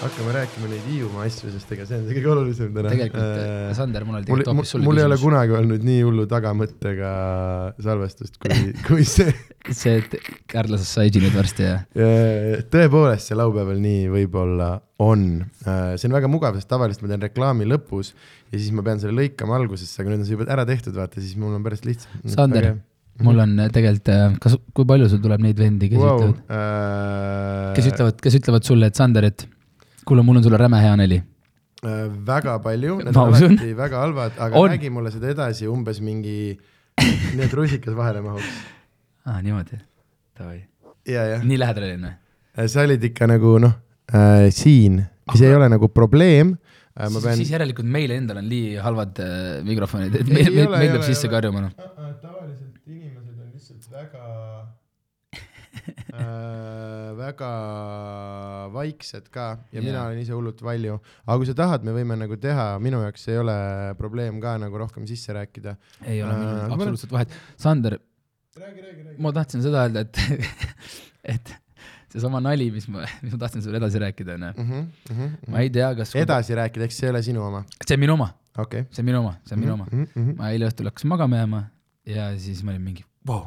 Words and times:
hakkame 0.00 0.32
rääkima 0.34 0.68
neid 0.70 0.84
Hiiumaa 0.86 1.24
asju, 1.26 1.50
sest 1.52 1.72
ega 1.74 1.84
see 1.88 1.98
on 1.98 2.04
see 2.06 2.14
kõige 2.18 2.30
olulisem 2.32 2.68
täna. 2.74 2.90
tegelikult 2.92 3.40
äh,, 3.40 3.72
Sander, 3.76 4.04
mul 4.06 4.18
oli 4.18 4.28
tegelikult 4.28 4.50
hoopis 4.52 4.72
sulle 4.74 4.86
mul 4.86 5.00
ei 5.00 5.06
ole 5.06 5.16
küsimus. 5.16 5.26
kunagi 5.26 5.56
olnud 5.58 5.86
nii 5.88 6.02
hullu 6.06 6.26
tagamõttega 6.30 7.10
salvestust 7.82 8.38
kui, 8.42 8.58
kui 8.86 9.06
see. 9.08 9.34
see, 9.68 9.96
et 9.98 10.14
Kärlases 10.50 10.92
sai 10.98 11.10
nüüd 11.16 11.34
varsti 11.34 11.66
ja 11.66 11.76
tõepoolest, 12.72 13.30
see 13.30 13.40
laupäeval 13.40 13.80
nii 13.82 14.06
võib-olla 14.14 14.70
on. 15.02 15.26
see 15.64 16.06
on 16.10 16.18
väga 16.18 16.30
mugav, 16.30 16.60
sest 16.60 16.70
tavaliselt 16.70 17.02
ma 17.06 17.14
teen 17.14 17.26
reklaami 17.26 17.66
lõpus 17.68 18.14
ja 18.50 18.58
siis 18.58 18.70
ma 18.76 18.86
pean 18.86 19.02
selle 19.02 19.16
lõikama 19.18 19.58
algusesse, 19.58 19.98
aga 20.02 20.12
nüüd 20.12 20.22
on 20.22 20.28
see 20.28 20.38
juba 20.38 20.48
ära 20.52 20.68
tehtud, 20.68 20.94
vaata, 20.96 21.22
siis 21.22 21.34
mul 21.40 21.56
on 21.58 21.66
pärast 21.66 21.88
lihtsam. 21.88 22.22
Sander, 22.28 22.74
mul 23.24 23.42
on 23.42 23.56
äh, 23.58 23.70
tegelikult, 23.72 24.12
kas, 24.42 24.56
kui 24.76 24.86
palju 24.88 25.08
sul 25.12 25.20
tuleb 25.24 25.42
neid 25.44 25.58
vendi, 25.60 25.90
kes 25.92 26.00
wow, 26.00 26.22
ütlevad, 26.22 26.38
äh, 26.56 27.66
kes 27.76 27.90
ütlevad, 27.92 28.22
kes 28.24 28.38
ütlevad 28.40 28.68
sulle, 28.68 28.90
et 28.90 29.00
Sander, 29.00 29.26
et 29.28 29.44
kuule, 30.08 30.24
mul 30.26 30.40
on 30.40 30.46
sulle 30.46 30.60
räme 30.60 30.80
hea 30.82 30.94
neli. 31.00 31.20
äh, 31.84 32.06
väga 32.30 32.58
palju, 32.64 32.98
need 33.04 33.16
on 33.16 33.34
alati 33.34 33.74
väga 33.76 34.04
halvad, 34.04 34.38
aga 34.38 34.60
On. 34.60 34.70
räägi 34.72 34.92
mulle 34.92 35.12
seda 35.14 35.30
edasi 35.34 35.68
umbes 35.70 36.00
mingi, 36.04 36.56
nii 37.00 37.44
et 37.46 37.54
rusikas 37.56 37.96
vahele 37.96 38.24
mahuks. 38.24 38.56
aa, 39.26 39.40
niimoodi, 39.44 39.80
davai. 40.38 40.64
nii 41.44 41.60
lähedal 41.60 41.88
olin 41.90 42.08
või? 42.08 42.16
sa 42.68 42.84
olid 42.84 43.04
ikka 43.10 43.28
nagu 43.30 43.54
noh 43.62 43.76
äh,, 44.12 44.48
siin, 44.54 45.00
mis 45.30 45.44
ei 45.44 45.54
ole 45.54 45.68
nagu 45.72 45.88
probleem 45.92 46.56
äh,. 46.98 47.08
pean 47.22 47.38
siis 47.38 47.52
järelikult 47.54 47.88
meil 47.88 48.12
endal 48.16 48.42
on 48.42 48.48
nii 48.50 48.74
halvad 48.84 49.20
äh, 49.24 49.38
mikrofonid, 49.64 50.18
et 50.20 50.26
Ei, 50.26 50.34
meil, 50.34 50.58
ei 50.64 50.68
meil, 50.72 50.92
peab 50.96 51.06
sisse 51.08 51.30
karjuma 51.32 51.68
noh. 51.68 51.72
tavaliselt 52.20 52.69
väga 53.90 54.24
äh,, 56.14 57.10
väga 57.18 57.50
vaiksed 58.74 59.28
ka 59.32 59.46
ja 59.72 59.78
Jaa. 59.78 59.84
mina 59.84 60.02
olen 60.06 60.18
ise 60.22 60.34
hullult 60.36 60.60
valju, 60.64 60.98
aga 61.26 61.36
kui 61.40 61.48
sa 61.48 61.54
tahad, 61.58 61.84
me 61.86 61.94
võime 61.96 62.16
nagu 62.18 62.36
teha, 62.40 62.66
minu 62.82 63.00
jaoks 63.04 63.26
ei 63.32 63.38
ole 63.40 63.56
probleem 63.98 64.40
ka 64.42 64.56
nagu 64.62 64.78
rohkem 64.82 65.06
sisse 65.10 65.34
rääkida. 65.36 65.76
ei 66.06 66.22
ole 66.22 66.32
Äh, 66.34 66.38
minul 66.40 66.60
ma- 66.68 66.74
absoluutselt 66.78 67.12
vahet. 67.14 67.34
Sander, 67.60 67.98
ma 69.18 69.32
tahtsin 69.36 69.62
seda 69.64 69.84
öelda, 69.86 70.00
et, 70.06 70.18
et 71.34 71.54
seesama 72.10 72.40
nali, 72.42 72.70
mis 72.74 72.88
ma, 72.90 73.04
mis 73.22 73.32
ma 73.34 73.38
tahtsin 73.44 73.62
sulle 73.62 73.78
edasi 73.80 74.00
rääkida, 74.02 74.34
onju. 74.38 74.82
ma 75.48 75.62
ei 75.64 75.70
tea, 75.70 75.92
kas, 75.98 76.14
Mhm, 76.14 76.22
edasi 76.26 76.58
rääkida, 76.58 76.88
eks 76.88 76.98
see 76.98 77.06
ei 77.08 77.14
ole 77.14 77.22
sinu 77.26 77.44
oma, 77.46 77.64
see 77.86 77.94
on 77.96 78.00
minu 78.02 78.16
oma, 78.18 78.30
okei. 78.58 78.86
see 78.90 79.02
on 79.04 79.10
minu 79.12 79.22
oma, 79.22 79.36
see 79.46 79.54
on 79.56 79.60
minu 79.62 79.76
oma. 79.78 79.86
-hmm. 79.92 80.34
ma 80.38 80.50
eile 80.50 80.66
õhtul 80.70 80.90
hakkasin 80.90 81.08
magama 81.14 81.36
jääma 81.42 81.62
ja 82.06 82.30
siis 82.38 82.62
ma 82.66 82.72
olin 82.74 82.82
mingi, 82.82 83.04
vau, 83.26 83.46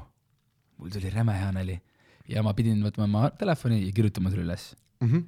mul 0.83 0.91
tuli 0.91 1.11
räme 1.13 1.35
hea 1.37 1.51
nali. 1.55 1.79
ja 2.27 2.43
ma 2.43 2.53
pidin 2.55 2.83
võtma 2.83 3.07
oma 3.07 3.29
telefoni 3.39 3.81
ja 3.83 3.91
kirjutama 3.95 4.31
selle 4.31 4.45
üles. 4.45 4.67
Mm 5.03 5.09
-hmm. 5.09 5.23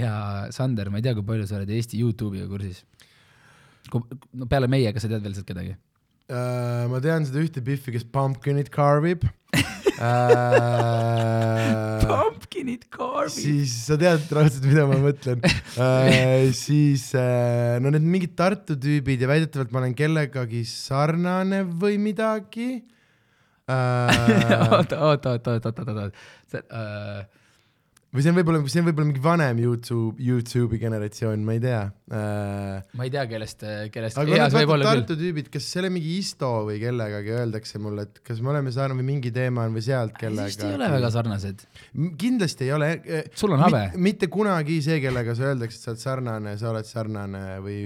ja 0.00 0.12
Sander, 0.50 0.90
ma 0.90 1.00
ei 1.00 1.04
tea, 1.04 1.14
kui 1.14 1.24
palju 1.24 1.46
sa 1.46 1.56
oled 1.56 1.70
Eesti 1.70 2.00
Youtube'iga 2.00 2.48
kursis. 2.48 2.84
no 4.32 4.46
peale 4.46 4.68
meie, 4.68 4.92
kas 4.92 5.02
sa 5.02 5.08
tead 5.08 5.22
veel 5.22 5.34
sealt 5.34 5.48
kedagi? 5.48 5.76
Uh, 6.24 6.88
ma 6.88 7.00
tean 7.04 7.26
seda 7.28 7.40
ühte 7.44 7.60
Biffi, 7.60 7.92
kes 7.92 8.04
pumpkinit 8.04 8.70
carvib 8.72 9.24
uh,. 9.24 9.30
Pumpkinit 12.08 12.88
carving. 12.88 13.44
siis 13.44 13.86
sa 13.86 13.98
tead 14.00 14.24
raudselt, 14.32 14.64
mida 14.64 14.86
ma 14.88 14.96
mõtlen 15.04 15.44
uh,. 15.44 16.48
siis 16.56 17.12
uh, 17.12 17.76
no 17.84 17.92
need 17.92 18.08
mingid 18.08 18.32
Tartu 18.40 18.72
tüübid 18.80 19.20
ja 19.20 19.28
väidetavalt 19.28 19.70
ma 19.70 19.82
olen 19.82 19.94
kellegagi 19.94 20.64
sarnane 20.64 21.60
või 21.68 22.00
midagi 22.00 22.93
uh,. 23.68 24.72
oota, 24.72 25.00
oota, 25.00 25.30
oota, 25.30 25.50
oota, 25.50 25.68
oota, 25.68 25.92
oota, 25.92 26.12
äh, 26.56 27.26
või 28.14 28.22
see 28.22 28.30
on 28.30 28.38
võib-olla, 28.38 28.62
see 28.70 28.80
on 28.80 28.88
võib-olla 28.88 29.08
mingi 29.10 29.22
vanem 29.24 29.60
Youtube, 29.64 30.22
Youtube'i 30.22 30.78
generatsioon, 30.78 31.42
ma 31.44 31.56
ei 31.56 31.62
tea 31.64 31.80
uh,. 31.90 32.82
ma 32.94 33.06
ei 33.06 33.10
tea, 33.10 33.24
kellest, 33.30 33.64
kellest, 33.94 34.20
aga 34.20 34.30
võib 34.30 34.54
vaata 34.54 34.76
olla 34.76 34.84
küll. 34.86 35.02
Tartu 35.02 35.16
tüübid, 35.18 35.48
kas 35.52 35.66
see 35.66 35.82
oli 35.82 35.90
mingi 35.96 36.14
Isto 36.20 36.50
või 36.68 36.78
kellegagi 36.82 37.34
öeldakse 37.34 37.80
mulle, 37.82 38.06
et 38.06 38.20
kas 38.26 38.42
me 38.44 38.52
oleme 38.54 38.70
saanud 38.74 39.00
või 39.00 39.08
mingi 39.08 39.32
teema 39.34 39.66
on 39.66 39.74
või 39.74 39.82
sealt 39.86 40.14
kellega. 40.20 40.46
vist 40.52 40.62
ei 40.62 40.76
ole 40.76 40.90
väga 40.94 41.10
sarnased. 41.14 41.64
kindlasti 42.20 42.68
ei 42.68 42.74
ole. 42.76 42.90
Sul 43.34 43.56
on 43.56 43.64
habe. 43.64 43.82
mitte 43.98 44.28
kunagi 44.32 44.78
see, 44.84 45.00
kellega 45.02 45.34
sa 45.34 45.50
öeldakse, 45.50 45.80
et 45.80 45.84
sa 45.84 45.92
oled 45.94 46.04
sarnane, 46.04 46.54
sa 46.60 46.70
oled 46.70 46.88
sarnane 46.88 47.42
või 47.64 47.78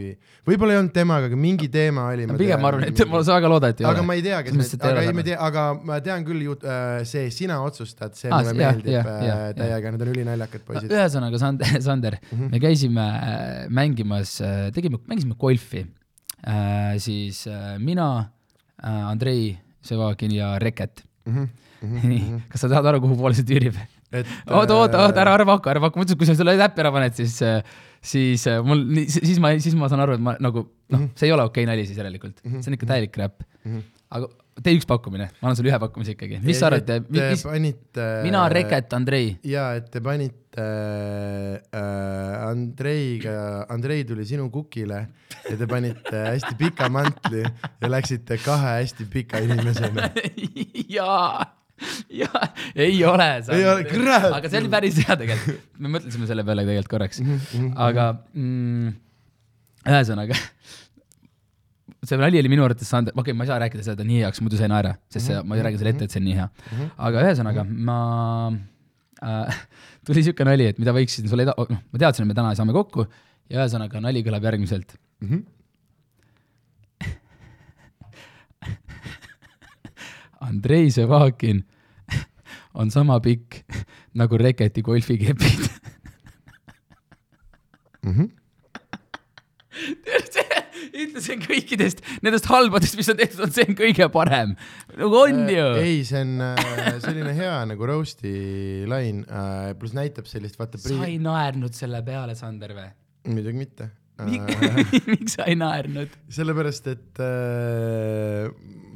võib-olla 0.49 0.77
ei 0.77 0.83
olnud 0.83 0.95
temaga, 0.97 1.33
aga 1.33 1.41
mingi 1.41 1.71
teema 1.73 2.09
oli. 2.13 2.29
pigem 2.37 2.61
ma 2.61 2.73
arvan, 2.75 2.89
et 2.91 3.05
ma 3.09 3.23
väga 3.25 3.53
loodan, 3.55 3.73
et 3.73 3.81
ei 3.81 3.89
aga 3.89 4.03
ole. 4.03 4.11
ma 4.13 4.19
ei 4.19 4.27
tea, 4.29 4.43
kes 4.45 4.77
aga 4.77 5.07
ei, 5.07 5.13
ma 5.17 5.25
ei 5.25 5.31
tea, 5.31 5.41
aga 5.49 5.67
ma 5.89 6.01
tean 6.05 6.29
küll 6.29 6.45
äh, 6.53 7.01
see 7.09 7.33
Sina 7.33 7.63
otsustad, 7.65 8.17
see 8.19 8.29
Aa, 8.29 8.43
mulle 8.43 8.57
meeldib 8.59 9.01
äh, 9.01 9.51
täiega, 9.57 9.95
need 9.95 10.05
on 10.05 10.18
ülinaljakad 10.19 10.65
poisid. 10.67 10.91
ühesõnaga, 10.93 11.39
Sander, 11.45 11.79
Sander, 11.85 12.19
Mhm. 12.33 12.51
me 12.53 12.61
käisime 12.63 13.07
äh, 13.07 13.69
mängimas, 13.71 14.37
tegime, 14.77 15.01
mängisime 15.09 15.39
golfi. 15.39 15.87
siis 17.03 17.47
äh, 17.51 17.79
mina, 17.79 18.31
Andrei 18.83 19.57
Sevagin 19.83 20.31
ja 20.37 20.59
Reket. 20.63 21.03
nii, 21.83 22.41
kas 22.51 22.63
sa 22.65 22.69
tahad 22.71 22.87
aru, 22.91 23.01
kuhu 23.05 23.17
poole 23.21 23.35
see 23.39 23.45
tüürib? 23.47 23.77
et 24.11 24.27
oota, 24.49 24.75
oota, 24.75 25.03
oota, 25.05 25.21
ära, 25.21 25.35
äh, 25.35 25.37
ära 25.37 25.45
paku, 25.47 25.69
ära 25.71 25.83
paku, 25.85 26.01
mõtlesin, 26.01 26.19
kui 26.19 26.27
sa 26.27 26.35
selle 26.39 26.55
täppi 26.59 26.81
ära 26.81 26.91
paned, 26.95 27.13
siis, 27.19 27.35
siis 28.01 28.47
äh, 28.49 28.63
mul, 28.65 28.81
siis 29.13 29.37
ma, 29.43 29.51
siis 29.61 29.77
ma 29.79 29.91
saan 29.93 30.01
aru, 30.07 30.17
et 30.17 30.23
ma 30.25 30.33
nagu 30.43 30.63
noh, 30.95 31.03
see 31.19 31.29
ei 31.29 31.35
ole 31.35 31.45
okei 31.51 31.67
nali 31.69 31.85
siis 31.87 31.99
järelikult, 32.01 32.41
see 32.47 32.71
on 32.73 32.79
ikka 32.79 32.89
täielik 32.89 33.19
räpp. 33.21 33.45
aga 34.17 34.31
tee 34.65 34.77
üks 34.79 34.87
pakkumine, 34.89 35.29
ma 35.39 35.49
annan 35.49 35.59
sulle 35.59 35.71
ühe 35.71 35.79
pakkumise 35.83 36.15
ikkagi, 36.15 36.41
mis 36.45 36.59
sa 36.61 36.69
arvad, 36.71 37.09
mis, 37.15 37.45
panite. 37.47 38.07
mina, 38.25 38.45
Reket, 38.53 38.95
Andrei, 38.97 39.33
ja 39.47 39.71
et 39.79 39.91
te 39.93 40.03
panite 40.05 40.65
äh, 40.65 42.49
Andreiga, 42.49 43.37
Andrei 43.71 44.07
tuli 44.09 44.27
sinu 44.29 44.49
kukile 44.55 45.01
ja 45.45 45.59
te 45.61 45.69
panite 45.71 46.25
hästi 46.33 46.57
pika 46.59 46.91
mantli 46.93 47.45
ja 47.45 47.93
läksite 47.93 48.41
kahe 48.43 48.79
hästi 48.81 49.09
pika 49.13 49.43
inimesena. 49.45 50.11
jaa, 50.97 51.47
jaa, 52.11 52.45
ei 52.75 52.99
ole. 53.07 53.31
Ei 53.55 53.67
ole, 53.75 53.89
kurat! 53.91 54.31
aga 54.41 54.51
see 54.51 54.63
oli 54.65 54.73
päris 54.75 55.03
hea 55.05 55.19
tegelikult, 55.23 55.67
me 55.79 55.97
mõtlesime 55.99 56.31
selle 56.31 56.47
peale 56.49 56.67
tegelikult 56.67 56.95
korraks, 56.97 57.23
aga 57.89 58.13
mm, 58.35 58.95
ühesõnaga 59.89 60.39
see 62.07 62.19
nali 62.21 62.39
oli 62.39 62.51
minu 62.53 62.63
arvates 62.65 62.89
saanud, 62.93 63.11
okei 63.13 63.21
okay,, 63.21 63.35
ma 63.37 63.45
ei 63.45 63.51
saa 63.51 63.59
rääkida 63.63 63.83
seda 63.87 64.05
nii 64.07 64.21
heaks, 64.23 64.41
muidu 64.45 64.57
sa 64.59 64.65
ei 64.67 64.73
naera, 64.73 64.93
sest 65.11 65.25
see, 65.31 65.37
ma 65.43 65.57
ei 65.59 65.65
räägi 65.67 65.79
selle 65.81 65.93
ette, 65.97 66.05
et 66.07 66.13
see 66.15 66.21
on 66.23 66.27
nii 66.29 66.37
hea. 66.39 66.49
aga 67.09 67.17
ühesõnaga 67.27 67.63
ma 67.67 67.99
äh, 69.23 69.61
tuli 70.07 70.21
siuke 70.27 70.43
nali, 70.47 70.65
et 70.73 70.79
mida 70.83 70.93
võiksin 70.95 71.25
sulle 71.31 71.43
eda-, 71.47 71.59
noh, 71.59 71.81
ma 71.83 71.97
teadsin, 72.05 72.23
et 72.25 72.31
me 72.31 72.37
täna 72.39 72.51
saame 72.59 72.73
kokku 72.77 73.03
ja 73.51 73.55
ühesõnaga 73.63 73.97
nali 74.05 74.21
kõlab 74.27 74.45
järgmiselt. 74.51 74.91
Andrei 80.49 80.87
Sevakin 80.95 81.65
on 82.81 82.91
sama 82.95 83.21
pikk 83.21 83.65
nagu 84.19 84.39
Reketi 84.39 84.83
golfikepid. 84.87 85.63
Ütlesin 91.05 91.43
kõikidest 91.43 92.03
nendest 92.25 92.49
halbadest, 92.51 92.97
mis 92.99 93.11
on 93.13 93.19
tehtud, 93.19 93.45
on 93.47 93.55
see 93.55 93.67
on 93.69 93.79
kõige 93.79 94.09
parem. 94.15 94.55
nagu 94.97 95.21
on 95.21 95.45
ju. 95.53 95.69
ei, 95.83 96.01
see 96.09 96.25
on 96.25 96.43
äh, 96.45 96.91
selline 97.05 97.35
hea 97.39 97.55
nagu 97.71 97.89
roast'i 97.89 98.35
lain 98.91 99.25
äh,, 99.27 99.73
pluss 99.79 99.97
näitab 99.97 100.29
sellist, 100.31 100.59
vaata. 100.61 100.81
sa 100.83 100.99
ei 101.07 101.19
naernud 101.23 101.77
selle 101.77 102.03
peale, 102.07 102.37
Sander 102.39 102.75
või? 102.77 102.89
muidugi 103.29 103.63
mitte 103.65 103.91
äh. 104.21 104.27
miks 105.13 105.39
sa 105.39 105.47
ei 105.49 105.59
naernud? 105.59 106.19
sellepärast, 106.35 106.91
et 106.95 107.23
äh, 107.23 108.49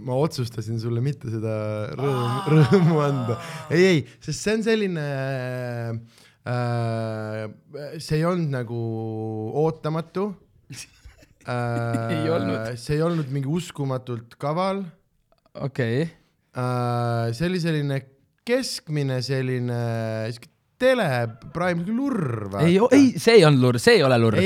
ma 0.02 0.18
otsustasin 0.18 0.80
sulle 0.82 1.02
mitte 1.04 1.30
seda 1.30 1.54
rõõmu, 1.98 2.56
rõõmu 2.56 3.02
anda. 3.04 3.38
ei, 3.70 3.84
ei, 3.86 4.02
sest 4.24 4.40
see 4.40 4.56
on 4.58 4.66
selline 4.66 5.06
äh,, 6.48 7.44
see 7.98 8.18
ei 8.18 8.26
olnud 8.26 8.50
nagu 8.58 8.80
ootamatu 9.62 10.32
äh, 10.32 10.42
Ei 11.46 12.30
olnud. 12.30 12.72
see 12.78 12.96
ei 12.98 13.02
olnud 13.02 13.30
mingi 13.34 13.50
uskumatult 13.50 14.36
kaval 14.40 14.84
okei 15.54 16.02
okay., 16.02 16.10
äh,. 16.56 17.32
see 17.34 17.48
oli 17.50 17.60
selline 17.62 18.00
keskmine 18.46 19.20
selline 19.22 19.80
tele, 20.82 21.06
praegu 21.54 21.94
lurr. 21.94 22.58
ei, 22.62 22.76
ei, 22.90 23.08
see 23.20 23.38
ei 23.38 23.46
olnud 23.46 23.62
lurr, 23.62 23.78
see 23.82 23.98
ei 23.98 24.04
ole 24.06 24.18
lurr. 24.18 24.38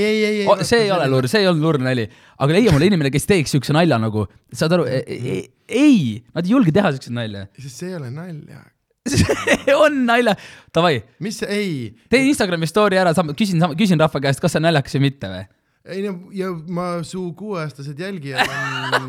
See 0.66 0.82
ei 0.84 0.92
ole 0.92 1.08
lurr, 1.12 1.28
see 1.32 1.42
ei 1.42 1.50
olnud 1.50 1.64
lurr 1.64 1.82
nali. 1.86 2.06
aga 2.36 2.56
leia 2.58 2.74
mulle 2.74 2.90
inimene, 2.90 3.12
kes 3.14 3.28
teeks 3.30 3.56
siukse 3.56 3.76
nalja 3.76 3.98
nagu, 4.02 4.26
saad 4.52 4.76
aru, 4.76 4.86
ei, 4.86 6.00
nad 6.36 6.44
ei 6.44 6.52
julge 6.52 6.74
teha 6.76 6.92
siukseid 6.96 7.16
nalja. 7.16 7.46
sest 7.62 7.82
see 7.82 7.92
ei 7.92 7.98
ole 7.98 8.12
nalja. 8.12 8.64
see 9.06 9.76
on 9.76 10.00
nalja, 10.08 10.34
davai, 10.74 10.98
mis 11.22 11.38
ei 11.46 11.94
tee 12.10 12.24
Instagrami 12.26 12.68
story 12.68 12.98
ära, 13.00 13.14
küsin, 13.38 13.62
küsin 13.78 14.02
rahva 14.02 14.20
käest, 14.24 14.42
kas 14.42 14.56
see 14.56 14.60
on 14.60 14.68
naljakas 14.68 14.98
või 14.98 15.06
mitte 15.08 15.30
või? 15.32 15.44
Ei 15.92 16.00
no 16.02 16.12
ja 16.34 16.48
ma 16.76 16.86
su 17.06 17.20
kuueaastased 17.38 17.98
jälgijad 18.02 18.48
on 18.96 19.06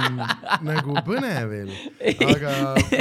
nagu 0.70 0.96
põnevil, 1.06 1.70
aga 2.24 2.52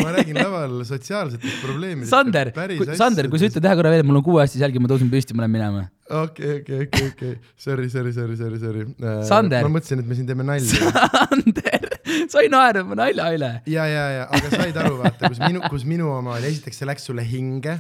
ma 0.04 0.14
räägin 0.18 0.40
laval 0.40 0.74
sotsiaalsetest 0.88 1.62
probleemidest. 1.64 2.12
Sander, 2.12 2.52
Sander, 3.00 3.30
kui 3.32 3.40
sa 3.42 3.48
ütled 3.50 3.68
ühe 3.70 3.76
korra 3.80 3.94
veel, 3.94 4.04
et 4.04 4.10
mul 4.10 4.20
on 4.20 4.26
kuueaastase 4.28 4.64
jälgi, 4.66 4.82
ma 4.84 4.92
tõusen 4.92 5.12
püsti, 5.14 5.36
ma 5.38 5.46
lähen 5.46 5.56
minema. 5.56 5.86
okei, 6.24 6.60
okei, 6.62 6.82
okei, 6.88 7.08
okei, 7.14 7.34
sorry, 7.68 7.88
sorry, 7.94 8.12
sorry, 8.18 8.36
sorry, 8.42 8.60
sorry. 8.62 8.86
Sander. 9.30 9.64
ma 9.68 9.74
mõtlesin, 9.78 10.04
et 10.04 10.12
me 10.12 10.20
siin 10.20 10.28
teeme 10.30 10.46
nalja. 10.48 10.94
Sander, 11.32 11.90
sa 12.32 12.44
ei 12.44 12.52
naera 12.52 12.84
mu 12.88 12.98
nalja 13.00 13.32
üle. 13.38 13.52
ja, 13.72 13.88
ja, 13.90 14.06
ja, 14.20 14.28
aga 14.34 14.52
said 14.54 14.78
aru, 14.84 15.00
vaata, 15.04 15.32
kus 15.32 15.40
minu, 15.46 15.64
kus 15.72 15.88
minu 15.90 16.12
oma 16.18 16.36
oli, 16.40 16.52
esiteks 16.52 16.84
see 16.84 16.90
läks 16.92 17.08
sulle 17.12 17.24
hinge. 17.28 17.80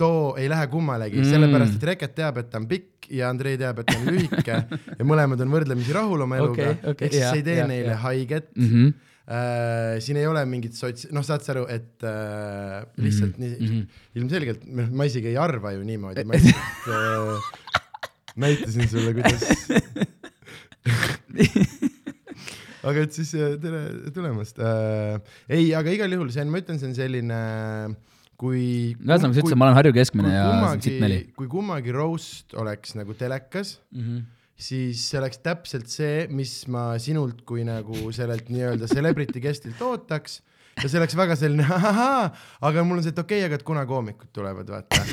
too 0.00 0.34
ei 0.38 0.48
lähe 0.48 0.66
kummalegi 0.72 1.16
Mm. 1.18 1.24
mm., 1.26 1.30
sellepärast 1.34 1.74
et 1.76 1.82
Reket 1.88 2.14
teab, 2.16 2.36
et 2.40 2.46
ta 2.50 2.58
on 2.60 2.66
pikk 2.70 2.99
ja 3.14 3.24
Andrei 3.32 3.56
teab, 3.60 3.78
et 3.82 3.86
ta 3.90 3.96
on 3.98 4.04
lühike 4.14 4.56
ja 4.98 5.04
mõlemad 5.06 5.40
on 5.44 5.50
võrdlemisi 5.52 5.92
rahul 5.96 6.20
oma 6.26 6.36
eluga 6.40 6.66
okay, 6.72 6.90
okei, 6.94 7.06
ehk 7.06 7.12
siis 7.14 7.22
jaa, 7.22 7.30
see 7.32 7.40
ei 7.42 7.46
tee 7.46 7.58
jaa, 7.60 7.68
neile 7.70 7.92
jaa. 7.94 8.02
haiget 8.06 8.46
Mm 8.56 8.68
-hmm. 8.70 8.86
äh,. 9.30 9.94
siin 10.04 10.16
ei 10.20 10.26
ole 10.26 10.42
mingit 10.46 10.74
sots-, 10.74 11.10
noh, 11.14 11.24
saad 11.26 11.42
sa 11.44 11.52
aru, 11.54 11.64
et 11.68 12.02
äh, 12.04 12.10
lihtsalt 12.96 13.38
Mhm, 13.38 13.44
nii 13.58 13.68
mhm. 13.68 13.80
ilmselgelt, 14.20 14.60
ma 14.90 15.04
isegi 15.04 15.28
ei 15.32 15.36
arva 15.36 15.72
ju 15.72 15.82
niimoodi, 15.86 16.24
ma 16.24 16.32
lihtsalt 16.38 16.88
äh, 16.88 16.94
näitasin 18.36 18.88
sulle, 18.88 19.14
kuidas 19.14 19.42
aga 22.90 23.00
et 23.04 23.12
siis 23.12 23.30
tere 23.62 23.80
tulemast 24.14 24.58
äh,. 24.58 25.20
ei, 25.48 25.74
aga 25.74 25.90
igal 25.90 26.12
juhul 26.12 26.30
see 26.32 26.42
on, 26.44 26.50
ma 26.52 26.58
ütlen, 26.62 26.78
see 26.80 26.88
on 26.90 26.94
selline 26.96 27.40
kui. 28.40 28.96
ühesõnaga, 28.96 29.34
sa 29.36 29.42
ütlesid, 29.42 29.58
ma 29.60 29.66
olen 29.68 29.76
Harju 29.78 29.92
keskmine 29.96 30.30
ja 30.32 30.44
siit 30.80 31.00
neli. 31.02 31.18
kui 31.36 31.48
kummagi 31.52 31.92
roast 31.92 32.54
oleks 32.56 32.94
nagu 32.96 33.12
telekas, 33.18 33.76
Mhm. 33.92 34.22
siis 34.60 35.02
see 35.08 35.18
oleks 35.20 35.40
täpselt 35.44 35.88
see, 35.92 36.26
mis 36.28 36.54
ma 36.68 36.94
sinult 37.00 37.44
kui 37.48 37.64
nagu 37.68 38.12
sellelt 38.16 38.48
nii-öelda 38.52 38.88
celebrity 38.88 39.40
guest'ilt 39.44 39.80
ootaks 39.84 40.40
ja 40.80 40.88
see 40.88 41.00
oleks 41.00 41.16
väga 41.16 41.36
selline 41.36 41.64
ahahaa, 41.64 42.30
aga 42.68 42.84
mul 42.84 43.00
on 43.00 43.04
see, 43.04 43.12
et 43.12 43.18
okei 43.20 43.40
okay,, 43.42 43.48
aga 43.50 43.60
et 43.60 43.66
kuna 43.66 43.84
koomikud 43.88 44.32
tulevad, 44.36 44.68
vaata. 44.72 45.04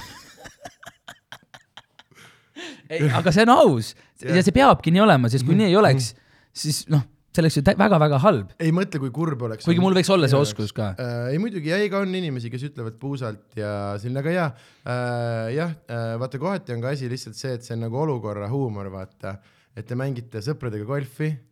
ei, 2.89 3.09
aga 3.12 3.31
see 3.35 3.44
on 3.47 3.53
aus 3.56 3.94
ja 4.23 4.41
see 4.44 4.56
peabki 4.56 4.94
nii 4.95 5.03
olema, 5.03 5.30
sest 5.31 5.45
kui 5.47 5.56
nii 5.57 5.69
ei 5.71 5.75
oleks, 5.80 6.13
siis 6.56 6.85
noh, 6.91 7.03
see 7.38 7.45
oleks 7.45 7.60
ju 7.60 7.63
väga-väga 7.80 8.19
halb. 8.24 8.54
ei 8.60 8.74
mõtle, 8.75 9.01
kui 9.06 9.13
kurb 9.16 9.48
oleks. 9.48 9.68
kuigi 9.68 9.84
mul 9.84 9.95
võiks 9.98 10.12
olla 10.13 10.30
see 10.31 10.39
oskus 10.39 10.74
ka. 10.75 10.92
äh,. 10.98 11.34
ei 11.34 11.42
muidugi, 11.42 11.72
ja 11.72 11.80
ega 11.84 12.01
on 12.04 12.16
inimesi, 12.18 12.51
kes 12.54 12.68
ütlevad 12.72 12.98
puusalt 13.01 13.60
ja 13.60 13.72
selline, 14.01 14.24
aga 14.24 14.36
jaa 14.36 14.48
äh,, 14.51 15.51
jah 15.57 15.75
äh,, 15.88 16.16
vaata 16.22 16.42
kohati 16.42 16.75
on 16.75 16.86
ka 16.86 16.95
asi 16.95 17.10
lihtsalt 17.12 17.38
see, 17.39 17.57
et 17.57 17.68
see 17.68 17.78
on 17.78 17.86
nagu 17.88 18.01
olukorra 18.04 18.50
huumor, 18.51 18.89
vaata, 18.94 19.38
et 19.78 19.88
te 19.88 19.98
mängite 20.00 20.42
sõpradega 20.44 20.88
golfi 20.89 21.30
jah, 21.30 21.46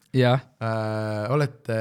äh,, 0.63 1.25
olete 1.35 1.75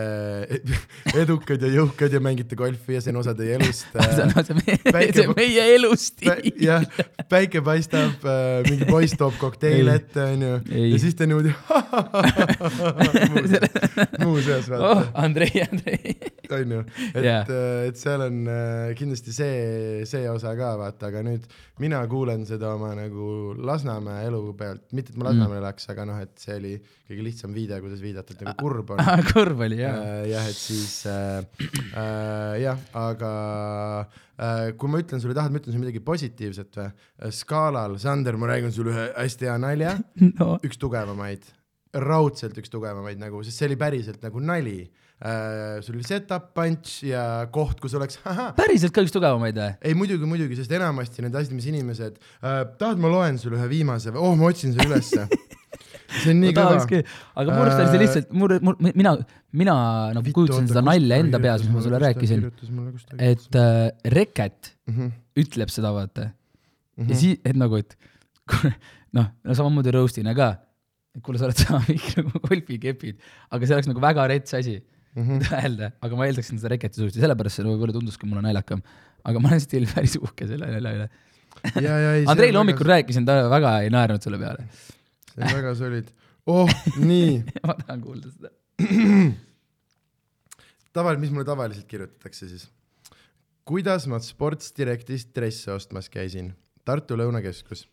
edukad 1.23 1.63
ja 1.63 1.69
jõukad 1.71 2.11
ja 2.15 2.21
mängite 2.23 2.57
golfi 2.59 2.97
ja 2.97 3.01
see 3.05 3.13
on 3.15 3.21
osa 3.23 3.33
teie 3.39 3.55
elust 3.59 3.87
see 3.95 4.25
on 4.25 4.31
äh,. 4.33 4.35
see 4.49 4.57
meie, 4.59 4.79
Päike- 4.89 5.15
see 5.21 5.29
meie 5.39 5.63
elustiil. 5.77 6.49
jah, 6.65 6.83
päike 7.31 7.59
paistab 7.67 8.17
äh,, 8.27 8.67
mingi 8.69 8.85
poiss 8.91 9.15
toob 9.21 9.35
kokteile 9.41 9.91
Ei. 9.95 9.99
ette, 10.03 10.21
onju, 10.35 10.53
ja 10.91 10.97
siis 11.03 11.15
te 11.19 11.23
niimoodi 11.31 11.51
muuseas 14.25 14.69
oh 14.71 14.79
vaata, 14.81 15.11
Andrei, 15.25 15.53
Andrei. 15.65 16.15
onju, 16.51 16.81
et 17.15 17.25
yeah., 17.25 17.47
et 17.89 17.97
seal 18.01 18.21
on 18.27 18.37
äh, 18.51 18.95
kindlasti 18.99 19.33
see, 19.35 19.55
see 20.09 20.25
osa 20.31 20.55
ka 20.59 20.71
vaata, 20.81 21.03
aga 21.13 21.23
nüüd 21.27 21.43
mina 21.83 21.99
kuulen 22.11 22.43
seda 22.49 22.67
oma 22.77 22.91
nagu 22.99 23.25
Lasnamäe 23.65 24.27
elu 24.29 24.41
pealt, 24.59 24.85
mitte 24.97 25.09
et 25.15 25.19
ma 25.19 25.25
Lasnamäel 25.31 25.61
elaks, 25.63 25.85
aga 25.93 26.03
noh, 26.09 26.19
et 26.23 26.35
see 26.41 26.55
oli 26.59 26.75
kõige 27.09 27.23
lihtsam 27.27 27.51
viide, 27.57 27.75
kuidas 27.83 28.01
viidata, 28.05 28.24
et 28.32 28.44
nagu 28.47 28.56
kurb 28.61 28.94
on. 28.94 29.03
kurb 29.32 29.65
oli 29.67 29.81
jah. 29.81 29.99
Äh, 29.99 30.23
jah, 30.32 30.49
et 30.50 30.59
siis 30.59 30.94
äh, 31.11 31.43
äh, 31.93 32.55
jah, 32.62 32.81
aga 32.99 33.32
äh, 34.38 34.73
kui 34.79 34.93
ma 34.93 35.03
ütlen 35.03 35.23
sulle, 35.23 35.37
tahad, 35.37 35.55
ma 35.55 35.61
ütlen 35.61 35.75
sulle 35.75 35.85
midagi 35.85 36.03
positiivset 36.05 36.81
või? 36.81 36.88
skaalal, 37.35 37.99
Sander, 38.03 38.38
ma 38.41 38.50
räägin 38.53 38.75
sulle 38.75 38.94
ühe 38.94 39.06
hästi 39.12 39.50
hea 39.50 39.56
nalja, 39.61 39.97
no 40.41 40.56
üks 40.67 40.81
tugevamaid, 40.81 41.47
raudselt 42.05 42.59
üks 42.61 42.73
tugevamaid 42.73 43.21
nagu, 43.23 43.43
sest 43.47 43.61
see 43.61 43.71
oli 43.71 43.81
päriselt 43.81 44.23
nagu 44.25 44.43
nali 44.43 44.79
äh,. 44.85 45.81
sul 45.85 45.94
oli 45.94 46.06
setup, 46.06 46.50
punch 46.56 47.05
ja 47.06 47.47
koht, 47.55 47.79
kus 47.82 47.94
oleks 47.94 48.19
päriselt 48.59 48.94
ka 48.94 49.05
üks 49.05 49.15
tugevamaid 49.15 49.59
või? 49.61 49.71
ei 49.87 49.97
muidugi, 49.99 50.29
muidugi, 50.29 50.59
sest 50.59 50.75
enamasti 50.75 51.25
need 51.25 51.37
asjad, 51.38 51.55
mis 51.56 51.71
inimesed 51.71 52.19
äh,, 52.19 52.65
tahad, 52.81 53.03
ma 53.03 53.12
loen 53.12 53.38
sulle 53.41 53.61
ühe 53.61 53.71
viimase 53.71 54.15
või, 54.15 54.26
oh, 54.26 54.38
ma 54.38 54.50
otsin 54.50 54.75
selle 54.75 54.91
ülesse. 54.91 55.29
see 56.20 56.34
on 56.34 56.40
nii 56.44 56.55
kõva. 56.56 57.00
aga 57.43 57.49
mu 57.50 57.64
arust 57.64 57.81
oli 57.82 57.90
see 57.93 58.02
lihtsalt, 58.05 58.31
mul, 58.37 58.56
mul, 58.69 58.93
mina, 58.94 59.16
mina 59.56 59.75
nagu 60.16 60.37
kujutasin 60.37 60.70
seda 60.70 60.84
nalja 60.87 61.19
enda 61.25 61.40
peas, 61.43 61.66
mis 61.66 61.75
ma 61.75 61.84
sulle 61.84 62.00
rääkisin, 62.05 62.46
et 63.19 63.61
äh, 63.61 63.90
Reket 64.14 64.75
Mhm, 64.90 65.12
ütleb 65.40 65.70
seda, 65.72 65.93
vaata. 65.96 66.28
ja 67.00 67.16
siis, 67.16 67.38
et 67.40 67.56
nagu, 67.56 67.78
et 67.81 67.94
noh, 69.16 69.31
no 69.32 69.56
samamoodi 69.56 69.94
roast'ina 69.96 70.34
ka, 70.37 70.50
kuule, 71.25 71.40
sa 71.40 71.49
oled 71.49 71.61
sama 71.61 71.81
pikk 71.87 72.19
nagu 72.20 72.43
golfikepid, 72.44 73.22
aga 73.55 73.69
see 73.69 73.78
oleks 73.78 73.88
nagu 73.88 74.02
väga 74.05 74.26
rets 74.34 74.56
asi 74.58 74.76
mhm. 75.16 75.40
öelda, 75.62 75.94
aga 76.05 76.19
ma 76.19 76.28
eeldaksin 76.28 76.61
seda 76.61 76.75
Reketi 76.75 77.00
suust 77.00 77.16
ja 77.16 77.25
sellepärast 77.25 77.61
see 77.61 77.66
võib-olla 77.66 77.96
tunduski 77.96 78.28
mulle 78.28 78.44
naljakam. 78.44 78.84
aga 79.25 79.40
ma 79.40 79.55
olen 79.55 79.64
still 79.64 79.88
päris 79.88 80.19
uhke 80.20 80.50
selle 80.50 80.69
nalja 80.69 80.99
üle. 80.99 81.08
Andreile 82.28 82.61
hommikul 82.61 82.90
rääkisin, 82.90 83.25
ta 83.25 83.46
väga 83.49 83.78
ei 83.87 83.93
naernud 83.94 84.25
selle 84.26 84.37
peale. 84.43 84.66
See 85.35 85.43
on 85.43 85.57
väga 85.59 85.75
solid. 85.79 86.13
oh, 86.47 86.71
nii, 87.01 87.43
ma 87.67 87.77
tahan 87.81 88.05
kuulda 88.05 88.31
seda. 88.31 88.53
tavaliselt, 90.95 91.25
mis 91.25 91.35
mulle 91.35 91.49
tavaliselt 91.49 91.89
kirjutatakse 91.91 92.49
siis? 92.49 92.69
kuidas 93.65 94.07
ma 94.11 94.21
Sports 94.21 94.73
Directist 94.77 95.33
dresse 95.37 95.73
ostmas 95.73 96.11
käisin? 96.13 96.53
Tartu 96.85 97.17
Lõunakeskus. 97.17 97.87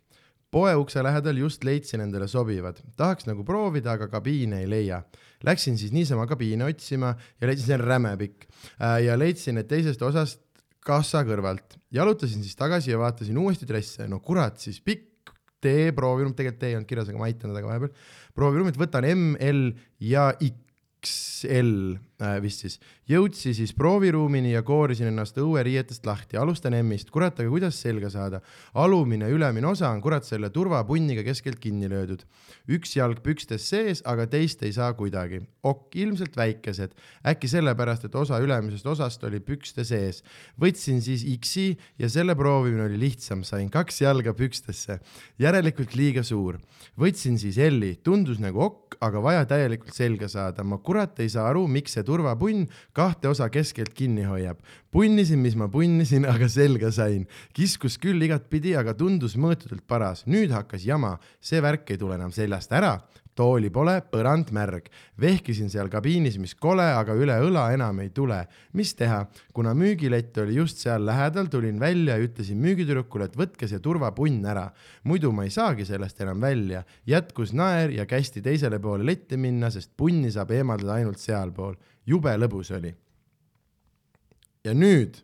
poe 0.52 0.74
ukse 0.76 1.00
lähedal 1.00 1.38
just 1.40 1.64
leidsin 1.64 2.02
endale 2.04 2.28
sobivad, 2.28 2.82
tahaks 3.00 3.24
nagu 3.24 3.44
proovida, 3.48 3.94
aga 3.96 4.10
kabiine 4.12 4.60
ei 4.60 4.68
leia. 4.68 4.98
Läksin 5.48 5.78
siis 5.80 5.94
niisama 5.96 6.26
kabiine 6.28 6.66
otsima 6.68 7.14
ja 7.40 7.48
leidsin, 7.48 7.66
see 7.70 7.78
on 7.78 7.86
räme 7.86 8.12
pikk 8.20 8.50
äh, 8.50 8.98
ja 9.06 9.16
leidsin 9.16 9.56
need 9.56 9.70
teisest 9.72 10.02
osast 10.04 10.44
kassa 10.84 11.24
kõrvalt. 11.24 11.78
jalutasin 11.92 12.44
siis 12.44 12.56
tagasi 12.60 12.92
ja 12.92 13.00
vaatasin 13.00 13.38
uuesti 13.38 13.68
dresse, 13.68 14.08
no 14.12 14.20
kurat, 14.20 14.60
siis 14.60 14.82
pikk 14.82 15.11
tee, 15.64 15.92
prooviruum, 15.98 16.36
tegelikult 16.38 16.62
tee 16.62 16.74
ei 16.74 16.78
olnud 16.80 16.90
kirjas, 16.90 17.10
aga 17.12 17.22
ma 17.22 17.30
aitan 17.30 17.52
teda 17.52 17.64
ka 17.64 17.72
vahepeal. 17.72 17.94
prooviruumit 18.38 18.80
võtan 18.80 19.08
M, 19.12 19.36
L 19.40 19.72
ja 20.12 20.32
XL 20.40 21.98
äh, 22.22 22.38
vist 22.44 22.64
siis. 22.64 22.78
jõudsin 23.10 23.56
siis 23.58 23.74
prooviruumini 23.76 24.54
ja 24.54 24.62
koorisin 24.64 25.10
ennast 25.10 25.38
õueriietest 25.42 26.06
lahti, 26.08 26.38
alustan 26.38 26.76
M-ist, 26.80 27.10
kurat, 27.12 27.40
aga 27.40 27.50
kuidas 27.50 27.80
selga 27.82 28.10
saada? 28.14 28.42
alumine 28.74 29.30
ülemine 29.30 29.68
osa 29.68 29.90
on 29.90 30.02
kurat 30.02 30.26
selle 30.28 30.50
turvapunniga 30.50 31.24
keskelt 31.28 31.60
kinni 31.60 31.90
löödud. 31.92 32.24
üks 32.70 32.96
jalg 32.96 33.22
pükstes 33.26 33.68
sees, 33.70 34.04
aga 34.06 34.28
teist 34.28 34.64
ei 34.64 34.74
saa 34.74 34.94
kuidagi. 34.94 35.42
ok, 35.64 35.96
ilmselt 35.96 36.38
väikesed, 36.38 36.96
äkki 37.28 37.50
sellepärast, 37.52 38.06
et 38.06 38.16
osa 38.16 38.40
ülemisest 38.40 38.86
osast 38.86 39.24
oli 39.24 39.40
pükste 39.40 39.84
sees. 39.88 40.24
võtsin 40.60 41.02
siis 41.02 41.26
X-i 41.40 41.78
ja 42.00 42.10
selle 42.10 42.36
proovimine 42.36 42.86
oli 42.86 43.00
lihtsam, 43.00 43.44
sain 43.44 43.70
kaks 43.70 44.02
jalga 44.02 44.34
pükstesse, 44.34 45.00
järelikult 45.40 45.96
liiga 45.96 46.24
suur. 46.24 46.60
võtsin 47.00 47.38
siis 47.42 47.58
L-i, 47.58 47.96
tundus 48.04 48.40
nagu 48.40 48.62
ok, 48.62 48.98
aga 49.02 49.22
vaja 49.24 49.46
täielikult 49.50 49.96
selga 49.96 50.28
saada, 50.30 50.64
ma 50.64 50.78
kurat 50.84 51.20
ei 51.24 51.30
saa 51.32 51.48
aru, 51.50 51.66
miks 51.68 51.96
see 51.98 52.06
turvapunn 52.12 52.68
kahte 52.98 53.32
osa 53.32 53.50
keskelt 53.50 53.96
kinni 53.96 54.28
hoiab. 54.28 54.60
punnisin, 54.92 55.40
mis 55.40 55.56
ma 55.56 55.70
punnisin, 55.72 56.28
aga 56.28 56.50
selga 56.52 56.92
sain. 56.92 57.26
kiskus 57.54 57.98
küll 57.98 58.22
igatpidi, 58.28 58.76
aga 58.76 58.94
tundus 58.94 59.38
mõõtudelt 59.38 59.88
paras. 59.88 60.26
nüüd 60.28 60.52
hakkas 60.52 60.86
jama, 60.86 61.18
see 61.40 61.62
värk 61.64 61.96
ei 61.96 62.02
tule 62.02 62.20
enam 62.20 62.36
seljast 62.36 62.72
ära 62.72 63.00
tooli 63.36 63.72
pole, 63.74 63.96
põrand 64.12 64.52
märg. 64.54 64.90
vehkisin 65.22 65.70
seal 65.70 65.90
kabiinis, 65.92 66.38
mis 66.42 66.54
kole, 66.56 66.84
aga 66.84 67.14
üle 67.16 67.36
õla 67.46 67.70
enam 67.76 68.00
ei 68.04 68.10
tule. 68.10 68.46
mis 68.74 68.94
teha, 68.96 69.26
kuna 69.54 69.74
müügilett 69.74 70.38
oli 70.38 70.56
just 70.56 70.82
seal 70.84 71.06
lähedal, 71.06 71.48
tulin 71.48 71.80
välja 71.80 72.18
ja 72.18 72.24
ütlesin 72.24 72.60
müügitüdrukule, 72.62 73.30
et 73.30 73.38
võtke 73.38 73.68
see 73.68 73.80
turvapunn 73.80 74.46
ära. 74.46 74.72
muidu 75.04 75.32
ma 75.32 75.44
ei 75.44 75.50
saagi 75.50 75.86
sellest 75.86 76.22
enam 76.22 76.42
välja. 76.42 76.84
jätkus 77.08 77.54
naer 77.54 77.90
ja 77.92 78.06
kästi 78.06 78.42
teisele 78.42 78.80
poole 78.80 79.06
letti 79.06 79.38
minna, 79.38 79.70
sest 79.70 79.92
punni 79.98 80.32
saab 80.32 80.52
eemaldada 80.52 81.00
ainult 81.00 81.20
sealpool. 81.20 81.76
Jube 82.12 82.34
lõbus 82.44 82.72
oli. 82.78 82.94
ja 84.66 84.76
nüüd, 84.78 85.18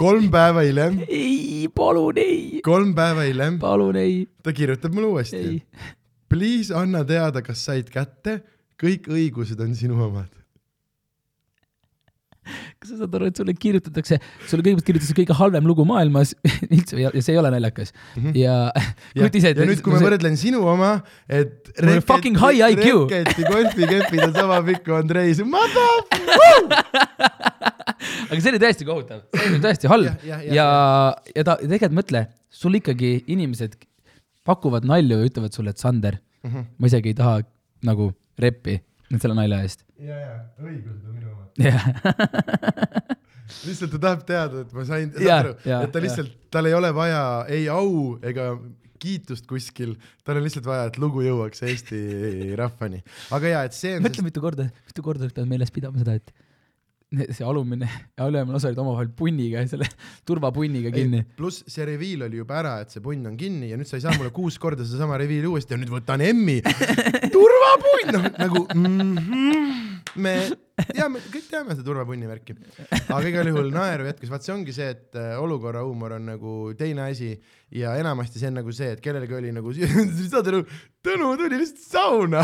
kolm 0.00 0.30
päeva 0.32 0.64
hiljem, 0.66 0.98
ei, 1.08 1.68
palun 1.74 2.18
ei, 2.20 2.60
kolm 2.66 2.94
päeva 2.96 3.28
hiljem, 3.28 3.60
palun 3.62 4.00
ei, 4.00 4.24
ta 4.42 4.54
kirjutab 4.56 4.96
mulle 4.96 5.14
uuesti. 5.14 5.60
Please 6.26 6.74
anna 6.74 7.04
teada, 7.06 7.42
kas 7.46 7.62
said 7.68 7.92
kätte, 7.92 8.40
kõik 8.82 9.06
õigused 9.12 9.60
on 9.62 9.76
sinu 9.78 10.00
omad. 10.08 10.32
kas 12.80 12.92
sa 12.92 12.98
saad 13.02 13.16
aru, 13.18 13.30
et 13.30 13.40
sulle 13.40 13.54
kirjutatakse, 13.56 14.18
sulle 14.50 14.64
kõigepealt 14.66 14.86
kirjutatakse 14.88 15.16
kõige 15.20 15.36
halvem 15.40 15.68
lugu 15.68 15.86
maailmas 15.88 16.34
üldse 16.74 17.00
ja 17.02 17.12
ja 17.14 17.22
see 17.24 17.34
ei 17.36 17.40
ole 17.42 17.52
naljakas 17.54 17.92
ja 18.36 18.56
ja, 19.16 19.20
kujuta 19.20 19.40
ise, 19.42 19.52
ja 19.56 19.68
nüüd, 19.70 19.82
kui 19.84 19.94
ma 19.94 20.02
võrdlen 20.04 20.38
sinu 20.40 20.62
oma, 20.66 20.92
et 21.28 21.72
Mul 21.82 21.98
on 21.98 22.04
fucking 22.08 22.38
high 22.40 22.62
IQ. 22.72 23.06
reketi 23.10 23.44
golfikepid 23.50 24.22
on 24.28 24.36
sama 24.36 24.60
pikk 24.66 24.84
kui 24.88 24.96
Andrei, 24.96 25.34
mother 25.44 25.94
aga 28.30 28.38
see 28.40 28.52
oli 28.52 28.60
tõesti 28.62 28.86
kohutav, 28.88 29.24
see 29.34 29.50
oli 29.52 29.60
tõesti 29.64 29.90
halb 29.90 30.08
jah, 30.08 30.16
ja, 30.26 30.38
jah, 30.44 30.54
ja, 30.58 30.66
ja 31.36 31.44
ta, 31.46 31.56
tegelikult 31.62 31.96
mõtle, 32.00 32.24
sul 32.52 32.78
ikkagi 32.78 33.12
inimesed 33.32 33.76
pakuvad 34.46 34.86
nalju 34.86 35.20
ja 35.20 35.28
ütlevad 35.30 35.56
sulle, 35.56 35.74
et 35.74 35.82
Sander, 35.82 36.20
Mhm. 36.46 36.62
ma 36.78 36.86
isegi 36.86 37.10
ei 37.10 37.16
taha 37.18 37.40
nagu 37.86 38.12
reppi 38.38 38.76
selle 39.18 39.34
nalja 39.34 39.58
eest. 39.64 39.80
ja, 40.02 40.16
ja 40.20 40.34
õigused 40.62 41.04
on 41.06 41.14
minu 41.16 41.32
oma. 41.32 41.46
jah, 41.60 41.86
lihtsalt 43.68 43.94
ta 43.96 44.00
tahab 44.08 44.24
teada, 44.28 44.64
et 44.66 44.74
ma 44.76 44.86
sain, 44.88 45.12
saad 45.14 45.36
aru, 45.36 45.54
et 45.64 45.94
ta 45.94 46.02
lihtsalt, 46.02 46.34
tal 46.52 46.68
ei 46.70 46.76
ole 46.76 46.90
vaja 46.96 47.22
ei 47.52 47.68
au 47.72 48.16
ega 48.26 48.50
kiitust 49.00 49.46
kuskil, 49.48 49.94
tal 50.26 50.40
on 50.40 50.46
lihtsalt 50.46 50.66
vaja, 50.66 50.88
et 50.90 50.98
lugu 51.00 51.22
jõuaks 51.24 51.62
Eesti 51.66 52.00
rahvani. 52.58 53.02
aga 53.36 53.52
jaa, 53.52 53.62
et 53.68 53.76
see 53.76 53.96
on 53.98 54.06
mõtle, 54.06 54.24
mitu 54.26 54.42
korda, 54.44 54.68
mitu 54.88 55.04
korda 55.04 55.28
pead 55.30 55.48
meeles 55.50 55.72
pidama 55.74 56.00
seda, 56.00 56.16
et 56.20 56.32
see 57.36 57.46
alumine 57.46 57.88
ja 57.88 58.28
ülemine 58.28 58.56
osa 58.58 58.70
olid 58.70 58.82
omavahel 58.82 59.10
punniga, 59.16 59.64
selle 59.70 59.88
turvapunniga 60.28 60.92
kinni. 60.94 61.24
pluss 61.38 61.64
see 61.70 61.86
reviil 61.88 62.26
oli 62.28 62.42
juba 62.42 62.60
ära, 62.60 62.76
et 62.84 62.94
see 62.94 63.04
punn 63.04 63.26
on 63.30 63.38
kinni 63.40 63.72
ja 63.72 63.80
nüüd 63.80 63.88
sa 63.88 63.98
ei 63.98 64.04
saa 64.04 64.16
mulle 64.18 64.32
kuus 64.36 64.58
korda 64.62 64.84
sedasama 64.84 65.18
reviili 65.22 65.48
uuesti 65.50 65.76
ja 65.76 65.80
nüüd 65.80 65.92
võtan 65.92 66.24
emmi. 66.26 66.60
turvapunn, 67.36 68.14
noh 68.16 68.30
nagu 68.36 68.66
mm 68.74 69.18
-hmm, 69.18 69.76
me 70.22 70.36
teame, 70.84 71.20
kõik 71.32 71.46
teame 71.48 71.74
seda 71.74 71.86
turvapunni 71.86 72.28
värki. 72.28 72.56
aga 73.08 73.22
igal 73.30 73.48
juhul 73.48 73.70
naeru 73.72 74.06
jätkus, 74.10 74.30
vaat 74.32 74.44
see 74.44 74.52
ongi 74.52 74.74
see, 74.76 74.88
et 74.92 75.16
äh, 75.16 75.36
olukorra 75.40 75.84
huumor 75.86 76.16
on 76.18 76.26
nagu 76.28 76.56
teine 76.76 77.06
asi 77.06 77.32
ja 77.72 77.94
enamasti 78.00 78.42
see 78.42 78.50
on 78.50 78.58
nagu 78.60 78.74
see, 78.76 78.90
et 78.96 79.00
kellelgi 79.04 79.38
oli 79.38 79.54
nagu, 79.56 79.72
saad 80.32 80.52
aru, 80.52 80.64
Tõnu 81.06 81.30
tuli 81.38 81.60
lihtsalt 81.60 81.84
sauna 81.86 82.40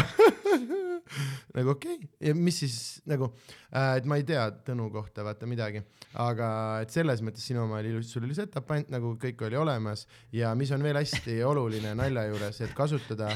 nagu 1.56 1.74
okei 1.74 1.96
okay., 1.98 2.08
ja 2.28 2.32
mis 2.38 2.60
siis 2.62 2.76
nagu 3.10 3.28
äh,, 3.68 3.98
et 3.98 4.06
ma 4.08 4.16
ei 4.20 4.24
tea 4.28 4.46
Tõnu 4.64 4.86
kohta 4.94 5.26
vaata 5.26 5.48
midagi, 5.50 5.82
aga 6.22 6.46
et 6.84 6.94
selles 6.94 7.20
mõttes 7.26 7.44
sinu 7.44 7.66
oma 7.66 7.82
oli 7.82 7.92
ilus, 7.92 8.12
sul 8.14 8.24
oli 8.24 8.38
setup 8.38 8.70
ainult 8.72 8.94
nagu 8.94 9.12
kõik 9.20 9.44
oli 9.44 9.58
olemas 9.60 10.06
ja 10.32 10.54
mis 10.56 10.72
on 10.72 10.86
veel 10.86 11.00
hästi 11.02 11.42
oluline 11.44 11.92
nalja 11.98 12.24
juures, 12.30 12.62
et 12.64 12.72
kasutada 12.78 13.28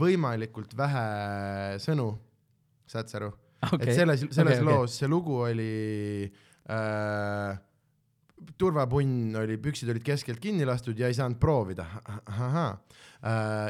võimalikult 0.00 0.72
vähe 0.78 1.04
sõnu, 1.84 2.14
saad 2.88 3.12
sa 3.12 3.20
aru 3.20 3.34
okay.? 3.72 3.88
et 3.88 3.94
selles, 3.94 4.26
selles 4.30 4.60
okay, 4.60 4.66
loos 4.66 4.90
okay. 4.90 4.98
see 4.98 5.10
lugu 5.10 5.40
oli 5.46 5.72
äh, 6.70 7.56
turvapunn 8.58 9.36
oli, 9.38 9.56
püksid 9.62 9.90
olid 9.92 10.04
keskelt 10.06 10.40
kinni 10.42 10.66
lastud 10.68 10.98
ja 10.98 11.08
ei 11.10 11.16
saanud 11.16 11.38
proovida. 11.40 11.86
ahah. 12.26 12.78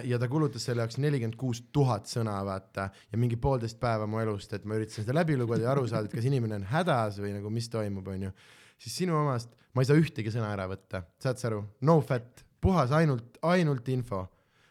ja 0.04 0.18
ta 0.20 0.28
kulutas 0.28 0.66
selle 0.68 0.84
jaoks 0.84 0.98
nelikümmend 1.00 1.38
kuus 1.40 1.62
tuhat 1.72 2.08
sõna, 2.10 2.36
vaata, 2.44 2.90
ja 3.12 3.20
mingi 3.20 3.38
poolteist 3.40 3.78
päeva 3.80 4.06
mu 4.06 4.20
elust, 4.20 4.52
et 4.52 4.66
ma 4.68 4.76
üritasin 4.76 5.06
seda 5.06 5.16
läbi 5.16 5.38
lugeda 5.40 5.64
ja 5.64 5.72
aru 5.72 5.86
saada, 5.88 6.08
et 6.08 6.16
kas 6.18 6.28
inimene 6.28 6.58
on 6.60 6.66
hädas 6.68 7.16
või 7.22 7.32
nagu 7.38 7.52
mis 7.52 7.70
toimub, 7.72 8.10
onju. 8.12 8.32
siis 8.76 8.98
sinu 9.02 9.16
omast 9.16 9.56
ma 9.72 9.84
ei 9.84 9.88
saa 9.88 10.00
ühtegi 10.00 10.32
sõna 10.34 10.52
ära 10.52 10.68
võtta, 10.68 11.04
saad 11.22 11.40
sa 11.40 11.48
aru? 11.48 11.62
No 11.88 12.00
fat, 12.04 12.44
puhas 12.60 12.92
ainult, 12.92 13.40
ainult 13.46 13.88
info 13.94 14.26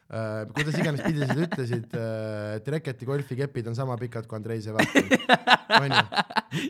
kuidas 0.08 0.78
iganes 0.80 1.02
pidi 1.04 1.20
sa 1.20 1.28
seda 1.34 1.44
ütlesid 1.44 1.96
uh,, 2.00 2.54
et 2.56 2.70
Reketi 2.72 3.08
golfikepid 3.08 3.66
on 3.68 3.76
sama 3.76 3.98
pikad 4.00 4.28
kui 4.30 4.38
Andrei 4.38 4.62
Sevakin, 4.64 5.10
onju. 5.82 6.04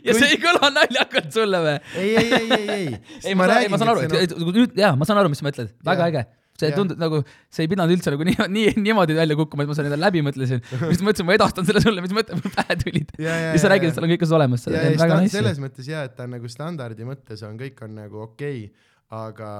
ja 0.08 0.16
see 0.16 0.32
ei 0.32 0.40
kõla 0.42 0.72
naljakalt 0.74 1.30
sulle 1.36 1.60
või? 1.62 1.76
ei, 2.00 2.16
ei, 2.18 2.32
ei, 2.40 2.48
ei, 2.56 2.66
ei. 2.74 2.88
ei, 3.30 3.36
ma 3.38 3.46
saan, 3.46 3.70
ma 3.70 3.78
saan 3.78 3.92
aru, 3.94 4.02
et 4.08 4.34
nüüd 4.42 4.74
jaa, 4.82 4.96
ma 4.98 5.06
saan 5.06 5.22
aru, 5.22 5.30
mis 5.30 5.38
sa 5.38 5.46
mõtled, 5.46 5.70
väga 5.86 6.10
äge. 6.10 6.24
see 6.58 6.72
tundub 6.74 6.98
nagu, 6.98 7.22
see 7.54 7.68
ei 7.68 7.70
pidanud 7.70 7.94
üldse 7.94 8.10
nagu 8.10 8.26
nii, 8.26 8.48
nii, 8.56 8.74
niimoodi 8.82 9.14
välja 9.14 9.38
kukkuma, 9.38 9.62
et 9.62 9.70
ma 9.70 9.78
selle 9.78 10.02
läbi 10.02 10.24
mõtlesin. 10.26 10.58
just 10.88 11.06
mõtlesin, 11.06 11.30
ma 11.30 11.38
edastan 11.38 11.70
selle 11.70 11.84
sulle, 11.84 12.02
mis 12.02 12.16
mõtted 12.18 12.42
mul 12.42 12.56
pähe 12.58 12.80
tulid. 12.82 13.14
Ja, 13.22 13.30
ja, 13.30 13.54
ja 13.54 13.62
sa 13.62 13.70
räägid, 13.70 13.92
et 13.92 14.00
seal 14.00 14.08
on 14.08 14.16
kõik 14.16 14.26
olemas, 14.40 14.66
ja, 14.66 14.74
ja 14.74 14.90
on 14.90 14.98
väga 14.98 15.14
sta- 15.14 15.22
nice. 15.22 15.38
selles 15.38 15.62
mõttes 15.62 15.94
ja, 15.94 16.02
et 16.10 16.18
ta 16.18 16.26
on 16.26 16.34
nagu 16.34 16.50
standardi 16.50 17.06
mõttes 17.06 17.46
on, 17.46 17.54
kõik 17.62 17.86
on 17.86 17.94
nagu 18.02 18.26
okei 18.26 18.66
okay,, 18.66 18.86
aga, 19.14 19.52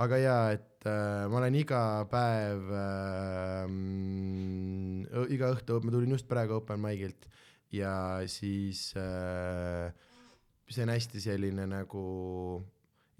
aga 0.00 0.24
ja, 0.24 0.36
et 0.56 0.64
äh, 0.88 1.24
ma 1.30 1.40
olen 1.40 1.58
iga 1.58 1.82
päev 2.10 2.72
äh,, 2.78 3.66
iga 5.34 5.52
õhtu, 5.54 5.80
ma 5.84 5.94
tulin 5.94 6.14
just 6.16 6.28
praegu 6.30 6.58
open 6.60 6.80
mic'ilt 6.82 7.28
ja 7.72 7.94
siis 8.28 8.92
äh, 9.00 9.92
see 10.72 10.84
on 10.84 10.92
hästi 10.92 11.20
selline 11.22 11.66
nagu 11.68 12.04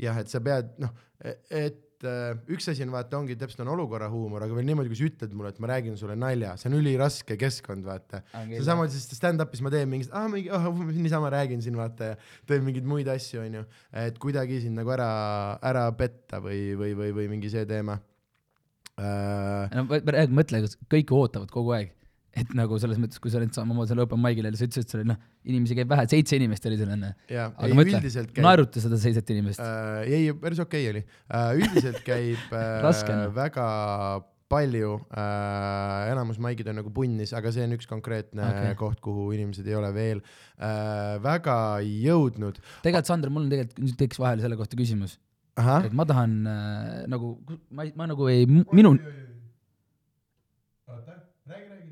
jah, 0.00 0.18
et 0.20 0.28
sa 0.32 0.40
pead 0.44 0.76
noh, 0.82 0.92
et 1.22 1.91
äh, 2.08 2.32
üks 2.52 2.68
asi 2.72 2.84
on 2.84 2.92
vaata, 2.94 3.18
ongi 3.18 3.36
täpselt 3.38 3.62
on 3.64 3.72
olukorra 3.74 4.08
huumor, 4.12 4.44
aga 4.46 4.56
veel 4.56 4.66
niimoodi, 4.68 4.90
kui 4.92 4.98
sa 4.98 5.06
ütled 5.08 5.34
mulle, 5.36 5.52
et 5.54 5.60
ma 5.62 5.70
räägin 5.70 5.96
sulle 6.00 6.16
nalja, 6.18 6.54
see 6.60 6.70
on 6.70 6.76
üliraske 6.78 7.36
keskkond, 7.40 7.86
vaata. 7.86 8.22
seesama 8.50 8.88
siis 8.92 9.06
stand-up'is 9.18 9.62
ma 9.64 9.72
teen 9.74 9.90
mingit, 9.90 10.12
ah 10.16 10.28
mingi 10.32 10.52
oh,, 10.52 10.68
niisama 10.92 11.32
räägin 11.34 11.64
siin 11.64 11.78
vaata 11.78 12.12
ja 12.12 12.20
teen 12.48 12.66
mingeid 12.66 12.88
muid 12.88 13.10
asju, 13.12 13.42
onju, 13.46 13.64
et 14.04 14.20
kuidagi 14.22 14.62
sind 14.64 14.78
nagu 14.80 14.94
ära, 14.94 15.10
ära 15.72 15.86
petta 15.98 16.42
või, 16.44 16.72
või, 16.78 16.96
või, 16.98 17.14
või 17.20 17.30
mingi 17.36 17.52
see 17.52 17.66
teema 17.68 17.98
äh,. 18.98 19.72
no 19.76 19.86
räägin, 19.88 20.36
mõtle, 20.38 20.64
kõik 20.92 21.16
ootavad 21.16 21.52
kogu 21.54 21.76
aeg, 21.78 21.94
et 22.32 22.52
nagu 22.56 22.78
selles 22.80 23.00
mõttes, 23.00 23.20
kui 23.20 23.32
sa 23.32 23.40
olid 23.40 23.52
samamoodi 23.56 23.92
seal 23.92 24.02
open 24.06 24.20
mic'il 24.22 24.48
ja 24.48 24.52
sa 24.56 24.66
ütlesid, 24.66 24.86
et 24.86 24.92
seal 24.92 25.02
oli 25.02 25.10
noh, 25.10 25.20
inimesi 25.52 25.76
käib 25.76 25.90
vähe, 25.92 26.08
seitse 26.08 26.38
inimest 26.38 26.68
oli 26.70 26.78
seal 26.80 26.92
enne. 26.94 27.12
ja, 27.32 27.50
aga 27.52 27.76
mõtle 27.76 28.26
naeruta 28.46 28.82
seda 28.82 28.98
seitset 29.00 29.32
inimest. 29.34 29.60
äh,, 29.60 30.04
ei, 30.08 30.28
päris 30.40 30.62
okei 30.64 30.86
okay 30.86 30.92
oli 30.94 31.02
äh,, 31.04 31.50
üldiselt 31.60 32.00
käib 32.08 32.54
äh, 32.56 32.86
on. 32.88 33.24
väga 33.36 33.66
palju 34.52 34.94
äh,, 35.12 36.12
enamus 36.12 36.40
maigid 36.42 36.70
on 36.72 36.80
nagu 36.80 36.92
punnis, 36.94 37.34
aga 37.36 37.52
see 37.54 37.66
on 37.66 37.76
üks 37.76 37.88
konkreetne 37.90 38.46
okay. 38.48 38.78
koht, 38.80 39.00
kuhu 39.04 39.30
inimesed 39.36 39.68
ei 39.68 39.76
ole 39.76 39.92
veel 39.96 40.22
äh, 40.22 41.18
väga 41.24 41.58
jõudnud. 41.84 42.62
tegelikult, 42.84 43.12
Sander, 43.12 43.32
mul 43.32 43.46
on 43.46 43.52
tegelikult, 43.52 43.84
nüüd 43.84 44.00
tekkis 44.00 44.22
vahele 44.22 44.44
selle 44.44 44.60
kohta 44.60 44.78
küsimus, 44.80 45.18
et 45.60 45.92
ma 45.96 46.08
tahan 46.08 46.38
äh, 46.48 46.96
nagu, 47.12 47.34
ma 47.72 47.84
ei, 47.84 47.92
ma 47.98 48.08
nagu 48.08 48.28
ei, 48.32 48.48
minu, 48.48 48.96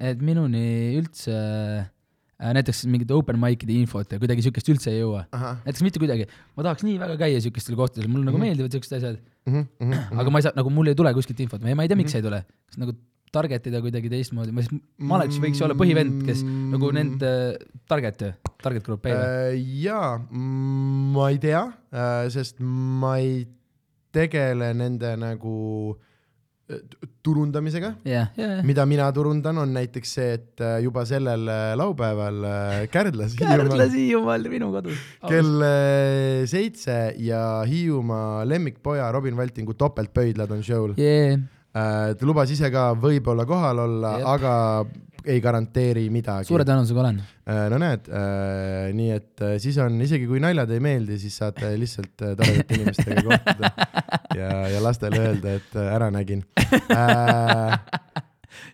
et 0.01 0.23
minuni 0.25 0.63
üldse 0.99 1.35
äh, 1.37 2.53
näiteks 2.57 2.87
mingite 2.89 3.13
open 3.17 3.37
mic'ide 3.41 3.75
infot 3.77 4.09
ja 4.15 4.21
kuidagi 4.21 4.45
siukest 4.47 4.71
üldse 4.73 4.93
ei 4.95 5.03
jõua. 5.03 5.27
näiteks 5.67 5.85
mitte 5.85 6.01
kuidagi, 6.03 6.27
ma 6.57 6.65
tahaks 6.67 6.87
nii 6.87 6.97
väga 7.03 7.19
käia 7.21 7.43
siukestel 7.45 7.77
kohtadel, 7.77 8.09
mulle 8.09 8.25
nagu 8.31 8.39
Mhm. 8.41 8.47
meeldivad 8.49 8.73
siuksed 8.77 8.97
asjad, 8.97 9.21
mm. 9.47 9.67
-hmm. 9.79 10.19
aga 10.25 10.31
ma 10.33 10.39
ei 10.41 10.49
saa, 10.49 10.57
nagu 10.57 10.73
mul 10.73 10.89
ei 10.89 10.97
tule 10.97 11.13
kuskilt 11.15 11.41
infot, 11.45 11.61
ma 11.63 11.69
ei 11.85 11.89
tea, 11.89 11.97
miks 12.01 12.15
Mhm. 12.15 12.19
ei 12.19 12.29
tule. 12.29 12.45
kas 12.67 12.79
nagu 12.81 12.97
target 13.31 13.67
ida 13.71 13.81
kuidagi 13.81 14.09
teistmoodi, 14.11 14.51
ma 14.53 14.63
siis, 14.63 14.81
Malets 14.99 15.39
võiks 15.39 15.61
olla 15.63 15.75
põhivend, 15.79 16.25
kes 16.27 16.43
nagu 16.43 16.91
nende 16.91 17.57
target, 17.87 18.25
target 18.63 18.83
grupp 18.83 19.07
ei 19.07 19.13
või? 19.13 19.23
Äh, 19.23 19.83
jaa, 19.85 20.19
ma 20.33 21.29
ei 21.31 21.39
tea, 21.39 21.63
sest 22.29 22.57
ma 22.61 23.19
ei 23.19 23.47
tegele 24.13 24.73
nende 24.75 25.15
nagu 25.17 25.95
äh, 25.95 26.10
turundamisega. 27.25 27.93
jah, 28.07 28.31
jah, 28.37 28.63
mida 28.67 28.87
mina 28.89 29.09
turundan, 29.15 29.59
on 29.63 29.73
näiteks 29.77 30.15
see, 30.17 30.33
et 30.39 30.63
äh, 30.65 30.79
juba 30.85 31.05
sellel 31.09 31.49
äh, 31.51 31.75
laupäeval 31.79 32.43
äh, 32.49 32.75
Kärdlas, 32.93 33.37
Kärdlas 33.41 33.95
Hiiumaal, 33.95 34.49
minu 34.53 34.71
kodus. 34.75 34.99
kell 35.29 35.65
seitse 36.51 36.99
ja 37.21 37.43
Hiiumaa 37.69 38.45
lemmikpoja 38.49 39.11
Robin 39.13 39.37
Valtingu 39.37 39.77
topeltpöidlad 39.79 40.53
on 40.57 40.65
show'l. 40.67 40.97
jee, 41.01 41.39
ta 41.73 42.27
lubas 42.27 42.51
ise 42.55 42.73
ka 42.73 42.91
võib-olla 42.99 43.47
kohal 43.49 43.85
olla, 43.85 44.17
aga 44.33 44.55
ei 45.25 45.41
garanteeri 45.45 46.07
midagi. 46.13 46.49
suure 46.49 46.65
tõenäosusega 46.69 47.03
olen. 47.03 47.21
no 47.73 47.81
näed, 47.83 48.09
nii 48.97 49.11
et 49.15 49.45
äh, 49.45 49.57
siis 49.63 49.79
on, 49.83 49.99
isegi 50.05 50.29
kui 50.31 50.41
naljad 50.43 50.71
ei 50.75 50.83
meeldi, 50.85 51.19
siis 51.21 51.37
saate 51.41 51.73
lihtsalt 51.81 52.25
äh, 52.27 52.37
toredate 52.39 52.79
inimestega 52.79 53.25
kohtuda 53.27 53.73
ja, 54.41 54.51
ja 54.71 54.83
lastele 54.83 55.21
öelda, 55.25 55.57
et 55.61 55.77
äh, 55.77 55.91
ära 55.95 56.11
nägin 56.15 56.45
äh,. 56.95 57.77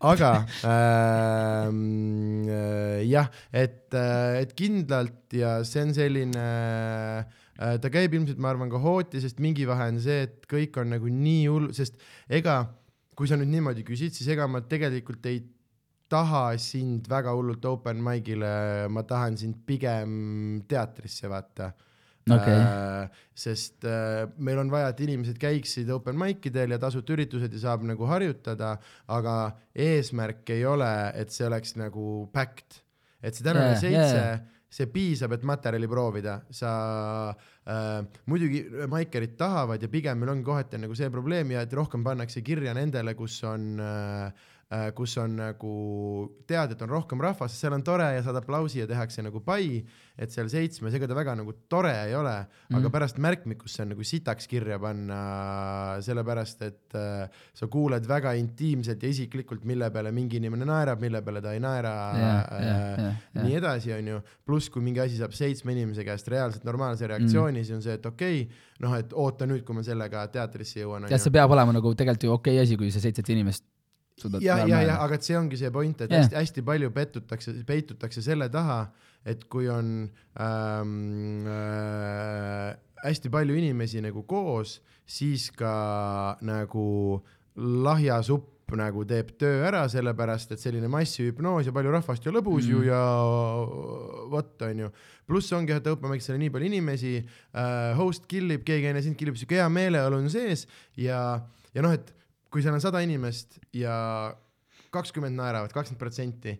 aga 0.06 0.30
ähm, 0.68 2.48
äh, 2.48 3.02
jah, 3.08 3.30
et, 3.52 3.94
et 3.94 4.54
kindlalt 4.56 5.36
ja 5.36 5.58
see 5.68 5.84
on 5.86 5.92
selline 5.96 6.46
äh, 6.46 7.76
ta 7.80 7.92
käib 7.92 8.16
ilmselt, 8.16 8.40
ma 8.40 8.52
arvan, 8.52 8.72
ka 8.72 8.80
hooti, 8.82 9.20
sest 9.22 9.40
mingi 9.44 9.68
vahe 9.68 9.90
on 9.92 10.00
see, 10.02 10.26
et 10.28 10.48
kõik 10.50 10.76
on 10.80 10.92
nagu 10.96 11.12
nii 11.12 11.44
hull, 11.48 11.70
sest 11.76 12.00
ega 12.28 12.62
kui 13.16 13.28
sa 13.30 13.38
nüüd 13.40 13.48
niimoodi 13.48 13.84
küsid, 13.86 14.12
siis 14.12 14.28
ega 14.34 14.48
ma 14.50 14.60
tegelikult 14.68 15.24
ei 15.30 15.40
taha 16.08 16.56
sind 16.62 17.08
väga 17.10 17.34
hullult 17.34 17.64
open 17.66 18.00
mic'ile, 18.04 18.86
ma 18.88 19.02
tahan 19.02 19.36
sind 19.40 19.58
pigem 19.66 20.62
teatrisse 20.68 21.30
vaata 21.30 21.72
Okei. 22.26 22.54
äh,. 22.54 23.08
sest 23.34 23.84
äh, 23.86 24.24
meil 24.42 24.58
on 24.58 24.70
vaja, 24.70 24.90
et 24.90 25.00
inimesed 25.04 25.38
käiksid 25.38 25.90
open 25.94 26.16
mic 26.18 26.48
idel 26.50 26.74
ja 26.74 26.78
tasuta 26.82 27.14
üritused 27.14 27.54
ja 27.54 27.60
saab 27.68 27.84
nagu 27.86 28.08
harjutada, 28.10 28.72
aga 29.14 29.36
eesmärk 29.70 30.50
ei 30.56 30.64
ole, 30.66 30.90
et 31.14 31.30
see 31.34 31.46
oleks 31.46 31.76
nagu 31.78 32.26
packed, 32.34 32.80
et 33.22 33.36
see 33.36 33.46
tänane 33.46 33.76
Jaa, 33.76 33.82
seitse 33.84 34.24
jaa. 34.24 34.40
see 34.76 34.88
piisab, 34.90 35.36
et 35.36 35.46
materjali 35.46 35.86
proovida, 35.90 36.40
sa 36.50 36.72
äh,, 37.30 38.02
muidugi 38.26 38.64
maikerid 38.90 39.38
tahavad 39.38 39.86
ja 39.86 39.90
pigem 39.92 40.18
meil 40.18 40.34
ongi 40.34 40.46
kohati 40.50 40.80
on 40.80 40.86
nagu 40.88 40.98
see 40.98 41.12
probleem 41.14 41.54
ja 41.54 41.62
et 41.62 41.78
rohkem 41.78 42.02
pannakse 42.06 42.42
kirja 42.42 42.74
nendele, 42.74 43.14
kus 43.14 43.38
on 43.46 43.70
äh, 43.78 44.50
kus 44.98 45.12
on 45.22 45.36
nagu 45.38 45.72
tead, 46.46 46.72
et 46.74 46.80
on 46.82 46.90
rohkem 46.90 47.20
rahvast, 47.22 47.54
seal 47.54 47.76
on 47.76 47.84
tore 47.86 48.08
ja 48.16 48.22
saad 48.26 48.40
aplausi 48.40 48.80
ja 48.80 48.86
tehakse 48.90 49.22
nagu 49.22 49.38
pai, 49.46 49.78
et 50.18 50.32
seal 50.34 50.48
seitsmes, 50.50 50.94
ega 50.96 51.06
ta 51.06 51.14
väga 51.14 51.36
nagu 51.38 51.52
tore 51.70 51.92
ei 52.08 52.14
ole 52.18 52.32
mm, 52.32 52.46
-hmm. 52.48 52.66
Mhm. 52.70 52.78
aga 52.80 52.90
pärast 52.90 53.18
märkmikusse 53.22 53.82
on 53.82 53.92
nagu 53.94 54.02
sitaks 54.02 54.48
kirja 54.50 54.78
panna, 54.78 56.00
sellepärast 56.02 56.62
et 56.62 56.94
äh, 56.98 57.28
sa 57.54 57.68
kuuled 57.68 58.08
väga 58.08 58.32
intiimselt 58.32 59.02
ja 59.02 59.08
isiklikult, 59.08 59.64
mille 59.64 59.90
peale 59.90 60.12
mingi 60.12 60.36
inimene 60.36 60.64
naerab, 60.64 61.00
mille 61.00 61.22
peale 61.22 61.42
ta 61.42 61.52
ei 61.52 61.60
naera 61.60 61.94
Jah, 62.16 62.42
äh, 62.50 62.66
jah, 62.66 62.98
jah, 62.98 63.14
nii 63.44 63.52
jah. 63.52 63.58
edasi, 63.58 63.92
onju. 63.92 64.20
pluss, 64.44 64.68
kui 64.70 64.82
mingi 64.82 65.00
asi 65.00 65.16
saab 65.16 65.32
seitsme 65.32 65.72
inimese 65.72 66.04
käest 66.04 66.28
reaalselt 66.28 66.64
normaalse 66.64 67.06
reaktsiooni 67.06 67.60
mm., 67.60 67.64
siis 67.64 67.76
on 67.76 67.82
see, 67.82 67.94
et 67.94 68.06
okei 68.06 68.42
okay,, 68.42 68.56
noh, 68.80 68.98
et 68.98 69.12
oota 69.12 69.46
nüüd, 69.46 69.62
kui 69.62 69.74
ma 69.74 69.82
sellega 69.82 70.26
teatrisse 70.26 70.80
jõuan. 70.80 71.06
jah, 71.10 71.20
see 71.20 71.30
peab 71.30 71.50
olema 71.50 71.72
nagu 71.72 71.94
tegelikult 71.94 72.24
ju 72.24 72.32
okei 72.32 72.58
asi, 72.58 72.76
kui 72.76 72.90
sa 72.90 73.00
seitset 73.00 73.28
inimest 73.28 73.64
ja, 74.40 74.58
ja, 74.64 74.80
ja 74.80 74.96
aga 75.02 75.18
et 75.18 75.26
see 75.26 75.36
ongi 75.36 75.58
see 75.60 75.70
point, 75.72 76.00
et 76.00 76.10
Jah. 76.10 76.24
hästi, 76.24 76.38
hästi 76.40 76.64
palju 76.66 76.90
pettutakse, 76.94 77.52
peitutakse 77.68 78.24
selle 78.24 78.48
taha, 78.52 78.86
et 79.26 79.44
kui 79.52 79.68
on 79.68 80.08
ähm, 80.40 81.46
äh, 81.50 82.72
hästi 83.04 83.32
palju 83.32 83.56
inimesi 83.58 84.00
nagu 84.04 84.24
koos, 84.28 84.78
siis 85.06 85.50
ka 85.54 86.36
nagu 86.46 86.86
lahjasupp 87.56 88.54
nagu 88.74 89.04
teeb 89.06 89.30
töö 89.38 89.60
ära, 89.68 89.84
sellepärast 89.90 90.56
et 90.56 90.62
selline 90.62 90.88
massihüpnoos 90.90 91.68
ja 91.68 91.74
palju 91.74 91.92
rahvast 91.94 92.24
ja 92.26 92.32
lõbus 92.34 92.66
mm. 92.66 92.72
ju 92.72 92.80
ja 92.88 93.02
vot 94.32 94.64
onju. 94.66 94.90
pluss 95.26 95.52
ongi, 95.54 95.76
et 95.76 95.86
open 95.86 96.10
mic'is 96.10 96.32
oli 96.32 96.42
nii 96.42 96.54
palju 96.54 96.70
inimesi 96.72 97.12
äh,, 97.20 97.92
host 97.98 98.26
killib, 98.30 98.64
keegi 98.66 98.90
enne 98.90 99.04
sind 99.04 99.18
killib, 99.20 99.38
siuke 99.38 99.60
hea 99.60 99.68
meeleolu 99.70 100.18
on 100.18 100.26
sees 100.32 100.66
ja, 100.98 101.20
ja 101.76 101.84
noh, 101.86 101.94
et 101.94 102.10
kui 102.52 102.64
seal 102.64 102.76
on 102.76 102.82
sada 102.82 103.02
inimest 103.04 103.60
ja 103.76 103.96
kakskümmend 104.94 105.36
naeravad, 105.36 105.72
kakskümmend 105.74 106.00
protsenti, 106.00 106.56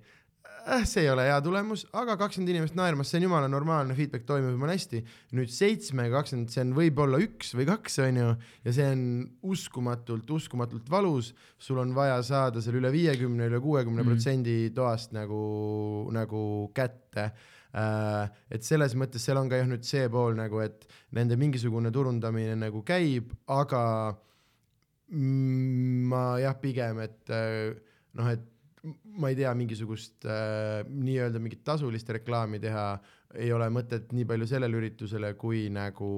see 0.87 1.05
ei 1.05 1.11
ole 1.13 1.27
hea 1.29 1.37
tulemus, 1.45 1.85
aga 1.95 2.17
kakskümmend 2.19 2.51
inimest 2.51 2.77
naermas, 2.79 3.11
see 3.11 3.21
on 3.21 3.27
jumala 3.29 3.49
normaalne, 3.51 3.95
feedback 3.99 4.27
toimub 4.27 4.57
jumala 4.57 4.75
hästi. 4.75 5.03
nüüd 5.39 5.51
seitsme, 5.53 6.09
kakskümmend, 6.11 6.51
see 6.51 6.65
on 6.65 6.73
võib-olla 6.77 7.21
üks 7.23 7.53
või 7.57 7.69
kaks, 7.69 8.01
onju, 8.03 8.33
ja 8.67 8.75
see 8.75 8.89
on 8.91 9.05
uskumatult, 9.47 10.31
uskumatult 10.39 10.91
valus. 10.91 11.33
sul 11.59 11.79
on 11.83 11.95
vaja 11.95 12.19
saada 12.27 12.63
seal 12.63 12.81
üle 12.81 12.91
viiekümne, 12.95 13.47
üle 13.51 13.61
kuuekümne 13.63 14.05
protsendi 14.07 14.73
toast 14.75 15.15
nagu, 15.15 15.41
nagu 16.15 16.43
kätte 16.75 17.31
äh, 17.31 18.27
et 18.51 18.67
selles 18.67 18.99
mõttes 18.99 19.23
seal 19.23 19.39
on 19.39 19.51
ka 19.51 19.63
jah 19.63 19.71
nüüd 19.71 19.87
see 19.87 20.09
pool 20.11 20.35
nagu, 20.39 20.61
et 20.65 20.87
nende 21.15 21.39
mingisugune 21.39 21.93
turundamine 21.95 22.59
nagu 22.59 22.83
käib, 22.87 23.31
aga 23.47 23.83
mm, 24.13 24.23
ma 25.11 26.25
jah, 26.43 26.57
pigem, 26.59 27.01
et 27.05 27.31
äh, 27.31 27.75
noh, 28.19 28.31
et 28.33 28.53
ma 29.19 29.31
ei 29.31 29.37
tea, 29.39 29.53
mingisugust 29.59 30.27
äh, 30.29 30.83
nii-öelda 30.87 31.41
mingit 31.43 31.63
tasulist 31.67 32.11
reklaami 32.15 32.61
teha 32.63 32.89
ei 33.37 33.53
ole 33.55 33.69
mõtet 33.73 34.13
nii 34.15 34.27
palju 34.29 34.49
sellele 34.49 34.79
üritusele, 34.79 35.33
kui 35.39 35.67
nagu 35.73 36.11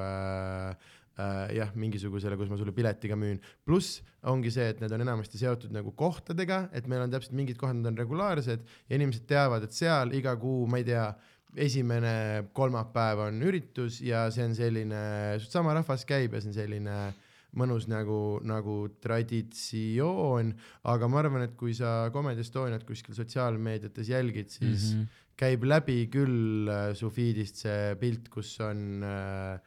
äh, 0.00 0.70
äh, 1.18 1.54
jah, 1.58 1.72
mingisugusele, 1.78 2.38
kus 2.40 2.52
ma 2.52 2.58
sulle 2.60 2.74
pileti 2.76 3.10
ka 3.10 3.18
müün. 3.18 3.40
pluss 3.66 4.00
ongi 4.28 4.52
see, 4.54 4.68
et 4.72 4.80
need 4.82 4.94
on 4.94 5.04
enamasti 5.04 5.40
seotud 5.40 5.74
nagu 5.74 5.94
kohtadega, 5.98 6.66
et 6.72 6.88
meil 6.90 7.04
on 7.04 7.12
täpselt 7.12 7.36
mingid 7.38 7.58
kohad, 7.60 7.78
need 7.78 7.92
on 7.92 8.00
regulaarsed 8.00 8.64
ja 8.88 8.98
inimesed 8.98 9.26
teavad, 9.30 9.66
et 9.66 9.76
seal 9.76 10.14
iga 10.18 10.36
kuu, 10.40 10.66
ma 10.70 10.82
ei 10.82 10.88
tea, 10.88 11.10
esimene 11.62 12.48
kolmapäev 12.56 13.26
on 13.26 13.42
üritus 13.44 13.98
ja 14.00 14.24
see 14.32 14.46
on 14.48 14.54
selline, 14.56 15.02
sama 15.44 15.74
rahvas 15.76 16.06
käib 16.08 16.32
ja 16.32 16.40
see 16.40 16.48
on 16.48 16.56
selline 16.56 16.96
mõnus 17.58 17.88
nagu, 17.90 18.40
nagu 18.48 18.76
traditsioon, 19.04 20.54
aga 20.88 21.08
ma 21.08 21.20
arvan, 21.20 21.42
et 21.48 21.56
kui 21.56 21.74
sa 21.76 22.08
Comedy 22.14 22.40
Estoniat 22.40 22.84
kuskil 22.88 23.14
sotsiaalmeediates 23.14 24.08
jälgid, 24.08 24.48
siis 24.48 24.94
mm. 24.94 25.02
-hmm. 25.02 25.20
käib 25.36 25.64
läbi 25.64 26.08
küll 26.12 26.68
äh, 26.68 26.94
su 26.94 27.10
feed'ist 27.10 27.56
see 27.66 27.94
pilt, 28.00 28.28
kus 28.32 28.58
on 28.60 29.02
äh, 29.04 29.60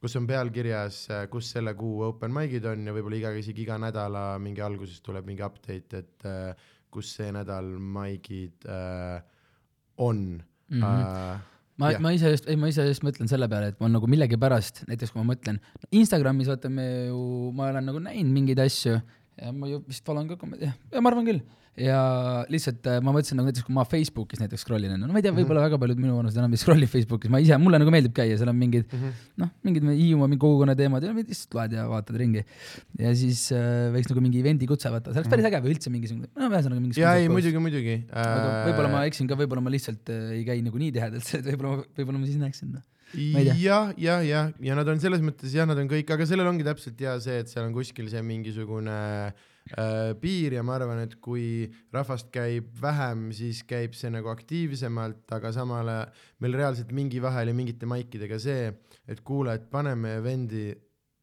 kus 0.00 0.16
on 0.16 0.26
pealkirjas, 0.28 1.02
kus 1.32 1.52
selle 1.54 1.74
kuu 1.76 2.04
open 2.08 2.32
mic'id 2.32 2.64
on 2.70 2.88
ja 2.88 2.94
võib-olla 2.96 3.18
iga, 3.18 3.32
isegi 3.36 3.66
iga 3.66 3.76
nädala 3.80 4.24
mingi 4.40 4.62
alguses 4.64 5.02
tuleb 5.04 5.28
mingi 5.28 5.44
update, 5.44 6.00
et 6.00 6.28
äh, 6.28 6.68
kus 6.90 7.12
see 7.18 7.28
nädal 7.36 7.68
mic'id 7.78 8.64
äh, 8.64 9.20
on 10.00 10.40
mm. 10.40 10.80
-hmm. 10.80 11.49
Ma 11.80 11.92
ma 12.02 12.12
ise 12.16 12.32
just, 12.34 12.48
ei 12.50 12.58
ma 12.60 12.68
ise 12.70 12.84
just 12.88 13.04
mõtlen 13.06 13.30
selle 13.30 13.48
peale, 13.50 13.72
et 13.72 13.80
ma 13.82 13.88
nagu 13.92 14.08
millegipärast, 14.10 14.84
näiteks 14.90 15.14
kui 15.14 15.22
ma 15.22 15.32
mõtlen, 15.32 15.60
Instagramis 15.96 16.50
vaata 16.52 16.70
me 16.72 16.86
ju, 17.08 17.22
ma 17.56 17.70
olen 17.70 17.88
nagu 17.90 18.02
näinud 18.04 18.34
mingeid 18.36 18.60
asju 18.66 18.98
ja 18.98 19.54
ma 19.56 19.70
ju 19.70 19.80
vist 19.88 20.04
follow 20.06 20.24
n 20.24 20.30
ka 20.30 20.50
jah, 20.60 20.76
ja 20.92 21.02
ma 21.02 21.12
arvan 21.12 21.28
küll. 21.28 21.42
Ja 21.80 22.00
lihtsalt 22.52 22.86
äh, 22.90 22.98
ma 23.04 23.14
mõtlesin 23.14 23.38
nagu 23.38 23.48
näiteks, 23.48 23.64
kui 23.66 23.74
ma 23.76 23.84
Facebookis 23.88 24.42
näiteks 24.42 24.64
scroll 24.66 24.84
in, 24.86 24.94
no 25.00 25.08
ma 25.10 25.20
ei 25.20 25.24
tea, 25.24 25.32
võib-olla 25.36 25.64
väga 25.64 25.78
paljud 25.80 26.00
minu 26.02 26.16
vanused 26.18 26.38
enam 26.40 26.52
ei 26.54 26.60
scroll'i 26.60 26.88
Facebookis, 26.90 27.32
ma 27.32 27.40
ise, 27.42 27.56
mulle 27.62 27.80
nagu 27.80 27.92
meeldib 27.94 28.14
käia, 28.16 28.36
seal 28.40 28.52
on 28.52 28.58
mingid 28.60 28.88
Mm 28.90 28.98
-hmm. 28.98 29.18
noh, 29.38 29.50
mingid 29.62 29.84
Hiiumaa 29.86 30.28
mingi 30.28 30.40
kogukonna 30.42 30.74
teemad 30.76 31.04
ja 31.04 31.12
lihtsalt 31.14 31.54
loed 31.54 31.74
ja 31.76 31.86
vaatad 31.88 32.16
ringi. 32.16 32.42
ja 32.98 33.12
siis 33.14 33.52
äh, 33.52 33.88
võiks 33.94 34.10
nagu 34.10 34.24
mingi 34.24 34.40
event'i 34.40 34.66
kutse 34.66 34.90
võtta, 34.90 35.12
see 35.12 35.20
oleks 35.20 35.30
päris 35.30 35.46
äge 35.46 35.60
või 35.62 35.74
üldse 35.74 35.92
mingisugune, 35.94 36.30
no 36.34 36.48
ühesõnaga 36.50 36.80
mingi 36.80 37.00
ja 37.00 37.14
ei, 37.16 37.28
muidugi, 37.28 37.62
muidugi. 37.62 37.96
Äh, 38.10 38.66
võib-olla 38.68 38.90
ma 38.92 39.04
eksin 39.06 39.30
ka, 39.30 39.38
võib-olla 39.38 39.62
ma 39.62 39.70
lihtsalt 39.70 40.10
äh, 40.10 40.32
ei 40.38 40.44
käi 40.48 40.62
nagu 40.66 40.80
nii 40.80 40.92
tihedalt, 40.96 41.34
võib-olla, 41.48 41.84
võib-olla 41.96 42.18
ma 42.18 42.26
siis 42.26 42.40
näeksin 42.40 42.74
ma 42.74 42.82
ei 43.40 43.44
tea. 43.44 43.54
jah, 43.58 43.92
ja, 43.98 44.16
ja, 44.22 44.42
ja 44.62 44.74
nad 44.78 44.88
on 44.88 45.00
selles 45.02 45.22
mõttes 45.24 45.54
jah, 45.54 45.68
nad 45.68 45.78
on 45.78 45.88
kõik, 45.90 46.10
aga 46.14 46.26
sellel 46.26 46.50
ongi 46.50 46.66
täpselt 46.66 47.00
hea 47.00 47.16
see, 47.22 47.40
et 47.42 47.50
seal 47.50 47.66
on 47.66 47.74
kuskil 47.74 48.10
see 48.10 48.22
mingisugune 48.26 48.98
äh, 49.30 49.48
piir 50.20 50.56
ja 50.56 50.64
ma 50.66 50.76
arvan, 50.78 51.02
et 51.04 51.16
kui 51.22 51.70
rahvast 51.94 52.30
käib 52.34 52.70
vähem, 52.82 53.28
siis 53.36 53.62
käib 53.68 53.94
see 53.98 54.10
nagu 54.12 54.30
aktiivsemalt, 54.32 55.26
aga 55.36 55.52
samal 55.54 55.88
ajal 55.88 56.22
meil 56.42 56.58
reaalselt 56.58 56.94
mingi 56.96 57.22
vahe 57.22 57.44
oli 57.46 57.54
mingite 57.56 57.88
maikidega 57.90 58.38
see, 58.42 58.70
et 59.10 59.22
kuule, 59.26 59.54
et 59.54 59.68
paneme 59.70 60.16
event'i 60.18 60.70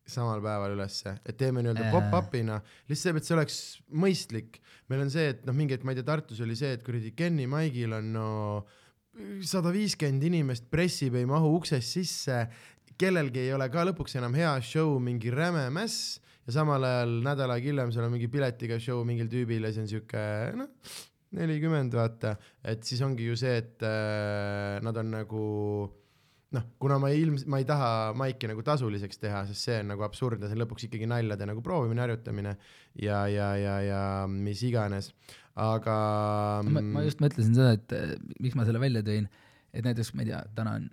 samal 0.07 0.39
päeval 0.39 0.77
ülesse, 0.77 1.17
et 1.27 1.35
teeme 1.35 1.59
nii-öelda 1.63 1.89
pop-up'ina, 1.91 2.61
lihtsalt, 2.87 3.19
et 3.19 3.27
see 3.27 3.35
oleks 3.35 3.57
mõistlik. 3.91 4.61
meil 4.87 5.03
on 5.03 5.11
see, 5.11 5.33
et 5.33 5.41
noh, 5.47 5.55
mingi 5.55 5.75
hetk 5.75 5.83
ma 5.83 5.91
ei 5.91 5.99
tea, 5.99 6.07
Tartus 6.07 6.39
oli 6.45 6.55
see, 6.55 6.77
et 6.77 6.83
kuradi 6.85 7.11
Kenny 7.11 7.47
Maigil 7.51 7.91
on 7.97 8.13
no 8.13 8.29
sada 9.43 9.73
viiskümmend 9.73 10.23
inimest 10.29 10.69
pressib, 10.71 11.17
ei 11.17 11.27
mahu 11.27 11.57
uksest 11.57 11.97
sisse, 11.97 12.45
kellelgi 12.97 13.43
ei 13.43 13.51
ole 13.53 13.67
ka 13.73 13.83
lõpuks 13.89 14.15
enam 14.17 14.37
hea 14.37 14.53
show, 14.63 14.95
mingi 15.03 15.33
räme 15.33 15.67
mäss 15.73 16.21
ja 16.47 16.55
samal 16.55 16.87
ajal 16.87 17.13
nädal 17.25 17.51
aega 17.53 17.71
hiljem 17.71 17.91
seal 17.91 18.07
on 18.07 18.15
mingi 18.15 18.31
piletiga 18.31 18.79
show 18.79 19.03
mingil 19.07 19.29
tüübil 19.31 19.67
ja 19.67 19.73
see 19.75 19.83
on 19.83 19.91
siuke 19.91 20.25
noh, 20.55 20.73
nelikümmend 21.37 21.95
vaata, 21.97 22.35
et 22.63 22.83
siis 22.87 23.01
ongi 23.03 23.27
ju 23.27 23.35
see, 23.39 23.57
et 23.59 23.83
äh, 23.83 24.77
nad 24.85 24.95
on 25.01 25.09
nagu 25.11 25.45
noh, 26.55 26.67
kuna 26.79 26.99
ma 27.03 27.09
ilms-, 27.11 27.43
ma 27.51 27.59
ei 27.59 27.67
taha 27.67 27.89
maiki 28.17 28.47
nagu 28.47 28.63
tasuliseks 28.65 29.19
teha, 29.19 29.43
sest 29.49 29.67
see 29.67 29.81
on 29.81 29.91
nagu 29.91 30.05
absurdne, 30.07 30.47
see 30.47 30.55
on 30.55 30.63
lõpuks 30.63 30.87
ikkagi 30.87 31.09
naljade 31.09 31.49
nagu 31.49 31.63
proovimine, 31.65 32.03
harjutamine 32.05 32.55
ja, 33.03 33.25
ja, 33.31 33.49
ja, 33.59 33.75
ja 33.83 34.01
mis 34.31 34.63
iganes, 34.67 35.11
aga 35.59 35.97
ma, 36.67 36.85
ma 36.95 37.03
just 37.07 37.23
mõtlesin 37.23 37.57
seda, 37.57 37.75
et 37.75 37.97
äh, 37.97 38.15
miks 38.39 38.55
ma 38.55 38.67
selle 38.67 38.81
välja 38.83 39.03
tõin, 39.07 39.27
et 39.75 39.83
näiteks 39.83 40.13
ma 40.15 40.23
ei 40.23 40.31
tea, 40.31 40.41
täna 40.55 40.77
on, 40.79 40.87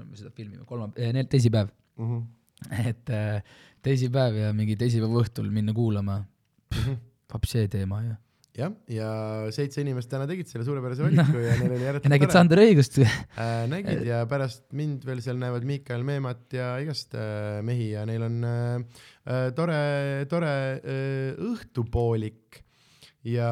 me 0.00 0.08
seda 0.16 0.32
filmime 0.36 0.64
kolmapäev 0.68 1.20
eh,, 1.20 1.28
teisipäev, 1.36 1.68
mm. 2.00 2.08
-hmm. 2.08 2.88
et 2.94 3.12
äh, 3.12 3.56
teisipäev 3.86 4.38
ja 4.40 4.52
mingi 4.56 4.76
teisipäeva 4.78 5.22
õhtul 5.22 5.50
minna 5.54 5.74
kuulama 5.76 6.20
vapsi 7.32 7.66
teema 7.72 8.00
ju. 8.04 8.14
jah, 8.56 8.72
ja 8.90 9.08
seitse 9.54 9.82
inimest 9.84 10.10
täna 10.10 10.26
tegid 10.28 10.48
selle 10.50 10.64
suurepärase 10.66 11.04
valiku 11.04 11.42
ja 11.42 11.56
neil 11.60 11.74
oli 11.74 11.84
ja 11.84 11.90
ääretult 11.92 12.12
nägid. 12.14 12.32
Sander 12.34 12.62
õigust? 12.62 12.98
Äh, 13.04 13.64
nägid 13.70 14.04
ja 14.08 14.22
pärast 14.30 14.64
mind 14.76 15.04
veel 15.06 15.20
seal 15.24 15.38
näevad 15.40 15.66
Miikael 15.68 16.06
Meemat 16.08 16.56
ja 16.56 16.70
igast 16.82 17.14
äh, 17.18 17.60
mehi 17.66 17.90
ja 17.92 18.06
neil 18.08 18.24
on 18.26 18.38
äh, 18.48 19.02
äh, 19.28 19.50
tore, 19.56 19.80
tore 20.30 20.54
äh, 20.80 21.44
õhtupoolik 21.52 22.62
ja 23.26 23.50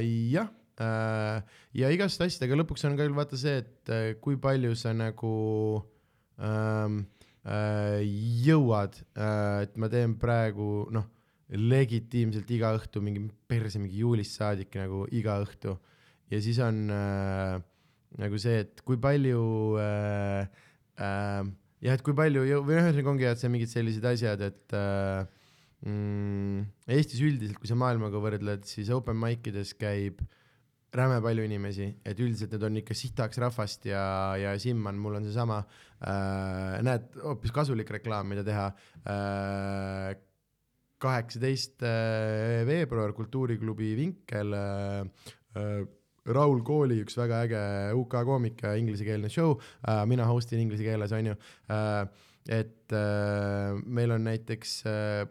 jah 0.00 0.48
äh,, 0.80 1.44
ja 1.76 1.92
igast 1.92 2.22
asjadega 2.24 2.58
lõpuks 2.62 2.86
on 2.88 2.96
ka 2.98 3.06
ju 3.06 3.14
vaata 3.16 3.38
see, 3.38 3.60
et 3.64 3.92
äh, 3.92 4.08
kui 4.22 4.38
palju 4.40 4.74
sa 4.78 4.94
nagu 4.96 5.34
ähm, 6.38 7.00
äh, 7.02 7.17
jõuad 7.44 8.98
äh,, 9.16 9.64
et 9.64 9.76
ma 9.80 9.88
teen 9.92 10.16
praegu 10.20 10.88
noh, 10.94 11.06
legitiimselt 11.48 12.50
iga 12.52 12.74
õhtu 12.76 13.00
mingi 13.00 13.22
perse 13.48 13.80
mingi 13.80 14.02
juulist 14.02 14.36
saadik 14.36 14.74
nagu 14.76 15.06
iga 15.16 15.38
õhtu. 15.44 15.78
Ja 16.28 16.40
siis 16.44 16.58
on 16.60 16.90
äh, 16.92 17.56
nagu 18.20 18.40
see, 18.40 18.64
et 18.66 18.82
kui 18.84 18.98
palju 19.00 19.40
äh, 19.80 20.44
äh, 21.00 21.42
jah, 21.84 21.94
et 21.94 22.04
kui 22.04 22.16
palju 22.16 22.44
või 22.44 22.52
noh, 22.52 22.72
ühesõnaga 22.74 23.12
ongi 23.12 23.26
jah, 23.26 23.36
et 23.36 23.42
see 23.42 23.52
mingid 23.52 23.72
sellised 23.72 24.08
asjad, 24.10 24.44
et 24.44 24.76
äh, 24.76 25.22
mm, 25.86 26.66
Eestis 26.98 27.22
üldiselt, 27.24 27.60
kui 27.60 27.70
sa 27.70 27.78
maailmaga 27.78 28.20
võrdled, 28.22 28.68
siis 28.68 28.92
open 28.94 29.18
mic 29.20 29.48
ides 29.48 29.72
käib 29.78 30.20
räme 30.94 31.18
palju 31.24 31.44
inimesi, 31.44 31.88
et 32.06 32.20
üldiselt 32.22 32.54
need 32.54 32.64
on 32.64 32.78
ikka 32.80 32.96
sitaks 32.96 33.40
rahvast 33.42 33.84
ja, 33.90 34.04
ja 34.40 34.54
Simman, 34.60 34.96
mul 35.00 35.18
on 35.18 35.26
seesama 35.26 35.60
äh,, 36.00 36.78
näed, 36.86 37.10
hoopis 37.24 37.52
kasulik 37.54 37.90
reklaam, 37.98 38.30
mida 38.32 38.44
teha 38.46 38.70
äh,. 39.04 40.16
kaheksateist 40.98 41.84
äh, 41.86 42.64
veebruar 42.66 43.12
Kultuuriklubi 43.14 43.94
Vinkel 44.00 44.56
äh,. 44.56 45.04
Äh, 45.58 45.86
Raul 46.28 46.60
Kooli 46.60 46.98
üks 47.00 47.14
väga 47.16 47.38
äge 47.46 47.60
UK 47.96 48.18
koomik 48.28 48.60
inglisekeelne 48.68 49.30
show 49.32 49.54
äh,, 49.56 50.04
mina 50.08 50.26
host 50.28 50.52
in 50.52 50.64
inglise 50.64 50.84
keeles, 50.84 51.12
onju 51.12 51.36
äh,. 51.68 52.08
et 52.48 52.96
äh, 52.96 53.76
meil 53.84 54.12
on 54.16 54.24
näiteks 54.24 54.78
äh, 54.88 55.26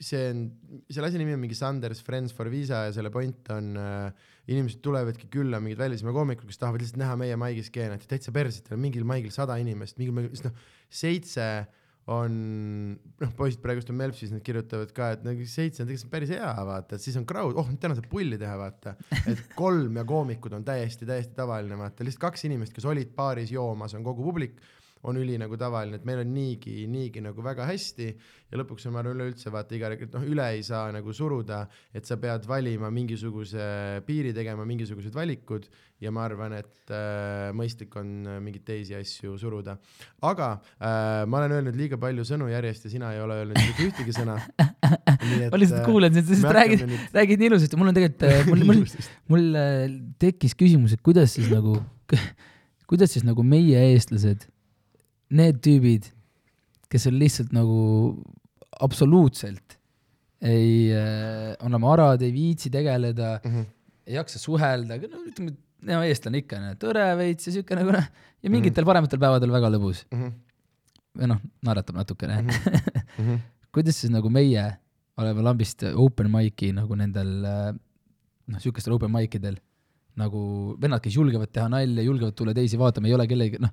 see 0.00 0.30
on, 0.32 0.44
selle 0.88 1.10
asja 1.10 1.20
nimi 1.20 1.34
on 1.36 1.42
mingi 1.42 1.56
Sanders 1.58 2.00
Friends 2.04 2.32
for 2.36 2.48
Visa 2.52 2.86
ja 2.86 2.92
selle 2.96 3.12
point 3.12 3.50
on 3.52 3.74
äh, 3.76 4.28
inimesed 4.50 4.80
tulevadki 4.84 5.28
külla, 5.32 5.60
mingid 5.62 5.80
välismaa 5.80 6.14
koomikud, 6.16 6.48
kes 6.48 6.60
tahavad 6.60 6.82
lihtsalt 6.82 7.02
näha 7.02 7.18
meie 7.20 7.36
maigi 7.40 7.66
skeenet 7.66 8.06
ja 8.06 8.14
täitsa 8.14 8.32
perset, 8.34 8.70
mingil 8.80 9.04
maigil 9.08 9.34
sada 9.34 9.58
inimest, 9.60 9.98
mingil 10.00 10.16
maigil, 10.16 10.32
sest 10.34 10.48
noh, 10.48 10.64
seitse 11.02 11.46
on, 12.10 12.34
noh, 13.20 13.32
poisid 13.38 13.60
praegust 13.62 13.92
on 13.92 13.98
Melpsis, 14.00 14.32
nad 14.34 14.42
kirjutavad 14.42 14.90
ka, 14.96 15.12
et 15.14 15.22
nagu 15.26 15.46
seitse 15.46 15.84
on 15.84 15.90
tegelikult 15.90 16.14
päris 16.14 16.32
hea, 16.34 16.50
vaata, 16.66 16.96
et 16.96 17.04
siis 17.04 17.18
on 17.20 17.26
crowd, 17.28 17.58
oh, 17.60 17.68
täna 17.82 17.98
saab 17.98 18.08
pulli 18.10 18.40
teha, 18.40 18.56
vaata. 18.58 18.96
et 19.20 19.44
kolm 19.60 20.00
ja 20.00 20.06
koomikud 20.08 20.56
on 20.56 20.66
täiesti, 20.66 21.06
täiesti 21.08 21.36
tavaline, 21.38 21.78
vaata, 21.78 22.06
lihtsalt 22.06 22.24
kaks 22.30 22.48
inimest, 22.48 22.74
kes 22.74 22.88
olid 22.90 23.12
baaris 23.16 23.52
joomas, 23.54 23.94
on 23.98 24.06
kogu 24.06 24.26
publik 24.26 24.58
on 25.08 25.16
üli 25.16 25.38
nagu 25.40 25.56
tavaline, 25.60 25.96
et 25.96 26.04
meil 26.08 26.20
on 26.20 26.32
niigi, 26.34 26.84
niigi 26.90 27.22
nagu 27.24 27.44
väga 27.44 27.64
hästi 27.70 28.08
ja 28.50 28.58
lõpuks 28.60 28.84
on 28.88 28.94
ma 28.94 29.00
arvan 29.00 29.16
üleüldse 29.16 29.52
vaata 29.52 29.76
iga, 29.76 29.88
noh 29.94 30.26
üle 30.28 30.48
ei 30.56 30.64
saa 30.66 30.90
nagu 30.92 31.14
suruda, 31.16 31.62
et 31.96 32.08
sa 32.08 32.18
pead 32.20 32.44
valima 32.48 32.90
mingisuguse 32.92 34.02
piiri, 34.06 34.34
tegema 34.36 34.66
mingisugused 34.68 35.14
valikud 35.16 35.70
ja 36.04 36.12
ma 36.12 36.26
arvan, 36.26 36.56
et 36.58 36.92
äh, 36.92 37.48
mõistlik 37.56 37.96
on 38.00 38.12
äh, 38.26 38.38
mingeid 38.44 38.66
teisi 38.68 38.96
asju 38.98 39.38
suruda. 39.40 39.78
aga 40.26 40.50
äh, 40.76 41.24
ma 41.30 41.40
olen 41.40 41.56
öelnud 41.58 41.80
liiga 41.80 42.00
palju 42.00 42.26
sõnu 42.28 42.50
järjest 42.52 42.88
ja 42.88 42.94
sina 42.96 43.14
ei 43.14 43.24
ole 43.24 43.40
öelnud 43.40 43.60
mitte 43.60 43.88
ühtegi 43.88 44.16
sõna. 44.16 44.36
ma 45.50 45.60
lihtsalt 45.60 45.84
kuulan 45.88 46.12
sind, 46.12 46.28
sa 46.28 46.36
lihtsalt 46.36 46.56
räägid, 46.60 46.86
räägid 47.16 47.40
nii 47.40 47.52
ilusasti, 47.54 47.80
mul 47.80 47.92
on 47.92 47.96
tegelikult, 47.96 48.52
mul, 48.52 48.68
mul, 48.68 48.86
mul 49.32 49.50
äh, 49.64 49.82
tekkis 50.20 50.56
küsimus, 50.58 50.96
et 50.96 51.04
kuidas 51.06 51.38
siis 51.38 51.48
nagu, 51.52 51.78
kuidas 52.90 53.14
siis 53.14 53.24
nagu 53.24 53.44
meie 53.46 53.88
eestlased, 53.94 54.48
need 55.30 55.60
tüübid, 55.64 56.08
kes 56.90 57.06
on 57.10 57.18
lihtsalt 57.20 57.52
nagu 57.54 57.80
absoluutselt 58.80 59.76
ei 60.40 60.88
äh, 60.96 61.52
on 61.60 61.74
oma 61.76 61.92
arad, 61.94 62.22
ei 62.24 62.32
viitsi 62.32 62.70
tegeleda, 62.72 63.40
Mhm. 63.44 63.66
ei 64.08 64.14
jaksa 64.16 64.38
suhelda, 64.40 64.96
no 64.96 65.18
ütleme, 65.28 65.52
no 65.86 66.00
eestlane 66.02 66.40
ikka, 66.40 66.56
tõre 66.80 67.04
veits 67.18 67.46
ja 67.46 67.52
siuke 67.58 67.76
nagu 67.76 67.92
noh, 67.92 68.06
ja 68.42 68.50
mingitel 68.52 68.86
parematel 68.88 69.20
päevadel 69.20 69.52
väga 69.52 69.68
lõbus. 69.74 70.04
Mhm. 70.12 70.30
või 71.20 71.26
noh, 71.26 71.40
naeratab 71.66 71.96
natukene. 71.98 72.36
Kuidas 73.74 73.96
siis 74.00 74.10
nagu 74.14 74.30
meie 74.30 74.62
oleme 75.20 75.42
lambist 75.42 75.82
open 75.94 76.30
mic'i 76.32 76.70
nagu 76.72 76.94
nendel 76.96 77.32
äh, 77.44 77.72
noh, 78.48 78.60
siukestel 78.62 78.94
open 78.94 79.10
mic 79.12 79.34
idel 79.36 79.58
nagu 80.16 80.76
vennad, 80.80 81.02
kes 81.02 81.14
julgevad 81.18 81.50
teha 81.52 81.68
nalja, 81.68 82.02
julgevad 82.06 82.34
tulla 82.38 82.54
teisi 82.56 82.78
vaatama, 82.80 83.08
ei 83.10 83.14
ole 83.14 83.26
kellegi 83.30 83.60
noh, 83.62 83.70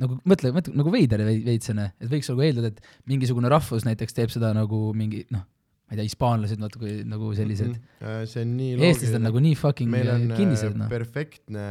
nagu 0.00 0.18
mõtle, 0.28 0.52
mõtle 0.56 0.74
nagu 0.76 0.92
veider 0.94 1.22
vei- 1.26 1.42
veitsene, 1.46 1.92
et 2.00 2.10
võiks 2.10 2.30
nagu 2.32 2.44
eeldada, 2.46 2.72
et 2.72 3.08
mingisugune 3.10 3.50
rahvus 3.52 3.86
näiteks 3.88 4.16
teeb 4.16 4.32
seda 4.32 4.52
nagu 4.56 4.90
mingi 4.96 5.24
noh, 5.34 5.44
ma 5.44 5.96
ei 5.96 6.00
tea, 6.00 6.08
hispaanlased 6.08 6.62
natuke 6.62 7.00
nagu 7.08 7.32
sellised 7.36 7.72
mm, 7.72 7.84
-hmm. 8.00 8.26
see 8.30 8.42
on 8.46 8.56
nii 8.56 8.72
-hmm. 8.76 8.88
eestlased 8.88 9.18
on 9.18 9.26
nagu 9.28 9.42
nii 9.42 9.56
fucking 9.58 9.90
meil 9.90 10.10
on 10.12 10.26
kinnised 10.36 10.72
äh, 10.72 10.78
noh. 10.78 10.88
perfektne 10.88 11.66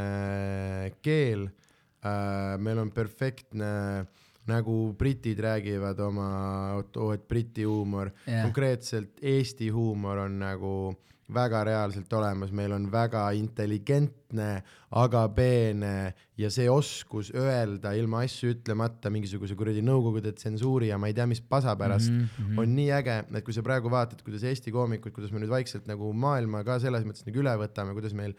keel 1.02 1.48
äh,, 2.04 2.58
meil 2.60 2.84
on 2.84 2.92
perfektne 2.92 4.06
nagu 4.50 4.94
britid 4.98 5.40
räägivad 5.40 6.00
oma, 6.00 6.30
oo, 6.96 7.12
et 7.14 7.28
briti 7.28 7.64
huumor 7.64 8.12
Jah. 8.26 8.44
konkreetselt 8.44 9.22
Eesti 9.22 9.70
huumor 9.70 10.26
on 10.26 10.40
nagu 10.40 10.74
väga 11.34 11.64
reaalselt 11.68 12.14
olemas, 12.14 12.52
meil 12.56 12.74
on 12.74 12.88
väga 12.92 13.28
intelligentne, 13.38 14.50
aga 15.00 15.24
peene 15.34 15.94
ja 16.40 16.50
see 16.54 16.70
oskus 16.70 17.30
öelda 17.36 17.92
ilma 17.98 18.24
asju 18.26 18.54
ütlemata 18.56 19.12
mingisuguse 19.14 19.58
kuradi 19.58 19.84
Nõukogude 19.86 20.34
tsensuuri 20.38 20.90
ja 20.90 20.98
ma 21.02 21.10
ei 21.10 21.18
tea, 21.18 21.28
mis 21.30 21.42
pasa 21.42 21.76
pärast 21.78 22.10
mm, 22.10 22.30
-hmm. 22.38 22.62
on 22.64 22.76
nii 22.76 22.90
äge, 22.98 23.18
et 23.30 23.46
kui 23.46 23.54
sa 23.54 23.66
praegu 23.66 23.92
vaatad, 23.92 24.22
kuidas 24.26 24.44
Eesti 24.44 24.74
koomikud, 24.74 25.14
kuidas 25.14 25.34
me 25.34 25.44
nüüd 25.44 25.54
vaikselt 25.54 25.90
nagu 25.90 26.14
maailma 26.14 26.64
ka 26.64 26.80
selles 26.80 27.06
mõttes 27.06 27.26
nagu 27.28 27.44
üle 27.44 27.56
võtame, 27.62 27.94
kuidas 27.98 28.18
meil 28.18 28.34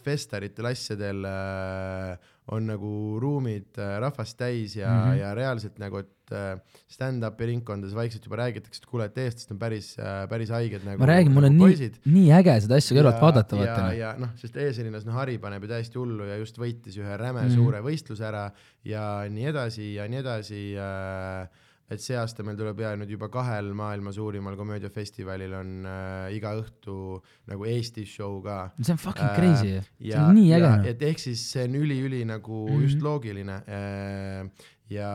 festaritel, 0.00 0.66
asjadel 0.70 1.26
äh, 1.28 2.30
on 2.52 2.66
nagu 2.66 2.90
ruumid 3.22 3.78
äh, 3.78 3.98
rahvast 4.02 4.38
täis 4.40 4.76
ja 4.76 4.88
mm. 4.90 5.04
-hmm. 5.04 5.18
ja 5.20 5.34
reaalselt 5.34 5.78
nagu, 5.78 6.00
et 6.02 6.32
äh, 6.32 6.58
stand-up'i 6.90 7.46
ringkondades 7.46 7.94
vaikselt 7.94 8.24
juba 8.26 8.40
räägitakse, 8.40 8.82
et 8.82 8.88
kuule, 8.90 9.06
et 9.06 9.18
eestlased 9.18 9.52
on 9.54 9.58
päris 9.58 9.96
äh,, 9.98 10.28
päris 10.28 10.50
haiged 10.50 10.84
nagu 10.84 10.98
ma 10.98 11.10
räägin, 11.12 11.32
mul 11.32 11.48
on 11.50 11.56
nagu 11.58 11.70
nii, 11.70 11.90
nii 12.04 12.32
äge 12.40 12.56
seda 12.66 12.80
asja 12.80 12.96
kõrvalt 12.98 13.20
vaadata, 13.22 13.56
ja 13.56 13.62
vaata, 13.62 13.82
noh. 13.86 13.98
ja 13.98 14.14
noh, 14.18 14.32
sest 14.40 14.56
eesrinnas 14.56 15.06
noh, 15.06 15.14
Harri 15.14 15.38
paneb 15.38 15.62
ju 15.62 15.72
täiesti 15.74 15.98
hullu 16.00 16.26
ja 16.30 16.38
just 16.40 16.58
võitis 16.58 16.98
ühe 16.98 17.16
räme 17.16 17.44
mm. 17.44 17.54
suure 17.54 17.82
võistluse 17.84 18.26
ära 18.26 18.48
ja 18.84 19.04
nii 19.30 19.50
edasi 19.52 19.94
ja 19.94 20.08
nii 20.08 20.24
edasi 20.24 20.64
äh, 20.80 21.68
et 21.92 22.04
see 22.04 22.16
aasta 22.18 22.44
meil 22.46 22.58
tuleb 22.58 22.80
ja 22.84 22.94
nüüd 22.98 23.14
juba 23.16 23.28
kahel 23.32 23.72
maailma 23.78 24.12
suurimal 24.14 24.56
komöödiafestivalil 24.58 25.56
on 25.58 25.72
äh, 25.88 26.36
iga 26.36 26.54
õhtu 26.60 26.96
nagu 27.50 27.68
Eesti 27.68 28.06
show 28.08 28.40
ka 28.44 28.64
see 28.80 28.94
on 28.94 29.00
fucking 29.02 29.32
Äh, 29.32 29.36
crazy, 29.36 29.80
see 29.80 30.12
ja 30.12 30.26
on 30.26 30.36
nii 30.36 30.52
äge 30.58 30.92
et 30.92 31.02
ehk 31.10 31.22
siis 31.22 31.42
see 31.54 31.66
on 31.68 31.80
üli-üli 31.82 32.22
nagu 32.28 32.64
mm. 32.66 32.72
-hmm. 32.72 32.86
just 32.86 33.04
loogiline 33.04 33.58
äh, 33.66 34.68
ja 34.92 35.10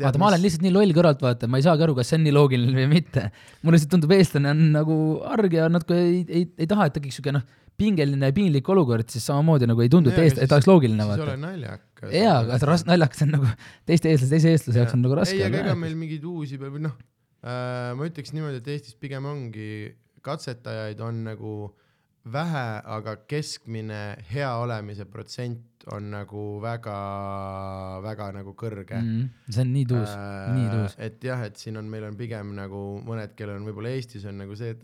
vaata, 0.00 0.18
ma 0.18 0.30
olen 0.30 0.42
lihtsalt 0.42 0.64
nii 0.66 0.74
loll 0.74 0.94
kõrvalt, 0.96 1.20
vaata, 1.22 1.48
ma 1.50 1.60
ei 1.60 1.66
saagi 1.66 1.86
aru, 1.86 1.94
kas 1.98 2.10
see 2.10 2.18
on 2.18 2.26
nii 2.26 2.34
loogiline 2.34 2.74
või 2.74 2.88
mitte. 2.90 3.28
mulle 3.62 3.78
lihtsalt 3.78 3.92
tundub, 3.94 4.14
eestlane 4.16 4.50
on 4.50 4.64
nagu 4.74 4.96
arg 5.36 5.54
ja 5.54 5.68
natuke 5.70 5.98
ei, 6.00 6.24
ei, 6.26 6.48
ei 6.58 6.70
taha, 6.70 6.88
et 6.88 6.96
tekiks 6.98 7.20
siuke 7.20 7.34
noh, 7.36 7.44
pingeline 7.78 8.32
ja 8.32 8.34
piinlik 8.34 8.68
olukord, 8.72 9.06
siis 9.12 9.26
samamoodi 9.30 9.68
nagu 9.70 9.84
ei 9.84 9.92
tundu, 9.92 10.10
et 10.10 10.24
eest-, 10.24 10.42
et 10.42 10.56
oleks 10.56 10.66
loogiline, 10.70 11.06
siis 11.06 11.22
ole 11.28 11.36
vaata. 11.36 11.78
Naljakas 12.02 12.16
jaa, 12.20 12.38
aga 12.42 12.58
see 12.60 12.70
ras-, 12.70 12.86
naljakas 12.88 13.24
on 13.24 13.32
nagu 13.36 13.50
teiste 13.88 14.10
eestlase, 14.12 14.32
teise 14.34 14.52
eestlase 14.52 14.82
jaoks 14.82 14.96
on 14.96 15.04
nagu 15.06 15.18
raske. 15.18 15.38
ei, 15.38 15.46
aga 15.48 15.62
ega 15.64 15.76
meil 15.78 15.96
mingeid 15.98 16.24
uusi 16.28 16.60
peab, 16.60 16.76
noh 16.82 16.94
äh,, 17.46 17.94
ma 17.96 18.08
ütleks 18.08 18.34
niimoodi, 18.36 18.60
et 18.62 18.70
Eestis 18.76 18.96
pigem 19.00 19.26
ongi 19.28 19.70
katsetajaid 20.26 21.00
on 21.06 21.22
nagu 21.28 21.56
vähe, 22.26 22.64
aga 22.96 23.14
keskmine 23.30 24.00
hea 24.32 24.48
olemise 24.58 25.06
protsent 25.06 25.86
on 25.94 26.08
nagu 26.10 26.46
väga-väga 26.64 28.32
nagu 28.34 28.56
kõrge 28.58 28.98
mm,. 28.98 29.28
see 29.46 29.62
on 29.62 29.70
nii 29.76 29.86
tuus, 29.92 30.16
nii 30.56 30.66
tuus. 30.72 30.96
et 30.98 31.22
jah, 31.22 31.44
et 31.46 31.60
siin 31.60 31.78
on, 31.78 31.86
meil 31.90 32.08
on 32.08 32.18
pigem 32.18 32.50
nagu 32.58 32.82
mõned, 33.06 33.36
kellel 33.38 33.60
on 33.60 33.70
võib-olla 33.70 33.94
Eestis 33.94 34.26
on 34.26 34.42
nagu 34.42 34.58
see, 34.58 34.74
et 34.74 34.82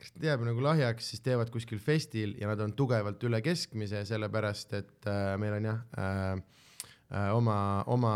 äh, 0.00 0.04
kes 0.04 0.14
teab 0.16 0.40
nagu 0.46 0.62
lahjaks, 0.64 1.10
siis 1.12 1.20
teevad 1.24 1.50
kuskil 1.52 1.78
festil 1.82 2.32
ja 2.40 2.48
nad 2.48 2.60
on 2.64 2.72
tugevalt 2.76 3.20
üle 3.28 3.40
keskmise, 3.44 4.00
sellepärast 4.08 4.72
et 4.78 5.06
äh, 5.10 5.36
meil 5.40 5.58
on 5.58 5.68
jah 5.68 5.82
äh, 6.00 6.40
äh, 7.12 7.28
oma, 7.36 7.58
oma 7.92 8.14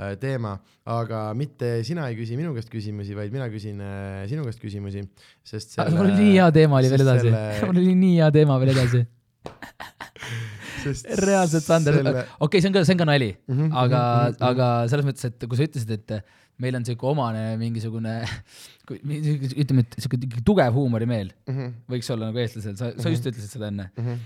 äh, 0.00 0.16
teema, 0.20 0.54
aga 0.88 1.26
mitte 1.36 1.82
sina 1.84 2.08
ei 2.08 2.16
küsi 2.18 2.38
minu 2.40 2.54
käest 2.56 2.72
küsimusi, 2.72 3.14
vaid 3.18 3.32
mina 3.36 3.50
küsin 3.52 3.80
äh, 3.84 4.24
sinu 4.30 4.46
käest 4.48 4.62
küsimusi, 4.62 5.04
sest 5.44 5.76
mul 5.90 6.06
oli 6.06 6.16
nii 6.22 6.34
hea 6.38 6.50
teema 6.56 6.80
oli 6.80 6.92
veel 6.94 7.04
edasi 7.06 7.28
selle-, 7.28 7.60
mul 7.68 7.82
oli 7.84 7.96
nii 8.00 8.16
hea 8.18 8.30
teema 8.40 8.58
veel 8.62 8.74
edasi. 8.76 9.04
sest 10.84 11.08
reaalselt, 11.20 11.64
Sander, 11.66 11.96
selle- 12.00 12.24
okei, 12.40 12.60
see 12.62 12.70
on 12.70 12.76
ka, 12.78 12.84
see 12.88 12.96
on 12.96 13.00
ka 13.04 13.08
nali, 13.12 13.34
Mhm, 13.50 13.72
aga 13.76 14.00
mhm,, 14.00 14.36
mhm. 14.38 14.44
aga 14.50 14.68
selles 14.92 15.08
mõttes, 15.10 15.28
et 15.28 15.44
kui 15.48 15.58
sa 15.60 15.68
ütlesid, 15.68 15.92
et 15.98 16.14
meil 16.60 16.76
on 16.76 16.84
siuke 16.86 17.06
omane 17.08 17.44
mingisugune, 17.60 18.18
ütleme, 19.62 19.84
et 19.86 19.96
siuke 20.02 20.18
tugev 20.46 20.74
huumorimeel 20.76 21.32
Mhm, 21.48 21.70
võiks 21.90 22.10
olla 22.14 22.28
nagu 22.30 22.42
eestlasel, 22.42 22.76
sa, 22.80 22.90
sa 23.00 23.12
just 23.12 23.26
ütlesid 23.30 23.54
seda 23.56 23.70
enne. 23.72 23.90
mhm. 23.96 24.20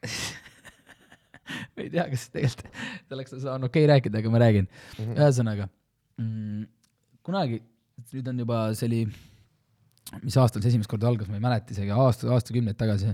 ma 1.74 1.82
ei 1.82 1.90
tea, 1.90 2.04
kas 2.12 2.28
tegelikult 2.30 2.76
selleks 3.10 3.34
on 3.42 3.66
okei 3.66 3.82
okay 3.84 3.88
rääkida, 3.90 4.20
aga 4.22 4.30
ma 4.32 4.40
räägin. 4.42 4.68
Mhm. 5.00 5.16
ühesõnaga 5.18 5.66
mm,, 6.20 6.62
kunagi, 7.26 7.58
nüüd 8.14 8.30
on 8.32 8.44
juba, 8.44 8.60
see 8.78 8.86
oli, 8.90 9.00
mis 10.22 10.36
aastal 10.40 10.62
see 10.62 10.72
esimest 10.74 10.90
korda 10.90 11.10
algas, 11.10 11.28
ma 11.30 11.38
ei 11.40 11.44
mäleta 11.44 11.74
isegi, 11.74 11.90
aasta, 11.94 12.30
aastakümneid 12.36 12.78
tagasi, 12.80 13.12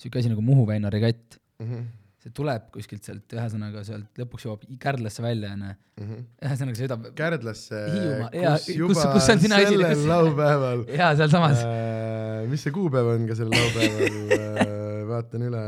siuke 0.00 0.20
asi 0.20 0.30
nagu 0.32 0.44
Muhu 0.44 0.66
väina 0.68 0.92
regatt. 0.92 1.38
Mhm, 1.60 1.88
see 2.20 2.32
tuleb 2.36 2.66
kuskilt 2.74 3.06
sealt, 3.06 3.24
ühesõnaga 3.32 3.80
sealt 3.86 4.18
lõpuks 4.20 4.44
jõuab 4.44 4.64
Kärdlasse 4.82 5.22
välja, 5.24 5.54
onju. 5.56 5.70
mhm. 6.02 6.18
ühesõnaga 6.44 6.76
see 6.76 6.84
sõidab, 6.86 7.06
Kärdlasse, 7.16 7.78
kus 7.94 8.66
kus- 8.66 8.74
juba 8.76 9.06
kus 9.14 9.28
on 9.34 9.40
sina 9.46 9.60
esile- 9.64 9.88
sellel 9.88 9.96
kus- 10.02 10.10
laupäeval 10.10 10.84
jaa, 11.00 11.14
sealsamas. 11.16 11.62
äh, 11.64 12.44
mis 12.52 12.66
see 12.66 12.74
kuupäev 12.76 13.08
on 13.14 13.24
ka 13.30 13.38
sellel 13.40 13.56
laupäeval 13.56 14.36
äh,, 14.36 14.76
vaatan 15.10 15.42
üle. 15.48 15.62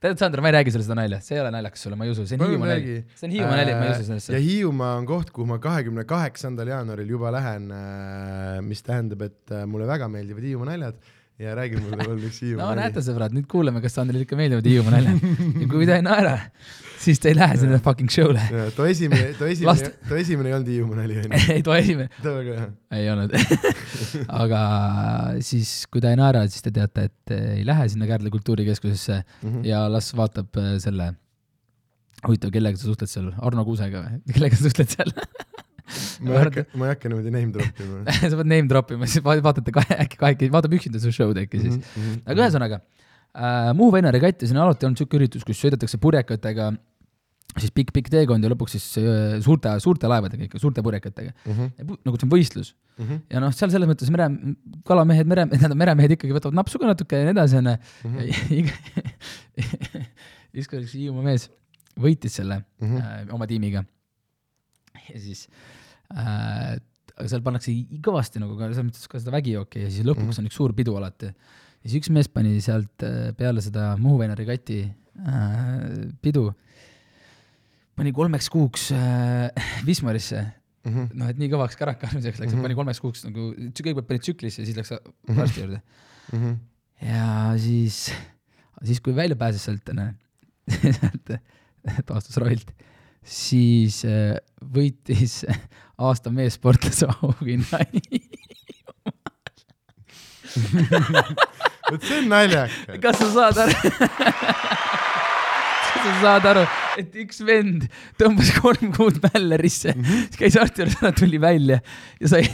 tead, 0.00 0.16
Sander, 0.22 0.40
ma 0.40 0.48
ei 0.52 0.56
räägi 0.60 0.72
sulle 0.72 0.86
seda 0.86 0.94
nalja, 1.00 1.18
see 1.20 1.34
ei 1.36 1.42
ole 1.42 1.50
naljakas 1.52 1.82
sulle, 1.84 1.98
ma 1.98 2.06
ei 2.06 2.14
usu, 2.14 2.24
see 2.30 2.38
on 2.38 2.46
Hiiumaa 2.46 2.70
nali. 2.70 2.94
see 3.18 3.26
on 3.28 3.34
Hiiumaa 3.34 3.58
nali, 3.58 3.74
ma 3.74 3.84
ei 3.84 3.90
usu 3.96 4.04
ja 4.04 4.08
sellesse. 4.12 4.38
Hiiumaa 4.46 4.94
on 5.02 5.06
koht, 5.10 5.34
kuhu 5.34 5.46
ma 5.50 5.58
kahekümne 5.62 6.06
kaheksandal 6.08 6.70
jaanuaril 6.72 7.10
juba 7.18 7.34
lähen, 7.34 7.68
mis 8.70 8.82
tähendab, 8.86 9.26
et 9.28 9.52
äh, 9.52 9.66
mulle 9.68 9.90
väga 9.90 10.08
meeldivad 10.14 10.46
Hiiumaa 10.46 10.70
naljad 10.72 11.02
ja 11.38 11.54
räägi 11.54 11.78
mulle 11.78 11.96
palun 12.02 12.20
üks 12.26 12.40
Hiiumaa 12.42 12.66
no 12.72 12.74
näete, 12.80 13.02
sõbrad, 13.06 13.34
nüüd 13.36 13.46
kuulame, 13.50 13.80
kas 13.84 13.94
Sandrile 13.98 14.24
ikka 14.26 14.36
meeldivad 14.38 14.66
Hiiumaa 14.66 14.96
naljad. 14.96 15.24
ja 15.62 15.68
kui 15.70 15.86
ta 15.86 15.96
ei 16.00 16.02
naera, 16.06 16.32
siis 16.98 17.20
ta 17.22 17.30
ei 17.30 17.36
lähe 17.38 17.56
sinna 17.60 17.78
fucking 17.84 18.10
show'le. 18.10 18.42
too 18.76 18.86
esimene, 18.90 19.28
too 19.38 19.46
esimene 19.52 19.92
too 20.08 20.18
esimene 20.18 20.50
ei 20.50 20.56
olnud 20.58 20.72
Hiiumaa 20.72 20.98
nali 21.02 21.20
onju. 21.22 21.42
ei 21.54 21.62
too 21.68 21.76
esimene, 21.78 22.08
too 22.24 22.34
väga 22.40 22.56
hea. 22.58 22.68
ei 22.98 23.10
olnud. 23.14 23.36
aga 24.42 24.62
siis, 25.46 25.72
kui 25.92 26.02
ta 26.02 26.10
ei 26.14 26.18
naera, 26.18 26.42
siis 26.50 26.64
te 26.66 26.74
teate, 26.74 27.06
et 27.12 27.36
ei 27.38 27.62
lähe 27.68 27.86
sinna 27.92 28.08
Kärdla 28.10 28.32
kultuurikeskusesse 28.34 29.20
Mhm. 29.42 29.62
ja 29.66 29.84
las 29.92 30.10
vaatab 30.18 30.56
äh, 30.58 30.74
selle, 30.82 31.12
huvitav, 32.26 32.50
kellega 32.54 32.76
sa 32.80 32.88
suhtled 32.90 33.10
seal, 33.10 33.30
Arno 33.46 33.62
Kuusega 33.66 34.02
või, 34.02 34.18
kellega 34.34 34.58
sa 34.58 34.66
suhtled 34.66 34.90
seal? 34.90 35.12
Ma 36.24 36.34
ei 36.34 36.42
hakka, 36.44 36.64
ma 36.78 36.88
ei 36.88 36.94
hakka 36.94 37.08
niimoodi 37.12 37.32
name 37.34 37.52
drop 37.54 37.80
ima. 37.84 38.02
sa 38.30 38.34
pead 38.40 38.50
name 38.54 38.68
drop 38.70 38.90
ima, 38.96 39.06
siis 39.10 39.24
va- 39.24 39.38
vaatate 39.48 39.72
kahe, 39.74 39.96
äkki 40.04 40.20
kahekesi, 40.20 40.52
vaatab 40.54 40.76
üksinda 40.78 41.00
su 41.02 41.12
show'd 41.14 41.40
äkki 41.44 41.62
siis. 41.64 41.78
Mhm. 41.80 42.20
aga 42.26 42.44
ühesõnaga 42.46 42.80
äh,, 42.82 43.72
Muhu 43.78 43.92
ja 44.42 44.48
siin 44.50 44.56
on 44.58 44.66
alati 44.68 44.86
olnud 44.88 44.98
siuke 45.00 45.16
üritus, 45.20 45.44
kus 45.46 45.60
sõidetakse 45.62 45.98
purjekatega 46.02 46.72
siis 47.58 47.72
pikk-pikk 47.74 48.10
teekond 48.12 48.44
ja 48.44 48.50
lõpuks 48.52 48.74
siis 48.76 48.84
äh, 49.00 49.38
suurte, 49.42 49.70
suurte 49.82 50.06
laevadega 50.10 50.44
ikka, 50.46 50.58
suurte 50.62 50.82
purjekatega. 50.84 51.32
Mhm. 51.48 51.70
nagu 52.04 52.18
see 52.20 52.26
on 52.28 52.32
võistlus 52.34 52.74
ja 53.30 53.40
noh, 53.40 53.52
seal 53.54 53.70
selles 53.72 53.88
mõttes 53.88 54.10
mere, 54.12 54.26
kalamehed, 54.86 55.26
mere, 55.30 55.46
tähendab 55.54 55.78
meremehed 55.80 56.12
ikkagi 56.16 56.34
võtavad 56.36 56.56
napsu 56.58 56.78
ka 56.82 56.90
natuke 56.90 57.20
ja 57.22 57.28
nii 57.28 57.34
edasi 57.36 57.58
onju. 57.60 57.76
ükskord 60.58 60.84
üks 60.86 60.94
Hiiumaa 60.96 61.24
mees 61.30 61.48
võitis 61.98 62.36
selle 62.38 62.60
Mhm. 62.80 62.96
äh, 62.96 63.34
oma 63.34 63.46
tiimiga. 63.50 63.84
ja 65.12 65.20
siis 65.22 65.46
äh, 66.14 66.76
seal 67.26 67.42
pannakse 67.42 67.72
kõvasti 68.04 68.38
nagu 68.42 68.54
ka 68.58 68.68
selles 68.70 68.84
mõttes 68.90 69.08
ka 69.10 69.18
seda 69.18 69.32
vägijooki 69.34 69.82
ja 69.86 69.90
siis 69.90 70.04
lõpuks 70.06 70.36
Mhm. 70.38 70.44
on 70.44 70.50
üks 70.50 70.58
suur 70.60 70.72
pidu 70.76 70.94
alati. 70.98 71.26
ja 71.32 71.88
siis 71.90 71.98
üks 72.02 72.10
mees 72.14 72.28
pani 72.28 72.60
sealt 72.64 73.02
äh, 73.06 73.32
peale 73.38 73.60
seda 73.64 73.96
Muhu 73.98 74.18
Väina 74.22 74.34
regati 74.38 74.82
äh, 74.84 76.12
pidu, 76.22 76.52
pani 77.98 78.12
kolmeks 78.14 78.48
kuuks 78.52 78.90
äh, 78.94 79.50
Wismarisse 79.88 80.46
Mhm. 80.88 81.08
noh, 81.18 81.28
et 81.28 81.36
nii 81.36 81.48
kõvaks 81.52 81.74
käraka 81.76 82.06
arvamiseks 82.06 82.38
läks, 82.40 82.52
et 82.52 82.56
Mhm. 82.56 82.62
pani 82.64 82.74
kolmeks 82.78 83.00
kuuks 83.02 83.24
nagu, 83.26 83.48
kõigepealt 83.76 84.06
pani 84.08 84.20
tsüklisse 84.22 84.62
ja 84.62 84.66
siis 84.68 84.76
läks 84.78 84.92
arsti 84.94 85.60
juurde. 85.60 85.80
Mhm. 86.32 86.52
ja 87.02 87.26
siis, 87.60 87.98
siis 88.86 89.00
kui 89.04 89.12
välja 89.12 89.36
pääses 89.36 89.64
sealt, 89.66 89.90
sealt 91.00 91.32
taastus 92.06 92.38
roilt, 92.40 92.70
siis 93.28 94.02
äh, 94.08 94.34
võitis 94.74 95.42
aasta 96.08 96.32
meessportlase 96.34 97.10
auhinna. 97.18 97.84
vot 101.90 102.04
see 102.04 102.18
on 102.22 102.28
naljakas. 102.32 103.00
kas 103.02 103.20
sa 103.20 103.28
saad 103.34 103.56
aru? 103.64 103.74
kas 105.88 106.06
sa 106.06 106.14
saad 106.22 106.48
aru, 106.52 106.64
et 107.02 107.10
üks 107.24 107.38
vend 107.46 107.80
tõmbas 108.20 108.50
kolm 108.58 108.88
kuud 108.96 109.16
mällerisse 109.28 109.90
mm, 109.94 110.04
-hmm. 110.04 110.18
käis 110.40 110.54
arsti 110.60 110.84
juures, 110.84 110.98
ta 111.02 111.12
tuli 111.12 111.38
välja 111.40 111.78
ja 112.20 112.26
sai 112.34 112.44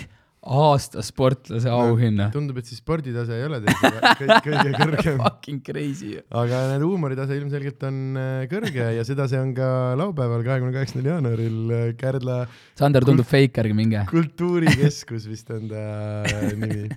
aasta 0.45 1.01
sportlase 1.05 1.71
auhinna. 1.73 2.29
tundub, 2.35 2.59
et 2.61 2.69
siis 2.69 2.81
sporditase 2.83 3.33
ei 3.39 3.47
ole 3.47 3.61
teil 3.65 3.79
kõige, 4.21 4.73
kõrgem, 4.81 5.23
Fucking 5.23 5.63
crazy. 5.65 6.19
aga 6.29 6.61
need 6.75 6.85
huumoritase 6.85 7.39
ilmselgelt 7.41 7.87
on 7.89 8.01
äh, 8.21 8.45
kõrge 8.51 8.91
ja 8.99 9.05
seda 9.09 9.27
see 9.31 9.41
on 9.41 9.55
ka 9.57 9.69
laupäeval, 10.01 10.45
kahekümne 10.47 10.75
kaheksandal 10.77 11.15
jaanuaril 11.15 11.73
äh, 11.73 11.87
Kärdla 12.01 12.43
Sander 12.79 13.07
tundub 13.09 13.29
fake, 13.29 13.57
ärge 13.65 13.77
minge. 13.77 14.05
kultuurikeskus 14.11 15.29
vist 15.31 15.51
on 15.55 15.69
ta 15.73 15.85
nimi. 16.53 16.91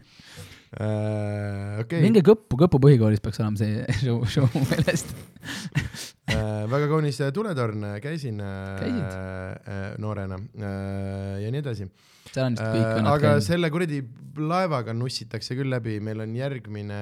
okei, 1.81 2.01
minge 2.03 2.21
Kõppu, 2.27 2.59
Kõpu 2.59 2.81
põhikoolis 2.83 3.23
peaks 3.23 3.39
olema 3.39 3.59
see 3.61 3.85
show, 4.01 4.19
show 4.27 4.49
mu 4.53 4.65
meelest. 4.67 5.15
väga 6.27 6.89
kaunis 6.91 7.21
äh, 7.23 7.31
tuletorn, 7.31 7.85
käisin 8.03 8.41
äh, 8.43 8.75
Käisid? 8.81 9.07
äh, 9.07 9.87
noorena 10.03 10.35
äh, 10.35 11.39
ja 11.45 11.51
nii 11.53 11.63
edasi. 11.63 11.87
Seal 12.33 12.49
on 12.49 12.57
vist 12.57 12.65
kõik 12.65 12.87
Äh, 12.87 12.95
vennad 12.97 13.13
aga 13.13 13.33
käinud. 13.33 13.45
selle 13.47 13.69
kuradi 13.73 14.01
laevaga 14.37 14.93
nussitakse 14.93 15.55
küll 15.57 15.71
läbi, 15.71 15.97
meil 16.03 16.21
on 16.23 16.35
järgmine, 16.37 16.97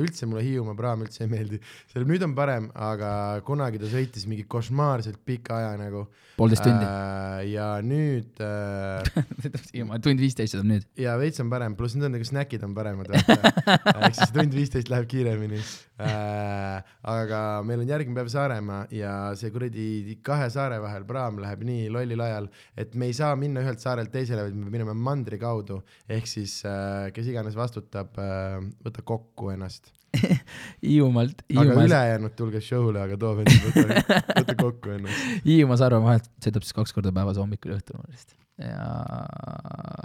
üldse 0.00 0.28
mulle 0.28 0.44
Hiiumaa 0.46 0.76
praam 0.78 1.04
üldse 1.04 1.24
ei 1.26 1.30
meeldi, 1.30 1.60
seal 1.90 2.06
nüüd 2.08 2.24
on 2.24 2.34
parem, 2.36 2.70
aga 2.72 3.10
kunagi 3.46 3.80
ta 3.82 3.90
sõitis 3.90 4.26
mingi 4.30 4.46
košmaarselt 4.50 5.20
pika 5.26 5.58
aja 5.58 5.74
nagu. 5.80 6.06
poolteist 6.40 6.64
tundi. 6.64 6.86
ja 7.52 7.66
nüüd 7.84 8.40
äh, 8.40 10.00
tund 10.04 10.22
viisteist 10.22 10.54
sõidab 10.54 10.70
nüüd. 10.70 10.88
ja 11.00 11.18
veits 11.20 11.42
on 11.42 11.52
parem, 11.52 11.76
pluss 11.76 11.96
need 11.96 12.08
on 12.08 12.16
nagu 12.16 12.24
snäkid 12.26 12.64
on 12.64 12.74
paremad, 12.76 13.12
ehk 13.12 14.16
siis 14.16 14.32
tund 14.32 14.56
viisteist 14.56 14.92
läheb 14.92 15.08
kiiremini 15.10 15.60
äh,. 15.60 16.80
aga 17.04 17.42
meil 17.66 17.84
on 17.84 17.92
järgmine 17.92 18.16
päev 18.16 18.32
Saaremaa 18.32 18.86
ja 18.94 19.34
see 19.36 19.52
kuradi 19.52 20.16
kahe 20.24 20.48
saare 20.52 20.80
vahel 20.80 21.04
praam 21.08 21.42
läheb 21.42 21.64
nii 21.68 21.90
lollil 21.92 22.24
ajal, 22.24 22.48
et 22.80 22.96
me 22.96 23.10
ei 23.10 23.16
saa 23.16 23.34
minna 23.36 23.60
ühelt 23.64 23.82
saarelt 23.84 24.12
teisele, 24.14 24.19
vaid 24.28 24.54
me 24.54 24.68
minema 24.70 24.92
mandri 24.94 25.38
kaudu. 25.40 25.80
ehk 26.08 26.26
siis 26.28 26.58
äh, 26.68 27.08
kes 27.16 27.26
iganes 27.32 27.56
vastutab 27.56 28.18
äh,, 28.20 28.58
võta 28.84 29.02
kokku 29.02 29.50
ennast. 29.54 29.92
Hiiumaalt, 30.82 31.44
aga 31.54 31.62
Hiiumaa, 31.68 31.84
ülejäänud 31.86 32.32
tulge 32.36 32.60
show'le, 32.60 32.98
aga 33.04 33.16
too 33.16 33.36
vend, 33.38 33.52
võta, 33.62 34.18
võta 34.40 34.56
kokku 34.58 34.90
ennast. 34.96 35.24
Hiiumaa 35.48 35.78
Sarve 35.80 36.02
vahet 36.04 36.26
sõidab 36.42 36.66
siis 36.66 36.74
kaks 36.76 36.92
korda 36.92 37.12
päevas 37.14 37.38
hommikul 37.38 37.70
ja 37.72 37.78
õhtul 37.78 38.02
vist. 38.10 38.34
ja 38.60 38.88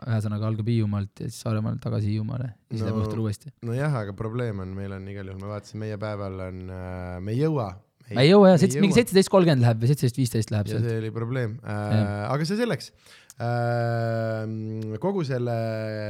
ühesõnaga 0.05 0.45
algab 0.47 0.69
Hiiumaalt 0.69 1.23
ja 1.23 1.29
siis 1.29 1.41
Saaremaalt 1.43 1.81
tagasi 1.83 2.11
Hiiumaale 2.13 2.51
ja 2.51 2.77
siis 2.77 2.83
läheb 2.85 2.95
No- 2.99 3.01
õhtul 3.07 3.23
uuesti. 3.25 3.51
nojah, 3.65 3.97
aga 4.03 4.13
probleem 4.15 4.61
on, 4.63 4.71
meil 4.77 4.93
on 4.95 5.07
igal 5.11 5.27
juhul, 5.31 5.41
ma 5.41 5.55
vaatasin, 5.55 5.81
meie 5.81 5.97
päeval 6.01 6.39
on 6.47 6.61
äh,, 6.69 7.17
me 7.25 7.33
ei 7.35 7.41
jõua. 7.41 7.67
ma 8.13 8.21
ei 8.23 8.29
jõua 8.29 8.53
jah, 8.53 8.65
mingi 8.85 8.95
seitseteist 8.99 9.31
kolmkümmend 9.33 9.65
läheb 9.65 9.81
või 9.81 9.89
seitseteist 9.91 10.21
viisteist 10.21 10.53
läheb 10.53 10.69
ja 10.69 10.77
sealt. 10.77 10.87
see 10.89 11.01
oli 11.01 11.11
probleem 11.15 11.57
äh,, 11.65 12.29
aga 12.29 12.45
see 12.47 12.59
selleks. 12.61 12.91
Kogu 13.35 15.25
selle 15.27 15.55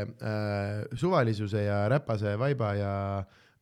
äh, 0.06 0.86
suvalisuse 0.94 1.64
ja 1.66 1.88
räpase 1.90 2.36
vaiba 2.38 2.74
ja 2.78 2.94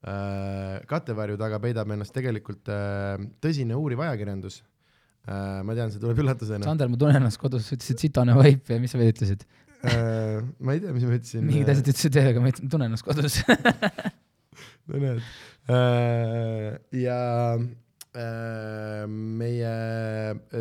äh, 0.04 0.84
kattevarju 0.88 1.38
taga 1.40 1.60
peidab 1.64 1.92
ennast 1.96 2.14
tegelikult 2.14 2.68
äh, 2.68 3.16
tõsine 3.40 3.78
uuriv 3.80 4.04
ajakirjandus 4.04 4.64
ma 5.24 5.72
tean, 5.72 5.88
see 5.88 6.02
tuleb 6.04 6.20
üllatusena 6.20 6.68
Sander, 6.68 6.90
ma 6.92 6.98
tunnen 7.00 7.22
ennast 7.22 7.40
kodus, 7.40 7.70
sa 7.70 7.78
ütlesid 7.78 8.02
sitane 8.04 8.36
vaip 8.36 8.68
ja 8.68 8.76
mis 8.84 8.92
sa 8.92 9.00
veel 9.00 9.14
ütlesid? 9.14 9.46
ma 9.80 10.76
ei 10.76 10.82
tea, 10.84 10.92
mis 10.92 11.06
ma 11.08 11.16
ütlesin. 11.16 11.46
mingid 11.48 11.72
asjad 11.72 11.88
ütlesid 11.94 12.18
veel, 12.20 12.28
aga 12.34 12.44
ma 12.44 12.52
tunnen 12.60 12.90
ennast 12.90 13.08
kodus. 13.08 13.40
no 14.92 15.00
näed 15.00 15.24
ja 17.00 17.22
meie 19.08 19.74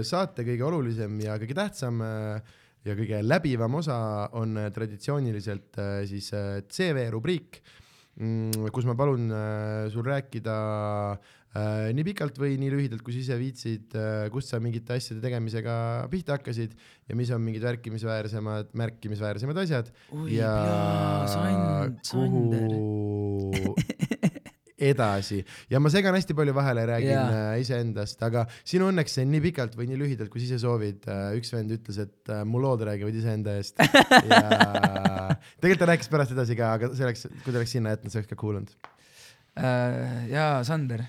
saate 0.07 0.47
kõige 0.47 0.69
olulisem 0.71 1.19
ja 1.27 1.35
kõige 1.43 1.59
tähtsam 1.59 1.99
äh, 2.07 2.55
ja 2.87 2.97
kõige 2.99 3.21
läbivam 3.25 3.79
osa 3.79 3.99
on 4.39 4.57
äh, 4.59 4.71
traditsiooniliselt 4.75 5.79
äh, 5.79 6.01
siis 6.11 6.33
äh, 6.35 6.63
CV 6.71 7.07
rubriik 7.15 7.61
mm,, 8.19 8.73
kus 8.75 8.89
ma 8.89 8.97
palun 8.99 9.31
sul 9.93 10.07
rääkida 10.07 10.57
nii 11.53 12.05
pikalt 12.07 12.39
või 12.41 12.55
nii 12.57 12.71
lühidalt, 12.73 13.03
kui 13.05 13.13
sa 13.13 13.21
ise 13.21 13.37
viitsid 13.37 13.93
kust 14.33 14.49
sa 14.49 14.61
mingite 14.65 14.95
asjade 14.97 15.21
tegemisega 15.21 15.75
pihta 16.09 16.39
hakkasid 16.39 16.73
ja 17.11 17.17
mis 17.19 17.29
on 17.37 17.45
mingid 17.45 17.67
märkimisväärsemad, 17.67 18.73
märkimisväärsemad 18.73 19.61
asjad. 19.61 19.93
Ja 20.33 20.55
kuhu 22.09 23.77
edasi 24.83 25.41
ja 25.71 25.81
ma 25.83 25.91
segan 25.93 26.17
hästi 26.17 26.35
palju 26.37 26.55
vahele, 26.57 26.85
räägin 26.91 27.13
yeah. 27.15 27.55
iseendast, 27.63 28.21
aga 28.27 28.45
sinu 28.61 28.89
õnneks 28.91 29.19
see 29.19 29.27
nii 29.29 29.43
pikalt 29.49 29.77
või 29.79 29.89
nii 29.91 30.01
lühidalt, 30.01 30.31
kui 30.33 30.43
sa 30.43 30.51
ise 30.51 30.63
soovid. 30.63 31.07
üks 31.39 31.53
vend 31.55 31.75
ütles, 31.77 32.01
et 32.03 32.33
äh, 32.33 32.43
mu 32.49 32.63
lood 32.63 32.85
räägivad 32.89 33.19
iseenda 33.19 33.57
eest 33.61 33.79
ja 33.83 34.41
tegelikult 35.63 35.85
ta 35.85 35.91
rääkis 35.93 36.11
pärast 36.13 36.35
edasi 36.35 36.59
ka, 36.59 36.73
aga 36.79 36.91
see 36.97 37.07
oleks, 37.07 37.29
kui 37.45 37.51
ta 37.51 37.59
oleks 37.61 37.77
sinna 37.77 37.95
jätnud, 37.95 38.13
see 38.15 38.23
oleks 38.23 38.33
ka 38.33 38.41
kuulanud. 38.41 38.73
Äh, 39.59 40.29
jaa, 40.33 40.63
Sander. 40.65 41.05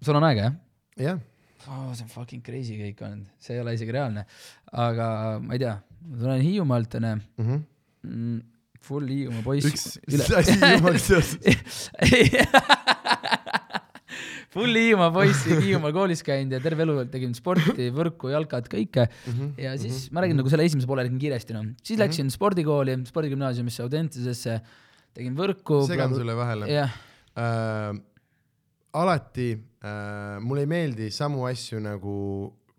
sul 0.00 0.16
on 0.16 0.26
aega, 0.28 0.50
jah? 0.50 0.54
jah, 1.00 1.20
oh,. 1.66 1.90
see 1.94 2.06
on 2.06 2.12
fucking 2.12 2.44
crazy 2.44 2.78
kõik 2.80 3.02
olnud, 3.06 3.28
see 3.40 3.56
ei 3.56 3.64
ole 3.64 3.74
isegi 3.76 3.94
reaalne. 3.96 4.26
aga 4.72 5.10
ma 5.42 5.56
ei 5.56 5.62
tea, 5.62 5.74
ma 6.06 6.22
tulen 6.22 6.46
Hiiumaalt, 6.46 6.96
onju 7.00 7.18
Mhm. 7.18 7.60
mm,. 8.04 8.40
Full 8.86 9.10
Hiiumaa 9.12 9.42
poiss. 9.44 9.98
üks 10.08 10.30
asi 10.40 10.56
jumala 10.56 10.98
seoses. 11.00 11.90
Full 14.50 14.74
Hiiumaa 14.74 15.12
poiss, 15.14 15.44
Hiiumaal 15.46 15.92
koolis 15.94 16.24
käinud 16.26 16.56
ja 16.56 16.60
terve 16.64 16.82
elu 16.82 16.96
tegin 17.12 17.34
sporti, 17.36 17.90
võrku, 17.94 18.32
jalkat, 18.32 18.66
kõike. 18.72 19.06
Mhm. 19.30 19.52
ja 19.60 19.76
siis 19.78 20.08
ma 20.14 20.24
räägin 20.24 20.40
nagu 20.40 20.50
selle 20.50 20.66
esimese 20.66 20.88
poole 20.90 21.04
räägin 21.06 21.20
kiiresti 21.22 21.54
noh, 21.54 21.68
siis 21.86 22.00
läksin 22.00 22.32
spordikooli, 22.34 22.96
spordigümnaasiumisse 23.06 23.84
Audentesesse, 23.86 24.58
tegin 25.14 25.36
võrku. 25.38 25.84
segan 25.86 26.16
sulle 26.16 26.34
vahele. 26.38 26.70
jah, 26.72 26.96
äh, 27.38 27.92
alati 28.98 29.52
äh, 29.54 30.40
mulle 30.42 30.66
ei 30.66 30.72
meeldi 30.72 31.12
samu 31.14 31.46
asju 31.46 31.78
nagu 31.84 32.16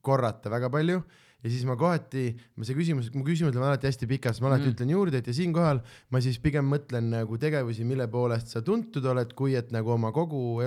korrata 0.04 0.52
väga 0.52 0.68
palju 0.74 1.00
ja 1.42 1.50
siis 1.50 1.64
ma 1.66 1.76
kohati, 1.80 2.28
ma 2.56 2.68
see 2.68 2.78
küsimus, 2.78 3.10
mu 3.16 3.24
küsimused 3.26 3.58
on 3.58 3.66
alati 3.66 3.90
hästi 3.90 4.08
pikad, 4.10 4.36
siis 4.36 4.44
ma 4.44 4.52
alati 4.52 4.68
mm. 4.68 4.76
ütlen 4.76 4.92
juurde, 4.94 5.22
et 5.22 5.30
ja 5.30 5.34
siinkohal 5.34 5.82
ma 6.14 6.22
siis 6.22 6.38
pigem 6.42 6.68
mõtlen 6.70 7.10
nagu 7.16 7.38
tegevusi, 7.42 7.86
mille 7.88 8.06
poolest 8.12 8.54
sa 8.54 8.62
tuntud 8.66 9.06
oled, 9.10 9.34
kui 9.38 9.56
et 9.58 9.72
nagu 9.74 9.94
oma 9.96 10.12
kogu 10.14 10.60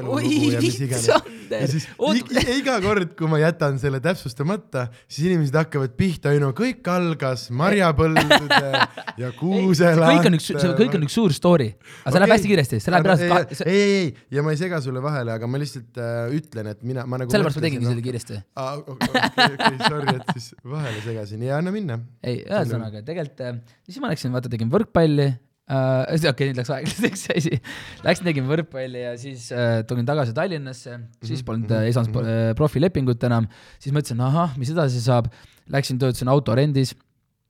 oot, 1.99 2.33
iga 2.57 2.79
kord, 2.83 3.15
kui 3.19 3.31
ma 3.31 3.39
jätan 3.43 3.79
selle 3.83 4.01
täpsustamata, 4.03 4.89
siis 5.07 5.29
inimesed 5.31 5.59
hakkavad 5.61 5.95
pihta, 5.99 6.35
no 6.43 6.51
kõik 6.57 6.83
algas 6.91 7.47
marjapõldude 7.55 8.73
ja 9.23 9.31
kuuselaate. 9.39 10.19
kõik 10.19 10.31
on 10.31 10.39
üks, 10.41 10.51
see 10.51 10.75
kõik 10.81 10.99
on 10.99 11.07
üks 11.07 11.19
suur 11.21 11.37
story, 11.37 11.71
aga 12.03 12.17
see 12.17 12.25
läheb 12.25 12.35
hästi 12.35 12.51
kiiresti, 12.51 12.83
see 12.83 12.97
läheb 12.97 13.09
reaalselt 13.13 13.65
ei, 13.69 13.79
ei, 13.79 13.95
ei, 14.01 14.11
ja 14.35 14.43
ma 14.43 14.55
ei 14.55 14.61
sega 14.61 14.83
sulle 14.83 15.03
vahele, 15.05 15.37
aga 15.39 15.51
ma 15.51 15.63
lihtsalt 15.63 16.03
äh, 16.03 16.35
ütlen, 16.35 16.73
et 16.75 16.83
mina, 16.83 17.07
ma 17.07 17.23
nagu. 17.23 17.31
sellepärast 17.31 17.61
ma 17.61 17.67
tegingi 17.69 17.87
selle. 17.87 18.05
kiiresti. 18.09 18.43
aa, 18.59 18.77
okei, 18.83 19.25
okei, 19.55 19.79
sorry, 19.87 20.19
et 20.19 20.35
siis 20.35 20.51
vahele 20.65 21.01
segasin. 21.05 21.43
Ja 21.45 21.59
anna 21.61 21.73
minna. 21.75 21.99
ei, 22.23 22.43
ühesõnaga 22.45 23.03
tegelikult 23.07 23.43
äh, 23.45 23.59
siis 23.87 24.01
ma 24.03 24.13
läksin, 24.13 24.33
vaata 24.35 24.53
tegin 24.53 24.71
võrkpalli 24.73 25.27
äh, 25.29 26.03
okei 26.15 26.31
okay,, 26.31 26.51
nüüd 26.51 26.61
läks 26.63 26.73
aeglaseks 26.77 27.25
asi, 27.37 27.61
läksin 28.05 28.31
tegin 28.31 28.49
võrkpalli 28.49 29.05
ja 29.07 29.15
siis 29.21 29.51
äh, 29.53 29.83
tulin 29.89 30.09
tagasi 30.09 30.37
Tallinnasse, 30.37 30.99
siis 31.25 31.45
polnud 31.47 31.73
äh, 31.73 31.89
ei 31.89 31.97
saanud 31.97 32.21
äh, 32.23 32.53
profilepingut 32.59 33.25
enam, 33.29 33.49
siis 33.79 33.95
mõtlesin, 33.97 34.23
ahah, 34.25 34.57
mis 34.61 34.73
edasi 34.75 35.03
saab, 35.05 35.33
läksin 35.73 36.01
töötasin 36.03 36.33
autorendis, 36.33 36.95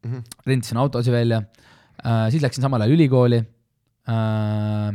Mhm. 0.05 0.21
rentisin 0.47 0.77
autosid 0.77 1.13
välja. 1.15 1.43
Äh,, 2.05 2.31
siis 2.31 2.43
läksin 2.43 2.63
samal 2.63 2.83
ajal 2.85 2.93
ülikooli 2.97 3.39
äh,, 3.41 4.89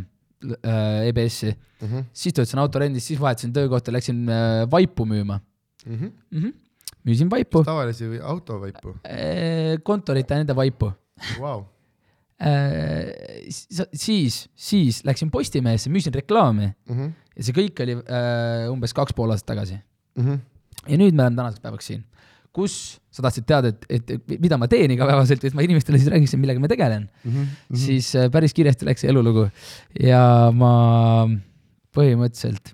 äh, 0.62 1.08
EBS-i, 1.10 1.56
Mhm, 1.80 2.10
siis 2.14 2.36
töötasin 2.36 2.60
autorendis, 2.60 3.08
siis 3.08 3.20
vahetasin 3.22 3.54
töökohta, 3.56 3.92
läksin 3.96 4.28
äh, 4.30 4.66
vaipu 4.72 5.06
müüma. 5.06 5.40
Mm. 5.86 6.12
-hmm. 6.32 6.54
Müüsin 7.08 7.32
vaipu, 7.32 7.64
tavalisi 7.68 8.08
või 8.10 8.22
autovaipu, 8.34 8.96
kontorite 9.88 10.40
nende 10.40 10.56
vaipu. 10.58 10.92
Vau. 11.40 11.64
Äh, 12.40 13.50
siis, 13.94 14.46
siis 14.56 15.02
läksin 15.04 15.32
Postimehesse, 15.32 15.92
müüsin 15.92 16.16
reklaami. 16.16 16.70
Mhm, 16.88 17.10
ja 17.36 17.48
see 17.48 17.56
kõik 17.56 17.82
oli 17.84 17.98
äh, 18.00 18.70
umbes 18.72 18.96
kaks 18.96 19.16
pool 19.16 19.34
aastat 19.34 19.56
tagasi. 19.56 19.82
ja 20.88 20.98
nüüd 21.00 21.16
me 21.16 21.26
oleme 21.26 21.36
tänaseks 21.36 21.64
päevaks 21.64 21.90
siin, 21.92 22.06
kus 22.56 22.74
sa 23.12 23.24
tahtsid 23.26 23.46
teada, 23.48 23.74
et, 23.74 23.86
et 23.92 24.40
mida 24.40 24.58
ma 24.60 24.70
teen 24.72 24.92
igapäevaselt, 24.96 25.44
et 25.44 25.56
ma 25.56 25.64
inimestele 25.66 26.00
siis 26.00 26.12
räägiksin, 26.14 26.40
millega 26.40 26.64
ma 26.64 26.72
tegelen. 26.72 27.10
Mm, 27.24 27.32
-hmm. 27.36 27.78
siis 27.84 28.16
äh, 28.16 28.32
päris 28.32 28.56
kiiresti 28.56 28.88
läks 28.88 29.04
see 29.04 29.12
elulugu. 29.12 29.50
Ja 30.00 30.52
ma 30.56 31.28
põhimõtteliselt, 31.96 32.72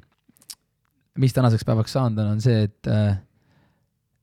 mis 1.18 1.34
tänaseks 1.34 1.66
päevaks 1.66 1.98
saanud 1.98 2.22
on, 2.22 2.36
on 2.38 2.42
see, 2.42 2.68
et 2.70 2.92
äh, 2.92 3.18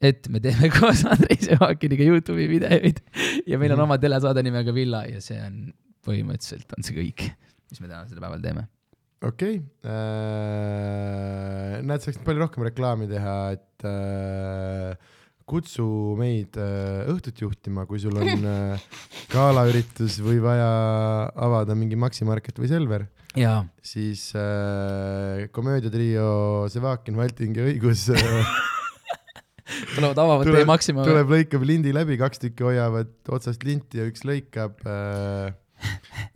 et 0.03 0.29
me 0.33 0.43
teeme 0.43 0.71
koos 0.77 1.05
Andrei 1.09 1.39
Sevakiniga 1.41 2.07
Youtube'i 2.11 2.49
videoid. 2.51 3.01
Ja 3.47 3.61
meil 3.63 3.77
on 3.77 3.87
oma 3.87 3.99
telesaade 4.03 4.43
nimega 4.45 4.75
Villa 4.75 5.05
ja 5.09 5.23
see 5.25 5.39
on 5.43 5.73
põhimõtteliselt 6.03 6.75
on 6.77 6.87
see 6.87 6.97
kõik, 6.99 7.27
mis 7.71 7.83
me 7.83 7.89
tänasel 7.89 8.19
päeval 8.23 8.43
teeme. 8.43 8.67
okei, 9.23 9.61
näed, 11.87 12.03
sa 12.03 12.11
võiksid 12.11 12.25
palju 12.27 12.43
rohkem 12.43 12.67
reklaami 12.67 13.07
teha, 13.11 13.37
et 13.55 13.87
äh, 13.87 15.13
kutsu 15.47 15.87
meid 16.19 16.59
äh, 16.59 17.07
õhtut 17.13 17.39
juhtima, 17.45 17.87
kui 17.87 18.03
sul 18.03 18.19
on 18.19 18.47
äh, 18.51 18.83
galaüritus 19.31 20.19
või 20.25 20.43
vaja 20.43 20.71
avada 21.39 21.77
mingi 21.79 21.99
Maxi 21.99 22.27
Market 22.27 22.59
või 22.59 22.71
Selver, 22.73 23.07
jaa, 23.39 23.63
siis 23.79 24.33
äh, 24.35 25.47
komöödiatrio 25.55 26.67
Sevakin, 26.75 27.19
Valting 27.23 27.63
ja 27.63 27.71
Õigus 27.71 28.09
äh, 28.11 28.23
tulevad 29.95 30.19
avavad 30.19 30.47
Tuleb- 30.47 30.61
teie 30.61 30.69
Maxima. 30.69 31.07
tuleb, 31.07 31.33
lõikab 31.37 31.67
lindi 31.67 31.95
läbi, 31.95 32.19
kaks 32.21 32.43
tükki 32.43 32.67
hoiavad 32.67 33.13
otsast 33.29 33.65
linti 33.67 34.03
ja 34.03 34.09
üks 34.11 34.27
lõikab 34.29 34.83
äh,. 34.87 35.55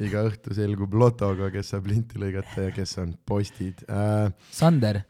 iga 0.03 0.25
õhtu 0.27 0.57
selgub 0.57 0.95
lotoga, 0.99 1.53
kes 1.55 1.71
saab 1.75 1.87
linti 1.91 2.19
lõigata 2.19 2.69
ja 2.69 2.75
kes 2.75 2.97
on 3.03 3.15
postid 3.29 3.85
äh,. 3.91 4.33
Sander, 4.55 5.03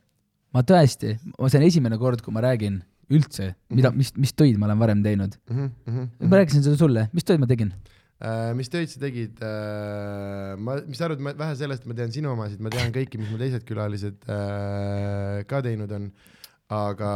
ma 0.52 0.64
tõesti, 0.66 1.16
see 1.16 1.60
on 1.60 1.66
esimene 1.66 1.98
kord, 2.00 2.24
kui 2.24 2.34
ma 2.36 2.44
räägin 2.44 2.82
üldse, 3.12 3.52
mida, 3.70 3.92
mis, 3.94 4.10
mis 4.18 4.32
töid 4.34 4.56
ma 4.58 4.66
olen 4.66 4.80
varem 4.82 5.02
teinud. 5.04 5.36
Mm 5.50 5.68
-hmm, 5.86 6.08
ma 6.26 6.40
rääkisin 6.40 6.64
seda 6.64 6.76
sulle, 6.76 7.08
mis 7.14 7.24
töid 7.24 7.40
ma 7.40 7.46
tegin? 7.46 7.72
Äh, 8.16 8.54
mis 8.56 8.70
töid 8.72 8.88
sa 8.88 9.00
tegid 9.00 9.42
äh,? 9.44 10.56
ma, 10.56 10.78
mis 10.86 10.96
sa 10.96 11.04
arvad, 11.04 11.20
ma 11.20 11.34
vähe 11.36 11.56
sellest, 11.58 11.84
ma 11.84 11.92
tean 11.94 12.12
sinu 12.14 12.32
omasid, 12.32 12.62
ma 12.64 12.72
tean 12.72 12.88
kõiki, 12.94 13.20
mis 13.20 13.28
mu 13.28 13.36
teised 13.36 13.66
külalised 13.68 14.24
äh, 14.24 15.44
ka 15.50 15.60
teinud 15.66 15.92
on. 15.92 16.08
Aga 16.72 17.10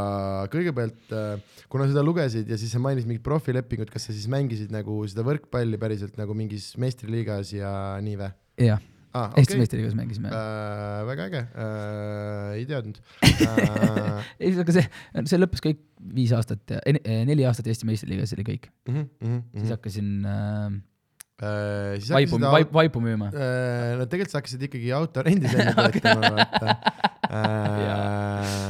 kõigepealt 0.52 1.10
äh,, 1.10 1.64
kuna 1.70 1.86
sa 1.86 1.94
seda 1.94 2.04
lugesid 2.06 2.50
ja 2.50 2.58
siis 2.60 2.70
sa 2.70 2.78
mainisid 2.82 3.10
mingit 3.10 3.24
profilepingut, 3.26 3.90
kas 3.90 4.06
sa 4.06 4.14
siis 4.14 4.28
mängisid 4.30 4.70
nagu 4.70 5.00
seda 5.10 5.24
võrkpalli 5.26 5.80
päriselt 5.80 6.14
nagu 6.20 6.36
mingis 6.38 6.70
meistriliigas 6.78 7.50
ja 7.56 7.72
nii 8.04 8.18
või 8.20 8.30
jah, 8.68 8.84
ah,? 9.10 9.32
Eesti 9.40 9.58
meistriliigas 9.58 9.96
mängisime. 9.98 10.30
äh,. 10.30 11.00
väga 11.08 11.26
äge 11.26 11.42
äh,, 11.50 12.52
ei 12.60 12.68
teadnud 12.70 13.00
äh,. 13.26 14.30
ei, 14.38 14.54
aga 14.54 14.76
see, 14.76 14.86
see 15.24 15.42
lõppes 15.42 15.64
kõik 15.66 15.82
viis 16.14 16.34
aastat 16.36 16.76
ja 16.76 16.78
ei, 16.86 17.02
eh, 17.02 17.24
neli 17.26 17.48
aastat 17.48 17.66
Eesti 17.72 17.90
meistriliigas 17.90 18.36
oli 18.38 18.46
kõik. 18.52 18.70
mm 18.86 18.94
-hmm, 18.94 19.10
mm 19.18 19.42
siis 19.50 19.64
-hmm. 19.66 19.74
hakkasin 19.74 20.08
äh, 20.30 20.78
äh, 21.42 21.98
siis 21.98 22.14
vaipu, 22.14 22.38
hakkasid 22.38 22.54
vaipu, 22.54 22.72
vaipu 22.78 23.02
müüma. 23.02 23.34
Äh, 23.34 23.98
no 23.98 24.06
tegelikult 24.06 24.30
sa 24.30 24.38
hakkasid 24.44 24.62
ikkagi 24.70 24.94
autorendis 24.94 25.58
enne 25.58 25.74
töötama, 25.74 26.36
vaata. 26.38 26.76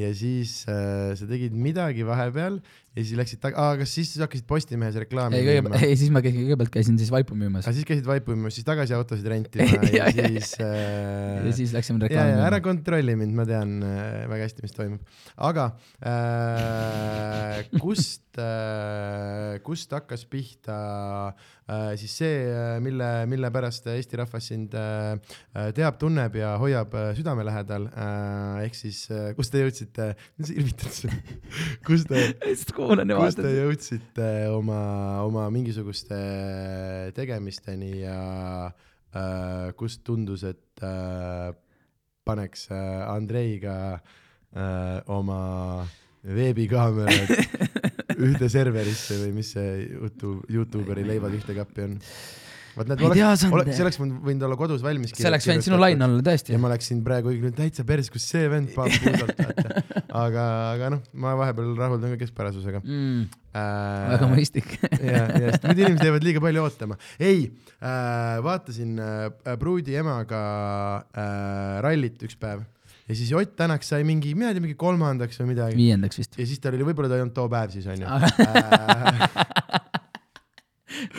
ja 0.00 0.10
siis 0.16 0.62
äh, 0.70 1.14
sa 1.18 1.28
tegid 1.28 1.54
midagi 1.56 2.04
vahepeal 2.06 2.60
ja 2.96 3.04
siis 3.04 3.16
läksid 3.18 3.40
tag-, 3.42 3.56
aa, 3.60 3.74
kas 3.80 3.92
siis 3.96 4.12
sa 4.14 4.24
hakkasid 4.24 4.46
Postimehes 4.48 4.96
reklaami 5.02 5.38
ei, 5.38 5.46
kõigepealt, 5.48 5.82
ei 5.84 5.96
siis 6.00 6.12
ma 6.14 6.22
käisin, 6.24 6.44
kõigepealt 6.46 6.72
käisin 6.76 7.00
siis 7.00 7.12
vaipu 7.12 7.36
müümas 7.38 7.66
aga 7.66 7.76
siis 7.76 7.88
käisid 7.88 8.08
vaipu 8.08 8.34
müümas, 8.34 8.56
siis 8.56 8.68
tagasi 8.68 8.96
autosid 8.96 9.28
rentima 9.32 9.66
ja, 9.98 10.08
Ja, 10.16 10.30
siis 10.30 10.54
äh, 10.62 11.44
ja 11.46 11.56
siis 11.56 11.74
läksime 11.76 12.04
reklaami 12.04 12.36
ja 12.36 12.40
ära 12.46 12.58
müüma. 12.58 12.64
kontrolli 12.68 13.18
mind, 13.18 13.36
ma 13.36 13.48
tean 13.48 13.76
äh, 13.84 14.24
väga 14.30 14.48
hästi, 14.48 14.64
mis 14.66 14.76
toimub. 14.76 15.20
aga 15.50 15.68
äh, 16.00 17.60
kust 17.80 18.40
äh,, 18.40 19.58
kust 19.66 19.92
hakkas 19.96 20.24
pihta 20.30 20.80
äh, 21.34 21.54
siis 21.98 22.12
see, 22.20 22.34
mille, 22.82 23.06
mille 23.26 23.48
pärast 23.50 23.88
Eesti 23.90 24.20
rahvas 24.20 24.46
sind 24.52 24.74
äh, 24.78 25.16
äh, 25.56 25.72
teab, 25.74 25.98
tunneb 25.98 26.36
ja 26.38 26.52
hoiab 26.62 26.94
äh, 26.94 27.08
südame 27.18 27.42
lähedal. 27.46 27.88
Äh,, 27.90 28.66
ehk 28.66 28.78
siis 28.78 29.00
äh, 29.10 29.32
kust 29.34 29.50
te 29.54 29.64
jõudsite, 29.64 30.12
mis 30.38 30.52
sa 30.52 30.56
irvitad 30.60 30.94
siin, 30.94 31.18
kust 31.86 32.10
te, 32.12 32.22
kust 32.46 33.42
te 33.42 33.52
jõudsite 33.56 34.30
oma, 34.54 34.80
oma 35.26 35.48
mingisuguste 35.54 36.20
tegemisteni 37.18 37.92
ja 38.04 38.20
äh, 38.70 39.74
kust 39.78 40.04
tundus, 40.06 40.46
et 40.46 40.86
äh, 40.86 41.50
paneks 42.26 42.68
äh, 42.70 43.02
Andreiga 43.10 43.76
äh, 44.54 45.02
oma 45.10 45.86
veebikaamerad 46.26 47.34
ühte 48.14 48.50
serverisse 48.52 49.20
või 49.24 49.36
mis 49.40 49.52
see 49.56 49.70
jutu, 49.90 50.38
Youtuberi 50.52 51.06
leivad 51.06 51.34
ühte 51.38 51.56
kappi 51.56 51.86
on? 51.86 51.96
vaat 52.76 52.90
need 52.90 53.00
Ei 53.00 53.10
tea, 53.16 53.28
oleks, 53.30 53.42
Sander. 53.42 53.70
see 53.72 53.84
oleks 53.86 53.98
võinud 54.00 54.24
võinud 54.26 54.44
olla 54.48 54.58
kodus 54.60 54.82
valmis 54.84 55.14
see 55.16 55.28
oleks 55.30 55.48
võinud 55.48 55.64
sinu 55.64 55.78
laine 55.80 56.04
olla 56.06 56.24
tõesti 56.26 56.52
ja. 56.52 56.60
ma 56.60 56.70
läksin 56.74 57.00
praegu 57.06 57.30
õiglane 57.32 57.56
täitsa 57.56 57.86
päris, 57.88 58.10
kus 58.12 58.26
see 58.28 58.50
vend 58.52 58.72
paneb 58.76 59.00
puusalt, 59.00 59.40
vaata. 59.40 60.04
aga, 60.20 60.44
aga 60.74 60.92
noh, 60.96 61.02
ma 61.24 61.32
vahepeal 61.40 61.72
rahuldan 61.78 62.14
ka 62.14 62.20
keskpärasusega 62.20 62.82
mm,. 62.84 63.24
äh,. 63.56 64.04
väga 64.12 64.30
mõistlik. 64.34 64.76
ja, 65.10 65.24
ja 65.24 65.54
sest 65.54 65.68
muidu 65.70 65.86
inimesed 65.86 66.10
jäävad 66.10 66.28
liiga 66.28 66.44
palju 66.44 66.66
ootama. 66.66 67.00
ei 67.16 67.48
äh,, 67.80 68.36
vaatasin 68.44 68.96
äh, 69.00 69.56
pruudi 69.62 69.96
emaga 69.96 70.42
äh, 71.16 71.76
rallit 71.86 72.28
üks 72.28 72.36
päev 72.40 72.66
ja 73.06 73.14
siis 73.18 73.32
Ott 73.36 73.56
Tänak 73.56 73.82
sai 73.86 74.04
mingi, 74.04 74.34
mina 74.34 74.50
ei 74.50 74.56
tea, 74.56 74.64
mingi 74.64 74.78
kolmandaks 74.78 75.40
või 75.42 75.52
midagi. 75.54 75.78
viiendaks 75.78 76.20
vist. 76.20 76.38
ja 76.38 76.46
siis 76.48 76.62
tal 76.62 76.76
oli, 76.76 76.86
võib-olla 76.88 77.12
ta 77.12 77.18
ei 77.18 77.24
olnud 77.26 77.36
too 77.36 77.48
päev 77.52 77.74
siis 77.74 77.86
onju 77.92 78.06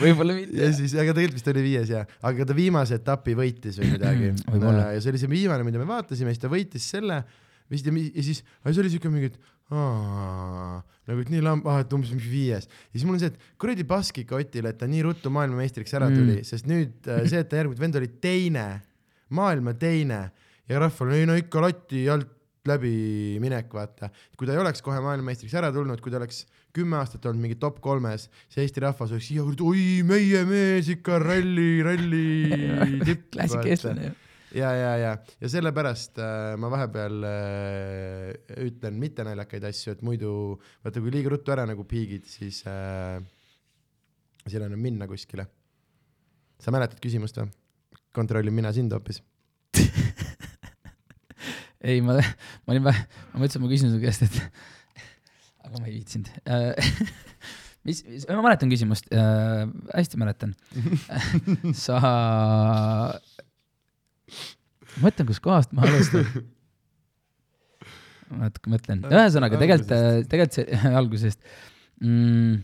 võib-olla 0.02 0.34
ja 0.34 0.40
mitte. 0.42 0.70
siis, 0.78 0.94
aga 0.98 1.14
tegelikult 1.16 1.38
vist 1.40 1.50
oli 1.52 1.64
viies 1.64 1.92
ja, 1.92 2.04
aga 2.28 2.48
ta 2.48 2.56
viimase 2.56 2.98
etapi 2.98 3.36
võitis 3.38 3.78
või 3.80 3.92
midagi 3.96 4.32
ja 4.94 4.98
see 5.00 5.12
oli 5.12 5.22
see 5.22 5.32
viimane, 5.32 5.66
mida 5.66 5.80
me 5.80 5.88
vaatasime, 5.88 6.34
siis 6.34 6.42
ta 6.44 6.50
võitis 6.52 6.88
selle 6.96 7.22
vist 7.72 7.88
ja, 7.88 7.92
ja 7.92 8.24
siis, 8.24 8.42
see 8.42 8.82
oli 8.82 8.92
siuke 8.92 9.12
mingi, 9.12 9.32
et 9.32 9.38
aa, 9.76 10.80
nagu 11.08 11.22
et 11.22 11.30
nii 11.32 11.44
lamb, 11.44 11.66
ah, 11.68 11.82
et 11.84 11.92
umbes 11.92 12.12
mingi 12.14 12.30
viies. 12.30 12.68
ja 12.68 12.96
siis 12.96 13.06
mul 13.08 13.18
on 13.18 13.22
see, 13.22 13.32
et 13.32 13.56
kuradi 13.60 13.84
pask 13.88 14.22
ikka 14.22 14.38
Otile, 14.40 14.72
et 14.72 14.80
ta 14.80 14.88
nii 14.88 15.04
ruttu 15.04 15.32
maailmameistriks 15.34 15.96
ära 15.98 16.08
tuli 16.12 16.38
mm., 16.38 16.48
sest 16.48 16.68
nüüd 16.70 17.08
äh, 17.10 17.24
see, 17.28 17.42
et 17.44 17.50
ta 17.50 17.60
järgmine 17.60 17.82
vend 17.84 18.00
oli 18.00 18.10
teine, 18.22 18.66
maailma 19.36 19.76
teine 19.78 20.22
ja 20.68 20.82
rahval 20.82 21.14
ei 21.16 21.28
no 21.28 21.36
ikka 21.38 21.62
lati 21.64 22.04
alt 22.12 22.34
läbi 22.68 23.38
minek, 23.40 23.72
vaata. 23.72 24.10
kui 24.36 24.46
ta 24.46 24.54
ei 24.54 24.60
oleks 24.60 24.82
kohe 24.84 25.00
maailmameistriks 25.00 25.54
ära 25.56 25.70
tulnud, 25.72 26.00
kui 26.04 26.12
ta 26.12 26.18
oleks 26.20 26.44
kümme 26.76 26.98
aastat 27.00 27.26
olnud 27.26 27.46
mingi 27.46 27.58
top 27.60 27.80
kolmes, 27.84 28.28
see 28.52 28.64
Eesti 28.64 28.82
rahvas 28.84 29.12
oleks 29.14 29.28
siia 29.30 29.44
kuradi, 29.46 29.64
oi 29.64 29.84
meie 30.06 30.44
mees 30.48 30.90
ikka 30.92 31.20
ralli, 31.22 31.68
ralli 31.86 32.26
tipp. 33.08 33.30
klassik 33.36 33.70
eestlane 33.72 34.10
ju. 34.10 34.12
ja, 34.60 34.72
ja, 34.76 34.92
ja, 35.00 35.14
ja 35.40 35.52
sellepärast 35.54 36.20
äh, 36.24 36.52
ma 36.60 36.70
vahepeal 36.74 37.24
äh, 37.30 38.60
ütlen 38.66 39.00
mittenaljakaid 39.00 39.64
asju, 39.70 39.96
et 39.96 40.04
muidu 40.06 40.32
vaata, 40.84 41.00
kui 41.00 41.14
liiga 41.14 41.32
ruttu 41.32 41.54
ära 41.56 41.64
nagu 41.68 41.88
piigid, 41.88 42.28
siis 42.28 42.60
äh, 42.68 43.16
siis 44.44 44.60
ole 44.60 44.68
enam 44.70 44.82
minna 44.82 45.08
kuskile. 45.08 45.48
sa 46.58 46.74
mäletad 46.74 47.00
küsimust 47.00 47.38
või? 47.38 47.50
kontrollin 48.14 48.54
mina 48.54 48.72
sind 48.74 48.92
hoopis. 48.92 49.22
ei, 51.84 52.00
ma, 52.02 52.18
ma 52.64 52.74
olin 52.74 52.84
ma 52.88 52.94
mõtlesin, 53.38 53.60
et 53.60 53.64
ma 53.64 53.70
küsin 53.70 53.92
su 53.92 54.02
käest, 54.02 54.26
et 54.26 54.38
aga 55.68 55.78
ma 55.78 55.88
ei 55.88 55.98
viitsinud. 55.98 56.30
mis, 57.88 58.02
mis, 58.08 58.26
ma 58.28 58.42
mäletan 58.44 58.72
küsimust 58.72 59.10
äh,, 59.14 59.64
hästi 59.94 60.20
mäletan. 60.20 60.54
sa, 61.84 62.00
mõtlen, 65.04 65.28
kuskohast 65.30 65.74
ma 65.76 65.86
alustan. 65.86 66.26
ma 68.32 68.48
natuke 68.48 68.74
mõtlen, 68.74 69.06
ühesõnaga 69.08 69.60
tegelikult, 69.60 69.94
tegelikult 70.28 70.58
see 70.58 70.94
algusest 70.98 71.40
mm,. 72.02 72.58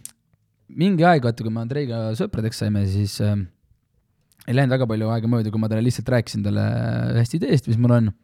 mingi 0.75 1.07
aeg, 1.07 1.25
vaata, 1.25 1.47
kui 1.47 1.55
me 1.55 1.63
Andreiga 1.63 2.11
sõpradeks 2.19 2.61
saime, 2.61 2.83
siis 2.91 3.17
äh, 3.25 3.39
ei 4.45 4.59
läinud 4.59 4.75
väga 4.75 4.91
palju 4.91 5.09
aega 5.15 5.31
mööda, 5.31 5.55
kui 5.55 5.63
ma 5.63 5.71
talle 5.73 5.87
lihtsalt 5.87 6.11
rääkisin 6.13 6.45
talle 6.45 6.67
ühest 7.15 7.39
ideest, 7.39 7.71
mis 7.71 7.81
mul 7.81 7.97
on 7.97 8.13
äh,. 8.13 8.21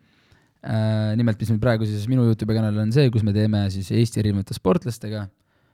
nimelt, 1.16 1.40
mis 1.40 1.50
meil 1.54 1.60
praegu 1.62 1.88
siis 1.88 2.04
minu 2.10 2.26
Youtube'i 2.28 2.58
kanalil 2.58 2.82
on 2.82 2.90
see, 2.92 3.08
kus 3.12 3.24
me 3.24 3.32
teeme 3.36 3.64
siis 3.72 3.88
Eesti 3.96 4.20
erinevate 4.20 4.56
sportlastega. 4.56 5.24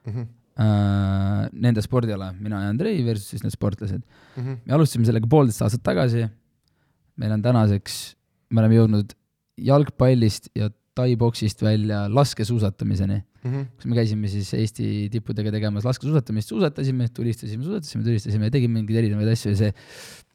Mhm, 0.06 0.26
äh, 0.62 1.42
nende 1.52 1.82
spordiala, 1.84 2.30
mina 2.38 2.62
ja 2.62 2.70
Andrei 2.70 3.02
versus 3.06 3.34
siis 3.34 3.42
need 3.42 3.54
sportlased. 3.54 4.02
me 4.36 4.74
alustasime 4.76 5.08
sellega 5.08 5.26
poolteist 5.26 5.64
aastat 5.66 5.82
tagasi. 5.82 6.28
meil 7.16 7.32
on 7.32 7.42
tänaseks, 7.42 8.14
me 8.52 8.60
oleme 8.60 8.76
jõudnud 8.76 9.14
jalgpallist 9.56 10.50
ja 10.54 10.68
taiboksist 10.96 11.62
välja 11.64 12.02
laskesuusatamiseni, 12.12 13.16
mhm, 13.44 13.64
kus 13.76 13.88
me 13.88 13.96
käisime 13.96 14.28
siis 14.28 14.52
Eesti 14.56 15.08
tippudega 15.12 15.52
tegemas 15.52 15.84
laskesuusatamist, 15.88 16.52
suusatasime, 16.52 17.08
tulistasime, 17.08 17.64
suusatasime, 17.64 18.04
tulistasime 18.04 18.48
ja 18.48 18.54
tegime 18.54 18.80
mingeid 18.80 19.02
erinevaid 19.02 19.32
asju 19.32 19.52
ja 19.52 19.60
see, 19.64 19.72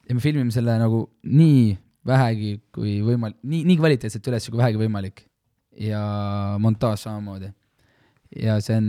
ja 0.10 0.18
me 0.18 0.22
filmime 0.22 0.54
selle 0.54 0.76
nagu 0.82 1.06
nii 1.24 1.78
vähegi 2.08 2.54
kui 2.74 2.99
võimalik, 3.06 3.38
nii, 3.45 3.66
nii 3.70 3.80
kvaliteetselt 3.80 4.30
üles 4.32 4.47
kui 4.49 4.62
vähegi 4.62 4.80
võimalik. 4.82 5.26
ja 5.80 6.02
montaaž 6.60 7.06
samamoodi. 7.06 7.52
ja 8.36 8.58
see 8.64 8.78
on, 8.78 8.88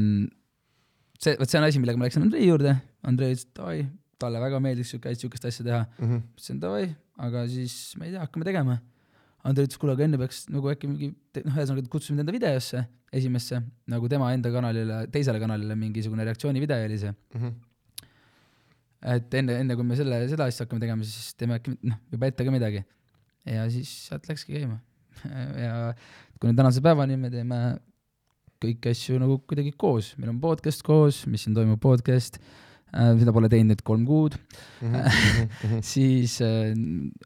see, 1.19 1.37
vot 1.39 1.51
see 1.51 1.61
on 1.61 1.67
asi, 1.69 1.83
millega 1.83 2.01
ma 2.01 2.09
läksin 2.09 2.25
Andrei 2.27 2.47
juurde, 2.49 2.77
Andrei 3.07 3.35
ütles, 3.35 3.47
et 3.47 3.59
davai, 3.59 3.83
talle 4.23 4.41
väga 4.43 4.61
meeldiks 4.63 4.95
siuke, 4.95 5.13
sihukest 5.19 5.51
asja 5.51 5.67
teha. 5.67 5.83
mhm. 5.99 6.25
ütlesin 6.37 6.63
davai, 6.63 6.89
aga 7.29 7.45
siis 7.51 7.77
ma 7.99 8.09
ei 8.09 8.15
tea, 8.15 8.25
hakkame 8.25 8.49
tegema. 8.49 8.79
Andrei 9.43 9.67
ütles, 9.67 9.79
kuule, 9.83 9.97
aga 9.97 10.07
enne 10.07 10.19
peaks 10.21 10.45
nagu 10.55 10.71
äkki 10.71 10.89
mingi, 10.89 11.11
noh, 11.43 11.57
ühesõnaga 11.57 11.91
kutsusime 11.91 12.21
ta 12.21 12.25
enda 12.25 12.35
videosse, 12.35 12.85
esimesse, 13.13 13.59
nagu 13.91 14.09
tema 14.11 14.31
enda 14.33 14.53
kanalile, 14.55 15.03
teisele 15.13 15.41
kanalile 15.43 15.77
mingisugune 15.79 16.25
reaktsioonivideo 16.29 16.87
oli 16.87 16.99
see. 17.03 17.13
mhm. 17.35 17.55
et 19.17 19.35
enne, 19.35 19.59
enne 19.65 19.77
kui 19.79 19.87
me 19.87 19.99
selle, 19.99 20.23
seda 20.31 20.47
asja 20.47 20.65
hakkame 20.65 20.85
tegema, 20.85 21.07
siis 21.07 21.35
teeme 21.35 21.59
äkki 21.59 21.75
noh, 21.83 21.99
juba 22.15 22.31
ette 22.31 22.47
ka 22.47 22.55
midagi. 22.55 22.85
Ja 23.49 23.69
siis 23.73 23.91
sealt 24.09 24.29
läkski 24.31 24.59
käima. 24.59 24.81
ja 25.65 25.93
kuni 26.41 26.57
tänase 26.59 26.83
päevani 26.85 27.19
me 27.21 27.31
teeme 27.33 27.63
kõiki 28.63 28.93
asju 28.95 29.19
nagu 29.23 29.41
kuidagi 29.49 29.73
koos, 29.79 30.13
meil 30.19 30.33
on 30.33 30.43
podcast 30.43 30.85
koos, 30.87 31.25
mis 31.31 31.43
siin 31.45 31.55
toimub, 31.57 31.81
podcast 31.83 32.39
äh,, 32.95 33.13
seda 33.19 33.35
pole 33.35 33.51
teinud 33.51 33.73
nüüd 33.73 33.83
kolm 33.87 34.05
kuud 34.07 34.37
Mhm, 34.83 35.81
siis 35.93 36.37
äh, 36.43 36.71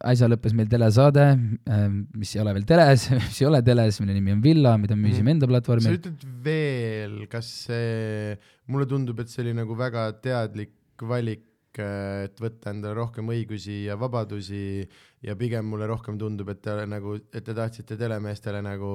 äsja 0.08 0.28
lõppes 0.32 0.56
meil 0.56 0.68
telesaade 0.72 1.26
äh,, 1.34 1.84
mis 2.16 2.34
ei 2.36 2.42
ole 2.42 2.56
veel 2.56 2.66
teles, 2.68 3.08
mis 3.28 3.40
ei 3.42 3.48
ole 3.48 3.62
teles, 3.66 4.00
mille 4.02 4.16
nimi 4.16 4.34
on 4.36 4.42
Villa, 4.44 4.76
mida 4.80 4.96
me 4.96 5.08
müüsime 5.08 5.34
enda 5.36 5.46
sa 5.48 5.52
platvormil. 5.52 6.00
ütled 6.00 6.26
veel, 6.44 7.18
kas 7.32 7.52
see, 7.68 8.36
mulle 8.72 8.88
tundub, 8.90 9.20
et 9.20 9.32
see 9.32 9.44
oli 9.44 9.56
nagu 9.56 9.76
väga 9.78 10.08
teadlik 10.24 10.74
valik, 11.04 11.44
et 11.82 12.40
võtta 12.42 12.72
endale 12.72 12.96
rohkem 12.98 13.28
õigusi 13.32 13.84
ja 13.86 13.96
vabadusi 14.00 14.84
ja 15.26 15.36
pigem 15.38 15.68
mulle 15.70 15.88
rohkem 15.90 16.18
tundub, 16.20 16.50
et 16.52 16.62
te 16.64 16.76
nagu, 16.88 17.16
et 17.16 17.44
te 17.44 17.54
tahtsite 17.56 17.98
telemeestele 18.00 18.62
nagu 18.64 18.92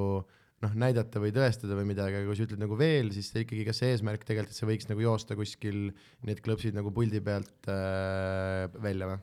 noh, 0.62 0.78
näidata 0.78 1.22
või 1.22 1.34
tõestada 1.36 1.76
või 1.78 1.90
midagi, 1.90 2.20
aga 2.20 2.30
kui 2.30 2.38
sa 2.38 2.46
ütled 2.46 2.62
nagu 2.62 2.78
veel, 2.78 3.12
siis 3.16 3.32
ikkagi, 3.34 3.66
kas 3.68 3.82
see 3.82 3.92
eesmärk 3.96 4.26
tegelikult, 4.28 4.54
et 4.54 4.62
see 4.62 4.70
võiks 4.70 4.90
nagu 4.92 5.04
joosta 5.04 5.38
kuskil 5.40 5.84
need 6.28 6.42
klõpsid 6.46 6.78
nagu 6.78 6.94
puldi 6.94 7.22
pealt 7.26 7.70
äh, 7.72 8.68
välja 8.84 9.10
või? 9.10 9.22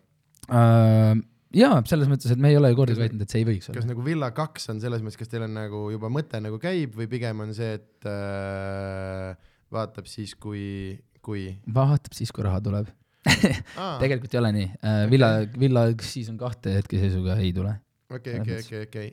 Äh, 0.48 1.20
jaa, 1.60 1.80
selles 1.90 2.10
mõttes, 2.10 2.32
et 2.34 2.42
me 2.42 2.50
ei 2.52 2.58
ole 2.58 2.72
ju 2.72 2.80
kordagi 2.80 2.98
Kas- 2.98 3.04
väitnud, 3.06 3.24
et 3.24 3.34
see 3.34 3.42
ei 3.44 3.48
võiks 3.52 3.70
kas 3.70 3.76
olla. 3.76 3.90
nagu 3.92 4.06
Villa 4.06 4.32
kaks 4.36 4.72
on 4.74 4.82
selles 4.82 5.04
mõttes, 5.04 5.20
kas 5.20 5.30
teil 5.30 5.46
on 5.46 5.54
nagu 5.60 5.84
juba 5.94 6.10
mõte 6.12 6.42
nagu 6.42 6.58
käib 6.62 6.98
või 6.98 7.10
pigem 7.10 7.44
on 7.46 7.54
see, 7.56 7.78
et 7.78 8.08
äh, 8.10 9.50
vaatab 9.74 10.10
siis, 10.10 10.34
kui, 10.34 10.96
kui 11.22 11.52
vaatab 11.74 12.18
siis, 12.18 12.34
kui 12.34 12.46
raha 12.46 12.62
tuleb. 12.64 12.90
tegelikult 14.02 14.34
ei 14.34 14.40
ole 14.40 14.52
nii. 14.56 14.68
Villa, 15.10 15.30
Villa 15.58 15.84
season 16.04 16.38
kahte 16.40 16.78
hetkeseisuga 16.78 17.38
ei 17.42 17.52
tule. 17.56 17.74
okei, 18.10 18.38
okei, 18.40 18.62
okei, 18.62 18.86
okei, 18.86 19.10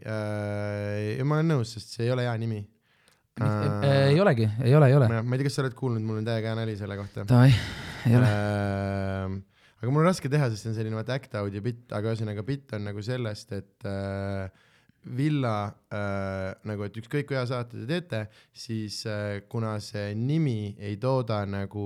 ja 1.18 1.28
ma 1.28 1.41
olen 1.41 1.55
nõus, 1.55 1.76
sest 1.76 1.97
see 1.97 2.07
ei 2.07 2.13
ole 2.16 2.28
hea 2.28 2.36
nimi. 2.41 2.61
ei 3.39 4.20
olegi, 4.24 4.47
ei 4.63 4.76
ole, 4.78 4.91
ei 4.91 4.99
ole. 4.99 5.09
ma 5.11 5.36
ei 5.36 5.41
tea, 5.41 5.49
kas 5.49 5.59
sa 5.59 5.66
oled 5.66 5.76
kuulnud, 5.78 6.05
mul 6.05 6.22
on 6.22 6.30
täiega 6.30 6.53
hea 6.53 6.59
nali 6.61 6.78
selle 6.80 6.99
kohta. 6.99 7.26
Davai, 7.28 7.51
ei 8.07 8.20
ole. 8.20 8.30
aga 9.82 9.91
mul 9.91 10.05
on 10.05 10.09
raske 10.11 10.32
teha, 10.32 10.47
sest 10.53 10.66
see 10.68 10.72
on 10.72 10.78
selline 10.80 10.99
vaata 10.99 11.20
act 11.20 11.36
out 11.41 11.55
ja 11.55 11.63
bitt, 11.66 11.89
aga 11.91 12.13
ühesõnaga 12.13 12.45
bitt 12.47 12.78
on 12.78 12.88
nagu 12.88 13.03
sellest, 13.05 13.51
et 13.57 13.89
äh, 13.89 14.47
Villa 15.06 15.68
äh, 15.93 16.56
nagu, 16.66 16.86
et 16.88 16.95
ükskõik 16.97 17.28
kui 17.30 17.38
hea 17.38 17.43
saate 17.49 17.78
te 17.78 17.86
teete, 17.89 18.22
siis 18.58 19.03
äh, 19.10 19.43
kuna 19.51 19.76
see 19.84 20.16
nimi 20.18 20.74
ei 20.82 20.97
tooda 21.01 21.43
nagu, 21.49 21.86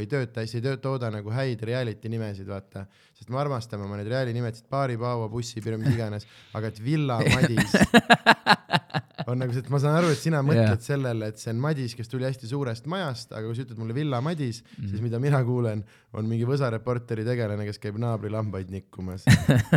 ei 0.00 0.08
tööta, 0.10 0.44
siis 0.44 0.60
ei 0.60 0.66
töö- 0.66 0.80
tooda 0.84 1.08
nagu 1.14 1.32
häid 1.32 1.64
reality 1.68 2.12
nimesid, 2.12 2.48
vaata. 2.50 2.84
sest 3.16 3.30
me 3.32 3.40
armastame 3.40 3.86
oma 3.88 3.96
neid 4.00 4.10
reality 4.12 4.36
nimesid, 4.36 4.68
Paari, 4.68 4.98
Paua, 5.00 5.28
Bussi, 5.32 5.62
mis 5.64 5.94
iganes, 5.94 6.28
aga 6.52 6.68
et 6.68 6.82
Villa 6.84 7.20
Madis 7.34 7.72
on 9.26 9.38
nagu 9.40 9.54
see, 9.54 9.62
et 9.64 9.70
ma 9.72 9.80
saan 9.82 9.98
aru, 10.00 10.12
et 10.12 10.20
sina 10.20 10.42
mõtled 10.44 10.64
yeah. 10.64 10.80
sellele, 10.82 11.30
et 11.32 11.42
see 11.42 11.52
on 11.52 11.60
Madis, 11.62 11.96
kes 11.98 12.10
tuli 12.10 12.26
hästi 12.28 12.50
suurest 12.50 12.88
majast, 12.90 13.32
aga 13.32 13.44
kui 13.46 13.58
sa 13.58 13.66
ütled 13.66 13.80
mulle 13.82 13.96
Villa 13.96 14.20
Madis 14.24 14.62
mm, 14.62 14.74
-hmm. 14.74 14.90
siis 14.90 15.04
mida 15.04 15.20
mina 15.22 15.42
kuulen, 15.46 15.84
on 16.12 16.28
mingi 16.28 16.48
Võsa 16.48 16.70
Reporteri 16.72 17.24
tegelane, 17.26 17.66
kes 17.68 17.80
käib 17.82 17.98
naabri 18.02 18.30
lambaid 18.32 18.70
nikkumas. 18.72 19.26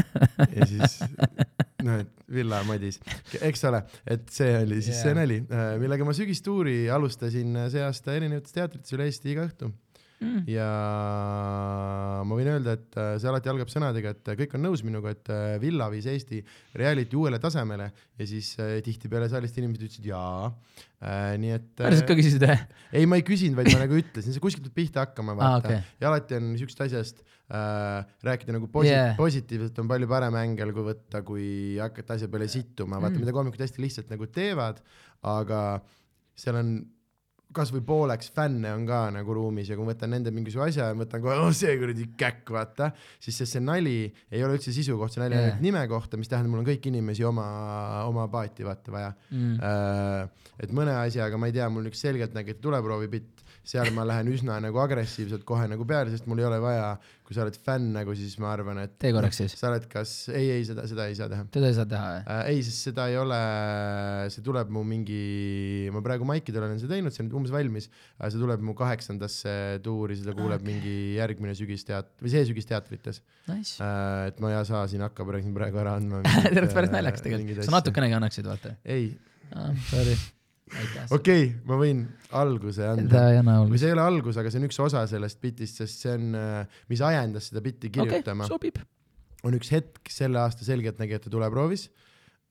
ja 0.57 0.67
siis 0.69 0.99
noh, 1.85 2.01
et 2.01 2.11
Villa 2.31 2.63
Madis, 2.67 2.99
eks 3.41 3.65
ole, 3.69 3.83
et 4.07 4.29
see 4.33 4.51
oli 4.63 4.81
siis 4.81 4.97
yeah. 4.97 5.03
see 5.03 5.17
nali, 5.17 5.41
millega 5.81 6.07
ma 6.07 6.15
sügistuuri 6.17 6.85
alustasin 6.89 7.65
äh, 7.65 7.71
see 7.73 7.83
aasta 7.85 8.15
erinevates 8.17 8.55
teatrites 8.55 8.95
üle 8.97 9.09
Eesti 9.09 9.35
iga 9.35 9.45
õhtu 9.45 9.71
Mm. 10.26 10.43
ja 10.49 10.67
ma 12.26 12.38
võin 12.38 12.49
öelda, 12.55 12.76
et 12.80 12.97
äh, 12.99 13.11
see 13.21 13.30
alati 13.30 13.51
algab 13.51 13.69
sõnadega, 13.71 14.13
et 14.15 14.32
äh, 14.32 14.38
kõik 14.41 14.55
on 14.57 14.65
nõus 14.65 14.82
minuga, 14.86 15.13
et 15.15 15.32
äh, 15.34 15.55
Villa 15.61 15.88
viis 15.93 16.07
Eesti 16.09 16.41
reality 16.80 17.19
uuele 17.19 17.39
tasemele 17.41 17.91
ja 17.93 18.28
siis 18.30 18.53
tihtipeale 18.86 19.30
saalist 19.32 19.57
inimesed 19.61 19.86
ütlesid 19.88 20.09
jaa 20.09 20.49
äh,. 20.49 21.36
nii 21.41 21.53
et 21.57 21.69
päriselt 21.80 22.09
ka 22.09 22.17
küsisid 22.17 22.45
või? 22.45 22.57
ei, 22.95 23.07
ma 23.09 23.19
ei 23.19 23.26
küsinud, 23.28 23.59
vaid 23.59 23.71
ma 23.73 23.84
nagu 23.86 23.99
ütlesin, 24.01 24.36
see 24.36 24.43
kuskilt 24.43 24.67
peab 24.69 24.80
pihta 24.82 25.05
hakkama, 25.05 25.36
aa, 25.36 25.41
vaata 25.43 25.71
okei. 25.71 25.84
ja 26.01 26.11
alati 26.11 26.39
on 26.39 26.51
siuksest 26.61 26.86
asjast 26.88 27.21
äh, 27.49 28.17
rääkida 28.26 28.57
nagu 28.57 28.71
posi- 28.71 28.93
Yeah. 28.95 29.15
positiivselt 29.17 29.78
on 29.82 29.88
palju 29.89 30.07
parem 30.07 30.36
ängel, 30.39 30.71
kui 30.76 30.86
võtta, 30.86 31.21
kui 31.26 31.47
hakata 31.82 32.19
asja 32.19 32.30
peale 32.32 32.47
sittuma, 32.51 32.99
vaata 33.01 33.15
mm. 33.15 33.23
mida 33.26 33.34
koomikud 33.36 33.63
hästi 33.65 33.82
lihtsalt 33.82 34.11
nagu 34.13 34.28
teevad, 34.32 34.82
aga 35.26 35.61
seal 36.38 36.59
on 36.59 36.76
kasvõi 37.56 37.82
pooleks 37.88 38.30
fänne 38.36 38.74
on 38.76 38.84
ka 38.89 38.99
nagu 39.16 39.34
ruumis 39.38 39.70
ja 39.72 39.78
kui 39.78 39.86
ma 39.88 39.93
võtan 39.93 40.12
nende 40.16 40.32
mingisuguse 40.36 40.74
asja 40.74 40.89
ja 40.91 40.97
mõtlen 40.97 41.24
kohe, 41.24 41.38
oh 41.41 41.53
see 41.56 41.74
kuradi 41.82 42.10
käkk, 42.20 42.51
vaata, 42.56 42.91
siis 43.24 43.39
see, 43.41 43.47
see 43.56 43.64
nali 43.64 43.95
ei 44.32 44.43
ole 44.45 44.58
üldse 44.60 44.74
sisu 44.76 44.97
kohta, 44.99 45.18
see 45.18 45.24
nali 45.24 45.36
on 45.36 45.41
Yeah. 45.45 45.51
ainult 45.53 45.66
nime 45.66 45.82
kohta, 45.91 46.18
mis 46.20 46.30
tähendab, 46.32 46.51
mul 46.53 46.62
on 46.64 46.68
kõiki 46.70 46.89
inimesi 46.91 47.24
oma, 47.28 47.45
oma 48.10 48.28
paati 48.32 48.66
vaata 48.68 48.91
vaja 48.95 49.12
Mm. 49.32 49.58
Äh, 49.60 50.51
et 50.64 50.72
mõne 50.76 50.93
asjaga 51.01 51.38
ma 51.39 51.47
ei 51.49 51.53
tea, 51.56 51.66
mul 51.70 51.88
üks 51.89 51.99
selgeltnägijate 52.06 52.62
tuleproovipitt, 52.64 53.34
seal 53.66 53.89
ma 53.95 54.05
lähen 54.07 54.30
üsna 54.30 54.57
nagu 54.63 54.80
agressiivselt 54.84 55.45
kohe 55.47 55.66
nagu 55.70 55.86
peale, 55.89 56.11
sest 56.13 56.28
mul 56.30 56.41
ei 56.41 56.47
ole 56.47 56.59
vaja, 56.61 56.89
kui 57.26 57.36
sa 57.36 57.41
oled 57.43 57.57
fänn 57.66 57.89
nagu, 57.95 58.13
siis 58.18 58.36
ma 58.41 58.51
arvan, 58.53 58.80
et 58.84 58.93
tee 59.01 59.11
korraks 59.16 59.39
siis. 59.41 59.55
sa 59.57 59.72
oled 59.72 59.88
kas, 59.89 60.13
ei, 60.30 60.51
ei 60.57 60.66
seda, 60.68 60.86
seda 60.89 61.07
ei 61.09 61.18
saa 61.18 61.30
teha 61.32 61.47
teda 61.55 61.72
ei 61.72 61.78
saa 61.78 61.88
teha 61.89 62.11
või? 62.11 62.22
äh,. 62.36 62.41
ei, 62.53 62.63
sest 62.68 62.89
seda 62.89 63.07
ei 63.11 63.18
ole, 63.22 63.39
see 64.34 64.45
tuleb 64.45 64.72
mu 64.76 64.86
mingi, 64.88 65.22
ma 65.95 66.03
praegu 66.05 66.28
maikidel 66.30 66.68
olen 66.68 66.82
seda 66.82 66.95
teinud, 66.95 67.16
see 67.16 67.26
on 67.26 67.34
umbes 67.41 67.53
valmis 67.55 67.89
äh,, 67.89 68.30
see 68.30 68.41
tuleb 68.41 68.66
mu 68.66 68.78
kaheksandasse 68.78 69.55
tuuri, 69.86 70.20
seda 70.22 70.38
kuuleb 70.38 70.61
okay. 70.61 70.70
mingi 70.72 70.95
järgmine 71.18 71.57
sügisteat- 71.57 72.13
või 72.22 72.36
see 72.36 72.45
sügis 72.51 72.70
teatrites 72.70 73.24
Nice. 73.49 73.80
äh,. 73.82 74.30
et 74.30 74.41
ma 74.43 74.53
ei 74.53 74.61
saa 74.70 74.86
siin 74.91 75.05
hakka 75.05 75.26
praegu 75.28 75.53
praegu 75.57 75.82
ära 75.82 75.97
andma. 75.99 76.22
see 76.38 76.57
oleks 76.61 76.78
päris 76.78 76.93
naljakas 76.93 77.26
tegelikult. 77.26 77.66
sa 77.66 77.80
natukenegi 77.80 78.20
annaksid, 78.22 78.49
vaata. 78.49 78.78
ei, 78.86 79.16
Sorry. 79.89 80.16
Okei 80.66 81.11
okay,, 81.18 81.43
ma 81.68 81.78
võin 81.80 82.05
alguse 82.36 82.88
anda. 82.89 83.09
Ta 83.11 83.28
ei 83.86 83.93
ole 83.93 84.03
algus, 84.03 84.39
aga 84.41 84.51
see 84.51 84.61
on 84.61 84.68
üks 84.70 84.80
osa 84.82 85.05
sellest 85.09 85.41
bitist, 85.43 85.82
sest 85.82 86.05
see 86.05 86.16
on, 86.18 86.39
mis 86.91 87.03
ajendas 87.05 87.51
seda 87.51 87.61
bitti 87.66 87.91
kirjutama. 87.93 88.49
okay,, 88.49 88.74
on 89.45 89.57
üks 89.59 89.70
hetk 89.76 90.09
selle 90.11 90.41
aasta 90.41 90.66
Selgeltnägijate 90.68 91.30
tuleproovis. 91.34 91.89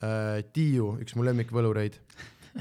Äh,. 0.05 0.45
Tiiu, 0.55 0.95
üks 1.03 1.17
mu 1.19 1.27
lemmikvõlureid. 1.27 1.99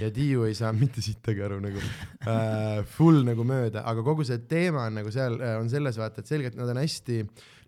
Ja 0.02 0.10
Tiiu 0.14 0.48
ei 0.48 0.56
saa 0.58 0.72
mitte 0.74 1.04
sittagi 1.06 1.44
aru 1.46 1.60
nagu 1.62 1.78
äh, 1.78 2.80
full 2.96 3.22
nagu 3.28 3.46
mööda, 3.46 3.84
aga 3.86 4.02
kogu 4.06 4.26
see 4.26 4.40
teema 4.50 4.88
on 4.90 4.98
nagu 4.98 5.12
seal 5.14 5.38
äh, 5.38 5.54
on 5.60 5.70
selles 5.70 6.00
vaata, 6.02 6.24
et 6.24 6.32
selgelt 6.32 6.58
nad 6.58 6.72
on 6.74 6.80
hästi, 6.82 7.20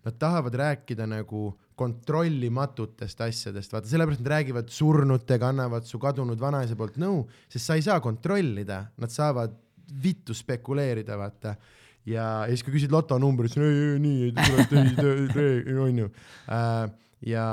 nad 0.06 0.18
tahavad 0.18 0.58
rääkida 0.58 1.06
nagu 1.06 1.52
kontrollimatutest 1.76 3.20
asjadest, 3.26 3.72
vaata 3.74 3.90
sellepärast 3.90 4.22
nad 4.22 4.32
räägivad 4.32 4.70
surnutega, 4.72 5.50
annavad 5.52 5.84
su 5.88 6.00
kadunud 6.00 6.40
vanaisa 6.40 6.76
poolt 6.78 6.96
nõu, 7.00 7.26
sest 7.52 7.68
sa 7.68 7.76
ei 7.76 7.84
saa 7.84 8.00
kontrollida, 8.04 8.86
nad 8.96 9.12
saavad 9.12 9.52
vittu 10.02 10.34
spekuleerida, 10.34 11.18
vaata 11.20 11.54
ja, 12.06 12.28
ja 12.46 12.52
siis, 12.52 12.64
kui 12.64 12.76
küsid 12.76 12.94
lotonumbrit, 12.94 13.52
siis 13.52 13.66
ei, 13.66 13.82
ei 13.90 13.98
nii, 14.02 14.30
ei, 15.42 15.76
onju. 15.84 16.08
ja 17.26 17.44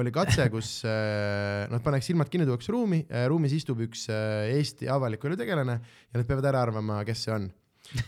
oli 0.00 0.14
katse, 0.14 0.48
kus 0.52 0.72
äh, 0.88 1.66
nad 1.72 1.84
paneks 1.84 2.08
silmad 2.10 2.32
kinni, 2.32 2.48
tuuakse 2.48 2.72
ruumi, 2.74 3.02
ruumis 3.30 3.56
istub 3.58 3.84
üks 3.84 4.06
äh, 4.12 4.54
Eesti 4.56 4.88
avaliku 4.92 5.28
elu 5.28 5.38
tegelane 5.40 5.78
ja 5.80 6.20
nad 6.20 6.28
peavad 6.28 6.48
ära 6.52 6.64
arvama, 6.68 7.02
kes 7.08 7.26
see 7.26 7.36
on. 7.36 7.50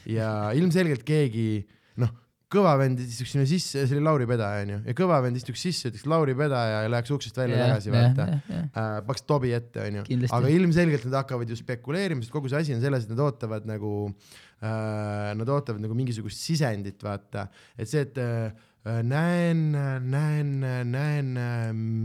ja 0.09 0.33
ilmselgelt 0.57 1.05
keegi, 1.09 1.65
noh, 2.01 2.17
kõva 2.51 2.72
vend 2.80 3.01
istuks 3.03 3.34
sinna 3.34 3.46
sisse, 3.48 3.84
see 3.86 3.96
oli 3.96 4.05
Lauri 4.05 4.26
Pedaja 4.28 4.64
onju, 4.64 4.78
ja 4.88 4.94
kõva 4.98 5.20
vend 5.24 5.38
istuks 5.38 5.62
sisse, 5.62 5.90
ütleks 5.90 6.07
Lauri 6.11 6.34
Pedaja 6.38 6.84
ja 6.84 6.90
läheks 6.90 7.12
uksest 7.14 7.38
välja 7.38 7.61
tagasi, 7.62 7.92
vaata. 7.94 8.26
äh, 8.51 8.88
paks 9.07 9.26
tobi 9.28 9.53
ette, 9.57 9.84
onju. 9.86 10.07
Aga 10.36 10.51
ilmselgelt 10.55 11.07
nad 11.09 11.20
hakkavad 11.22 11.51
ju 11.51 11.59
spekuleerima, 11.61 12.24
sest 12.24 12.34
kogu 12.34 12.51
see 12.51 12.62
asi 12.64 12.74
on 12.74 12.82
selles, 12.82 13.07
et 13.07 13.14
nad 13.14 13.22
ootavad 13.26 13.68
nagu 13.70 13.92
äh,, 14.09 15.30
nad 15.38 15.46
ootavad 15.46 15.82
nagu 15.84 15.94
mingisugust 15.98 16.42
sisendit, 16.42 16.98
vaata, 17.07 17.46
et 17.78 17.90
see, 17.90 18.03
et 18.09 18.18
äh, 18.18 18.51
näen, 18.84 19.66
näen, 20.11 20.53
näen 20.90 21.34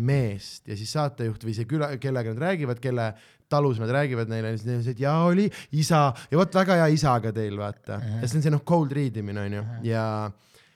meest 0.06 0.68
ja 0.68 0.76
siis 0.76 0.92
saatejuht 0.92 1.46
või 1.48 1.56
see 1.56 1.68
küla, 1.70 1.94
kellega 2.04 2.34
nad 2.36 2.44
räägivad, 2.50 2.82
kelle 2.84 3.14
talus 3.50 3.80
nad 3.82 3.92
räägivad 3.94 4.32
neile, 4.32 4.56
siis 4.56 4.66
neil 4.68 4.80
on 4.80 4.86
see, 4.86 4.96
et 4.96 5.04
jaa, 5.04 5.20
oli 5.30 5.46
isa. 5.78 6.08
Ja 6.32 6.40
vot 6.40 6.58
väga 6.58 6.80
hea 6.82 6.88
isaga 6.96 7.34
teil, 7.36 7.58
vaata. 7.60 8.00
ja 8.22 8.28
see 8.28 8.40
on 8.40 8.46
see 8.46 8.54
noh, 8.54 8.64
cold 8.68 8.96
read 8.96 9.22
imine 9.22 9.46
onju 9.46 9.64
ja 9.86 10.06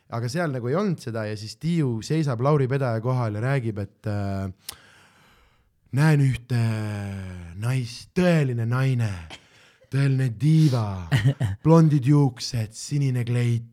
aga 0.09 0.29
seal 0.31 0.53
nagu 0.53 0.69
ei 0.69 0.77
olnud 0.79 1.01
seda 1.01 1.25
ja 1.29 1.37
siis 1.37 1.57
Tiiu 1.61 1.99
seisab 2.05 2.41
Lauri 2.45 2.67
Pedaja 2.69 3.01
kohal 3.03 3.37
ja 3.37 3.43
räägib, 3.45 3.81
et 3.83 4.09
äh, 4.09 4.77
näen 5.97 6.23
ühte 6.25 6.61
naist, 7.61 8.09
tõeline 8.17 8.65
naine, 8.69 9.09
tõeline 9.89 10.29
diiva, 10.39 11.09
blondid 11.65 12.05
juuksed, 12.09 12.73
sinine 12.77 13.25
kleit. 13.25 13.67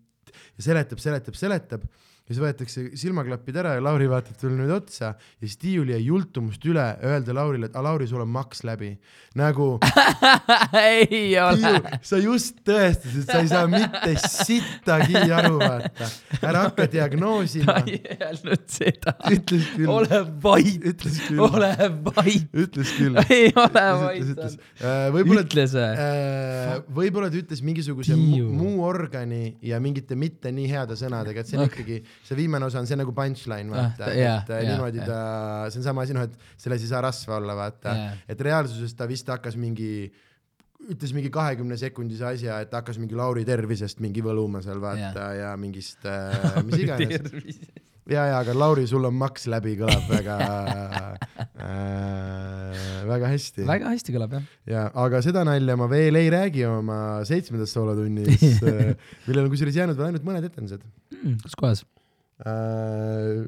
Ja 0.56 0.70
seletab, 0.70 1.00
seletab, 1.02 1.36
seletab 1.36 1.82
ja 2.26 2.34
siis 2.34 2.42
võetakse 2.42 2.82
silmaklapid 2.98 3.56
ära 3.62 3.76
ja 3.76 3.82
Lauri 3.86 4.08
vaatab 4.10 4.34
talle 4.40 4.56
nüüd 4.58 4.72
otsa 4.74 5.12
ja 5.14 5.44
siis 5.44 5.60
Tiiul 5.62 5.92
jäi 5.92 6.00
jultumust 6.08 6.64
üle 6.66 6.84
öelda 7.06 7.34
Laurile, 7.36 7.68
et 7.70 7.76
Lauri, 7.78 8.08
sul 8.10 8.24
on 8.24 8.32
maks 8.34 8.64
läbi. 8.66 8.96
nagu 9.38 9.76
ei 10.80 11.36
ole. 11.38 11.72
Sa 12.02 12.18
just 12.18 12.58
tõestasid, 12.66 13.22
et 13.22 13.30
sa 13.30 13.42
ei 13.44 13.50
saa 13.50 13.68
mitte 13.70 14.16
sittagi 14.26 15.20
aru, 15.36 15.60
vaata. 15.60 16.08
ära 16.40 16.64
hakka 16.66 16.88
diagnoosima 16.90 17.76
ta. 17.76 17.84
ei 17.86 18.00
öelnud 18.16 18.66
seda. 18.74 19.14
ütles 19.30 19.70
küll, 19.76 19.92
ole 19.92 20.20
vait, 20.42 20.88
ütles 20.92 21.20
küll, 21.28 21.44
ole 21.46 21.70
vait. 22.08 22.50
ütles 22.66 22.92
küll. 22.98 23.22
ei 23.30 23.52
ole 23.54 23.86
vait., 24.02 24.58
võib-olla, 25.14 25.46
ütles 25.46 25.76
või? 25.76 26.90
võib-olla 26.98 27.30
ta 27.30 27.40
ütles 27.44 27.62
mingisuguse 27.66 28.18
muu 28.18 28.82
organi 28.86 29.56
ja 29.62 29.78
mingite 29.82 30.18
mitte 30.18 30.50
nii 30.54 30.68
heade 30.74 30.98
sõnadega, 30.98 31.44
et 31.44 31.50
see 31.52 31.60
on 31.60 31.66
Ok. 31.66 31.74
ikkagi, 31.76 32.02
see 32.24 32.36
viimane 32.38 32.64
osa 32.68 32.80
on 32.80 32.86
see 32.88 32.96
nagu 32.98 33.12
punchline, 33.16 33.70
vaata 33.72 34.08
Ah,, 34.08 34.14
jaa, 34.16 34.36
et 34.42 34.50
äh, 34.50 34.62
jaa, 34.64 34.70
niimoodi 34.72 35.02
jaa. 35.02 35.06
ta, 35.08 35.18
see 35.72 35.80
on 35.82 35.88
sama 35.88 36.02
asi, 36.06 36.14
noh, 36.16 36.24
et 36.28 36.36
selles 36.62 36.82
ei 36.86 36.90
saa 36.92 37.02
rasva 37.04 37.36
olla, 37.40 37.54
vaata 37.58 37.96
Jaa. 37.96 38.14
et 38.28 38.40
reaalsuses 38.48 38.94
ta 38.96 39.06
vist 39.10 39.28
hakkas 39.32 39.56
mingi 39.60 39.90
ütles 40.92 41.12
mingi 41.16 41.30
kahekümne 41.32 41.76
sekundise 41.80 42.26
asja, 42.28 42.60
et 42.62 42.72
hakkas 42.76 42.98
mingi 43.00 43.16
Lauri 43.18 43.44
tervisest 43.48 43.98
mingi 44.04 44.22
võluma 44.22 44.60
seal 44.62 44.78
vaata 44.82 45.30
ja, 45.34 45.50
ja 45.50 45.56
mingist 45.58 46.04
äh, 46.06 46.60
mis 46.66 46.82
iganes. 46.84 47.56
ja, 48.06 48.26
ja 48.30 48.36
aga 48.42 48.54
Lauri, 48.54 48.84
sul 48.86 49.04
on 49.08 49.16
maks 49.18 49.48
läbi, 49.50 49.72
kõlab 49.80 50.04
väga 50.10 50.36
äh,, 51.66 52.76
väga 53.08 53.30
hästi. 53.32 53.64
väga 53.66 53.90
hästi 53.94 54.14
kõlab 54.14 54.36
jah. 54.36 54.46
ja, 54.68 54.84
aga 55.06 55.20
seda 55.24 55.42
nalja 55.48 55.76
ma 55.80 55.88
veel 55.90 56.18
ei 56.20 56.30
räägi 56.32 56.64
oma 56.68 57.00
seitsmendas 57.28 57.74
soolotunnis, 57.74 58.60
millel 59.26 59.46
on 59.46 59.52
kusjuures 59.52 59.78
jäänud 59.80 59.98
veel 59.98 60.12
ainult 60.12 60.26
mõned 60.28 60.48
etendused 60.50 60.84
kus 61.42 61.58
kohas? 61.58 61.84
äh,. 62.44 63.46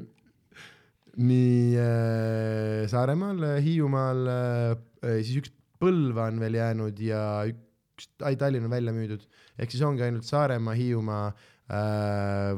nii 1.19 1.77
äh, 1.77 2.87
Saaremaal, 2.91 3.43
Hiiumaal 3.63 4.27
äh,, 4.33 5.19
siis 5.21 5.41
üks 5.43 5.55
Põlva 5.79 6.25
on 6.27 6.41
veel 6.41 6.57
jäänud 6.57 6.97
ja 6.99 7.21
üks, 7.47 8.09
ai 8.27 8.35
Tallinn 8.35 8.67
on 8.67 8.73
välja 8.73 8.91
müüdud, 8.91 9.21
ehk 9.55 9.71
siis 9.71 9.83
ongi 9.87 10.03
ainult 10.03 10.27
Saaremaa, 10.27 10.75
Hiiumaa 10.75 11.29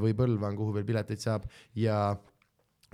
või 0.01 0.15
Põlva 0.17 0.49
on, 0.49 0.57
kuhu 0.57 0.73
veel 0.73 0.87
pileteid 0.87 1.21
saab 1.21 1.45
ja 1.77 2.15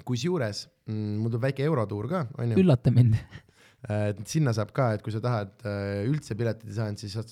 kusjuures 0.03 0.65
mm, 0.89 1.13
mul 1.21 1.31
tuleb 1.31 1.45
väike 1.45 1.63
eurotuur 1.63 2.09
ka, 2.11 2.25
onju. 2.41 2.57
üllata 2.59 2.91
mind. 2.91 3.15
sinna 4.33 4.51
saab 4.57 4.73
ka, 4.75 4.89
et 4.97 5.05
kui 5.05 5.13
sa 5.15 5.21
tahad 5.23 5.63
üldse 6.09 6.35
piletit 6.35 6.67
ei 6.67 6.75
saanud, 6.75 6.99
siis 6.99 7.15
saad 7.15 7.31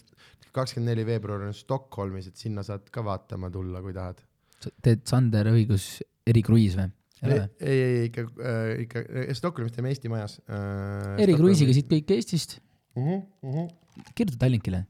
kakskümmend 0.56 0.94
neli 0.94 1.06
veebruar 1.08 1.44
on 1.48 1.56
Stockholmis, 1.56 2.30
et 2.30 2.40
sinna 2.40 2.64
saad 2.64 2.88
ka 2.94 3.04
vaatama 3.06 3.52
tulla, 3.52 3.82
kui 3.84 3.96
tahad. 3.96 4.22
Teed 4.84 5.06
Sander 5.10 5.50
õigus 5.52 6.00
erikruiis 6.28 6.78
või? 6.80 6.90
ei, 7.26 7.40
ei, 7.60 7.78
ei 7.84 8.02
ikka 8.10 8.26
äh,, 8.26 8.72
ikka 8.86 9.04
Stockholmis 9.38 9.76
teeme 9.76 9.92
Eesti 9.94 10.12
majas 10.12 10.38
äh,. 10.46 11.16
erikruiisiga 11.26 11.76
siit 11.76 11.88
kõik 11.92 12.12
Eestist, 12.18 12.60
uh. 12.96 13.08
-huh, 13.08 13.24
uh 13.46 13.56
-huh. 13.60 14.12
kirjuta 14.16 14.38
Tallinkile. 14.46 14.86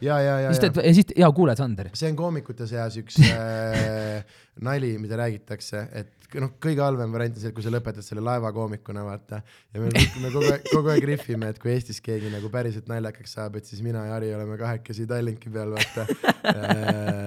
ja, 0.00 0.20
ja, 0.20 0.38
ja, 0.46 0.52
siis 0.52 0.62
ja 0.62 0.70
teed, 0.70 0.86
ja 0.86 0.94
siis, 0.94 1.12
jaa, 1.16 1.32
kuuled 1.32 1.56
Sander. 1.56 1.90
see 1.94 2.10
on 2.10 2.16
koomikute 2.16 2.66
seas 2.66 2.96
üks 3.00 3.18
äh, 3.20 4.24
nali, 4.68 4.96
mida 4.98 5.16
räägitakse, 5.16 5.88
et 5.92 6.15
noh, 6.42 6.52
kõige 6.62 6.82
halvem 6.82 7.12
variant 7.14 7.36
on 7.36 7.42
see, 7.42 7.50
et 7.52 7.56
kui 7.56 7.64
sa 7.64 7.72
lõpetad 7.72 8.04
selle 8.04 8.24
laevakoomikuna, 8.26 9.04
vaata. 9.06 9.40
ja 9.74 9.82
me, 9.82 9.90
me 10.22 10.32
kogu 10.34 10.50
aeg, 10.50 10.66
kogu 10.72 10.92
aeg 10.92 11.06
rihvime, 11.12 11.50
et 11.52 11.60
kui 11.62 11.72
Eestis 11.74 12.02
keegi 12.04 12.32
nagu 12.32 12.50
päriselt 12.52 12.90
naljakaks 12.90 13.36
saab, 13.38 13.58
et 13.60 13.68
siis 13.68 13.82
mina 13.86 14.04
ja 14.08 14.16
Harri 14.16 14.32
oleme 14.34 14.58
kahekesi 14.60 15.06
Tallinki 15.10 15.52
peal, 15.54 15.74
vaata. 15.76 16.06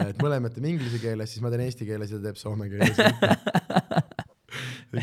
et 0.09 0.23
mõlemad 0.23 0.55
teeme 0.55 0.73
inglise 0.75 1.01
keeles, 1.01 1.31
siis 1.33 1.45
ma 1.45 1.53
teen 1.53 1.65
eesti 1.67 1.87
keeles 1.89 2.11
ja 2.13 2.19
ta 2.19 2.29
teeb 2.29 2.41
soome 2.41 2.69
keeles. 2.71 3.77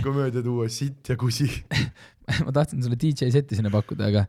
Komöödia 0.02 0.42
tuua 0.42 0.68
sitt 0.72 1.08
ja 1.08 1.16
kusi. 1.20 1.48
ma 2.46 2.52
tahtsin 2.54 2.82
sulle 2.82 2.98
DJ 2.98 3.30
seti 3.30 3.58
sinna 3.58 3.70
pakkuda, 3.70 4.08
aga, 4.10 4.24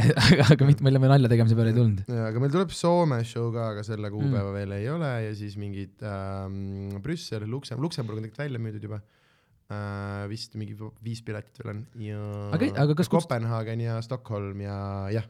aga, 0.00 0.46
aga 0.54 0.68
mitte, 0.68 0.84
meil 0.86 0.96
nalja 1.02 1.28
tegemise 1.28 1.56
peale 1.58 1.72
ei 1.74 1.76
tulnud. 1.76 2.04
aga 2.28 2.40
meil 2.40 2.54
tuleb 2.54 2.72
Soome 2.72 3.18
show 3.28 3.50
ka, 3.52 3.66
aga 3.74 3.84
selle 3.86 4.08
kuupäeva 4.12 4.46
mm. 4.46 4.54
veel 4.56 4.76
ei 4.78 4.88
ole 4.92 5.10
ja 5.26 5.34
siis 5.36 5.58
mingid 5.60 6.00
ähm, 6.08 6.96
Brüssel, 7.04 7.44
Luksem-, 7.44 7.82
Luksemburg 7.82 8.22
on 8.22 8.24
tegelikult 8.24 8.46
välja 8.46 8.62
müüdud 8.62 8.88
juba 8.88 9.02
äh,. 9.02 10.24
vist 10.32 10.56
mingi 10.56 10.78
viis 11.04 11.20
piletit 11.26 11.60
veel 11.60 11.74
on 11.74 11.84
ja 12.00 12.24
Aga- 12.56 12.72
aga 12.86 12.96
kas 13.02 13.12
Kopenhaagen 13.12 13.84
ja 13.84 14.00
Stockholm 14.04 14.64
ja 14.64 14.78
jah 15.12 15.28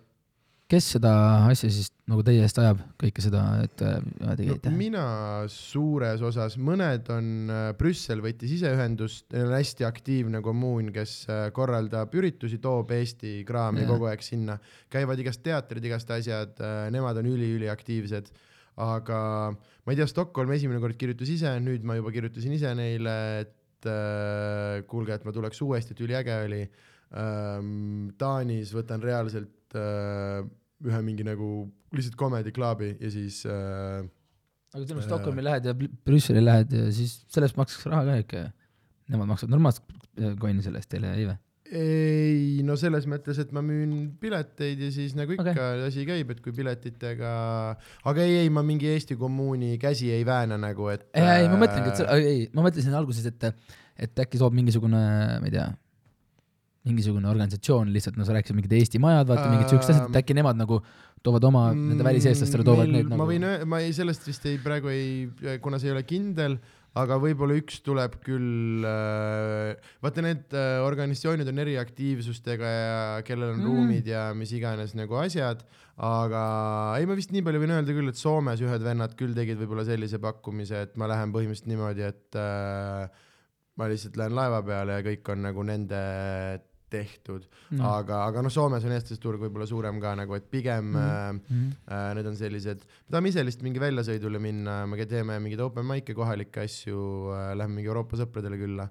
kes 0.72 0.86
seda 0.94 1.12
asja 1.50 1.68
siis 1.68 1.90
nagu 2.08 2.22
teie 2.24 2.42
eest 2.44 2.58
ajab, 2.58 2.80
kõike 3.00 3.22
seda, 3.24 3.42
et 3.62 3.82
äh, 3.84 3.98
niimoodi 4.00 4.46
no, 4.48 4.54
käite? 4.56 4.72
mina 4.74 5.04
suures 5.52 6.22
osas, 6.24 6.56
mõned 6.56 7.08
on 7.12 7.50
äh,, 7.52 7.64
Brüssel 7.78 8.22
võttis 8.24 8.54
ise 8.56 8.72
ühendust, 8.72 9.26
neil 9.34 9.50
on 9.50 9.56
hästi 9.58 9.86
aktiivne 9.86 10.40
kommuun, 10.44 10.88
kes 10.94 11.16
äh, 11.28 11.42
korraldab 11.54 12.14
üritusi, 12.18 12.60
toob 12.62 12.94
Eesti 12.96 13.40
kraami 13.48 13.84
Jaa. 13.84 13.90
kogu 13.92 14.08
aeg 14.10 14.24
sinna, 14.24 14.56
käivad 14.92 15.20
igast 15.22 15.44
teatrid, 15.44 15.84
igast 15.88 16.10
asjad, 16.16 16.56
nemad 16.94 17.20
on 17.20 17.28
üliüliaktiivsed, 17.32 18.32
aga 18.82 19.18
ma 19.52 19.92
ei 19.92 19.98
tea, 19.98 20.08
Stockholm 20.10 20.54
esimene 20.56 20.80
kord 20.82 20.96
kirjutas 21.00 21.30
ise, 21.32 21.52
nüüd 21.62 21.84
ma 21.86 21.98
juba 21.98 22.14
kirjutasin 22.14 22.56
ise 22.56 22.72
neile, 22.78 23.18
et 23.44 23.90
äh, 23.92 24.80
kuulge, 24.88 25.20
et 25.20 25.28
ma 25.28 25.36
tuleks 25.36 25.60
uuesti, 25.64 25.94
et 25.94 26.02
üliäge 26.08 26.40
oli 26.48 26.64
ähm,. 27.12 28.10
Taanis 28.18 28.72
võtan 28.72 29.02
reaalselt 29.04 29.76
äh, 29.76 30.40
ühe 30.88 31.04
mingi 31.04 31.26
nagu 31.26 31.52
lihtsalt 31.94 32.18
comedy 32.18 32.52
club'i 32.54 32.94
ja 32.96 33.12
siis 33.12 33.42
äh, 33.46 34.02
aga 34.72 34.84
kui 34.86 34.98
sa 34.98 35.06
Stockholmi 35.06 35.44
lähed 35.44 35.68
ja 35.68 35.76
Br- 35.76 35.94
Brüsseli 36.06 36.42
lähed 36.42 36.74
ja 36.76 36.90
siis 36.94 37.22
sellest 37.32 37.58
maksaks 37.60 37.88
raha 37.92 38.04
ka 38.08 38.18
ikka. 38.24 38.44
Nemad 39.12 39.28
maksavad 39.28 39.52
normaalset 39.56 39.96
äh, 40.18 40.36
coin'i 40.40 40.64
selle 40.64 40.80
eest 40.80 40.92
teile, 40.92 41.14
ei 41.18 41.26
või? 41.30 41.38
ei 41.72 42.60
no 42.66 42.74
selles 42.76 43.06
mõttes, 43.08 43.38
et 43.40 43.52
ma 43.56 43.62
müün 43.64 44.10
pileteid 44.20 44.80
ja 44.82 44.90
siis 44.92 45.14
nagu 45.16 45.32
ikka 45.32 45.52
okay. 45.54 45.84
asi 45.86 46.04
käib, 46.08 46.32
et 46.34 46.42
kui 46.44 46.52
piletitega, 46.56 47.30
aga 48.10 48.26
ei, 48.26 48.42
ei 48.42 48.50
ma 48.52 48.64
mingi 48.66 48.90
Eesti 48.92 49.16
kommuuni 49.20 49.78
käsi 49.80 50.10
ei 50.12 50.26
vääna 50.28 50.58
nagu, 50.60 50.90
et. 50.92 51.06
ei, 51.16 51.44
ei 51.44 51.48
ma 51.48 51.56
mõtlengi, 51.62 51.94
et 51.94 52.02
sa, 52.02 52.18
ei, 52.18 52.44
ma 52.52 52.66
mõtlesin 52.66 52.96
alguses, 52.98 53.24
et, 53.30 53.48
et 54.04 54.24
äkki 54.26 54.40
toob 54.42 54.56
mingisugune, 54.58 55.00
ma 55.40 55.48
ei 55.48 55.54
tea, 55.54 55.64
mingisugune 56.88 57.30
organisatsioon 57.30 57.92
lihtsalt, 57.94 58.18
no 58.18 58.26
sa 58.26 58.34
rääkisid 58.36 58.58
mingid 58.58 58.76
Eesti 58.78 58.98
majad, 59.02 59.28
vaata 59.30 59.48
mingid 59.52 59.70
siuksed 59.70 59.94
asjad, 59.94 60.10
et 60.10 60.20
äkki 60.22 60.34
nemad 60.34 60.58
nagu 60.58 60.80
toovad 61.22 61.44
oma 61.46 61.64
nende 61.76 62.02
väliseestlastele 62.02 62.66
toovad 62.66 62.90
need 62.90 63.06
ma 63.06 63.14
nagu 63.14 63.28
võin, 63.30 63.46
ma 63.70 63.82
ei, 63.84 63.92
sellest 63.94 64.26
vist 64.26 64.46
ei, 64.50 64.58
praegu 64.62 64.90
ei, 64.90 65.58
kuna 65.62 65.78
see 65.78 65.92
ei 65.92 65.94
ole 65.94 66.02
kindel, 66.08 66.56
aga 66.98 67.16
võib-olla 67.22 67.54
üks 67.56 67.78
tuleb 67.86 68.18
küll 68.24 68.82
äh,, 68.84 69.92
vaata 70.04 70.24
need 70.26 70.56
äh, 70.58 70.82
organisatsioonid 70.84 71.48
on 71.48 71.62
eri 71.62 71.78
aktiivsustega 71.80 72.72
ja 72.74 72.98
kellel 73.24 73.54
on 73.54 73.62
Mm. 73.62 73.62
mm. 73.62 73.70
ruumid 73.70 74.10
ja 74.10 74.24
mis 74.36 74.52
iganes 74.58 74.96
nagu 74.98 75.16
asjad, 75.22 75.62
aga 76.02 76.42
ei, 76.98 77.06
ma 77.06 77.16
vist 77.16 77.32
nii 77.32 77.44
palju 77.46 77.62
võin 77.62 77.76
öelda 77.78 77.94
küll, 77.96 78.10
et 78.10 78.18
Soomes 78.18 78.60
ühed 78.64 78.84
vennad 78.84 79.14
küll 79.16 79.38
tegid 79.38 79.60
võib-olla 79.62 79.86
sellise 79.86 80.18
pakkumise, 80.22 80.82
et 80.88 80.98
ma 80.98 81.06
lähen 81.12 81.32
põhimõtteliselt 81.32 81.70
niimoodi, 81.70 82.10
et 82.10 82.40
äh, 82.42 83.22
ma 83.78 83.88
lihtsalt 83.88 84.18
lähen 84.20 84.36
laeva 84.36 84.60
peale 84.66 84.98
ja 84.98 85.06
kõik 85.06 85.32
on 85.32 85.46
nagu 85.46 85.64
nende 85.64 86.02
tehtud 86.92 87.48
No. 87.72 87.78
no., 87.78 87.90
aga, 88.02 88.18
aga 88.28 88.42
noh, 88.44 88.52
Soomes 88.52 88.84
on 88.84 88.92
eestlaste 88.92 89.22
turg 89.22 89.40
võib-olla 89.40 89.64
suurem 89.68 89.96
ka 90.02 90.12
nagu, 90.18 90.34
et 90.36 90.48
pigem 90.52 90.90
mm. 90.92 91.38
Mhm. 91.48 91.70
äh, 91.88 92.08
need 92.18 92.28
on 92.28 92.36
sellised, 92.36 92.84
me 92.84 93.14
tahame 93.14 93.32
ise 93.32 93.44
lihtsalt 93.46 93.64
mingi 93.64 93.80
väljasõidule 93.80 94.40
minna, 94.42 94.82
me 94.90 95.06
teeme 95.08 95.38
mingeid 95.40 95.62
open 95.64 95.88
mic'e, 95.88 96.16
kohalikke 96.16 96.66
asju 96.66 97.32
äh,, 97.32 97.52
lähme 97.56 97.80
mingi 97.80 97.88
Euroopa 97.88 98.20
sõpradele 98.20 98.60
külla 98.60 98.90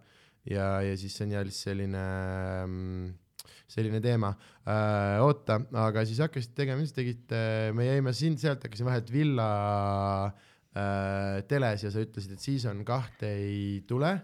ja, 0.50 0.80
ja 0.82 0.96
siis 0.98 1.14
see 1.14 1.28
on 1.28 1.36
lihtsalt 1.36 1.70
selline 1.70 2.06
ähm, 2.64 3.12
selline 3.72 4.02
teema 4.04 4.34
äh,. 4.66 5.22
oota, 5.24 5.60
aga 5.86 6.06
siis 6.08 6.22
hakkasite 6.24 6.58
tegema, 6.64 6.82
mis 6.82 6.96
tegite, 6.96 7.42
me 7.78 7.88
jäime 7.88 8.14
sind-sealt 8.18 8.66
hakkasime 8.66 8.92
vahelt 8.92 9.12
Villa 9.14 9.50
äh, 10.28 11.42
teles 11.52 11.86
ja 11.86 11.94
sa 11.94 12.04
ütlesid, 12.04 12.36
et 12.36 12.44
season 12.44 12.84
kahte 12.88 13.30
ei 13.38 13.84
tule, 13.88 14.16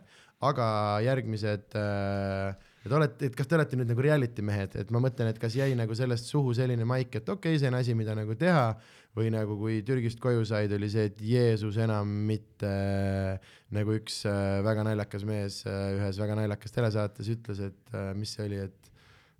aga 0.45 0.67
järgmised 1.05 1.77
äh, 1.79 2.66
et 2.87 2.95
olete, 2.95 3.29
et 3.29 3.35
kas 3.37 3.49
te 3.49 3.57
olete 3.57 3.79
nüüd 3.79 3.91
nagu 3.91 4.03
reality 4.03 4.45
mehed, 4.45 4.77
et 4.81 4.93
ma 4.93 5.01
mõtlen, 5.03 5.29
et 5.31 5.41
kas 5.41 5.55
jäi 5.57 5.73
nagu 5.77 5.95
sellest 5.97 6.31
suhu 6.31 6.55
selline 6.57 6.87
maik, 6.87 7.19
et 7.19 7.29
okei 7.29 7.55
okay,, 7.55 7.61
see 7.61 7.71
on 7.71 7.77
asi, 7.79 7.95
mida 7.97 8.15
nagu 8.17 8.35
teha 8.39 8.71
või 9.17 9.31
nagu 9.33 9.57
kui 9.59 9.79
Türgist 9.85 10.21
koju 10.21 10.45
said, 10.47 10.73
oli 10.77 10.89
see, 10.93 11.07
et 11.09 11.21
Jeesus 11.25 11.79
enam 11.81 12.11
mitte 12.29 12.69
äh, 12.69 13.55
nagu 13.75 13.97
üks 13.97 14.21
äh, 14.29 14.59
väga 14.65 14.85
naljakas 14.87 15.25
mees 15.27 15.63
äh, 15.67 15.97
ühes 15.97 16.21
väga 16.21 16.37
naljakas 16.39 16.75
telesaates 16.75 17.31
ütles, 17.33 17.63
et 17.71 17.97
äh, 17.97 18.13
mis 18.17 18.35
see 18.37 18.45
oli, 18.47 18.61
et 18.67 18.93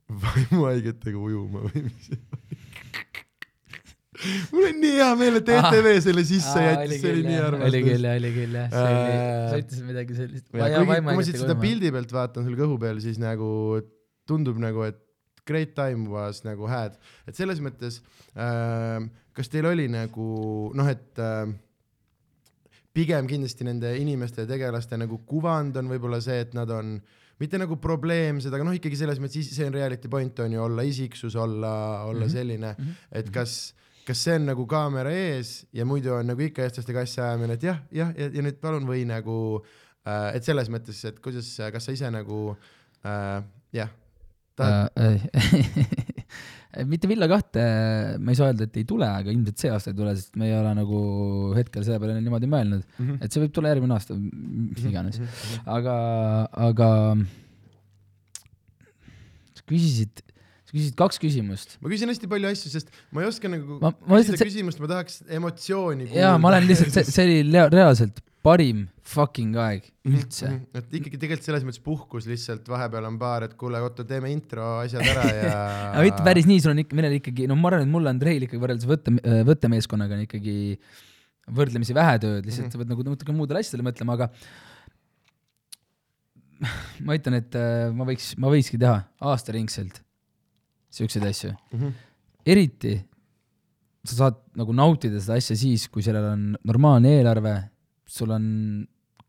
vaimuhaigetega 0.26 1.20
ujuma 1.30 1.68
või 1.70 1.88
mis 1.88 2.12
see 2.12 2.22
oli. 2.40 2.62
mul 4.52 4.66
on 4.70 4.80
nii 4.82 4.94
hea 4.98 5.10
meel, 5.20 5.36
et 5.42 5.50
ETV 5.56 5.88
selle 6.06 6.24
sisse 6.28 6.64
jättis, 6.64 7.02
see 7.02 7.12
oli 7.14 7.24
nii 7.28 7.38
oli 7.38 7.48
armas. 7.50 7.76
küll 7.88 8.08
jah, 8.08 8.16
oli 8.22 8.32
küll 8.38 8.56
jah, 8.58 8.70
see 8.72 8.86
oli, 8.88 9.12
Äh, 9.18 9.50
sa 9.52 9.60
ütlesid 9.62 9.86
midagi 9.92 10.18
sellist. 10.18 10.48
kui 10.52 10.62
ma 11.10 11.24
siit 11.28 11.38
seda 11.44 11.56
pildi 11.62 11.92
pealt 11.96 12.12
vaatan 12.16 12.48
sul 12.48 12.58
kõhu 12.60 12.80
peal, 12.82 13.00
siis 13.04 13.20
nagu 13.22 13.50
tundub 14.28 14.58
nagu, 14.60 14.84
et 14.90 14.98
great 15.48 15.76
time 15.78 16.10
was 16.12 16.42
nagu 16.44 16.68
had, 16.68 16.98
et 17.28 17.36
selles 17.38 17.62
mõttes 17.64 18.02
äh,, 18.36 19.06
kas 19.38 19.48
teil 19.54 19.66
oli 19.70 19.86
nagu 19.88 20.72
noh, 20.76 20.90
et 20.92 21.22
äh, 21.24 21.46
pigem 22.98 23.28
kindlasti 23.30 23.66
nende 23.68 23.92
inimeste 24.02 24.44
ja 24.44 24.50
tegelaste 24.50 24.98
nagu 24.98 25.20
kuvand 25.30 25.78
on 25.78 25.90
võib-olla 25.92 26.20
see, 26.24 26.40
et 26.48 26.56
nad 26.58 26.70
on 26.74 26.96
mitte 27.38 27.60
nagu 27.62 27.76
probleemsed, 27.78 28.50
aga 28.50 28.66
noh, 28.66 28.74
ikkagi 28.74 28.98
selles 28.98 29.20
mõttes 29.22 29.52
see 29.54 29.68
on 29.68 29.76
reality 29.76 30.10
point 30.10 30.40
on 30.42 30.56
ju 30.56 30.64
olla 30.64 30.82
isiksus, 30.88 31.36
olla, 31.38 32.04
olla 32.10 32.26
Mhm. 32.26 32.34
selline, 32.34 32.72
Mhm. 32.78 32.96
et 33.20 33.30
kas, 33.32 33.74
kas 34.08 34.22
see 34.24 34.38
on 34.40 34.46
nagu 34.48 34.64
kaamera 34.72 35.12
ees 35.12 35.66
ja 35.76 35.84
muidu 35.86 36.14
on 36.16 36.30
nagu 36.32 36.42
ikka 36.46 36.64
eestlastega 36.64 37.04
asja 37.04 37.26
ajamine, 37.30 37.58
et 37.60 37.64
jah, 37.68 37.80
jah, 37.92 38.14
ja, 38.16 38.30
ja 38.32 38.44
nüüd 38.46 38.60
palun 38.64 38.88
või 38.88 39.04
nagu 39.10 39.38
äh,, 40.08 40.36
et 40.38 40.48
selles 40.48 40.70
mõttes, 40.72 41.02
et 41.10 41.20
kuidas, 41.24 41.50
kas 41.76 41.88
sa 41.90 41.96
ise 41.96 42.12
nagu 42.16 42.44
äh, 43.04 43.40
jah, 43.76 43.92
tahad 44.58 44.90
Äh, 44.98 46.86
mitte 46.92 47.08
Villa 47.10 47.28
kahte 47.30 47.62
ma 48.22 48.32
ei 48.34 48.38
saa 48.38 48.50
öelda, 48.52 48.66
et 48.68 48.76
ei 48.78 48.86
tule, 48.90 49.06
aga 49.08 49.32
ilmselt 49.34 49.62
see 49.62 49.70
aasta 49.74 49.92
ei 49.94 49.98
tule, 49.98 50.14
sest 50.18 50.36
me 50.38 50.48
ei 50.50 50.56
ole 50.58 50.72
nagu 50.78 51.00
hetkel 51.58 51.86
selle 51.86 52.00
peale 52.04 52.18
niimoodi 52.22 52.50
mõelnud, 52.52 52.84
äh, 53.02 53.12
et 53.26 53.34
see 53.34 53.42
võib 53.44 53.54
tulla 53.56 53.72
järgmine 53.74 53.96
aasta, 53.96 54.18
mis 54.18 54.82
Mhm. 54.84 54.90
iganes. 54.92 55.20
aga, 55.78 55.96
aga 56.68 56.90
sa 59.58 59.66
küsisid, 59.70 60.22
sa 60.68 60.76
küsisid 60.76 60.96
kaks 61.00 61.20
küsimust. 61.24 61.78
ma 61.82 61.92
küsin 61.94 62.12
hästi 62.12 62.28
palju 62.32 62.52
asju, 62.52 62.72
sest 62.76 62.92
ma 63.16 63.24
ei 63.24 63.30
oska 63.32 63.50
nagu 63.52 63.80
Ma- 63.82 63.94
ma 64.04 64.20
küsida 64.20 64.38
see- 64.42 64.50
küsimust, 64.52 64.82
ma 64.84 64.90
tahaks 64.94 65.22
emotsiooni 65.40 66.10
jaa, 66.12 66.36
ma 66.42 66.52
olen 66.52 66.68
lihtsalt, 66.70 66.92
see, 66.96 67.06
see 67.08 67.28
oli 67.28 67.68
reaalselt 67.72 68.20
parim 68.48 68.86
fucking 69.08 69.56
aeg 69.60 69.88
üldse. 70.08 70.48
Mhm. 70.48 70.78
et 70.80 70.94
ikkagi 71.00 71.18
tegelikult 71.20 71.48
selles 71.48 71.64
mõttes 71.68 71.82
puhkus 71.84 72.28
lihtsalt, 72.30 72.68
vahepeal 72.72 73.08
on 73.10 73.18
paar, 73.20 73.44
et 73.48 73.56
kuule, 73.60 73.80
Otto, 73.84 74.06
teeme 74.08 74.30
intro 74.32 74.68
asjad 74.84 75.04
ära 75.04 75.26
ja 75.40 75.58
aga 75.96 76.06
mitte 76.06 76.24
päris 76.28 76.48
nii, 76.48 76.62
sul 76.64 76.72
on 76.76 76.84
ikka, 76.84 76.96
millel 77.00 77.18
ikkagi, 77.20 77.48
no 77.50 77.58
ma 77.60 77.72
arvan, 77.72 77.88
et 77.88 77.92
mul 77.92 78.06
on 78.08 78.14
Andreil 78.14 78.46
ikkagi 78.48 78.62
võrreldes 78.64 78.88
võtte, 78.88 79.16
võttemeeskonnaga 79.48 80.16
on 80.20 80.24
ikkagi 80.28 80.56
võrdlemisi 81.58 81.96
vähe 81.96 82.16
tööd, 82.24 82.48
lihtsalt 82.48 82.72
sa 82.76 82.80
pead 82.82 82.92
nagu 82.92 83.04
natuke 83.08 83.36
muudele 83.36 83.64
asjadele 83.64 83.88
mõtlema, 83.88 84.16
aga 84.20 84.30
ma 87.06 87.16
ütlen, 87.20 87.40
et 87.42 87.56
äh, 87.60 87.88
ma 87.96 88.08
võiks, 88.08 88.32
ma 88.42 88.52
võikski 88.54 88.80
teha 88.82 89.02
aastaringselt 89.32 90.02
siukseid 90.94 91.26
asju. 91.28 91.54
Mhm. 91.74 91.94
eriti 92.48 92.96
sa 94.08 94.16
saad 94.16 94.38
nagu 94.56 94.72
nautida 94.72 95.20
seda 95.20 95.36
asja 95.36 95.56
siis, 95.60 95.88
kui 95.92 96.02
sellel 96.06 96.24
on 96.32 96.44
normaalne 96.64 97.10
eelarve, 97.18 97.56
sul 98.08 98.32
on, 98.32 98.46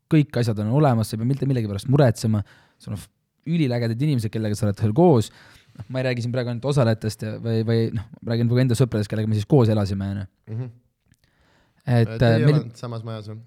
kõik 0.09 0.37
asjad 0.39 0.59
on 0.63 0.69
olemas, 0.79 1.09
sa 1.09 1.17
ei 1.17 1.19
pea 1.19 1.27
mitte 1.27 1.45
millegi 1.49 1.67
pärast 1.67 1.89
muretsema, 1.91 2.39
sul 2.79 2.95
on 2.95 3.01
ülilägedad 3.49 3.99
inimesed, 3.99 4.31
kellega 4.31 4.55
sa 4.55 4.67
oled 4.69 4.79
seal 4.79 4.93
koos, 4.95 5.27
noh, 5.75 5.85
ma 5.91 5.99
ei 5.99 6.07
räägi 6.07 6.23
siin 6.23 6.31
praegu 6.31 6.53
ainult 6.53 6.65
osalejatest 6.71 7.25
ja- 7.27 7.35
või, 7.43 7.59
või 7.67 7.81
noh, 7.97 8.05
räägin 8.31 8.47
nagu 8.47 8.61
enda 8.63 8.77
sõpradest, 8.79 9.11
kellega 9.11 9.27
me 9.27 9.35
siis 9.35 9.49
koos 9.49 9.67
elasime, 9.73 10.07
onju. 10.15 10.25
Mhm. 10.55 10.69
et 11.89 12.15
Te 12.19 12.25
ei 12.25 12.33
äh, 12.39 12.45
meil 12.45 12.55
elanud 12.55 12.75
samas 12.79 13.03
majas 13.03 13.27
või 13.31 13.39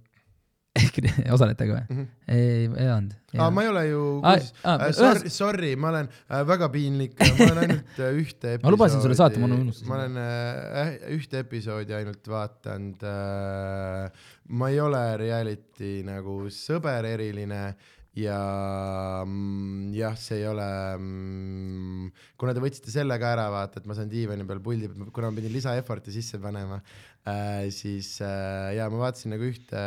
osalejatega 1.34 1.74
või? 1.76 1.82
Mhm. 1.92 2.04
ei, 2.32 2.64
ei 2.80 2.88
olnud. 2.92 3.12
aa, 3.36 3.48
ma 3.52 3.64
ei 3.64 3.68
ole 3.68 3.82
ju 3.90 4.02
kursis 4.24 4.52
aa, 4.64 4.74
äh, 4.78 4.84
ühes- 4.88 4.98
sorry, 5.02 5.32
sorry, 5.36 5.70
ma 5.76 5.90
olen 5.92 6.08
äh, 6.08 6.42
väga 6.48 6.68
piinlik, 6.72 7.16
ma 7.20 7.48
olen 7.50 7.60
ainult 7.66 8.00
äh, 8.00 8.12
ühte 8.22 8.54
episoodi 8.54 8.64
Ma 8.66 8.74
lubasin 8.76 9.04
sulle 9.04 9.18
saata, 9.18 9.40
ma 9.42 9.50
unustasin. 9.52 9.88
ma 9.90 9.98
olen 10.00 10.20
äh, 10.22 10.92
ühte 11.16 11.42
episoodi 11.44 11.96
ainult 11.98 12.28
vaadanud 12.34 13.04
äh,. 13.04 14.28
ma 14.48 14.70
ei 14.72 14.80
ole 14.80 15.02
reality 15.20 15.98
nagu 16.08 16.38
sõber 16.52 17.08
eriline 17.12 17.64
ja 18.18 19.22
mm, 19.24 19.92
jah, 19.96 20.16
see 20.20 20.42
ei 20.42 20.48
ole 20.50 20.66
mm,, 20.98 22.10
kuna 22.40 22.52
te 22.52 22.60
võtsite 22.64 22.92
selle 22.92 23.16
ka 23.20 23.30
ära, 23.36 23.46
vaata, 23.52 23.80
et 23.80 23.88
ma 23.88 23.96
saan 23.96 24.10
diivani 24.12 24.44
peal 24.48 24.60
puldi 24.64 24.90
kuna 25.14 25.30
ma 25.30 25.38
pidin 25.38 25.54
lisa 25.54 25.72
effort'i 25.80 26.12
sisse 26.12 26.40
panema 26.42 26.82
äh,, 27.24 27.70
siis 27.72 28.18
äh, 28.20 28.74
ja 28.76 28.90
ma 28.92 29.00
vaatasin 29.06 29.32
nagu 29.32 29.48
ühte 29.48 29.86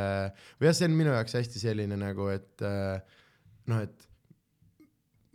või 0.57 0.71
jah, 0.71 0.77
see 0.79 0.89
on 0.89 0.97
minu 0.97 1.13
jaoks 1.13 1.37
hästi 1.37 1.61
selline 1.67 1.99
nagu, 2.01 2.31
et 2.33 2.65
äh, 2.65 2.97
noh, 3.69 3.85
et 3.85 4.09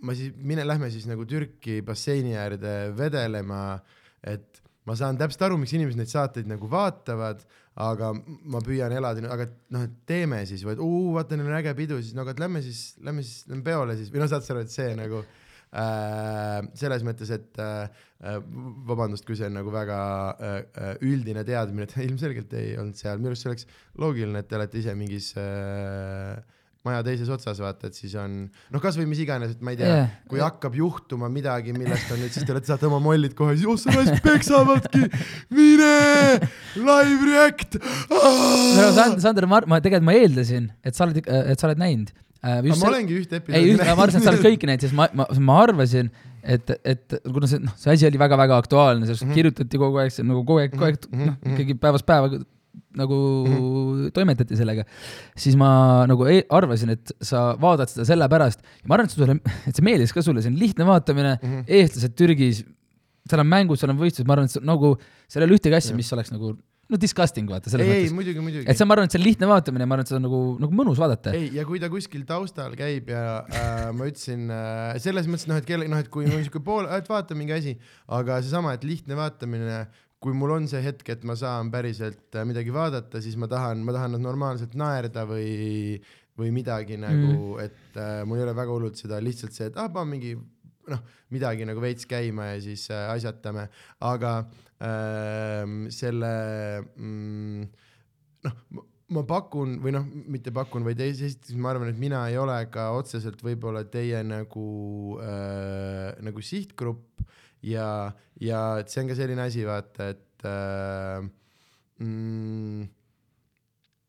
ma 0.03 0.17
siis, 0.17 0.35
mine, 0.37 0.65
lähme 0.67 0.91
siis 0.93 1.07
nagu 1.09 1.27
Türki 1.29 1.81
basseini 1.87 2.35
äärde 2.39 2.75
vedelema, 2.97 3.79
et 4.27 4.61
ma 4.89 4.97
saan 4.99 5.19
täpselt 5.21 5.47
aru, 5.47 5.59
miks 5.61 5.75
inimesed 5.77 6.01
neid 6.01 6.13
saateid 6.13 6.49
nagu 6.51 6.69
vaatavad, 6.71 7.45
aga 7.81 8.13
ma 8.15 8.61
püüan 8.65 8.93
elada, 8.95 9.23
aga 9.33 9.47
noh, 9.75 9.85
et 9.87 10.01
teeme 10.09 10.43
siis 10.49 10.65
et 10.69 10.83
uu, 10.83 11.13
vaata 11.17 11.39
neil 11.39 11.51
on 11.51 11.59
äge 11.61 11.75
pidu, 11.79 12.01
siis 12.03 12.17
no 12.17 12.25
aga 12.27 12.37
lähme 12.43 12.63
siis, 12.65 12.95
lähme 13.05 13.25
siis, 13.27 13.47
lähme 13.51 13.65
peole 13.67 13.97
siis 13.99 14.13
või 14.13 14.23
noh, 14.23 14.31
saad 14.31 14.47
sa 14.47 14.55
aru, 14.55 14.65
et 14.67 14.75
see 14.75 14.93
nagu 14.99 15.23
äh, 15.23 16.61
selles 16.79 17.05
mõttes, 17.07 17.33
et 17.35 17.61
äh, 17.63 18.07
vabandust, 18.91 19.27
kui 19.27 19.39
see 19.39 19.49
on 19.49 19.59
nagu 19.61 19.73
väga 19.75 19.99
äh, 20.33 20.57
äh, 20.61 20.95
üldine 21.09 21.45
teadmine, 21.49 21.89
et 21.89 21.97
ilmselgelt 22.05 22.55
ei 22.59 22.75
olnud 22.81 22.99
seal, 23.01 23.21
minu 23.23 23.33
arust 23.33 23.47
see 23.47 23.53
oleks 23.53 23.69
loogiline, 24.01 24.43
et 24.43 24.51
te 24.51 24.59
olete 24.59 24.83
ise 24.83 24.97
mingis 24.99 25.33
äh, 25.41 26.41
maja 26.87 27.03
teises 27.05 27.29
otsas, 27.33 27.59
vaata, 27.61 27.91
et 27.91 27.97
siis 27.99 28.15
on 28.17 28.37
noh, 28.49 28.81
kasvõi 28.81 29.05
mis 29.09 29.21
iganes, 29.21 29.53
et 29.53 29.65
ma 29.65 29.75
ei 29.75 29.81
tea 29.81 29.91
yeah., 29.91 30.15
kui 30.31 30.41
hakkab 30.41 30.79
juhtuma 30.79 31.29
midagi, 31.33 31.75
millest 31.77 32.09
on 32.15 32.23
nüüd, 32.23 32.33
siis 32.33 32.47
te 32.49 32.55
olete, 32.55 32.71
saate 32.71 32.89
oma 32.89 33.01
mollid 33.05 33.35
kohe, 33.37 33.57
siis 33.59 33.69
oh 33.69 33.77
sa 33.81 33.93
raisk 33.93 34.23
peksavadki, 34.25 35.03
mine, 35.53 35.91
live 36.81 37.29
react. 37.29 37.77
no 38.09 38.89
Sander, 38.97 39.21
Sander, 39.27 39.49
ma, 39.51 39.61
ma 39.69 39.83
tegelikult 39.85 40.09
ma 40.09 40.17
eeldasin, 40.17 40.71
et 40.81 40.97
sa 40.97 41.05
oled, 41.07 41.21
et 41.21 41.61
sa 41.61 41.69
oled 41.69 41.83
näinud 41.83 42.15
äh,. 42.15 42.63
ma 42.65 42.79
olengi 42.89 43.19
ühte 43.21 43.43
episoodi 43.43 43.77
ma 43.77 43.93
arvasin, 43.99 44.23
et 44.23 44.29
sa 44.29 44.33
oled 44.33 44.47
kõiki 44.49 44.71
näinud, 44.71 44.87
sest 44.87 44.97
ma, 44.97 45.11
ma, 45.21 45.27
ma 45.51 45.59
arvasin, 45.67 46.09
et, 46.41 46.73
et 46.81 47.19
kuna 47.27 47.51
see, 47.51 47.61
noh, 47.61 47.77
see 47.77 47.93
asi 47.93 48.09
oli 48.09 48.23
väga-väga 48.25 48.57
aktuaalne, 48.65 49.05
sellest 49.05 49.27
mm. 49.27 49.35
-hmm. 49.35 49.37
kirjutati 49.37 49.83
kogu 49.85 50.01
aeg, 50.01 50.17
see 50.17 50.25
nagu 50.25 50.41
kogu 50.47 50.63
aeg, 50.65 50.73
kogu 50.73 50.89
aeg 50.89 51.05
Mhm, 51.11 51.27
noh, 51.29 51.37
mhm. 51.45 51.55
ikkagi 51.59 51.77
päevast 51.83 52.09
päeva 52.09 52.41
nagu 52.97 53.17
mm. 53.47 53.53
-hmm. 53.55 54.11
toimetati 54.17 54.59
sellega, 54.59 54.85
siis 55.39 55.57
ma 55.59 56.07
nagu 56.11 56.27
arvasin, 56.27 56.95
et 56.97 57.13
sa 57.23 57.51
vaatad 57.61 57.93
seda 57.93 58.09
sellepärast 58.13 58.65
ma 58.87 58.97
arvan, 58.97 59.11
et 59.11 59.15
sulle, 59.15 59.39
et 59.69 59.77
see 59.77 59.87
meeldis 59.87 60.15
ka 60.15 60.25
sulle, 60.27 60.43
see 60.43 60.53
on 60.53 60.59
lihtne 60.59 60.87
vaatamine 60.89 61.37
mm. 61.37 61.53
-hmm. 61.53 61.65
eestlased 61.81 62.17
Türgis, 62.19 62.65
seal 63.31 63.45
on 63.45 63.51
mängud, 63.51 63.79
seal 63.79 63.95
on 63.95 64.01
võistlused, 64.01 64.27
ma 64.27 64.39
arvan, 64.39 64.51
et 64.51 64.57
see, 64.57 64.67
nagu 64.67 64.97
seal 65.29 65.45
ei 65.45 65.51
ole 65.51 65.61
ühtegi 65.61 65.79
asja, 65.79 65.97
mis 65.97 66.13
oleks 66.17 66.35
nagu 66.35 66.57
no 66.91 66.99
disgusting 66.99 67.51
vaata 67.51 67.71
selles 67.71 67.87
ei, 67.87 67.93
ei 67.93 68.03
mõttes. 68.03 68.17
muidugi, 68.19 68.43
muidugi. 68.45 68.67
et 68.67 68.79
see, 68.79 68.87
ma 68.89 68.97
arvan, 68.97 69.09
et 69.09 69.15
see 69.15 69.21
on 69.21 69.27
lihtne 69.27 69.49
vaatamine, 69.51 69.87
ma 69.87 69.97
arvan, 69.97 70.07
et 70.07 70.11
seda 70.11 70.19
on 70.19 70.27
nagu, 70.27 70.41
nagu 70.65 70.79
mõnus 70.81 71.01
vaadata. 71.01 71.35
ei, 71.39 71.51
ja 71.55 71.65
kui 71.69 71.81
ta 71.83 71.91
kuskil 71.93 72.25
taustal 72.29 72.75
käib 72.79 73.11
ja 73.15 73.25
äh, 73.47 73.83
ma 73.97 74.09
ütlesin 74.11 74.51
äh, 74.55 74.99
selles 75.03 75.31
mõttes 75.31 75.47
noh, 75.51 75.61
et 75.61 75.69
kelle 75.69 75.87
noh, 75.91 76.03
et 76.03 76.11
kui 76.13 76.27
on 76.27 76.43
siuke 76.43 76.63
pool, 76.67 76.89
et 76.97 77.11
vaata 77.11 77.39
mingi 77.39 77.55
asi, 77.57 77.77
aga 78.19 78.41
seesama, 78.43 78.75
et 78.77 78.87
lihtne 78.87 79.19
vaatamine, 79.19 79.85
kui 80.21 80.37
mul 80.37 80.53
on 80.59 80.69
see 80.69 80.83
hetk, 80.85 81.09
et 81.15 81.23
ma 81.25 81.37
saan 81.39 81.71
päriselt 81.73 82.37
äh, 82.37 82.47
midagi 82.49 82.73
vaadata, 82.75 83.23
siis 83.25 83.39
ma 83.41 83.49
tahan, 83.51 83.85
ma 83.87 83.95
tahan 83.97 84.19
normaalselt 84.21 84.77
naerda 84.79 85.25
või, 85.29 85.97
või 86.39 86.53
midagi 86.55 86.99
nagu 87.01 87.57
mm., 87.57 87.61
et 87.65 88.01
äh, 88.01 88.21
mul 88.29 88.41
ei 88.41 88.47
ole 88.49 88.57
väga 88.57 88.77
hullult 88.77 89.01
seda 89.01 89.21
lihtsalt 89.25 89.57
see, 89.57 89.71
et 89.71 89.81
ah, 89.81 89.89
panen 89.93 90.13
mingi 90.13 90.35
noh, 90.91 91.03
midagi 91.33 91.67
nagu 91.69 91.83
veits 91.83 92.09
käima 92.11 92.53
ja 92.53 92.61
siis 92.65 92.87
äh, 92.93 93.07
asjatame, 93.15 93.69
aga 94.05 94.37
äh, 94.83 95.65
selle 95.95 96.33
mm, 96.85 97.67
noh, 98.47 98.87
ma 99.11 99.25
pakun 99.27 99.79
või 99.83 99.95
noh, 99.97 100.07
mitte 100.31 100.53
pakun, 100.55 100.85
vaid 100.87 101.01
esiteks 101.03 101.57
ma 101.59 101.73
arvan, 101.73 101.91
et 101.91 102.01
mina 102.01 102.23
ei 102.31 102.39
ole 102.41 102.57
ka 102.73 102.91
otseselt 102.99 103.43
võib-olla 103.45 103.83
teie 103.91 104.23
nagu 104.27 104.69
äh,, 105.25 106.13
nagu 106.23 106.45
sihtgrupp 106.45 107.25
ja, 107.67 108.13
ja 108.41 108.63
et 108.81 108.93
see 108.93 109.03
on 109.05 109.11
ka 109.11 109.19
selline 109.19 109.45
asi, 109.45 109.67
vaata, 109.69 110.11
et 110.15 110.47
äh, 110.49 111.27
mm, 112.01 112.89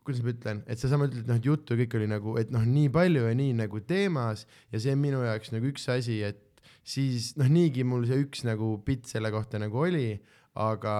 kuidas 0.05 0.23
ma 0.25 0.33
ütlen, 0.33 0.61
et 0.65 0.81
seesama 0.81 1.07
ütled, 1.09 1.27
noh, 1.29 1.37
et 1.37 1.45
juttu 1.45 1.77
kõik 1.79 1.97
oli 1.99 2.07
nagu, 2.09 2.37
et 2.41 2.53
noh, 2.53 2.63
nii 2.65 2.89
palju 2.93 3.27
ja 3.27 3.35
nii 3.37 3.57
nagu 3.59 3.83
teemas 3.87 4.47
ja 4.73 4.81
see 4.81 4.95
on 4.95 5.03
minu 5.03 5.21
jaoks 5.25 5.53
nagu 5.53 5.69
üks 5.69 5.85
asi, 5.93 6.21
et 6.25 6.41
siis 6.87 7.33
noh, 7.39 7.49
niigi 7.51 7.85
mul 7.87 8.07
see 8.09 8.23
üks 8.23 8.45
nagu 8.47 8.73
bitt 8.85 9.09
selle 9.11 9.31
kohta 9.33 9.61
nagu 9.61 9.83
oli, 9.85 10.15
aga 10.59 10.95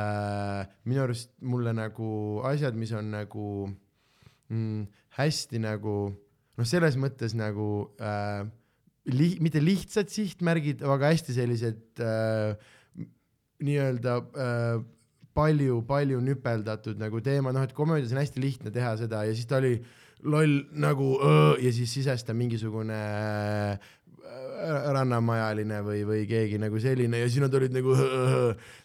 äh, 0.00 0.66
minu 0.88 1.04
arust 1.04 1.32
mulle 1.46 1.74
nagu 1.76 2.10
asjad, 2.48 2.76
mis 2.78 2.92
on 2.96 3.12
nagu 3.14 3.46
mm, 4.50 4.84
hästi 5.20 5.62
nagu 5.62 5.96
noh, 6.10 6.66
selles 6.68 6.98
mõttes 7.00 7.36
nagu 7.38 7.68
äh, 8.02 8.42
li-, 9.12 9.36
mitte 9.44 9.62
lihtsad 9.62 10.08
sihtmärgid, 10.12 10.84
aga 10.86 11.12
hästi 11.12 11.36
sellised 11.36 12.02
äh, 12.04 12.54
nii-öelda 13.64 14.16
äh, 14.20 14.78
palju-palju 15.34 16.22
nüpeldatud 16.22 17.00
nagu 17.00 17.20
teema, 17.24 17.52
noh, 17.54 17.64
et 17.66 17.74
komöödias 17.76 18.14
on 18.14 18.22
hästi 18.22 18.42
lihtne 18.42 18.72
teha 18.74 18.94
seda 19.00 19.24
ja 19.26 19.34
siis 19.34 19.48
ta 19.50 19.58
oli 19.58 19.76
loll 20.24 20.62
nagu 20.80 21.18
öö, 21.20 21.56
ja 21.60 21.72
siis 21.74 21.90
sisestab 21.98 22.36
mingisugune 22.38 22.96
rannamajaline 24.94 25.80
või, 25.84 26.02
või 26.06 26.24
keegi 26.28 26.58
nagu 26.62 26.78
selline 26.82 27.20
ja 27.20 27.28
siis 27.28 27.42
nad 27.42 27.54
olid 27.56 27.74
nagu, 27.74 27.94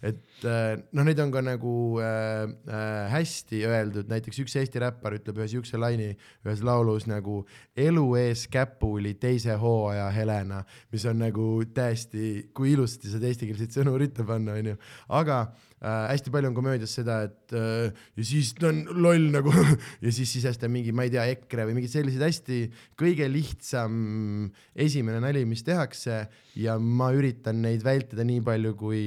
et 0.09 0.45
noh, 0.45 1.05
neid 1.05 1.21
on 1.23 1.31
ka 1.33 1.43
nagu 1.45 1.73
äh, 2.03 2.43
äh, 2.69 3.11
hästi 3.13 3.61
öeldud, 3.69 4.09
näiteks 4.11 4.41
üks 4.43 4.57
Eesti 4.59 4.81
räppar 4.83 5.17
ütleb 5.19 5.41
ühe 5.41 5.49
siukse 5.51 5.79
laini 5.79 6.11
ühes 6.45 6.63
laulus 6.65 7.07
nagu 7.09 7.41
elu 7.77 8.05
ees 8.19 8.45
käpuli 8.51 9.15
teise 9.21 9.57
hooaja 9.59 10.09
Helena, 10.15 10.63
mis 10.93 11.05
on 11.09 11.21
nagu 11.23 11.49
täiesti, 11.75 12.49
kui 12.55 12.73
ilusasti 12.75 13.13
saad 13.13 13.27
eestikeelseid 13.29 13.79
sõnu 13.79 13.97
ritta 13.99 14.25
panna, 14.27 14.57
onju, 14.59 14.77
aga 15.19 15.43
äh, 15.79 16.09
hästi 16.11 16.31
palju 16.33 16.49
on 16.51 16.55
komöödias 16.57 16.93
seda, 16.97 17.21
et 17.27 17.53
äh, 17.55 17.89
ja 18.17 18.25
siis 18.25 18.51
ta 18.57 18.69
on 18.71 18.81
loll 19.03 19.29
nagu 19.33 19.53
ja 20.03 20.13
siis 20.13 20.31
sisestab 20.35 20.71
mingi, 20.73 20.93
ma 20.95 21.05
ei 21.07 21.13
tea, 21.13 21.25
EKRE 21.35 21.67
või 21.69 21.77
mingeid 21.79 21.93
selliseid 21.93 22.25
hästi 22.25 22.59
kõige 22.99 23.29
lihtsam 23.31 24.49
esimene 24.75 25.21
nali, 25.23 25.45
mis 25.49 25.63
tehakse. 25.67 26.21
Ja 26.59 26.75
ma 26.81 27.11
üritan 27.15 27.61
neid 27.63 27.83
vältida 27.85 28.25
nii 28.27 28.41
palju 28.45 28.75
kui 28.79 29.03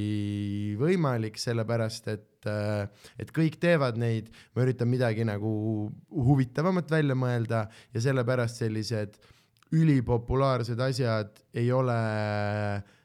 võimalik, 0.80 1.40
sellepärast 1.40 2.08
et 2.12 2.48
äh, 2.48 2.88
et 3.20 3.34
kõik 3.34 3.60
teevad 3.62 4.00
neid, 4.00 4.32
ma 4.56 4.64
üritan 4.66 4.90
midagi 4.90 5.26
nagu 5.28 5.52
huvitavamat 6.08 6.90
välja 6.92 7.18
mõelda 7.18 7.66
ja 7.92 8.08
sellepärast 8.08 8.64
sellised 8.64 9.20
ülipopulaarsed 9.72 10.80
asjad 10.84 11.38
ei 11.56 11.70
ole 11.72 11.96
äh, 11.96 12.98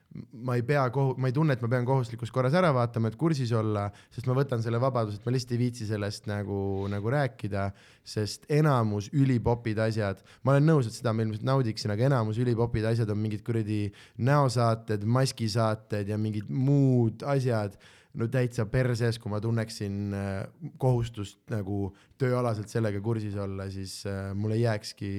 ma 0.47 0.55
ei 0.57 0.63
pea 0.65 0.85
kohu-, 0.93 1.15
ma 1.19 1.29
ei 1.29 1.35
tunne, 1.35 1.55
et 1.57 1.63
ma 1.63 1.69
pean 1.71 1.85
kohustuslikus 1.87 2.31
korras 2.33 2.55
ära 2.57 2.71
vaatama, 2.75 3.11
et 3.11 3.17
kursis 3.19 3.51
olla, 3.55 3.87
sest 4.13 4.29
ma 4.29 4.35
võtan 4.37 4.63
selle 4.63 4.79
vabaduse, 4.81 5.19
et 5.19 5.27
ma 5.27 5.33
lihtsalt 5.33 5.53
ei 5.55 5.61
viitsi 5.61 5.87
sellest 5.89 6.29
nagu, 6.29 6.59
nagu 6.91 7.13
rääkida, 7.13 7.67
sest 8.07 8.47
enamus 8.53 9.11
ülipopid 9.15 9.79
asjad, 9.87 10.23
ma 10.43 10.55
olen 10.55 10.67
nõus, 10.71 10.89
et 10.89 10.97
seda 10.97 11.13
ma 11.15 11.25
ilmselt 11.25 11.45
naudiksin, 11.47 11.93
aga 11.93 12.07
enamus 12.09 12.39
ülipopid 12.43 12.87
asjad 12.89 13.11
on 13.13 13.21
mingid 13.21 13.43
kuradi 13.47 13.85
näosaated, 14.17 15.05
maskisaated 15.17 16.09
ja 16.11 16.19
mingid 16.21 16.49
muud 16.49 17.25
asjad, 17.27 17.77
no 18.17 18.27
täitsa 18.31 18.65
perses, 18.69 19.19
kui 19.21 19.31
ma 19.31 19.39
tunneksin 19.43 20.17
äh, 20.17 20.35
kohustust 20.81 21.39
nagu 21.53 21.91
tööalaselt 22.19 22.71
sellega 22.71 23.01
kursis 23.03 23.37
olla, 23.39 23.69
siis 23.73 23.99
äh, 24.09 24.31
mul 24.37 24.55
ei 24.55 24.63
jääkski 24.65 25.11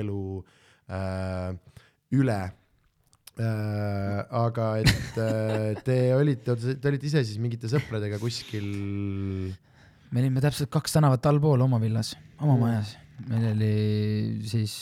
elu 0.00 0.22
äh, 0.92 1.52
üle 2.18 2.40
äh,. 3.38 4.26
aga 4.34 4.68
et 4.82 5.18
äh, 5.22 5.78
te 5.86 5.98
olite, 6.16 6.56
te 6.56 6.90
olite 6.90 7.06
ise 7.06 7.22
siis 7.24 7.38
mingite 7.42 7.70
sõpradega 7.70 8.18
kuskil? 8.22 8.66
me 10.10 10.22
olime 10.22 10.42
täpselt 10.42 10.70
kaks 10.72 10.96
tänavat 10.96 11.26
allpool 11.30 11.62
oma 11.66 11.80
villas, 11.82 12.14
oma 12.40 12.56
mm. 12.56 12.62
majas. 12.64 12.94
meil 13.28 13.46
oli 13.52 13.72
siis, 14.48 14.74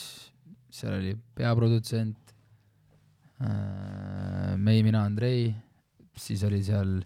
seal 0.73 0.97
oli 0.99 1.13
peaprodutsent 1.37 2.33
äh,, 3.43 4.53
Mei, 4.57 4.81
mina, 4.81 5.03
Andrei, 5.05 5.51
siis 6.17 6.41
oli 6.47 6.63
seal 6.65 6.97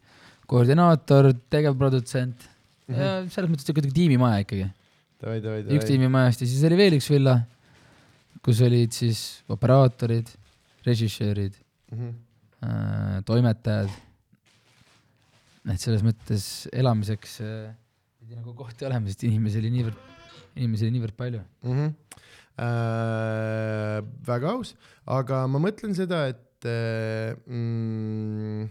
koordinaator, 0.52 1.34
tegevprodutsent 1.52 2.48
mm 2.88 2.94
-hmm. 2.96 3.00
ja 3.00 3.30
selles 3.30 3.52
mõttes 3.52 3.68
kuidagi 3.68 3.96
tiimimaja 3.96 4.46
ikkagi. 4.46 4.68
üks 5.76 5.86
tiimimajast 5.88 6.42
ja 6.42 6.48
siis 6.48 6.64
oli 6.68 6.78
veel 6.80 6.96
üks 6.98 7.10
villa, 7.12 7.42
kus 8.42 8.62
olid 8.66 8.92
siis 8.96 9.44
operaatorid 9.50 10.32
režissöörid 10.86 11.58
mm, 11.92 12.00
-hmm. 12.00 13.24
toimetajad. 13.26 13.90
et 15.72 15.80
selles 15.80 16.02
mõttes 16.02 16.68
elamiseks 16.74 17.42
äh, 17.42 17.74
pidi 18.20 18.38
nagu 18.38 18.54
kohti 18.58 18.86
olema, 18.88 19.10
sest 19.10 19.24
inimesi 19.28 19.60
oli 19.62 19.70
niivõrd, 19.74 19.98
inimesi 20.56 20.88
oli 20.88 20.96
niivõrd 20.98 21.18
palju 21.18 21.42
mm. 21.42 21.74
-hmm. 21.74 21.98
Äh, 22.62 24.02
väga 24.28 24.52
aus, 24.52 24.76
aga 25.08 25.46
ma 25.48 25.58
mõtlen 25.64 25.96
seda, 25.98 26.28
et 26.30 26.68
äh, 26.68 27.32
mm, 27.48 28.68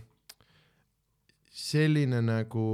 selline 1.51 2.21
nagu 2.23 2.67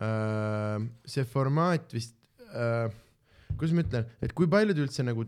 äh, 0.00 0.78
see 1.04 1.26
formaat 1.28 1.92
vist 1.92 2.14
äh,, 2.54 2.86
kuidas 3.58 3.74
ma 3.76 3.84
ütlen, 3.84 4.08
et 4.22 4.32
kui 4.32 4.48
palju 4.48 4.78
te 4.78 4.86
üldse 4.86 5.04
nagu 5.04 5.26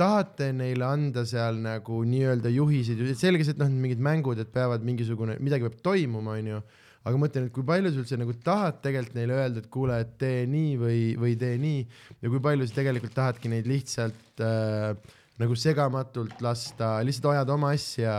tahate 0.00 0.50
neile 0.56 0.86
anda 0.86 1.24
seal 1.28 1.58
nagu 1.62 2.00
nii-öelda 2.08 2.50
juhiseid, 2.52 3.02
selge 3.18 3.46
see, 3.46 3.54
et 3.54 3.60
noh, 3.60 3.70
mingid 3.70 4.02
mängud, 4.02 4.40
et 4.42 4.50
peavad 4.54 4.84
mingisugune, 4.86 5.36
midagi 5.44 5.68
peab 5.68 5.76
toimuma, 5.86 6.38
onju, 6.40 6.60
aga 7.04 7.14
ma 7.14 7.26
mõtlen, 7.26 7.48
et 7.48 7.54
kui 7.54 7.66
palju 7.68 7.92
sa 7.92 8.00
üldse 8.02 8.18
nagu 8.18 8.34
tahad 8.44 8.80
tegelikult 8.84 9.18
neile 9.18 9.36
öelda, 9.38 9.62
et 9.62 9.70
kuule, 9.72 9.98
et 10.02 10.14
tee 10.20 10.46
nii 10.50 10.72
või, 10.80 11.02
või 11.20 11.34
tee 11.40 11.58
nii. 11.60 11.84
Ja 12.24 12.32
kui 12.32 12.40
palju 12.44 12.66
sa 12.68 12.78
tegelikult 12.80 13.14
tahadki 13.16 13.52
neid 13.52 13.68
lihtsalt 13.70 14.42
äh, 14.42 14.94
nagu 15.42 15.58
segamatult 15.58 16.42
lasta, 16.44 16.96
lihtsalt 17.06 17.32
ajada 17.34 17.54
oma 17.54 17.74
asja, 17.76 18.14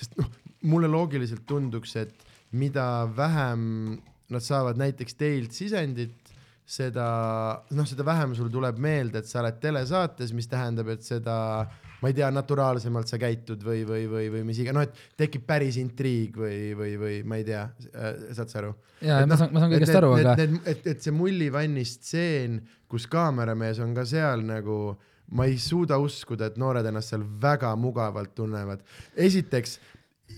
sest 0.00 0.18
noh, 0.20 0.28
mulle 0.68 0.90
loogiliselt 0.90 1.46
tunduks, 1.48 1.94
et 2.00 2.26
mida 2.52 3.06
vähem 3.16 3.62
nad 4.30 4.44
saavad 4.44 4.78
näiteks 4.78 5.16
teilt 5.18 5.54
sisendit, 5.56 6.29
seda, 6.70 7.06
noh, 7.74 7.86
seda 7.88 8.06
vähem 8.06 8.34
sul 8.38 8.50
tuleb 8.52 8.78
meelde, 8.82 9.22
et 9.22 9.28
sa 9.28 9.40
oled 9.42 9.58
telesaates, 9.62 10.30
mis 10.36 10.46
tähendab, 10.50 10.92
et 10.94 11.02
seda, 11.02 11.34
ma 12.00 12.10
ei 12.10 12.16
tea, 12.16 12.28
naturaalsemalt 12.34 13.10
sa 13.10 13.18
käitud 13.20 13.64
või, 13.66 13.82
või, 13.88 14.04
või, 14.10 14.28
või 14.36 14.44
mis 14.46 14.60
iganes, 14.62 14.78
noh, 14.78 14.86
et 14.86 15.18
tekib 15.24 15.48
päris 15.48 15.80
intriig 15.82 16.38
või, 16.38 16.70
või, 16.78 16.94
või 17.00 17.20
ma 17.26 17.40
ei 17.40 17.46
tea, 17.48 17.66
saad 18.36 18.46
sa 18.52 18.62
aru? 18.62 18.72
ja, 19.02 19.18
ma 19.24 19.32
no, 19.32 19.40
saan, 19.40 19.54
ma 19.54 19.64
saan 19.64 19.74
kõigest 19.74 20.00
aru, 20.00 20.14
aga. 20.20 20.36
et, 20.46 20.90
et 20.94 21.02
see 21.02 21.14
mullivanni 21.14 21.86
stseen, 21.88 22.60
kus 22.90 23.08
kaameramees 23.10 23.82
on 23.82 23.96
ka 23.96 24.06
seal 24.08 24.46
nagu 24.46 24.80
ma 25.34 25.46
ei 25.46 25.58
suuda 25.62 25.98
uskuda, 26.02 26.50
et 26.50 26.58
noored 26.58 26.86
ennast 26.86 27.12
seal 27.12 27.22
väga 27.42 27.70
mugavalt 27.78 28.32
tunnevad. 28.34 28.82
esiteks 29.14 29.78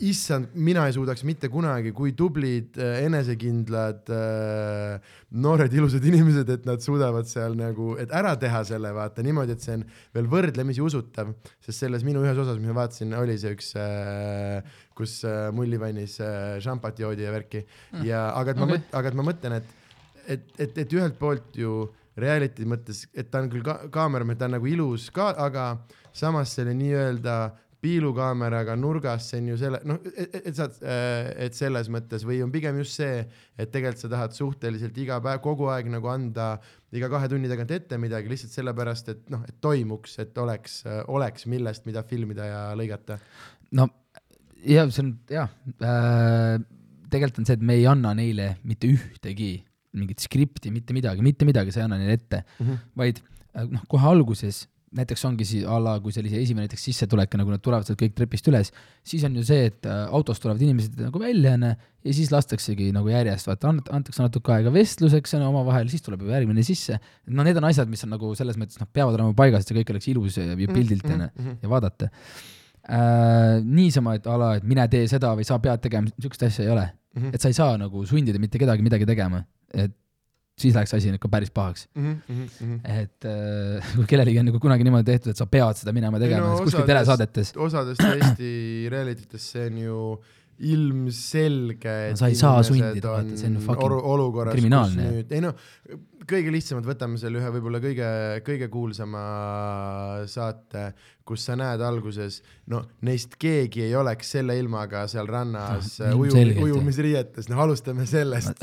issand, 0.00 0.52
mina 0.54 0.86
ei 0.88 0.94
suudaks 0.96 1.22
mitte 1.28 1.48
kunagi, 1.52 1.92
kui 1.96 2.14
tublid, 2.16 2.76
äh, 2.80 3.02
enesekindlad, 3.06 4.10
äh, 4.12 5.14
noored 5.44 5.74
ilusad 5.76 6.04
inimesed, 6.08 6.48
et 6.54 6.66
nad 6.68 6.82
suudavad 6.84 7.28
seal 7.30 7.56
nagu, 7.58 7.92
et 8.00 8.12
ära 8.14 8.34
teha 8.40 8.62
selle 8.68 8.92
vaata 8.96 9.24
niimoodi, 9.24 9.56
et 9.56 9.64
see 9.64 9.76
on 9.78 9.84
veel 10.16 10.30
võrdlemisi 10.32 10.84
usutav, 10.84 11.34
sest 11.62 11.84
selles 11.84 12.06
minu 12.06 12.24
ühes 12.24 12.38
osas, 12.38 12.60
mis 12.60 12.72
ma 12.72 12.82
vaatasin, 12.82 13.14
oli 13.18 13.38
see 13.40 13.54
üks, 13.56 13.72
äh, 13.80 14.80
kus 14.96 15.22
mullivannis 15.56 16.18
šampat 16.62 16.98
joodi 17.00 17.24
ja 17.24 17.30
värki 17.32 17.62
mm. 17.62 18.02
ja 18.04 18.26
aga 18.36 18.52
et 18.52 18.58
ma 18.60 18.66
okay. 18.68 18.82
aga 18.98 19.08
et 19.08 19.16
ma 19.16 19.24
mõtlen, 19.24 19.54
et, 19.56 19.70
et, 20.36 20.44
et, 20.60 20.78
et 20.84 20.94
ühelt 20.98 21.16
poolt 21.18 21.56
ju 21.56 21.86
reality 22.20 22.66
mõttes, 22.68 23.06
et 23.16 23.30
ta 23.32 23.40
on 23.40 23.48
küll 23.52 23.64
ka 23.64 23.78
kaameramees, 23.92 24.38
ta 24.38 24.48
on 24.50 24.56
nagu 24.58 24.68
ilus 24.68 25.08
ka, 25.14 25.30
aga 25.40 25.66
samas 26.12 26.52
selle 26.58 26.74
nii-öelda 26.76 27.36
piilukaameraga 27.82 28.76
nurgas, 28.78 29.24
see 29.32 29.40
on 29.42 29.48
ju 29.52 29.56
selle, 29.60 29.80
noh, 29.88 29.98
et, 30.14 30.36
et 30.42 30.54
sa, 30.58 30.68
et 31.46 31.56
selles 31.58 31.88
mõttes 31.92 32.22
või 32.28 32.38
on 32.44 32.52
pigem 32.54 32.78
just 32.80 32.98
see, 33.00 33.24
et 33.58 33.72
tegelikult 33.74 34.04
sa 34.04 34.10
tahad 34.12 34.36
suhteliselt 34.36 34.98
iga 35.02 35.18
päev, 35.24 35.40
kogu 35.44 35.66
aeg 35.72 35.90
nagu 35.90 36.10
anda 36.12 36.52
iga 36.94 37.08
kahe 37.12 37.28
tunni 37.32 37.50
tagant 37.50 37.74
ette 37.74 37.98
midagi 37.98 38.30
lihtsalt 38.30 38.54
sellepärast, 38.54 39.10
et 39.14 39.24
noh, 39.34 39.42
et 39.48 39.58
toimuks, 39.64 40.14
et 40.22 40.38
oleks, 40.38 40.82
oleks 41.10 41.48
millest, 41.50 41.86
mida 41.90 42.04
filmida 42.06 42.46
ja 42.48 42.62
lõigata. 42.78 43.18
no 43.78 43.88
ja 44.62 44.86
see 44.94 45.02
on 45.02 45.12
jah 45.32 45.50
äh,, 45.82 46.56
tegelikult 47.10 47.42
on 47.42 47.48
see, 47.50 47.58
et 47.58 47.66
me 47.66 47.74
ei 47.80 47.86
anna 47.90 48.14
neile 48.16 48.52
mitte 48.64 48.88
ühtegi 48.94 49.56
mingit 49.98 50.22
skripti, 50.24 50.70
mitte 50.72 50.94
midagi, 50.96 51.20
mitte 51.26 51.44
midagi 51.44 51.74
sa 51.74 51.82
ei 51.82 51.88
anna 51.88 51.98
neile 52.00 52.14
ette, 52.20 52.44
Mhm. 52.62 52.78
vaid 52.96 53.18
äh, 53.52 53.66
noh, 53.68 53.82
kohe 53.90 54.06
alguses 54.08 54.62
näiteks 54.96 55.24
ongi 55.28 55.46
siis 55.48 55.64
a 55.68 55.78
la, 55.80 55.94
kui 56.02 56.12
sellise 56.14 56.38
esimene 56.40 56.66
näiteks 56.66 56.84
sissetulek, 56.88 57.34
nagu 57.40 57.52
nad 57.54 57.62
tulevad 57.64 57.88
sealt 57.88 58.00
kõik 58.00 58.14
trepist 58.16 58.48
üles, 58.50 58.70
siis 59.08 59.24
on 59.26 59.36
ju 59.38 59.44
see, 59.46 59.68
et 59.70 59.88
äh, 59.88 60.02
autost 60.12 60.44
tulevad 60.44 60.62
inimesed 60.64 61.00
nagu 61.06 61.22
välja, 61.22 61.54
onju, 61.56 61.72
ja 62.06 62.14
siis 62.16 62.32
lastaksegi 62.34 62.90
nagu 62.94 63.08
järjest, 63.12 63.48
vaata, 63.48 63.72
antakse 63.94 64.24
natuke 64.24 64.54
aega 64.56 64.72
vestluseks, 64.74 65.36
onju, 65.38 65.50
omavahel, 65.52 65.88
siis 65.92 66.04
tuleb 66.04 66.24
juba 66.26 66.36
järgmine 66.36 66.64
sisse. 66.66 66.98
no 67.26 67.46
need 67.46 67.60
on 67.60 67.68
asjad, 67.70 67.90
mis 67.92 68.04
on 68.06 68.12
nagu 68.16 68.34
selles 68.38 68.60
mõttes, 68.60 68.80
noh, 68.82 68.90
peavad 68.92 69.16
olema 69.18 69.36
paigas, 69.38 69.64
et 69.64 69.72
see 69.72 69.78
kõik 69.80 69.94
oleks 69.94 70.10
ilus 70.12 70.40
ja, 70.40 70.56
pildilt, 70.62 71.08
onju, 71.08 71.30
ja 71.62 71.72
vaadata 71.72 72.10
äh,. 72.12 73.62
niisama, 73.64 74.18
et 74.18 74.28
a 74.28 74.36
la, 74.40 74.52
et 74.60 74.68
mine 74.68 74.84
tee 74.92 75.08
seda 75.10 75.32
või 75.38 75.48
sa 75.48 75.60
pead 75.62 75.84
tegema, 75.88 76.12
niisugust 76.12 76.48
asja 76.50 76.66
ei 76.66 76.74
ole. 76.74 76.90
Mhm. 77.12 77.34
et 77.36 77.42
sa 77.44 77.50
ei 77.52 77.56
saa 77.56 77.74
nagu 77.76 78.06
sundida 78.08 78.40
mitte 78.40 78.56
kedagi 78.56 78.80
midagi 78.84 79.04
tegema, 79.04 79.42
et 79.76 79.92
siis 80.62 80.76
läheks 80.76 80.94
asi 80.98 81.12
ikka 81.16 81.30
päris 81.32 81.52
pahaks. 81.54 81.88
Mhm, 81.98 82.76
et 82.98 83.28
äh, 83.28 83.94
kui 83.96 84.06
kellelegi 84.10 84.42
on 84.42 84.48
nagu 84.50 84.62
kunagi 84.62 84.86
niimoodi 84.86 85.10
tehtud, 85.12 85.34
et 85.34 85.42
sa 85.42 85.48
pead 85.50 85.80
seda 85.80 85.94
minema 85.96 86.20
tegema 86.22 86.52
no 86.52 86.62
kuskil 86.62 86.86
telesaadetes, 86.88 87.56
osades 87.56 88.00
Eesti 88.12 88.52
realitytes 88.92 89.50
see 89.54 89.66
on 89.70 89.82
ju 89.82 89.98
ilmselge, 90.62 91.94
sa 92.18 92.28
ei 92.30 92.36
saa 92.38 92.62
sundida, 92.66 93.16
vaata, 93.16 93.36
see 93.40 93.50
on 93.50 93.58
fucking 93.64 94.08
olukorras, 94.14 94.54
kriminaalne. 94.54 95.24
ei 95.24 95.40
no 95.42 95.54
kõige 96.28 96.52
lihtsamalt 96.54 96.86
võtame 96.86 97.18
selle 97.20 97.40
ühe 97.40 97.50
võib-olla 97.54 97.80
kõige, 97.82 98.08
kõige 98.46 98.68
kuulsama 98.72 99.22
saate, 100.30 100.92
kus 101.26 101.44
sa 101.46 101.54
näed 101.58 101.82
alguses, 101.84 102.40
no 102.70 102.82
neist 103.06 103.36
keegi 103.40 103.84
ei 103.86 103.94
oleks 103.98 104.32
selle 104.34 104.56
ilmaga 104.58 105.04
seal 105.10 105.28
rannas 105.30 105.94
no, 106.02 106.16
uju, 106.22 106.44
ujumisriietes, 106.66 107.48
noh 107.50 107.62
alustame 107.62 108.06
sellest. 108.10 108.58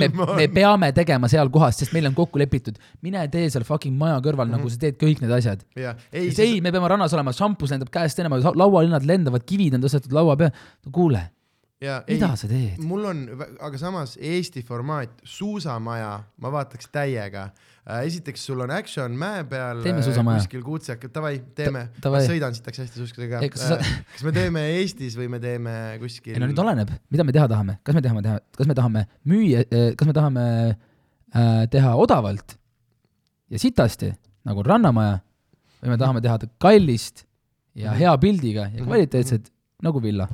me, 0.00 0.10
me 0.10 0.48
peame 0.52 0.92
tegema 0.96 1.30
seal 1.32 1.50
kohas, 1.52 1.80
sest 1.80 1.96
meil 1.96 2.10
on 2.10 2.16
kokku 2.18 2.40
lepitud, 2.40 2.78
mine 3.04 3.24
tee 3.32 3.48
seal 3.52 3.66
fucking 3.68 3.96
maja 3.96 4.20
kõrval 4.20 4.48
mm, 4.48 4.54
-hmm. 4.54 4.60
nagu 4.60 4.72
sa 4.72 4.84
teed 4.84 5.00
kõik 5.00 5.24
need 5.24 5.34
asjad. 5.40 5.64
ei 5.76 5.88
ei, 6.12 6.32
ei, 6.36 6.60
me 6.60 6.72
peame 6.72 6.92
rannas 6.92 7.16
olema, 7.16 7.34
šampus 7.36 7.74
lendab 7.74 7.92
käest 7.92 8.20
enam, 8.20 8.38
laualinnad 8.54 9.06
lendavad, 9.08 9.44
kivid 9.48 9.76
on 9.76 9.84
tõstetud 9.84 10.14
laua 10.16 10.36
peale, 10.40 10.56
no 10.84 10.92
kuule, 10.94 11.24
ja 11.80 12.00
ei 12.06 12.18
mida, 12.18 12.34
sa 12.36 12.48
teed? 12.50 12.80
mul 12.84 13.06
on, 13.08 13.20
aga 13.64 13.78
samas 13.80 14.16
Eesti 14.20 14.62
formaat, 14.66 15.20
suusamaja, 15.24 16.12
ma 16.42 16.52
vaataks 16.52 16.90
täiega. 16.92 17.48
esiteks, 18.04 18.42
sul 18.46 18.60
on 18.60 18.70
action 18.70 19.14
mäe 19.18 19.42
peal. 19.48 19.80
Teeme 19.82 20.02
suusamaja. 20.04 20.42
kuskil 20.42 20.62
kuutsak, 20.62 21.06
davai, 21.14 21.40
teeme. 21.56 21.86
Ta- 22.00 22.12
ma 22.12 22.20
sõidan 22.22 22.54
siit 22.54 22.68
hästi 22.68 23.00
suuskadega 23.00 23.40
Ei,. 23.42 23.48
kas 23.50 23.64
sa- 23.72 23.78
kas 24.12 24.26
me 24.26 24.32
teeme 24.36 24.66
Eestis 24.76 25.16
või 25.18 25.30
me 25.32 25.40
teeme 25.40 25.74
kuskil? 26.02 26.34
ei 26.36 26.42
no 26.42 26.50
nüüd 26.50 26.60
oleneb, 26.62 26.92
mida 27.10 27.24
me 27.24 27.32
teha 27.32 27.48
tahame, 27.48 27.78
kas 27.82 27.96
me 27.96 28.04
tahame 28.04 28.22
teha, 28.28 28.36
kas 28.60 28.70
me 28.70 28.76
tahame 28.78 29.06
müüa, 29.26 29.64
kas 29.96 30.06
me 30.10 30.16
tahame 30.20 30.44
äh, 31.34 31.66
teha 31.72 31.94
odavalt 31.96 32.58
ja 33.50 33.58
sitasti, 33.58 34.12
nagu 34.46 34.62
Rannamaja, 34.62 35.18
või 35.80 35.94
me 35.94 35.98
tahame 35.98 36.20
teha 36.20 36.38
kallist 36.60 37.24
ja 37.74 37.96
hea 37.96 38.12
pildiga 38.20 38.68
ja 38.74 38.84
kvaliteetset 38.84 39.50
nagu 39.82 40.02
villa. 40.02 40.28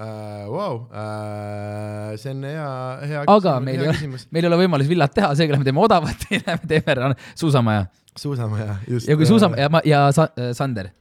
uh,. 0.00 0.48
Wow, 0.52 0.74
uh, 0.90 2.12
see 2.20 2.32
on 2.32 2.44
hea, 2.46 2.68
hea 3.08 3.24
aga 3.28 3.56
küsimus, 3.62 3.66
meil 3.68 3.82
ei 3.82 3.88
ole 3.88 4.18
meil 4.32 4.46
ei 4.46 4.50
ole 4.50 4.60
võimalus 4.64 4.90
villat 4.90 5.14
teha, 5.14 5.32
seega 5.38 5.58
me 5.60 5.66
teeme 5.68 5.82
odavat 5.84 6.26
ja 6.32 6.56
me 6.60 6.68
teeme 6.68 7.12
suusamaja. 7.38 7.86
suusamaja, 8.18 8.78
just. 8.88 9.08
ja 9.10 9.16
kui 9.18 9.28
suusamaja 9.28 9.68
ja 9.68 9.82
ja 9.92 10.04
sa, 10.16 10.28
äh, 10.38 10.52
Sander, 10.56 10.92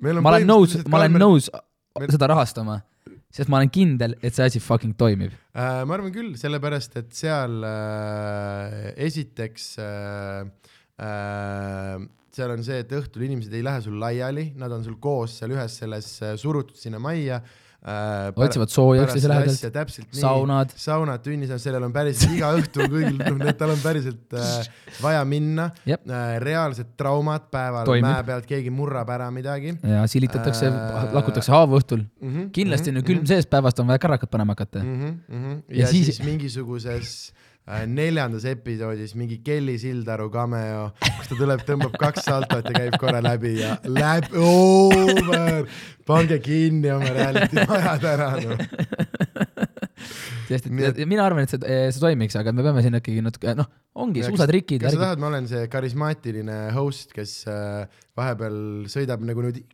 ma 0.00 0.32
olen 0.32 0.46
nõus, 0.48 0.78
ma 0.86 1.02
olen 1.02 1.18
nõus 1.20 1.50
meil- 1.98 2.14
seda 2.14 2.30
rahastama, 2.32 2.80
sest 3.34 3.50
ma 3.50 3.60
olen 3.60 3.72
kindel, 3.74 4.16
et 4.22 4.36
see 4.36 4.46
asi 4.46 4.62
fucking 4.62 4.96
toimib. 4.98 5.34
Äh, 5.54 5.82
ma 5.84 5.98
arvan 5.98 6.14
küll, 6.14 6.34
sellepärast 6.40 7.00
et 7.02 7.10
seal 7.18 7.58
äh, 7.66 8.92
esiteks 9.08 9.72
äh, 9.82 10.70
äh, 11.02 11.98
seal 12.38 12.52
on 12.54 12.62
see, 12.62 12.82
et 12.84 12.92
õhtul 12.94 13.24
inimesed 13.26 13.54
ei 13.58 13.64
lähe 13.66 13.82
sul 13.82 13.98
laiali, 13.98 14.52
nad 14.58 14.72
on 14.74 14.84
sul 14.86 15.00
koos 15.02 15.40
seal 15.40 15.56
ühes 15.56 15.80
selles 15.82 16.12
äh, 16.22 16.36
surutud 16.38 16.78
sinna 16.78 17.02
majja 17.02 17.42
äh,. 17.42 17.64
Otsivad 18.36 18.68
sooja 18.72 19.04
üksteise 19.06 19.28
lähedalt, 19.30 20.00
saunad, 20.18 20.72
saunad 20.76 21.22
tunnis 21.22 21.50
on, 21.54 21.60
sellel 21.62 21.84
on 21.86 21.92
päris 21.94 22.24
iga 22.26 22.50
õhtu 22.58 22.88
kõigil, 22.90 23.20
noh, 23.38 23.52
tal 23.56 23.70
on 23.70 23.78
päriselt 23.82 24.34
äh, 24.34 24.66
vaja 25.02 25.22
minna 25.28 25.68
Jep. 25.86 26.02
äh,. 26.10 26.34
reaalsed 26.42 26.90
traumad 26.98 27.46
päeval 27.54 27.86
Toimib. 27.86 28.08
mäe 28.08 28.24
pealt, 28.26 28.48
keegi 28.50 28.72
murrab 28.74 29.08
ära 29.14 29.30
midagi 29.34 29.76
ja 29.86 30.02
silitatakse 30.10 30.66
Äh,, 30.68 31.12
lakutakse 31.14 31.52
haavu 31.54 31.78
õhtul. 31.78 32.02
mm. 32.20 32.28
-hmm, 32.34 32.50
kindlasti 32.52 32.90
on 32.90 32.96
ju 33.00 33.02
külm 33.12 33.26
sees, 33.30 33.46
päevast 33.46 33.78
on 33.80 33.86
vaja 33.86 33.98
kärakat 34.02 34.30
panema 34.30 34.52
hakata. 34.58 34.82
mm. 34.82 35.00
-hmm, 35.00 35.14
mm 35.28 35.44
-hmm. 35.44 35.62
Ja 35.68 35.80
ja, 35.80 35.86
siis- 35.86 36.06
siis... 36.16 36.22
mingisuguses 36.26 37.32
äh, 37.32 37.47
neljandas 37.88 38.46
episoodis 38.48 39.14
mingi 39.18 39.40
Kelly 39.44 39.76
Sildaru 39.80 40.28
cameo, 40.32 40.88
kus 41.04 41.30
ta 41.30 41.36
tuleb, 41.36 41.64
tõmbab 41.68 41.96
kaks 42.00 42.24
saltot 42.28 42.64
ja 42.64 42.74
käib 42.74 42.96
korra 43.00 43.20
läbi 43.24 43.58
ja 43.58 43.74
läbi, 43.84 44.32
over, 44.40 45.68
pange 46.08 46.40
kinni 46.44 46.92
oma 46.94 47.12
reality 47.12 47.66
majad 47.68 48.06
ära, 48.08 48.30
noh. 48.40 48.62
sest 50.48 50.70
et 50.70 51.02
mina 51.04 51.26
arvan, 51.26 51.44
et 51.44 51.52
see, 51.52 51.80
see 51.92 52.02
toimiks, 52.02 52.38
aga 52.40 52.54
me 52.56 52.64
peame 52.64 52.84
siin 52.84 52.96
ikkagi 53.00 53.24
natuke, 53.24 53.52
noh, 53.58 53.68
ongi 54.00 54.24
suusatrikid, 54.24 54.86
kas 54.86 54.96
sa 54.96 55.04
tahad, 55.04 55.20
ma 55.20 55.28
olen 55.32 55.48
see 55.50 55.68
karismaatiline 55.72 56.60
host, 56.76 57.12
kes 57.16 57.42
äh, 57.52 57.84
vahepeal 58.16 58.60
sõidab 58.88 59.24
nagu 59.28 59.44
niimoodi, 59.44 59.66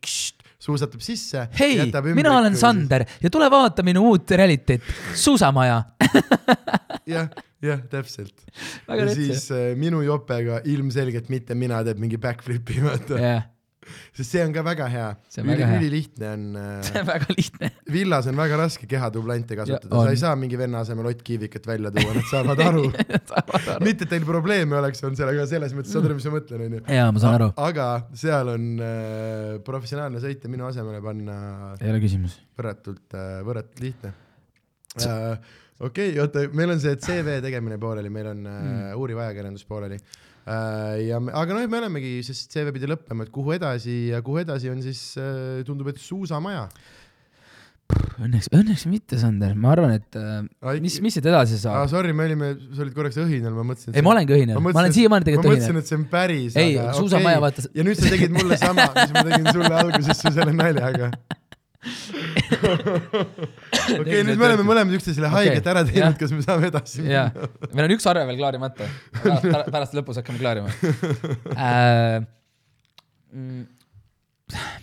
suusatab 0.65 1.03
sisse. 1.05 1.47
hei, 1.59 1.79
mina 2.11 2.39
olen. 2.39 2.57
Sander 2.59 3.05
ja 3.21 3.31
tule 3.31 3.47
vaata 3.51 3.85
minu 3.87 4.03
uut 4.11 4.35
reality't, 4.35 4.83
Suusamaja. 5.15 5.83
jah, 7.09 7.31
jah, 7.63 7.81
täpselt. 7.91 8.45
Ja 8.87 9.01
rets, 9.01 9.17
siis 9.17 9.49
äh, 9.53 9.73
minu 9.79 10.03
jopega 10.05 10.61
ilmselgelt 10.69 11.29
mitte 11.33 11.57
mina 11.57 11.81
teeb 11.85 11.99
mingi 12.01 12.19
backflipi, 12.21 12.79
vaata. 12.85 13.19
jah, 13.21 13.45
sest 14.15 14.33
see 14.33 14.43
on 14.45 14.53
ka 14.55 14.63
väga 14.65 14.87
hea. 14.89 15.07
See 15.29 15.43
on 15.43 15.51
ülilihtne 15.77 16.31
on 16.33 16.45
see 16.87 16.95
äh, 16.95 17.01
on 17.03 17.09
väga 17.09 17.35
lihtne. 17.37 17.71
villas 17.93 18.29
on 18.31 18.39
väga 18.39 18.59
raske 18.59 18.89
kehadublante 18.89 19.57
kasutada, 19.59 20.01
sa 20.01 20.13
ei 20.13 20.21
saa 20.21 20.33
mingi 20.39 20.59
venna 20.59 20.81
asemel 20.85 21.11
Ott 21.11 21.21
Kiivikat 21.25 21.67
välja 21.69 21.91
tuua, 21.95 22.15
nad 22.17 22.29
saavad 22.31 22.63
aru. 22.65 22.85
mitte, 23.87 24.07
et 24.07 24.13
teil 24.15 24.25
probleeme 24.27 24.79
oleks 24.79 25.03
olnud 25.05 25.19
sellega, 25.19 25.45
selles 25.49 25.75
mõttes 25.77 25.93
saad 25.93 26.09
aru, 26.09 26.17
mis 26.19 26.29
ma 26.29 26.37
mõtlen, 26.39 26.65
onju. 26.69 26.83
jaa, 26.97 27.11
ma 27.13 27.23
saan 27.23 27.37
aru, 27.39 27.51
aga 27.67 27.89
seal 28.25 28.53
on 28.55 28.71
äh, 28.81 29.51
professionaalne 29.67 30.23
sõitja 30.23 30.51
minu 30.51 30.69
asemele 30.69 31.03
panna 31.05 31.37
ei 31.77 31.93
ole 31.93 32.01
küsimus. 32.03 32.39
võrratult 32.57 33.19
äh,, 33.19 33.37
võrratult 33.45 33.85
lihtne 33.85 34.15
äh,. 35.05 35.53
Okei 35.79 36.11
okay,, 36.13 36.21
oota, 36.23 36.45
meil 36.55 36.71
on 36.75 36.79
see 36.83 36.95
CV 37.03 37.39
tegemine 37.43 37.77
pooleli, 37.81 38.09
meil 38.13 38.31
on 38.33 38.45
äh, 38.47 38.59
Mm. 38.65 38.99
uuriv 38.99 39.17
ajakirjandus 39.25 39.65
pooleli 39.67 39.97
äh,. 39.99 41.07
ja, 41.09 41.17
aga 41.19 41.53
noh, 41.57 41.65
me 41.67 41.81
olemegi, 41.83 42.17
sest 42.23 42.51
CV 42.53 42.71
pidi 42.75 42.87
lõppema, 42.91 43.25
et 43.27 43.31
kuhu 43.35 43.55
edasi 43.57 43.95
ja 44.13 44.21
kuhu 44.25 44.39
edasi 44.45 44.69
on 44.71 44.81
siis 44.85 45.01
äh,, 45.19 45.63
tundub, 45.67 45.89
et 45.91 45.97
suusamaja. 45.99 46.67
Õnneks, 48.17 48.47
õnneks 48.55 48.83
mitte, 48.89 49.17
Sander, 49.21 49.51
ma 49.59 49.73
arvan, 49.75 49.91
et 49.99 50.15
Ai- 50.17 50.79
mis, 50.81 50.95
mis 51.05 51.13
siit 51.13 51.25
edasi 51.29 51.53
aa, 51.59 51.61
saab? 51.67 51.89
sorry, 51.91 52.15
me 52.17 52.25
olime, 52.25 52.47
sa 52.73 52.81
olid 52.81 52.95
korraks 52.97 53.19
õhinal, 53.21 53.53
ma 53.53 53.65
mõtlesin. 53.67 53.93
ei, 53.93 54.01
ma 54.01 54.15
olengi 54.15 54.33
õhinal, 54.39 54.57
ma 54.63 54.71
olen 54.73 54.95
siiamaani 54.95 55.21
ma 55.21 55.27
tegelikult 55.27 55.51
mõtlesin, 55.51 55.75
õhinal. 55.75 55.83
et 55.85 55.91
see 55.91 55.99
on 55.99 56.05
päris. 56.09 56.55
ei, 56.57 56.79
suusamaja, 56.97 57.43
vaata, 57.43 57.67
ja 57.77 57.85
nüüd 57.85 57.99
sa 57.99 58.09
tegid 58.15 58.33
mulle 58.33 58.57
sama, 58.57 58.87
mis 58.95 59.13
ma 59.13 59.23
tegin 59.29 59.51
sulle 59.51 59.73
alguses 59.83 60.23
selle 60.25 60.55
naljaga. 60.57 61.11
okei, 63.99 64.21
nüüd 64.25 64.39
me 64.39 64.47
oleme 64.47 64.65
mõlemad 64.65 64.95
üksteisele 64.97 65.29
haiget 65.33 65.67
ära 65.69 65.83
jah. 65.83 65.91
teinud, 65.91 66.17
kas 66.19 66.33
me 66.33 66.41
saame 66.45 66.69
edasi 66.71 67.05
jaa, 67.05 67.27
meil 67.71 67.85
on 67.85 67.93
üks 67.95 68.07
arve 68.09 68.25
veel 68.29 68.39
klaarimata, 68.39 68.87
pärast 69.75 69.95
lõpus 69.97 70.19
hakkame 70.21 70.41
klaarima 70.41 70.69
äh,. 71.69 72.19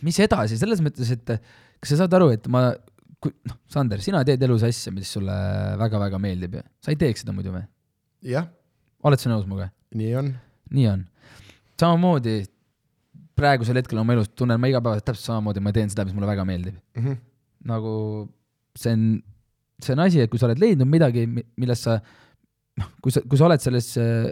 mis 0.04 0.18
edasi, 0.22 0.58
selles 0.60 0.82
mõttes, 0.84 1.12
et 1.14 1.26
kas 1.34 1.88
sa 1.94 2.02
saad 2.04 2.14
aru, 2.18 2.28
et 2.36 2.46
ma, 2.52 2.60
noh, 2.70 3.58
Sander, 3.72 4.02
sina 4.04 4.22
teed 4.26 4.42
elus 4.46 4.64
asja, 4.68 4.94
mis 4.94 5.10
sulle 5.16 5.36
väga-väga 5.80 6.18
meeldib 6.22 6.58
ja 6.60 6.66
sa 6.82 6.94
ei 6.94 7.00
teeks 7.00 7.24
seda 7.24 7.34
muidu 7.34 7.54
või? 7.54 7.64
jah, 8.30 8.46
oled 9.06 9.22
sa 9.22 9.32
nõus 9.32 9.46
minuga? 9.48 9.72
nii 9.98 10.12
on. 10.20 10.34
nii 10.76 10.88
on. 10.92 11.06
samamoodi 11.80 12.36
praegusel 13.38 13.78
hetkel 13.80 14.00
oma 14.02 14.16
elus 14.16 14.30
tunnen 14.36 14.60
ma 14.60 14.70
igapäevaselt 14.70 15.06
täpselt 15.08 15.30
samamoodi, 15.30 15.62
ma 15.64 15.72
teen 15.74 15.90
seda, 15.92 16.04
mis 16.06 16.16
mulle 16.16 16.30
väga 16.30 16.46
meeldib. 16.48 16.78
Mhm. 16.98 17.20
nagu 17.70 17.92
see 18.74 18.92
on, 18.96 19.02
see 19.78 19.94
on 19.94 20.00
asi, 20.02 20.22
et 20.24 20.30
kui 20.30 20.40
sa 20.40 20.48
oled 20.48 20.58
leidnud 20.58 20.88
midagi, 20.90 21.22
millest 21.30 21.86
sa 21.86 22.00
noh, 22.80 22.88
kui 23.04 23.14
sa, 23.14 23.22
kui 23.22 23.38
sa 23.38 23.46
oled 23.46 23.62
selles 23.62 23.92
äh, 24.00 24.30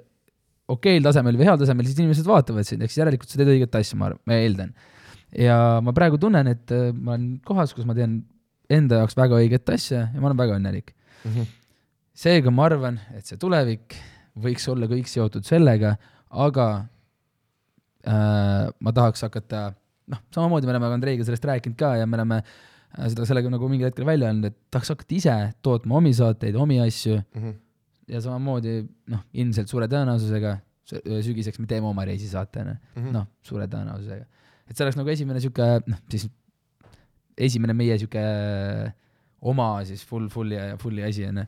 okeil 0.71 1.05
tasemel 1.05 1.39
või 1.39 1.49
heal 1.49 1.61
tasemel, 1.61 1.87
siis 1.87 2.01
inimesed 2.01 2.27
vaatavad 2.27 2.67
sind, 2.67 2.83
ehk 2.83 2.93
siis 2.93 3.03
järelikult 3.03 3.31
sa 3.31 3.41
teed 3.41 3.53
õiget 3.55 3.79
asja, 3.79 3.99
ma 4.01 4.11
arvan, 4.11 4.23
ma 4.27 4.39
eeldan. 4.41 4.75
ja 5.37 5.57
ma 5.85 5.95
praegu 5.97 6.19
tunnen, 6.21 6.51
et 6.51 6.75
äh, 6.75 6.91
ma 6.95 7.17
olen 7.17 7.33
kohas, 7.47 7.75
kus 7.77 7.87
ma 7.89 7.97
teen 7.99 8.21
enda 8.71 9.03
jaoks 9.03 9.19
väga 9.19 9.41
õiget 9.43 9.75
asja 9.75 10.07
ja 10.09 10.23
ma 10.23 10.31
olen 10.31 10.41
väga 10.41 10.59
õnnelik. 10.61 10.95
seega 12.25 12.53
ma 12.55 12.67
arvan, 12.69 12.99
et 13.17 13.27
see 13.29 13.39
tulevik 13.41 13.99
võiks 14.41 14.67
olla 14.71 14.89
kõik 14.91 15.11
seotud 15.11 15.47
sellega, 15.47 15.97
aga 16.31 16.67
ma 18.07 18.93
tahaks 18.97 19.23
hakata, 19.27 19.75
noh, 20.09 20.21
samamoodi 20.35 20.67
me 20.67 20.73
oleme 20.77 20.87
Andreiga 20.95 21.25
sellest 21.27 21.45
rääkinud 21.45 21.77
ka 21.79 21.95
ja 22.01 22.07
me 22.07 22.17
oleme 22.17 22.39
äh, 22.43 23.09
seda 23.13 23.27
sellega 23.29 23.51
nagu 23.53 23.69
mingil 23.69 23.91
hetkel 23.91 24.07
välja 24.09 24.31
öelnud, 24.31 24.49
et 24.51 24.57
tahaks 24.73 24.89
hakata 24.95 25.15
ise 25.19 25.37
tootma 25.63 25.99
omi 26.01 26.13
saateid, 26.17 26.57
omi 26.57 26.81
asju 26.81 27.21
ja 28.09 28.21
samamoodi 28.25 28.79
noh, 29.13 29.21
ilmselt 29.35 29.69
suure 29.71 29.87
tõenäosusega 29.87 30.57
sü- 30.91 31.21
sügiseks 31.29 31.61
me 31.63 31.67
teeme 31.71 31.87
oma 31.87 32.05
reisi 32.09 32.27
saate 32.29 32.61
onju, 32.65 32.77
Mhm. 32.97 33.13
noh, 33.13 33.27
suure 33.43 33.67
tõenäosusega. 33.71 34.25
et 34.71 34.77
see 34.77 34.85
oleks 34.87 34.97
nagu 34.97 35.09
esimene 35.11 35.41
sihuke 35.41 35.69
noh, 35.87 35.99
siis 36.11 36.29
esimene 37.37 37.73
meie 37.75 37.97
sihuke 37.99 38.23
oma 39.43 39.85
siis 39.89 40.03
full, 40.05 40.27
fully 40.29 40.55
ja 40.57 40.77
fully 40.77 41.03
asi 41.07 41.25
onju. 41.29 41.45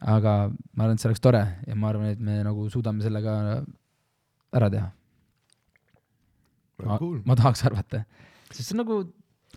aga 0.00 0.32
ma 0.74 0.84
arvan, 0.84 0.94
et 0.96 1.00
see 1.00 1.08
oleks 1.10 1.20
tore 1.22 1.42
ja 1.66 1.74
ma 1.74 1.88
arvan, 1.92 2.06
et 2.14 2.18
me 2.20 2.40
nagu 2.42 2.68
suudame 2.70 3.02
selle 3.04 3.20
ka 3.22 3.34
ära 4.58 4.70
teha. 4.72 4.88
cool. 6.78 7.20
ma 7.26 7.36
tahaks 7.38 7.64
arvata, 7.68 8.04
sest 8.50 8.64
see 8.64 8.76
on 8.76 8.82
nagu 8.84 9.00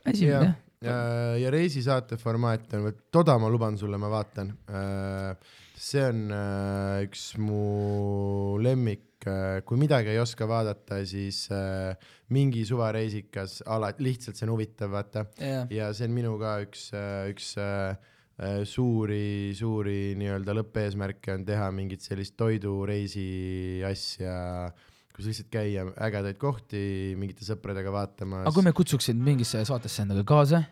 asi 0.07 0.27
jah, 0.29 0.51
ja, 0.81 0.97
ja 1.37 1.53
reisisaate 1.53 2.17
formaat 2.21 2.73
on, 2.77 2.87
vot 2.89 3.03
toda 3.13 3.37
ma 3.41 3.49
luban 3.51 3.77
sulle, 3.77 3.99
ma 4.01 4.09
vaatan. 4.11 4.53
see 5.81 6.03
on 6.05 6.27
äh, 6.35 7.05
üks 7.07 7.31
mu 7.41 8.57
lemmik, 8.61 9.25
kui 9.65 9.77
midagi 9.77 10.13
ei 10.13 10.21
oska 10.21 10.47
vaadata, 10.49 11.01
siis 11.05 11.43
äh, 11.53 11.93
mingi 12.33 12.63
suvareisikas, 12.65 13.61
ala, 13.69 13.91
lihtsalt 14.01 14.37
see 14.37 14.47
on 14.47 14.55
huvitav, 14.55 14.93
vaata. 14.93 15.25
jah, 15.37 15.67
ja 15.73 15.91
see 15.95 16.07
on 16.09 16.15
minu 16.15 16.37
ka 16.41 16.55
üks, 16.65 16.87
üks 17.31 17.51
äh, 17.61 17.97
äh, 18.41 18.61
suuri, 18.67 19.51
suuri 19.57 20.13
nii-öelda 20.19 20.55
lõppeesmärke 20.61 21.35
on 21.35 21.45
teha 21.47 21.69
mingit 21.75 22.05
sellist 22.05 22.37
toidureisi 22.39 23.83
asja, 23.87 24.71
kus 25.21 25.29
lihtsalt 25.29 25.51
käia 25.53 25.85
ägedaid 26.01 26.37
kohti 26.41 26.81
mingite 27.19 27.45
sõpradega 27.45 27.93
vaatamas 27.93 28.47
aga 28.47 28.55
kui 28.55 28.65
me 28.65 28.73
kutsuks 28.75 29.11
sind 29.11 29.21
mingisse 29.21 29.61
saatesse 29.67 30.01
endaga 30.01 30.23
kaasa, 30.27 30.63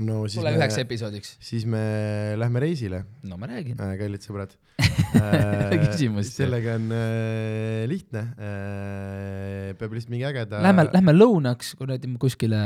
no 0.00 0.22
siis 0.24 0.38
sulle 0.38 0.54
me, 0.54 0.60
üheks 0.62 0.80
episoodiks, 0.80 1.34
siis 1.44 1.66
me 1.68 1.82
lähme 2.40 2.64
reisile 2.64 3.02
no 3.28 3.36
ma 3.40 3.50
räägin. 3.50 3.76
äh,, 3.76 3.94
kallid 4.00 4.24
sõbrad 4.24 4.56
Küsimust, 5.84 6.32
jah. 6.32 6.46
sellega 6.46 6.78
on 6.80 6.88
äh, 6.96 7.84
lihtne 7.90 8.24
äh,, 8.40 9.70
peab 9.76 9.92
lihtsalt 9.92 10.14
mingi 10.14 10.28
ägeda 10.30 10.62
Lähme, 10.64 10.88
lähme 10.94 11.16
lõunaks 11.16 11.74
kuradi 11.76 12.08
kuskile, 12.22 12.62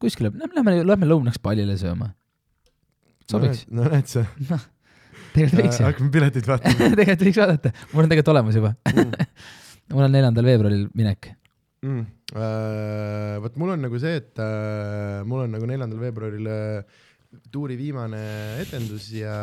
kuskile, 0.00 0.32
lähme, 0.56 0.80
lähme 0.88 1.10
lõunaks 1.10 1.42
pallile 1.42 1.76
sööma. 1.80 2.14
sobiks? 3.28 3.66
no 3.68 3.84
näed 3.92 4.08
sa 4.08 4.24
tegelikult 5.34 5.66
võiks 5.66 5.80
ju, 5.80 5.88
hakkame 5.88 6.14
piletit 6.14 6.48
vaatama 6.48 6.88
tegelikult 7.00 7.26
võiks 7.28 7.42
vaadata, 7.42 7.74
mul 7.92 8.06
on 8.06 8.14
tegelikult 8.14 8.32
olemas 8.34 8.58
juba. 8.58 8.72
mm. 8.92 9.28
Mul 9.90 10.06
on 10.06 10.12
neljandal 10.14 10.46
veebruaril 10.50 10.88
minek. 10.94 11.32
mm.. 11.82 12.04
Uh, 12.32 13.36
vot 13.44 13.56
mul 13.60 13.74
on 13.74 13.82
nagu 13.84 13.98
see, 14.00 14.14
et 14.22 14.40
uh, 14.40 15.20
mul 15.28 15.44
on 15.44 15.50
nagu 15.52 15.66
neljandal 15.68 16.00
veebruaril 16.00 16.46
uh, 16.48 17.00
tuuri 17.52 17.76
viimane 17.80 18.20
etendus 18.62 19.06
ja 19.14 19.34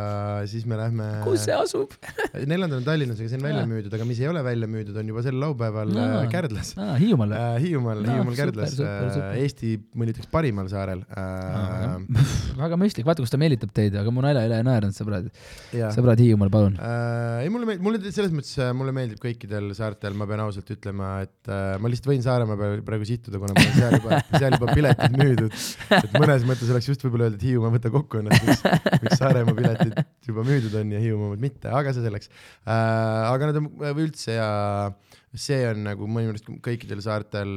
siis 0.49 0.65
me 0.69 0.77
lähme. 0.79 1.07
kus 1.25 1.45
see 1.47 1.55
asub? 1.55 1.93
neljandal 2.51 2.79
on 2.79 2.85
Tallinnas, 2.87 3.19
aga 3.21 3.31
see 3.31 3.39
on 3.39 3.45
välja 3.47 3.63
Aa. 3.63 3.69
müüdud, 3.69 3.95
aga 3.97 4.07
mis 4.09 4.21
ei 4.21 4.29
ole 4.29 4.43
välja 4.45 4.69
müüdud, 4.69 4.97
on 5.01 5.11
juba 5.11 5.23
sel 5.25 5.39
laupäeval 5.41 5.93
Aa. 5.95 6.07
uh, 6.19 6.29
Kärdlas 6.31 6.73
aa, 6.77 6.95
Hiiumaal 7.01 7.33
või? 7.33 7.39
uh,. 7.39 7.59
Hiiumaal 7.65 7.99
No, 7.99 8.05
no,, 8.05 8.15
Hiiumaal 8.15 8.35
super, 8.35 8.43
Kärdlas 8.43 8.75
super. 8.77 9.31
Eesti, 9.41 9.73
ma 9.97 10.09
ütleks 10.09 10.29
parimal 10.31 10.69
saarel 10.71 11.03
uh,. 11.07 11.97
väga 12.63 12.79
mõistlik, 12.79 13.07
vaata, 13.07 13.23
kus 13.25 13.33
ta 13.33 13.39
meelitab 13.41 13.73
teid, 13.75 13.97
aga 13.99 14.13
mu 14.13 14.23
nalja 14.25 14.45
üle 14.47 14.59
ei 14.61 14.65
naernud, 14.67 14.95
sõbrad. 14.95 15.29
sõbrad 15.95 16.21
Hiiumaal, 16.21 16.51
palun. 16.53 16.77
Äh, 16.77 17.45
ei 17.45 17.53
mulle 17.53 17.69
meeldib, 17.69 17.85
mulle 17.87 18.13
selles 18.13 18.33
mõttes 18.35 18.53
äh, 18.61 18.71
mulle 18.77 18.93
meeldib 18.95 19.21
kõikidel 19.23 19.71
saartel, 19.77 20.17
ma 20.19 20.27
pean 20.29 20.43
ausalt 20.45 20.69
ütlema, 20.75 21.11
et 21.25 21.51
äh, 21.51 21.75
ma 21.81 21.91
lihtsalt 21.91 22.11
võin 22.11 22.25
Saaremaa 22.25 22.59
peale 22.59 22.83
praegu 22.85 23.07
sittuda, 23.07 23.39
kuna 23.41 23.55
mul 23.55 23.65
on 23.65 23.77
seal 23.79 23.97
juba, 23.97 24.21
seal 24.35 24.57
juba 24.57 24.75
piletid 24.77 25.17
müüdud. 25.19 25.59
et 25.99 26.17
mõnes 26.17 26.45
mõttes 26.49 26.73
oleks 26.73 26.89
just 26.91 27.05
võib-olla 27.05 27.29
öelda, 27.29 27.39
et 27.39 27.47
Hiiumaa, 27.47 27.73
võta 27.79 27.93
kokku 27.93 28.21
ennast, 28.21 28.45
miks, 28.45 28.63
miks 29.03 29.19
Saaremaa 29.19 29.55
piletid 29.57 30.01
juba 30.27 30.45
müüdud 30.47 30.75
on 30.79 30.93
ja 30.93 31.01
Hiiumaa 31.01 31.31
omad 31.31 31.43
mitte, 31.43 31.71
aga 31.73 31.93
see 31.95 32.05
selleks 32.05 32.29
äh,. 32.29 32.75
aga 33.29 33.49
nad 33.49 33.61
on 33.61 34.03
üldse 34.03 34.35
ja 34.35 34.49
see 35.33 35.61
on 35.69 35.83
nagu 35.85 36.07
minu 36.09 36.31
meelest 36.31 36.47
kõikidel 36.65 37.01
saartel 37.05 37.51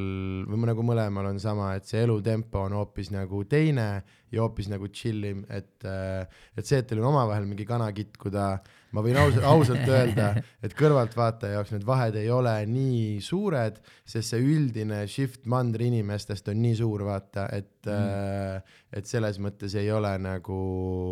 või 0.49 0.69
nagu 0.69 0.85
mõlemal 0.85 1.31
on 1.31 1.41
sama, 1.43 1.73
et 1.79 1.89
see 1.89 2.03
elutempo 2.05 2.67
on 2.67 2.77
hoopis 2.77 3.13
nagu 3.15 3.43
teine 3.49 3.89
ja 4.33 4.45
hoopis 4.45 4.69
nagu 4.73 4.89
chill 4.93 5.25
im, 5.29 5.43
et, 5.49 5.73
et 5.85 6.65
see, 6.67 6.81
et 6.81 6.89
teil 6.89 7.01
on 7.01 7.11
omavahel 7.13 7.49
mingi 7.49 7.67
kana 7.69 7.89
kitkuda, 7.97 8.55
ma 8.93 9.05
võin 9.05 9.19
ausalt, 9.21 9.47
ausalt 9.49 9.89
öelda, 9.89 10.29
et 10.65 10.77
kõrvaltvaataja 10.79 11.59
jaoks 11.59 11.73
need 11.75 11.87
vahed 11.89 12.17
ei 12.21 12.31
ole 12.33 12.55
nii 12.69 13.19
suured, 13.25 13.81
sest 14.05 14.35
see 14.35 14.45
üldine 14.55 15.03
shift 15.11 15.47
mandri 15.51 15.89
inimestest 15.91 16.53
on 16.53 16.61
nii 16.63 16.79
suur, 16.83 17.07
vaata, 17.09 17.49
et 17.57 17.89
mm., 17.89 18.79
et 18.93 19.09
selles 19.09 19.39
mõttes 19.41 19.73
ei 19.81 19.89
ole 19.89 20.11
nagu, 20.21 20.57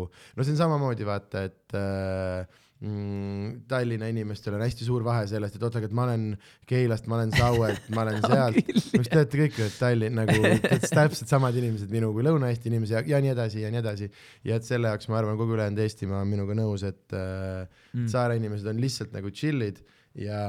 no 0.05 0.45
see 0.45 0.53
on 0.53 0.59
samamoodi 0.59 1.07
vaata, 1.07 1.47
et 1.49 1.77
äh, 1.77 2.59
Tallinna 2.81 4.07
inimestel 4.09 4.55
on 4.57 4.63
hästi 4.63 4.87
suur 4.87 5.03
vahe 5.05 5.27
sellest, 5.29 5.53
et 5.53 5.63
oota, 5.67 5.77
aga 5.77 5.85
et 5.85 5.93
ma 5.93 6.07
olen 6.07 6.23
Keilast, 6.65 7.05
ma 7.11 7.19
olen 7.19 7.33
Sauelt, 7.35 7.89
ma 7.93 8.05
olen 8.07 8.17
sealt, 8.31 8.71
kas 8.71 9.11
te 9.11 9.19
olete 9.19 9.41
kõik 9.43 9.59
Tallinn 9.77 10.17
nagu 10.17 10.39
täpselt 10.63 11.11
täpselt 11.21 11.29
samad 11.29 11.57
inimesed 11.61 11.91
minu 11.93 12.09
kui 12.15 12.25
Lõuna-Eesti 12.25 12.71
inimesi 12.71 12.95
ja, 12.95 13.03
ja 13.13 13.19
nii 13.21 13.33
edasi 13.35 13.61
ja 13.61 13.69
nii 13.73 13.81
edasi. 13.83 14.09
ja 14.47 14.57
et 14.57 14.65
selle 14.65 14.89
jaoks 14.89 15.11
ma 15.11 15.19
arvan, 15.19 15.37
kogu 15.37 15.53
ülejäänud 15.57 15.83
Eestimaa 15.83 16.23
on 16.25 16.31
minuga 16.31 16.57
nõus, 16.57 16.85
et 16.87 17.13
äh, 17.13 17.67
mm. 17.93 18.07
saare 18.09 18.39
inimesed 18.41 18.71
on 18.73 18.81
lihtsalt 18.81 19.13
nagu 19.13 19.29
chill'id 19.29 19.83
ja 20.17 20.41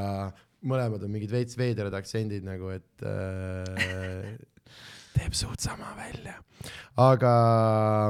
mõlemad 0.64 1.05
on 1.05 1.12
mingid 1.12 1.33
veits 1.35 1.59
veidrad 1.59 1.93
aktsendid 2.01 2.47
nagu, 2.47 2.72
et 2.72 3.05
äh, 3.05 4.33
teeb 5.16 5.36
suht 5.36 5.60
sama 5.60 5.92
välja. 5.98 6.38
aga 7.02 7.34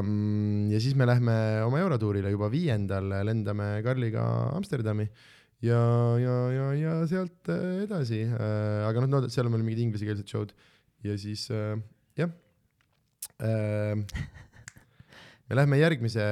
mm, 0.03 0.71
ja 0.73 0.81
siis 0.83 0.97
me 0.99 1.07
lähme 1.09 1.35
oma 1.67 1.81
eurotuurile 1.83 2.33
juba 2.33 2.51
viiendal, 2.53 3.13
lendame 3.27 3.69
Karliga 3.85 4.25
Amsterdami 4.57 5.07
ja, 5.63 5.83
ja, 6.19 6.37
ja, 6.51 6.67
ja 6.75 6.95
sealt 7.11 7.51
äh, 7.53 7.85
edasi 7.87 8.25
äh,, 8.27 8.83
aga 8.89 9.05
noh 9.05 9.11
no,, 9.15 9.29
seal 9.33 9.47
on 9.49 9.55
veel 9.57 9.67
mingid 9.67 9.85
inglisekeelsed 9.87 10.29
show'd 10.29 10.55
ja 11.07 11.15
siis 11.19 11.47
äh, 11.55 11.77
jah 12.19 12.31
me 15.49 15.59
lähme 15.59 15.79
järgmise 15.79 16.25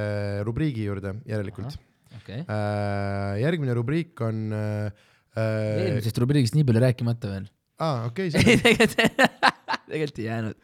rubriigi 0.47 0.85
juurde 0.89 1.15
järelikult 1.31 1.79
okei. 2.19 2.43
äh,. 2.43 3.39
järgmine 3.45 3.75
rubriik 3.79 4.21
on 4.27 4.51
eelmisest 4.51 6.19
rubriigist 6.23 6.59
nii 6.59 6.67
palju 6.67 6.83
rääkimata 6.83 7.31
veel. 7.31 7.47
aa, 7.79 8.11
okei 8.11 8.31
ei, 8.35 8.59
okay,, 8.59 9.55
tegelikult, 9.89 10.19
ei 10.19 10.27
jäänud. 10.27 10.55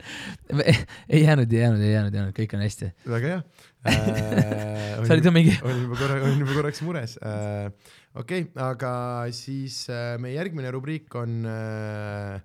ei 1.08 1.22
jäänud, 1.22 1.52
ei 1.52 1.60
jäänud, 1.60 1.80
ei 1.80 1.92
jäänud, 1.92 2.14
ei 2.14 2.20
jäänud, 2.20 2.36
kõik 2.36 2.56
on 2.56 2.66
hästi. 2.66 2.92
väga 3.06 3.32
hea 3.32 3.40
äh,. 3.86 5.06
sa 5.06 5.14
olid 5.14 5.26
ju 5.28 5.32
mingi, 5.34 5.54
olin 5.62 5.82
juba 5.86 5.98
korra, 6.00 6.20
olin 6.26 6.42
juba 6.42 6.58
korraks 6.58 6.82
mures 6.82 7.16
äh,. 7.22 7.70
okei 8.14 8.46
okay,, 8.46 8.52
aga 8.66 8.92
siis 9.36 9.84
äh, 9.92 10.16
meie 10.22 10.36
järgmine 10.38 10.72
rubriik 10.74 11.14
on 11.18 11.46
äh, 11.46 12.40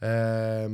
äh, 0.00 0.64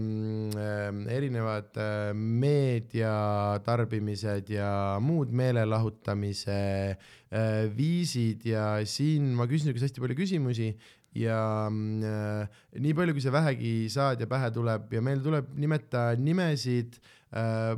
erinevad 1.16 1.74
äh, 1.82 2.14
meedia 2.14 3.58
tarbimised 3.66 4.52
ja 4.54 4.70
muud 5.02 5.34
meelelahutamise 5.34 6.60
äh, 6.94 7.66
viisid 7.76 8.46
ja 8.46 8.68
siin 8.86 9.34
ma 9.34 9.48
küsin 9.50 9.72
niisugust 9.72 9.90
hästi 9.90 10.04
palju 10.04 10.20
küsimusi 10.22 10.70
ja 11.16 11.40
äh, 11.70 12.62
nii 12.82 12.94
palju, 12.96 13.16
kui 13.16 13.24
sa 13.24 13.32
vähegi 13.34 13.74
saad 13.92 14.22
ja 14.22 14.28
pähe 14.30 14.50
tuleb 14.54 14.92
ja 14.92 15.02
meil 15.04 15.22
tuleb 15.24 15.52
nimeta 15.58 16.10
nimesid 16.20 16.98
äh, 17.32 17.76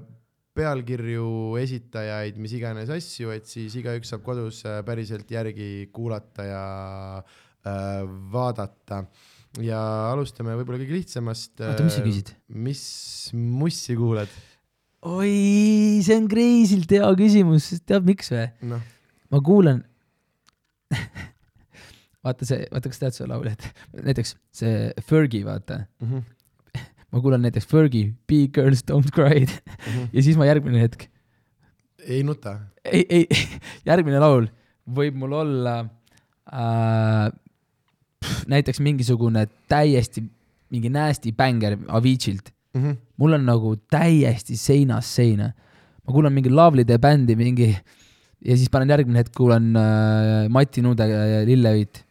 pealkirju, 0.58 1.56
esitajaid, 1.60 2.38
mis 2.42 2.54
iganes 2.58 2.90
asju, 2.90 3.30
et 3.34 3.46
siis 3.48 3.76
igaüks 3.78 4.10
saab 4.10 4.24
kodus 4.26 4.64
äh, 4.66 4.80
päriselt 4.86 5.30
järgi 5.30 5.88
kuulata 5.94 6.46
ja 6.46 6.64
äh, 7.22 8.02
vaadata. 8.32 9.04
ja 9.64 9.80
alustame 10.12 10.54
võib-olla 10.58 10.82
kõige 10.82 10.98
lihtsamast. 10.98 11.54
oota, 11.60 11.86
mis 11.86 11.98
sa? 11.98 12.04
küsid? 12.04 12.34
mis 12.66 12.82
mussi 13.34 13.96
kuulad? 13.98 14.32
oi, 15.06 16.00
see 16.04 16.18
on 16.18 16.28
kreisilt 16.30 16.90
hea 16.98 17.08
küsimus, 17.18 17.70
tead 17.86 18.06
miks 18.08 18.32
või? 18.34 18.46
noh, 18.74 18.82
ma 19.30 19.42
kuulan 19.44 19.84
vaata 22.24 22.46
see, 22.48 22.64
vaata, 22.72 22.90
kas 22.92 22.98
tead 23.02 23.16
seda 23.16 23.28
laulu, 23.34 23.52
et 23.52 23.68
näiteks 24.08 24.34
see 24.60 24.90
Fergie, 25.06 25.44
vaata, 25.46 25.84
Mhm, 26.02 26.24
ma 27.12 27.20
kuulan 27.24 27.44
näiteks 27.46 27.66
Fergie, 27.70 28.14
Big 28.28 28.52
Girls 28.56 28.82
Don't 28.90 29.12
Cry'd 29.14 29.52
ja 30.14 30.22
siis 30.22 30.36
ma 30.40 30.48
järgmine 30.48 30.80
hetk, 30.82 31.06
ei 32.08 32.22
nuta. 32.26 32.58
ei, 32.84 33.04
ei, 33.08 33.26
järgmine 33.86 34.20
laul 34.22 34.48
võib 34.88 35.16
mul 35.20 35.32
olla 35.42 35.78
äh, 36.52 37.28
pff, 38.24 38.44
näiteks 38.48 38.80
mingisugune 38.84 39.46
täiesti 39.68 40.22
mingi 40.72 40.90
nasty 40.92 41.32
bänger 41.32 41.78
Aviciilt. 41.96 42.50
Mhm, 42.76 42.96
mul 43.16 43.32
on 43.38 43.46
nagu 43.48 43.70
täiesti 43.90 44.56
seinast 44.60 45.14
seina. 45.16 45.46
ma 46.04 46.12
kuulan 46.12 46.32
mingi 46.32 46.50
Lovely 46.52 46.84
The 46.84 46.98
bändi 47.00 47.36
mingi 47.36 47.70
ja 48.44 48.56
siis 48.56 48.68
panen 48.72 48.88
järgmine 48.92 49.18
hetk 49.22 49.32
kuulan 49.36 49.70
äh, 49.76 50.48
Mati 50.52 50.82
Nuude 50.84 51.06
ja 51.08 51.40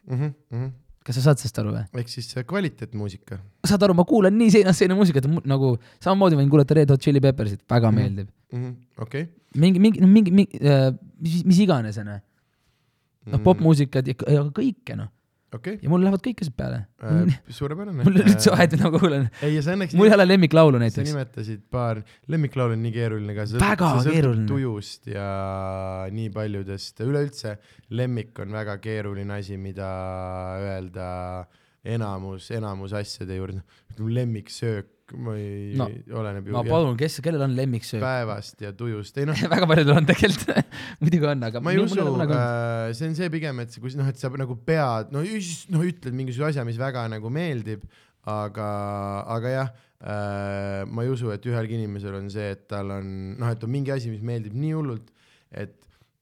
Lilleõit. 0.07 0.33
mhm, 0.51 0.69
kas 1.07 1.15
sa 1.15 1.21
saad 1.29 1.37
sellest 1.41 1.59
aru 1.59 1.71
või? 1.75 1.83
ehk 2.01 2.09
siis 2.11 2.31
äh, 2.37 2.43
kvaliteetmuusika. 2.47 3.39
saad 3.65 3.83
aru, 3.83 3.93
ma 3.93 4.03
kuulan 4.07 4.33
nii 4.37 4.51
seinast 4.51 4.79
seina 4.79 4.95
muusikat, 4.95 5.27
nagu 5.45 5.77
samamoodi 6.03 6.35
võin 6.39 6.49
kuulata 6.49 6.73
Red 6.75 6.89
Hot 6.91 7.01
Chili 7.01 7.19
Peppersit, 7.23 7.61
väga 7.69 7.91
Mhm. 7.91 7.95
meeldib. 7.95 8.27
okei, 8.99 9.27
mingi, 9.55 9.79
mingi, 9.79 10.01
mingi, 10.01 10.31
mingi, 10.31 10.59
mis, 11.19 11.43
mis 11.45 11.59
iganes 11.59 11.97
onju. 11.97 12.19
noh, 13.27 13.39
popmuusikat 13.43 14.07
ja 14.07 14.13
ja 14.31 14.43
kõike 14.55 14.95
noh, 14.95 15.09
okei 15.55 15.77
ja 15.81 15.91
mul 15.91 16.03
lähevad 16.03 16.23
kõik 16.23 16.41
asjad 16.43 16.55
peale. 16.57 16.79
okay., 16.97 17.53
suurepärane. 17.59 18.03
mul 18.03 18.19
ole 18.19 18.33
üldse 18.33 18.51
vahet, 18.53 18.73
mida 18.75 18.89
ma 18.89 18.99
kuulan. 18.99 19.27
sa 19.63 19.75
mul 19.99 20.09
ei 20.09 20.15
ole 20.17 20.25
lemmiklaulu 20.27 20.79
sa 20.79 20.83
näiteks. 20.83 21.11
nimetasid 21.11 21.63
paar, 21.73 22.01
lemmiklaul 22.27 22.75
on 22.75 22.83
nii 22.83 22.93
keeruline 22.95 23.37
ka, 23.37 23.47
Väga 23.61 23.91
sõltub 23.99 24.17
keeruline. 24.17 24.47
tujust 24.51 25.07
ja 25.11 25.29
nii 26.13 26.33
paljudest, 26.35 26.99
üleüldse 27.05 27.55
lemmik 27.95 28.43
on 28.43 28.57
väga 28.57 28.77
keeruline 28.83 29.39
asi, 29.39 29.59
mida 29.61 29.87
öelda 30.59 31.07
enamus, 31.87 32.51
enamus 32.51 32.95
asjade 32.97 33.39
juurde, 33.39 33.63
lemmiksöök, 33.97 34.91
ma 35.15 35.35
ei 35.39 35.75
No, 35.77 35.87
no,, 35.87 36.17
oleneb 36.19 36.49
ju 36.49 36.55
ma 36.55 36.63
palun, 36.67 36.97
kes, 36.99 37.19
kellel 37.23 37.45
on 37.45 37.55
lemmiksöök? 37.57 38.01
päevast 38.03 38.61
ja 38.63 38.73
tujust, 38.75 39.17
ei 39.21 39.27
noh, 39.29 39.39
väga 39.53 39.69
paljudel 39.69 40.01
on 40.01 40.09
tegelikult, 40.09 40.73
muidugi 41.03 41.29
on, 41.31 41.47
aga 41.47 41.61
ma 41.63 41.73
ei 41.73 41.81
usu 41.81 42.01
olnud. 42.03 42.33
äh,, 42.35 42.91
see 42.97 43.09
on 43.11 43.17
see 43.19 43.31
pigem, 43.33 43.63
et 43.63 43.77
kus 43.81 43.95
noh, 43.99 44.09
et 44.11 44.19
sa 44.19 44.31
nagu 44.33 44.57
pead, 44.67 45.13
no 45.15 45.23
just- 45.25 45.71
noh, 45.73 45.85
ütled 45.87 46.17
mingisuguse 46.17 46.51
asja, 46.55 46.67
mis 46.67 46.79
väga 46.81 47.07
nagu 47.13 47.31
meeldib, 47.33 47.85
aga, 48.27 48.69
aga 49.37 49.53
jah 49.53 49.73
äh,, 50.03 50.83
ma 50.89 51.05
ei 51.05 51.13
usu, 51.13 51.31
et 51.35 51.45
ühelgi 51.47 51.79
inimesel 51.79 52.19
on 52.19 52.31
see, 52.33 52.51
et 52.57 52.67
tal 52.71 52.91
on 52.99 53.13
noh, 53.39 53.51
et 53.53 53.63
on 53.63 53.71
mingi 53.71 53.93
asi, 53.95 54.11
mis 54.13 54.25
meeldib 54.25 54.57
nii 54.57 54.75
hullult, 54.75 55.13
et 55.55 55.77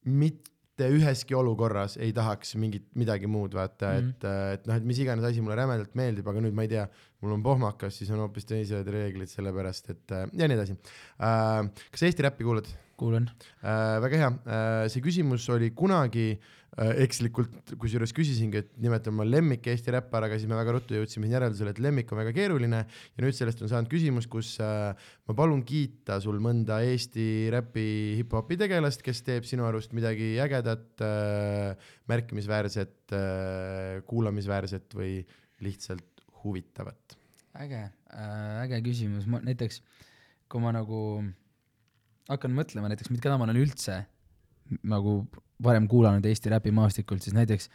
mitte 0.05 0.89
üheski 0.91 1.35
olukorras 1.37 1.95
ei 2.03 2.11
tahaks 2.15 2.53
mingit 2.59 2.87
midagi 2.99 3.29
muud 3.31 3.55
vaata 3.55 3.93
mm. 3.95 3.99
-hmm. 3.99 4.09
et, 4.11 4.59
et 4.59 4.69
noh, 4.69 4.77
et 4.77 4.85
mis 4.85 4.99
iganes 5.01 5.25
asi 5.25 5.41
mulle 5.41 5.57
rämedalt 5.57 5.95
meeldib, 5.95 6.27
aga 6.27 6.43
nüüd 6.43 6.53
ma 6.53 6.67
ei 6.67 6.71
tea, 6.75 6.85
mul 7.25 7.39
on 7.39 7.45
pohmakas, 7.45 7.97
siis 7.99 8.13
on 8.13 8.21
hoopis 8.21 8.45
teised 8.49 8.89
reeglid, 8.93 9.31
sellepärast 9.31 9.93
et 9.95 10.15
äh, 10.15 10.27
ja 10.37 10.49
nii 10.49 10.59
edasi 10.59 10.77
äh,. 10.77 11.85
kas 11.89 12.05
Eesti 12.05 12.29
räppi 12.29 12.47
kuulad? 12.47 12.69
kuulan. 12.95 13.29
Äh, 13.63 13.97
väga 14.03 14.19
hea 14.21 14.29
äh,, 14.31 14.85
see 14.91 15.03
küsimus 15.03 15.45
oli 15.51 15.71
kunagi 15.75 16.35
äh, 16.35 16.93
ekslikult, 17.03 17.73
kusjuures 17.81 18.13
küsisingi, 18.15 18.61
et 18.63 18.71
nimetan 18.81 19.13
oma 19.15 19.25
lemmik 19.27 19.67
Eesti 19.71 19.93
räppar, 19.95 20.27
aga 20.27 20.39
siis 20.39 20.49
me 20.49 20.57
väga 20.57 20.77
ruttu 20.77 20.95
jõudsime 20.97 21.29
järeldusele, 21.31 21.75
et 21.75 21.81
lemmik 21.83 22.11
on 22.13 22.21
väga 22.21 22.31
keeruline 22.35 22.81
ja 22.85 23.25
nüüd 23.25 23.35
sellest 23.35 23.63
on 23.65 23.71
saanud 23.71 23.91
küsimus, 23.91 24.29
kus 24.31 24.55
äh, 24.63 24.95
ma 25.27 25.37
palun 25.37 25.65
kiita 25.67 26.21
sul 26.23 26.39
mõnda 26.43 26.79
Eesti 26.87 27.27
räpi 27.55 27.87
hip-hopi 28.21 28.59
tegelast, 28.63 29.03
kes 29.05 29.23
teeb 29.27 29.47
sinu 29.47 29.67
arust 29.67 29.95
midagi 29.97 30.35
ägedat 30.43 31.03
äh,, 31.03 31.91
märkimisväärset 32.11 33.15
äh,, 33.15 34.03
kuulamisväärset 34.07 34.95
või 34.95 35.19
lihtsalt 35.63 36.14
huvitavat. 36.45 37.17
äge 37.55 37.81
äh,, 37.85 38.63
äge 38.65 38.81
küsimus, 38.83 39.27
ma 39.31 39.39
näiteks, 39.43 39.81
kui 40.51 40.61
ma 40.61 40.73
nagu 40.75 41.23
hakkan 42.29 42.53
mõtlema 42.55 42.89
näiteks, 42.91 43.11
keda 43.21 43.37
ma 43.39 43.47
olen 43.47 43.61
üldse 43.61 44.01
nagu 44.83 45.19
varem 45.63 45.87
kuulanud 45.87 46.25
Eesti 46.25 46.51
räpimaastikult, 46.51 47.23
siis 47.23 47.35
näiteks 47.37 47.69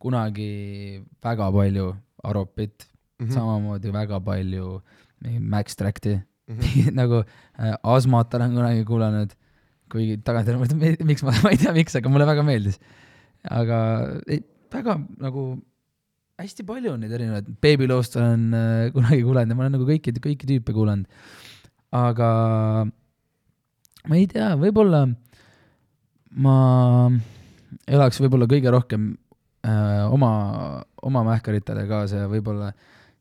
kunagi 0.00 1.02
väga 1.22 1.50
palju 1.52 1.92
Aropit 2.24 2.86
mm, 2.86 3.26
-hmm. 3.26 3.34
samamoodi 3.34 3.92
väga 3.92 4.20
palju 4.20 4.80
Max 5.40 5.76
Tracti 5.76 6.14
mm, 6.16 6.58
-hmm. 6.58 6.92
nagu 7.00 7.22
äh, 7.60 7.74
Asmat 7.82 8.34
olen 8.34 8.54
kunagi 8.54 8.84
kuulanud, 8.84 9.34
kuigi 9.92 10.16
tagantjärele 10.24 10.64
mõtlen, 10.64 11.04
miks 11.04 11.22
ma, 11.22 11.34
ma 11.44 11.50
ei 11.50 11.60
tea, 11.60 11.72
miks, 11.76 11.96
aga 12.00 12.08
mulle 12.08 12.26
väga 12.26 12.42
meeldis. 12.42 12.80
aga 13.50 13.76
ei, 14.26 14.42
väga 14.72 15.00
nagu 15.18 15.44
hästi 16.40 16.64
palju 16.66 16.94
on 16.94 17.02
neid 17.04 17.12
erinevaid, 17.16 17.48
Baby 17.62 17.88
Lost 17.90 18.16
olen 18.18 18.50
äh, 18.56 18.88
kunagi 18.94 19.22
kuulanud 19.26 19.52
ja 19.52 19.58
ma 19.58 19.66
olen 19.66 19.76
nagu 19.78 19.88
kõiki, 19.88 20.14
kõiki 20.16 20.48
tüüpe 20.48 20.74
kuulanud. 20.76 21.08
aga 21.96 22.30
ma 24.08 24.18
ei 24.18 24.28
tea, 24.30 24.52
võib-olla 24.60 25.04
ma 26.40 26.54
elaks 27.90 28.20
võib-olla 28.22 28.48
kõige 28.50 28.72
rohkem 28.72 29.10
äh, 29.66 30.06
oma, 30.08 30.32
oma 31.02 31.24
mähkaritele 31.32 31.86
kaasa 31.90 32.24
ja 32.24 32.30
võib-olla 32.30 32.72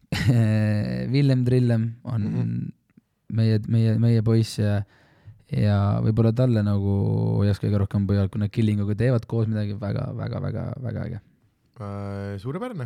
Villem 1.13 1.43
Trillem 1.45 1.83
on 2.03 2.21
mm. 2.21 2.37
-hmm. 2.37 2.71
meie, 3.37 3.59
meie, 3.67 3.97
meie 4.01 4.23
poiss 4.25 4.57
ja 4.61 4.79
ja 5.49 5.97
võib-olla 6.05 6.29
talle 6.33 6.61
nagu 6.61 6.95
hoiaks 7.41 7.57
kõige 7.61 7.79
rohkem 7.81 8.05
pöial, 8.05 8.27
kui 8.29 8.41
nad 8.41 8.51
Killinguga 8.53 8.93
teevad 8.95 9.25
koos 9.25 9.47
midagi 9.49 9.73
väga, 9.81 10.11
väga, 10.13 10.41
väga, 10.43 10.65
väga 10.77 11.05
äge. 11.07 11.21
Äh, 11.79 12.35
suurepärane 12.37 12.85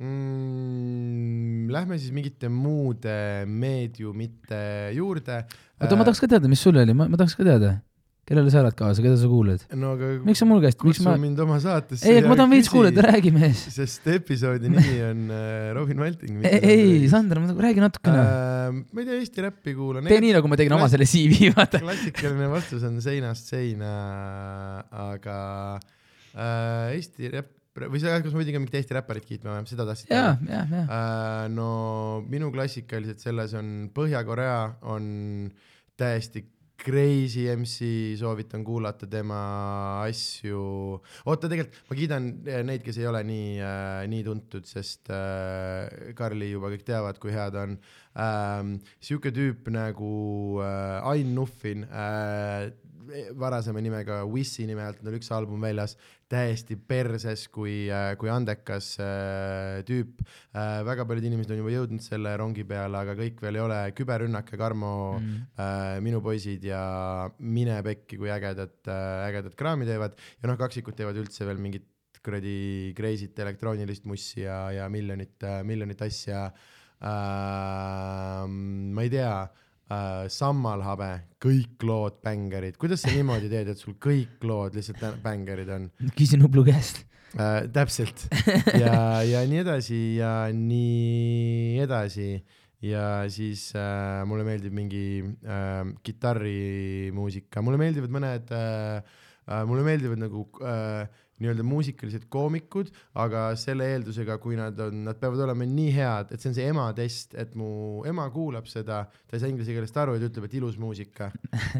mm,. 0.00 1.68
Lähme 1.70 2.00
siis 2.00 2.14
mingite 2.14 2.48
muude 2.52 3.44
meediumite 3.46 4.90
juurde. 4.96 5.44
oota, 5.80 5.96
ma 5.96 6.06
tahaks 6.08 6.24
ka 6.24 6.30
teada, 6.34 6.50
mis 6.50 6.62
sul 6.64 6.80
oli, 6.80 6.96
ma, 6.96 7.06
ma 7.10 7.20
tahaks 7.20 7.36
ka 7.38 7.46
teada, 7.46 7.76
kellele 8.26 8.50
sa 8.52 8.62
elad 8.62 8.76
kaasa, 8.78 9.02
keda 9.04 9.18
sa 9.20 9.28
kuulad? 9.30 9.62
no 9.76 9.92
aga 9.96 10.10
miks 10.26 10.42
sa 10.42 10.48
mul 10.48 10.62
käest, 10.64 10.82
miks 10.86 11.02
ma, 11.04 11.14
mind 11.20 11.38
oma 11.44 11.60
saatesse. 11.62 12.08
ei, 12.08 12.20
aga 12.20 12.32
ma 12.32 12.38
tahan 12.40 12.52
veits 12.56 12.72
kuulata, 12.72 13.04
räägi 13.10 13.32
mees. 13.34 13.62
sest 13.76 14.10
episoodi 14.16 14.72
nimi 14.72 14.96
on 15.06 15.22
äh, 15.36 15.70
Robin 15.76 16.02
Valting. 16.02 16.42
ei, 16.48 16.74
ei, 16.74 17.06
Sander, 17.12 17.42
räägi 17.68 17.84
natukene 17.84 18.24
äh,. 18.24 18.34
äh,. 18.70 18.82
ma 18.82 19.04
ei 19.04 19.08
tea, 19.12 19.20
Eesti 19.20 19.46
räppi 19.46 19.76
kuulan. 19.78 20.10
tee 20.10 20.20
nii, 20.26 20.34
nagu 20.38 20.50
ma 20.50 20.58
tegin 20.60 20.76
oma 20.78 20.90
selle 20.92 21.08
CV, 21.10 21.52
vaata. 21.56 21.82
klassikaline 21.84 22.50
vastus 22.50 22.88
on 22.88 22.98
seinast 23.04 23.54
seina, 23.54 23.94
aga 25.10 25.38
äh, 26.34 26.98
Eesti 26.98 27.34
räpp, 27.36 27.59
või 27.78 28.00
sa, 28.02 28.16
kas 28.22 28.34
ma 28.34 28.42
pidin 28.42 28.56
ka 28.56 28.62
mingit 28.62 28.78
Eesti 28.80 28.96
räpparit 28.96 29.26
kiitma 29.28 29.54
või, 29.54 29.66
seda 29.70 29.86
tahtsid 29.88 30.10
ja, 30.10 30.36
ja, 30.48 30.62
ja. 30.66 30.84
Äh, 30.84 31.44
no 31.54 31.68
minu 32.30 32.50
klassikalised 32.54 33.22
selles 33.22 33.54
on 33.58 33.90
Põhja-Korea 33.94 34.62
on 34.90 35.04
täiesti 36.00 36.42
crazy 36.80 37.44
MC, 37.52 38.16
soovitan 38.16 38.64
kuulata 38.64 39.06
tema 39.10 39.40
asju. 40.06 40.60
oota, 41.26 41.48
tegelikult 41.48 41.90
ma 41.90 41.98
kiidan 41.98 42.28
eh, 42.48 42.62
neid, 42.66 42.84
kes 42.84 43.00
ei 43.00 43.08
ole 43.10 43.22
nii 43.28 43.50
äh,, 43.60 44.04
nii 44.10 44.24
tuntud, 44.26 44.68
sest 44.68 45.12
äh, 45.12 46.14
Karli 46.16 46.50
juba 46.54 46.72
kõik 46.72 46.86
teavad, 46.88 47.20
kui 47.20 47.34
hea 47.34 47.48
ta 47.52 47.66
on 47.68 47.76
ähm,. 48.16 48.76
sihuke 49.02 49.32
tüüp 49.36 49.68
nagu 49.74 50.14
äh, 50.64 51.10
Ain 51.12 51.34
Nuffin 51.36 51.84
äh,, 51.84 52.70
varasema 53.38 53.80
nimega 53.82 54.20
Wissi 54.28 54.66
nime 54.68 54.84
alt 54.84 55.00
on 55.00 55.08
tal 55.08 55.16
üks 55.18 55.30
album 55.34 55.62
väljas, 55.64 55.96
täiesti 56.30 56.76
perses 56.76 57.46
kui 57.52 57.88
äh,, 57.90 58.14
kui 58.20 58.30
andekas 58.32 58.92
äh, 59.02 59.80
tüüp 59.88 60.22
äh,. 60.22 60.80
väga 60.86 61.06
paljud 61.08 61.26
inimesed 61.30 61.54
on 61.54 61.62
juba 61.62 61.74
jõudnud 61.74 62.04
selle 62.04 62.34
rongi 62.40 62.64
peale, 62.68 63.02
aga 63.02 63.16
kõik 63.18 63.40
veel 63.44 63.58
ei 63.58 63.64
ole. 63.64 63.78
küberrünnak 63.98 64.52
ja 64.54 64.60
Karmo 64.60 64.92
mm., 65.18 65.46
äh, 65.60 66.00
minu 66.04 66.22
poisid 66.24 66.66
ja 66.66 66.82
mine 67.38 67.80
pekki, 67.86 68.20
kui 68.20 68.30
ägedat 68.32 68.90
äh,, 68.90 69.28
ägedat 69.30 69.56
kraami 69.58 69.88
teevad 69.88 70.18
ja 70.18 70.50
noh, 70.50 70.58
kaksikud 70.60 70.98
teevad 70.98 71.18
üldse 71.20 71.48
veel 71.48 71.62
mingit 71.62 71.88
kuradi 72.20 72.92
crazy't 72.96 73.38
elektroonilist 73.40 74.04
mussi 74.08 74.44
ja, 74.44 74.66
ja 74.76 74.90
miljonit 74.92 75.40
äh,, 75.46 75.62
miljonit 75.66 76.02
asja 76.06 76.46
äh,. 77.00 78.46
ma 78.46 79.06
ei 79.06 79.12
tea 79.12 79.34
äh,, 79.90 80.28
Sammalhabe, 80.32 81.10
kõik 81.42 81.84
lood 81.86 82.20
bängarid, 82.24 82.78
kuidas 82.80 83.04
sa 83.04 83.12
niimoodi 83.14 83.50
teed, 83.52 83.72
et 83.72 83.80
sul 83.80 83.96
kõik 84.00 84.42
lood 84.46 84.78
lihtsalt 84.78 85.20
bängarid 85.24 85.70
on 85.76 85.90
küsin 86.18 86.42
Nublu 86.42 86.64
käest. 86.66 87.04
äh,? 87.36 87.66
täpselt 87.72 88.26
ja, 88.82 89.22
ja 89.26 89.44
nii 89.46 89.62
edasi 89.62 90.00
ja 90.18 90.32
nii 90.54 91.78
edasi 91.84 92.32
ja 92.84 93.28
siis 93.28 93.70
äh, 93.76 94.22
mulle 94.28 94.44
meeldib 94.46 94.74
mingi 94.76 95.04
äh, 95.44 95.82
kitarrimuusika, 96.06 97.62
mulle 97.64 97.80
meeldivad 97.80 98.14
mõned 98.14 98.54
äh, 98.56 99.02
äh,, 99.44 99.64
mulle 99.68 99.84
meeldivad 99.84 100.22
nagu 100.22 100.46
äh, 100.64 101.04
nii-öelda 101.40 101.64
muusikalised 101.64 102.26
koomikud, 102.32 102.90
aga 103.20 103.46
selle 103.58 103.86
eeldusega, 103.94 104.36
kui 104.42 104.58
nad 104.58 104.78
on, 104.84 105.04
nad 105.06 105.18
peavad 105.20 105.40
olema 105.46 105.66
nii 105.68 105.92
head, 105.96 106.34
et 106.34 106.42
see 106.42 106.50
on 106.52 106.56
see 106.58 106.68
ema 106.68 106.86
test, 106.96 107.34
et 107.40 107.54
mu 107.58 108.02
ema 108.08 108.26
kuulab 108.32 108.68
seda, 108.70 109.02
ta 109.08 109.36
ei 109.36 109.42
saa 109.42 109.50
inglise 109.52 109.74
keelest 109.74 109.96
aru 110.02 110.16
ja 110.16 110.22
ta 110.22 110.30
ütleb, 110.30 110.48
et 110.48 110.56
ilus 110.60 110.78
muusika. 110.80 111.30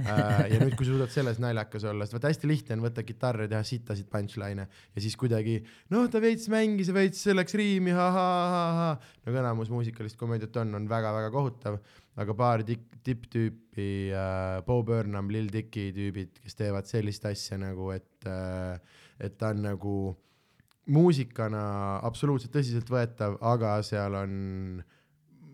Äh,. 0.00 0.46
ja 0.54 0.60
nüüd, 0.62 0.74
kui 0.78 0.86
sa 0.86 0.94
suudad 0.94 1.12
selles 1.12 1.40
naljakas 1.42 1.84
olla, 1.90 2.06
sest 2.06 2.16
vaata 2.16 2.30
hästi 2.32 2.48
lihtne 2.48 2.78
on 2.78 2.84
võtta 2.86 3.04
kitarr 3.06 3.44
ja 3.44 3.50
teha 3.52 3.62
sittasid 3.66 4.08
punchline'e. 4.12 4.66
Ja 4.96 5.04
siis 5.04 5.16
kuidagi 5.20 5.58
noh, 5.92 6.08
ta 6.10 6.22
veits 6.22 6.48
mängis 6.52 6.90
ja 6.90 6.96
veits 6.96 7.22
läks 7.34 7.56
riimi, 7.58 7.92
ha-ha-ha-ha, 7.96 8.94
nagu 9.26 9.42
enamus 9.42 9.72
muusikalist 9.72 10.18
komöödiat 10.20 10.56
on, 10.62 10.72
on 10.78 10.88
väga-väga 10.90 11.32
kohutav, 11.34 11.78
aga 12.20 12.36
paar 12.38 12.64
tipptüüpi 12.64 13.90
äh,, 14.16 14.62
Bo 14.66 14.80
Burnham, 14.86 15.30
Lil 15.32 15.50
Dicky 15.52 15.90
tüübid, 15.96 16.40
kes 16.42 16.58
teevad 16.58 16.88
sellist 16.90 17.28
asja 17.28 17.60
nagu, 17.60 17.92
et 17.94 18.28
äh,, 18.28 18.80
et 19.20 19.36
ta 19.38 19.52
on 19.54 19.62
nagu 19.68 19.96
muusikana 20.90 21.64
absoluutselt 22.06 22.54
tõsiseltvõetav, 22.54 23.36
aga 23.46 23.76
seal 23.86 24.16
on 24.18 24.32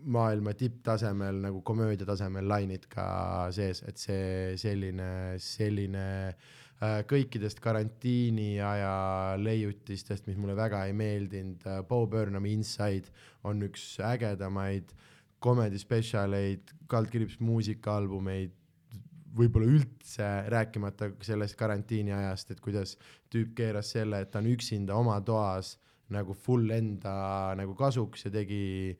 maailma 0.07 0.53
tipptasemel 0.55 1.41
nagu 1.43 1.61
komöödia 1.67 2.07
tasemel 2.07 2.47
lainid 2.47 2.87
ka 2.91 3.07
sees, 3.55 3.83
et 3.87 3.99
see 3.99 4.55
selline, 4.59 5.09
selline 5.43 6.05
äh, 6.29 7.01
kõikidest 7.09 7.59
karantiini 7.63 8.55
aja 8.63 9.35
leiutistest, 9.41 10.29
mis 10.29 10.39
mulle 10.39 10.55
väga 10.57 10.85
ei 10.87 10.95
meeldinud 10.95 11.67
äh,, 11.67 11.81
Bo 11.87 12.05
Burnhami 12.07 12.55
Inside 12.55 13.11
on 13.43 13.65
üks 13.67 13.97
ägedamaid 13.99 14.95
comedy 15.43 15.77
spetsialeid, 15.81 16.71
kaldkriips 16.89 17.41
muusikaalbumeid 17.43 18.55
võib-olla 19.37 19.67
üldse 19.77 20.27
rääkimata 20.51 21.11
sellest 21.25 21.57
karantiini 21.59 22.13
ajast, 22.15 22.51
et 22.51 22.63
kuidas 22.63 22.95
tüüp 23.33 23.53
keeras 23.57 23.93
selle, 23.95 24.21
et 24.23 24.31
ta 24.31 24.41
on 24.41 24.49
üksinda 24.51 24.97
oma 24.97 25.19
toas 25.25 25.75
nagu 26.13 26.33
full 26.33 26.71
enda 26.71 27.53
nagu 27.59 27.75
kasuks 27.75 28.27
ja 28.27 28.31
tegi 28.31 28.95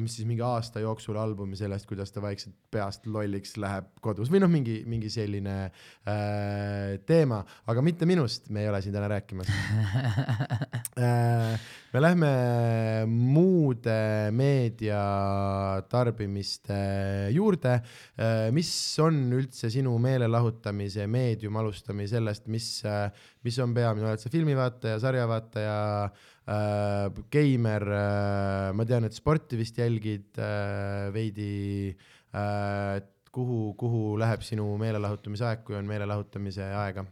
mis 0.00 0.16
siis 0.18 0.26
mingi 0.28 0.42
aasta 0.44 0.82
jooksul 0.82 1.16
albumi 1.20 1.56
sellest, 1.58 1.86
kuidas 1.88 2.12
ta 2.12 2.22
vaikselt 2.24 2.56
peast 2.72 3.06
lolliks 3.06 3.56
läheb 3.60 3.88
kodus 4.02 4.30
või 4.32 4.42
noh, 4.42 4.50
mingi, 4.50 4.80
mingi 4.88 5.10
selline 5.12 5.56
äh, 5.66 6.96
teema, 7.06 7.42
aga 7.70 7.84
mitte 7.84 8.08
minust, 8.08 8.50
me 8.50 8.64
ei 8.64 8.70
ole 8.70 8.82
siin 8.84 8.96
täna 8.96 9.10
rääkimas 9.14 9.50
äh,. 11.06 11.56
me 11.92 12.02
lähme 12.02 12.30
muude 13.08 13.98
meedia 14.36 15.00
tarbimiste 15.90 16.76
juurde 17.34 17.78
äh,. 17.78 18.48
mis 18.56 18.70
on 19.04 19.22
üldse 19.38 19.70
sinu 19.72 19.96
meelelahutamise 20.02 21.06
meedium, 21.10 21.60
alustame 21.62 22.08
sellest, 22.10 22.48
mis 22.52 22.80
äh,, 22.86 23.10
mis 23.46 23.58
on 23.62 23.74
peamine, 23.76 24.10
oled 24.10 24.22
sa 24.22 24.32
filmivaataja, 24.32 24.98
sarjavaataja 25.02 25.76
äh,, 26.06 26.32
geimer 26.46 27.82
äh,, 27.90 28.70
ma 28.76 28.86
tean, 28.86 29.06
et 29.08 29.16
sporti 29.16 29.58
vist 29.58 29.78
jälgid 29.82 30.38
äh, 30.38 31.10
veidi 31.14 31.50
äh,. 32.32 33.02
kuhu, 33.36 33.74
kuhu 33.76 34.14
läheb 34.16 34.40
sinu 34.46 34.64
meelelahutamise 34.80 35.44
aeg, 35.44 35.64
kui 35.66 35.76
on 35.76 35.88
meelelahutamise 35.90 36.70
aega? 36.72 37.04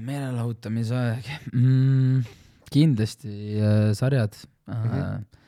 meelelahutamise 0.00 0.96
aeg 0.96 1.28
mm,, 1.52 2.22
kindlasti 2.72 3.34
äh, 3.58 3.90
sarjad 3.98 4.38
äh, 4.38 4.74
mm, 4.74 4.90
-hmm. 4.90 5.41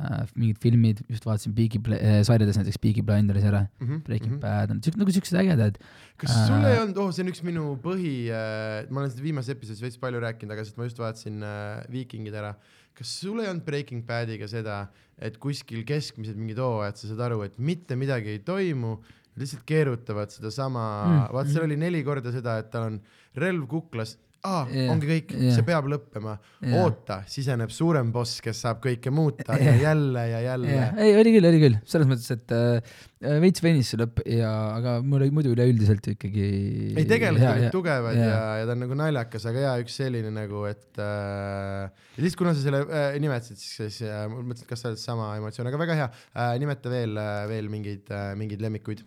Äh, 0.00 0.22
mingid 0.34 0.58
filmid, 0.62 1.02
just 1.08 1.26
vaatasin 1.26 1.54
Peaky 1.56 1.80
Bl- 1.82 1.98
äh, 1.98 2.20
sarjades 2.26 2.58
näiteks 2.60 2.78
Peaky 2.82 3.02
Blinderis 3.06 3.46
ära 3.48 3.66
mm, 3.66 3.86
-hmm. 3.86 4.02
Breaking 4.04 4.32
mm 4.32 4.38
-hmm. 4.38 4.42
Bad 4.44 4.70
on 4.70 4.82
siuksed 4.82 5.00
nagu 5.00 5.12
siuksed 5.12 5.38
ägedad. 5.40 5.78
kas 6.16 6.34
sul 6.46 6.56
Äh, 6.64 6.72
ei 6.72 6.80
olnud, 6.82 6.96
oh, 6.96 7.10
see 7.12 7.24
on 7.24 7.32
üks 7.32 7.42
minu 7.42 7.64
põhi 7.82 8.28
äh,, 8.30 8.90
ma 8.90 9.00
olen 9.00 9.10
seda 9.10 9.22
viimases 9.22 9.54
episoodis 9.56 9.82
veits 9.82 9.98
palju 9.98 10.20
rääkinud, 10.20 10.52
aga 10.52 10.64
sest 10.64 10.76
ma 10.76 10.84
just 10.84 10.98
vaatasin 10.98 11.42
äh, 11.42 11.84
Viikingid 11.92 12.34
ära. 12.34 12.54
kas 12.96 13.20
sul 13.20 13.40
ei 13.40 13.48
olnud 13.48 13.64
Breaking 13.64 14.06
Badiga 14.06 14.48
seda, 14.48 14.88
et 15.18 15.36
kuskil 15.38 15.84
keskmised 15.84 16.36
mingid 16.36 16.58
hooajad, 16.58 16.96
sa 16.96 17.08
saad 17.08 17.20
aru, 17.20 17.42
et 17.42 17.58
mitte 17.58 17.96
midagi 17.96 18.28
ei 18.28 18.38
toimu, 18.38 18.96
lihtsalt 19.36 19.64
keerutavad 19.68 20.32
sedasama 20.32 20.84
mm, 21.04 21.12
Mm,, 21.12 21.32
vaat 21.36 21.50
seal 21.50 21.62
mm. 21.62 21.68
oli 21.68 21.76
neli 21.76 22.02
korda 22.04 22.32
seda, 22.32 22.58
et 22.62 22.70
tal 22.72 22.86
on 22.88 23.00
relv 23.36 23.66
kuklas, 23.68 24.16
aa 24.46 24.62
yeah,, 24.70 24.90
ongi 24.92 25.08
kõik 25.10 25.34
yeah., 25.34 25.54
see 25.56 25.66
peab 25.66 25.88
lõppema 25.90 26.36
yeah., 26.36 26.78
oota, 26.82 27.18
siseneb 27.30 27.72
suurem 27.74 28.12
boss, 28.14 28.40
kes 28.44 28.62
saab 28.64 28.80
kõike 28.84 29.12
muuta 29.14 29.56
ja 29.58 29.72
Jah. 29.72 29.82
jälle 29.88 30.24
ja 30.30 30.40
jälle 30.44 30.72
jah, 30.72 31.00
ei 31.02 31.16
oli 31.18 31.34
küll, 31.36 31.48
oli 31.50 31.62
küll, 31.62 31.78
selles 31.88 32.10
mõttes, 32.10 32.28
et 32.34 32.54
äh, 32.54 32.94
veits 33.42 33.64
venis 33.64 33.90
see 33.92 34.00
lõpp 34.00 34.22
ja, 34.30 34.52
aga 34.76 34.96
mul 35.02 35.24
oli 35.24 35.34
muidu 35.34 35.54
üleüldiselt 35.56 36.06
ikkagi. 36.14 36.46
ei, 36.94 37.08
tegelased 37.08 37.48
olid 37.50 37.74
tugevad 37.74 38.18
ja, 38.18 38.30
ja, 38.30 38.46
ja 38.60 38.68
ta 38.68 38.76
on 38.76 38.84
nagu 38.86 38.98
naljakas, 39.02 39.48
aga 39.50 39.66
jaa, 39.66 39.74
üks 39.82 39.98
selline 40.02 40.32
nagu, 40.34 40.64
et 40.70 41.02
äh, 41.02 42.06
ja 42.16 42.24
lihtsalt 42.24 42.40
kuna 42.44 42.54
sa 42.56 42.64
selle 42.64 42.84
äh, 42.86 43.10
nimetasid, 43.22 43.60
siis, 43.60 43.76
siis 43.82 44.00
äh, 44.06 44.24
mõtlesin, 44.30 44.66
et 44.66 44.72
kas 44.72 44.84
sa 44.84 44.92
oled 44.92 45.02
sama 45.02 45.32
emotsioon, 45.40 45.70
aga 45.72 45.84
väga 45.84 46.00
hea 46.02 46.08
äh,, 46.12 46.56
nimeta 46.62 46.92
veel 46.92 47.18
äh,, 47.20 47.44
veel 47.50 47.70
mingeid 47.72 48.14
äh,, 48.14 48.32
mingeid 48.38 48.64
lemmikuid 48.64 49.06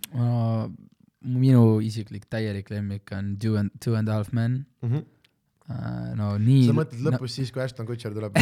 minu 1.19 1.79
isiklik 1.83 2.27
täielik 2.31 2.69
lemmik 2.71 3.11
on 3.15 3.35
Two 3.39 3.57
and, 3.59 3.71
Two 3.83 3.95
and 3.99 4.09
a 4.09 4.13
Half 4.13 4.31
Men 4.31 4.65
mm. 4.81 4.89
-hmm. 4.89 5.03
uh,. 5.69 6.11
no 6.17 6.31
nii. 6.41 6.67
sa 6.67 6.75
mõtled 6.77 7.03
lõpus 7.05 7.29
no. 7.29 7.33
siis, 7.35 7.51
kui 7.53 7.63
Ashton 7.63 7.87
Kutcher 7.87 8.15
tuleb? 8.15 8.37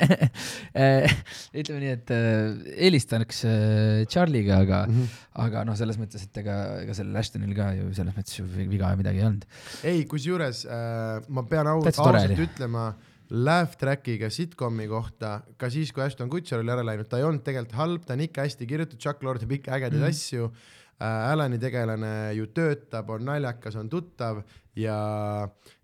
ütleme 1.60 1.80
nii, 1.82 1.92
et 1.96 2.12
äh, 2.14 2.56
eelistaks 2.88 3.44
äh, 3.48 4.02
Charlie'ga, 4.10 4.60
aga 4.66 4.82
mm. 4.88 4.96
-hmm. 4.96 5.20
aga 5.46 5.64
noh, 5.68 5.78
selles 5.78 6.00
mõttes, 6.00 6.26
et 6.26 6.42
ega, 6.42 6.56
ega 6.84 6.96
sellel 6.96 7.20
Ashtonil 7.20 7.54
ka 7.56 7.70
ju 7.78 7.92
selles 7.96 8.16
mõttes 8.16 8.40
ju 8.40 8.48
viga 8.50 8.92
midagi 8.98 9.22
ei 9.22 9.28
olnud. 9.28 9.46
ei, 9.92 10.04
kusjuures 10.10 10.64
äh, 10.66 11.22
ma 11.28 11.46
pean 11.48 11.70
au, 11.70 11.80
ausalt 11.84 12.44
ütlema, 12.46 12.90
laugh 13.30 13.76
track'iga 13.78 14.30
sitcomi 14.32 14.88
kohta, 14.90 15.40
ka 15.56 15.70
siis, 15.70 15.92
kui 15.94 16.02
Ashton 16.02 16.30
Kutcher 16.32 16.64
oli 16.64 16.72
ära 16.74 16.84
läinud, 16.86 17.08
ta 17.10 17.20
ei 17.20 17.26
olnud 17.28 17.44
tegelikult 17.46 17.78
halb, 17.78 18.04
ta 18.06 18.16
on 18.16 18.26
ikka 18.26 18.46
hästi 18.46 18.66
kirjutatud, 18.66 19.00
Chuck 19.00 19.22
Lorre 19.22 19.42
teeb 19.42 19.60
ikka 19.60 19.76
ägedaid 19.78 20.02
mm. 20.02 20.10
Asju 20.10 20.50
äh,. 20.50 21.30
Alani 21.30 21.56
tegelane 21.56 22.34
ju 22.36 22.50
töötab, 22.52 23.08
on 23.14 23.24
naljakas, 23.24 23.78
on 23.80 23.88
tuttav 23.88 24.42
ja 24.80 24.96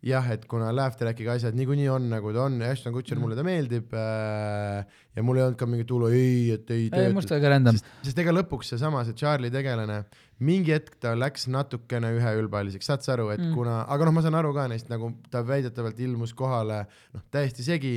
jah, 0.07 0.29
et 0.35 0.47
kuna 0.51 0.71
laugh 0.75 0.97
track'iga 0.99 1.37
asjad 1.37 1.57
niikuinii 1.59 1.89
on 1.93 2.09
nagu 2.11 2.33
ta 2.35 2.47
on, 2.47 2.59
Ashton 2.65 2.95
Kutcher 2.95 3.19
mm. 3.19 3.25
Mulle 3.25 3.39
ta 3.39 3.45
meeldib 3.47 3.95
äh, 3.97 4.97
ja 5.17 5.25
mul 5.27 5.41
ei 5.41 5.47
olnud 5.47 5.61
ka 5.61 5.69
mingit 5.71 5.93
hullu 5.93 6.11
ei, 6.15 6.57
et 6.57 6.73
ei 6.75 6.89
tööta, 6.93 7.37
väga 7.37 7.53
random. 7.55 7.79
sest, 8.07 8.19
ega 8.23 8.35
lõpuks 8.35 8.73
seesama, 8.75 9.05
see 9.07 9.19
Charlie 9.19 9.53
tegelane, 9.55 10.03
mingi 10.47 10.75
hetk 10.77 10.99
ta 11.03 11.15
läks 11.19 11.49
natukene 11.53 12.13
üheülbaliseks, 12.19 12.91
saad 12.91 13.07
sa 13.07 13.15
aru, 13.17 13.31
et. 13.35 13.43
Mm. 13.43 13.55
kuna, 13.57 13.81
aga 13.93 14.09
noh, 14.09 14.17
ma 14.17 14.25
saan 14.27 14.39
aru 14.39 14.53
ka 14.57 14.69
neist 14.73 14.93
nagu 14.93 15.15
ta 15.33 15.45
väidetavalt 15.47 16.03
ilmus 16.03 16.35
kohale 16.37 16.85
noh, 17.17 17.25
täiesti 17.33 17.67
segi, 17.67 17.97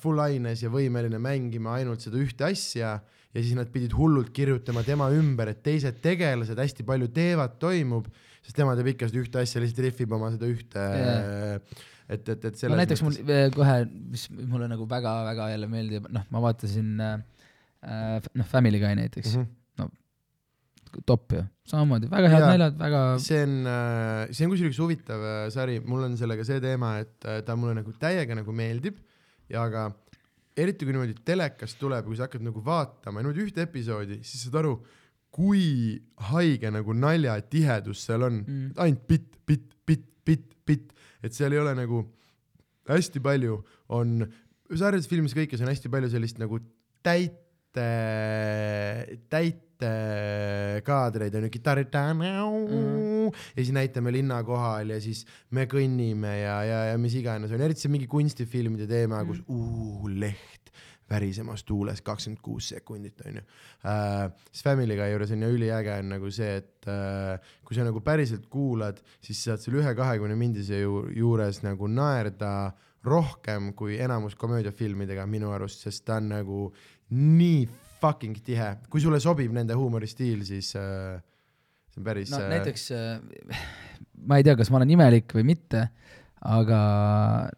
full 0.00 0.18
aines 0.20 0.64
ja 0.64 0.70
võimeline 0.72 1.20
mängima 1.22 1.76
ainult 1.78 2.02
seda 2.02 2.18
ühte 2.18 2.48
asja 2.48 2.96
ja 3.36 3.42
siis 3.42 3.56
nad 3.56 3.68
pidid 3.72 3.94
hullult 3.96 4.32
kirjutama 4.34 4.82
tema 4.86 5.10
ümber, 5.12 5.52
et 5.52 5.60
teised 5.64 6.00
tegelased 6.04 6.58
hästi 6.58 6.86
palju 6.88 7.10
teevad, 7.14 7.58
toimub, 7.60 8.08
sest 8.46 8.56
tema 8.56 8.76
teeb 8.78 8.92
ikka 8.94 9.10
seda 9.10 9.22
ühte 9.22 9.42
asja, 9.42 9.62
lihtsalt 9.62 9.84
rihvib 9.88 10.16
oma 10.16 10.30
seda 10.34 10.48
ühte 10.50 10.86
Jaa. 11.02 11.58
et, 12.06 12.22
et, 12.22 12.30
et 12.30 12.46
no 12.46 12.60
selles 12.62 12.80
näiteks 12.82 13.04
mul 13.06 13.18
eh, 13.24 13.44
kohe, 13.54 13.76
mis 14.14 14.28
mulle 14.36 14.70
nagu 14.70 14.86
väga-väga 14.90 15.50
jälle 15.54 15.70
meeldib, 15.70 16.08
noh, 16.14 16.26
ma 16.30 16.42
vaatasin 16.46 16.94
äh, 17.02 17.16
noh, 18.30 18.50
Family 18.50 18.82
Guy 18.82 18.98
näiteks 19.02 19.34
mm. 19.34 19.42
mm, 19.42 19.82
-hmm. 19.82 19.90
-hmm. 19.90 21.02
top 21.10 21.36
ju, 21.36 21.42
samamoodi, 21.66 22.10
väga 22.12 22.32
head 22.32 22.46
naljad, 22.46 22.78
väga 22.78 23.02
see 23.26 23.42
on, 23.42 23.58
see 24.30 24.46
on 24.46 24.54
kusjuures 24.54 24.80
huvitav 24.84 25.28
sari, 25.54 25.80
mul 25.80 26.06
on 26.06 26.16
sellega 26.16 26.46
see 26.46 26.62
teema, 26.62 26.98
et 27.02 27.30
ta 27.44 27.58
mulle 27.58 27.74
nagu 27.82 27.92
täiega 28.00 28.38
nagu 28.38 28.52
meeldib 28.52 29.02
ja 29.50 29.66
aga 29.66 29.90
eriti 30.56 30.86
kui 30.86 30.94
niimoodi 30.94 31.16
telekast 31.26 31.78
tuleb, 31.80 32.06
kui 32.06 32.16
sa 32.16 32.26
hakkad 32.26 32.44
nagu 32.44 32.62
vaatama 32.64 33.20
niimoodi 33.20 33.44
ühte 33.44 33.66
episoodi, 33.66 34.20
siis 34.24 34.46
saad 34.46 34.62
aru, 34.62 34.78
kui 35.36 35.96
haige 36.32 36.72
nagu 36.72 36.96
naljatihedus 36.96 38.04
seal 38.08 38.26
on 38.28 38.40
Mm. 38.46 38.52
mm., 38.52 38.76
ainult 38.82 39.06
bitt, 39.08 39.32
bitt, 39.46 39.72
bitt, 39.86 40.06
bitt, 40.24 40.52
bitt, 40.66 40.92
et 41.22 41.34
seal 41.36 41.52
ei 41.52 41.60
ole 41.60 41.74
nagu 41.76 42.02
hästi 42.90 43.22
palju 43.22 43.58
on, 43.96 44.20
sarjades, 44.70 45.08
filmis 45.10 45.34
kõikes 45.36 45.62
on 45.62 45.70
hästi 45.70 45.90
palju 45.92 46.10
sellist 46.12 46.40
nagu 46.42 46.60
täite, 47.06 47.86
täite 49.32 49.92
kaadreid 50.86 51.34
on 51.36 51.46
ju, 51.46 51.52
kitarrid 51.52 51.90
mm. 51.92 53.26
ja 53.28 53.60
siis 53.60 53.74
näitame 53.76 54.14
linna 54.14 54.42
kohal 54.46 54.94
ja 54.94 55.00
siis 55.02 55.24
me 55.50 55.66
kõnnime 55.70 56.32
ja, 56.40 56.60
ja, 56.64 56.78
ja 56.92 57.00
mis 57.00 57.16
iganes 57.18 57.52
on, 57.52 57.64
eriti 57.66 57.84
see 57.84 57.92
mingi 57.92 58.08
kunstifilmide 58.10 58.88
teema 58.90 59.22
mm., 59.22 59.28
kus 59.28 59.42
uu 59.48 60.08
leht 60.08 60.65
värisemas 61.10 61.62
tuules 61.64 62.02
kakskümmend 62.02 62.42
kuus 62.42 62.70
sekundit 62.72 63.20
onju 63.26 63.42
uh,. 63.42 64.26
siis 64.50 64.64
Family 64.66 64.96
Guy 64.98 65.12
juures 65.12 65.32
on 65.36 65.44
ju 65.46 65.52
üliäge 65.54 65.94
on 66.00 66.10
nagu 66.16 66.30
see, 66.34 66.56
et 66.62 66.90
uh, 66.90 67.36
kui 67.64 67.78
sa 67.78 67.86
nagu 67.86 68.02
päriselt 68.04 68.48
kuulad, 68.50 68.98
siis 69.22 69.44
saad 69.46 69.62
seal 69.62 69.78
ühe 69.80 69.94
kahekümne 69.98 70.36
mindise 70.38 70.80
ju, 70.82 71.04
juures 71.14 71.62
nagu 71.66 71.90
naerda 71.90 72.52
rohkem 73.06 73.70
kui 73.78 74.00
enamus 74.02 74.34
komöödiafilmidega 74.34 75.26
minu 75.30 75.52
arust, 75.54 75.84
sest 75.86 76.04
ta 76.08 76.18
on 76.18 76.32
nagu 76.34 76.60
nii 77.14 77.66
fucking 78.00 78.42
tihe, 78.44 78.72
kui 78.90 79.00
sulle 79.00 79.20
sobib 79.22 79.54
nende 79.54 79.76
huumoristiil, 79.78 80.42
siis 80.46 80.72
uh, 80.78 81.16
see 81.92 82.02
on 82.02 82.08
päris 82.08 82.32
no 82.34 82.42
äh, 82.42 82.50
näiteks 82.56 82.88
äh, 82.96 83.62
ma 84.26 84.40
ei 84.40 84.46
tea, 84.46 84.56
kas 84.58 84.70
ma 84.72 84.80
olen 84.80 84.96
imelik 84.96 85.32
või 85.36 85.46
mitte, 85.52 85.86
aga 86.46 86.80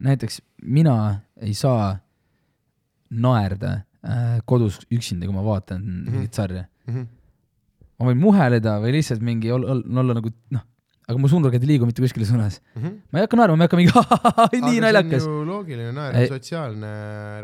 näiteks 0.05 0.43
mina 0.69 0.99
ei 1.43 1.57
saa 1.57 1.97
naerda 3.11 3.83
äh, 4.05 4.41
kodus 4.49 4.81
üksinda, 4.93 5.29
kui 5.29 5.35
ma 5.35 5.45
vaatan 5.45 5.81
mm. 5.83 6.01
-hmm. 6.01 6.17
mingit 6.17 6.35
sarja. 6.35 6.65
mm 6.87 6.95
-hmm. 6.95 7.07
ma 7.99 8.11
võin 8.11 8.21
muheleda 8.23 8.79
või 8.83 8.99
lihtsalt 8.99 9.23
mingi 9.23 9.53
ol, 9.53 9.65
ol, 9.65 9.83
olla 10.03 10.15
nagu 10.15 10.31
noh, 10.51 10.65
aga 11.09 11.19
mu 11.19 11.29
suunurgad 11.29 11.63
ei 11.65 11.73
liigu 11.73 11.87
mitte 11.89 12.03
kuskile 12.05 12.27
suunas. 12.29 12.61
Mm 12.77 12.83
-hmm. 12.83 12.95
ma 13.11 13.19
ei 13.19 13.25
hakka 13.25 13.37
naerma, 13.37 13.57
ma 13.57 13.65
ei 13.65 13.69
hakka 13.69 13.77
mingi 13.81 13.93
nii 14.69 14.81
naljakas. 14.85 15.25
loogiline 15.25 15.93
naer 15.93 16.29
sotsiaalne 16.29 16.93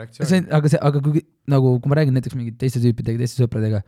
reaktsioon. 0.00 0.28
see 0.28 0.38
on, 0.38 0.48
aga 0.58 0.68
see, 0.68 0.80
aga 0.88 1.00
kui 1.00 1.24
nagu, 1.48 1.80
kui 1.80 1.88
ma 1.88 2.00
räägin 2.00 2.14
näiteks 2.18 2.36
mingite 2.36 2.58
teiste 2.60 2.80
tüüpidega, 2.84 3.18
teiste 3.18 3.42
sõpradega, 3.42 3.82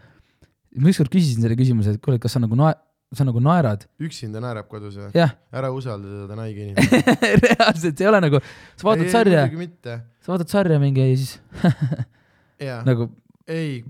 ma 0.81 0.89
ükskord 0.93 1.13
küsisin 1.13 1.45
selle 1.45 1.57
küsimuse, 1.61 1.97
et 1.97 2.01
kuule, 2.01 2.19
kas 2.19 2.33
sa 2.37 2.41
nagu 2.41 2.57
nae-, 2.57 2.77
sa 3.15 3.25
nagu 3.29 3.39
naerad? 3.41 3.85
üksinda 4.03 4.41
naerab 4.43 4.67
kodus 4.71 4.97
või? 4.99 5.11
ära 5.53 5.71
usalda 5.75 6.25
on 6.35 6.41
haige 6.43 6.63
inimene. 6.67 7.37
reaalselt, 7.45 7.95
see 7.99 8.05
ei 8.07 8.11
ole 8.11 8.21
nagu, 8.25 8.41
sa 8.77 8.89
vaatad 8.89 9.13
sarja, 9.15 9.45
muidugi 9.47 9.63
mitte. 9.67 9.99
sa 10.25 10.33
vaatad 10.35 10.51
sarja 10.57 10.81
mingi 10.83 11.05
ja 11.05 11.17
siis 11.17 11.37
nagu 12.89 13.11
ei 13.47 13.85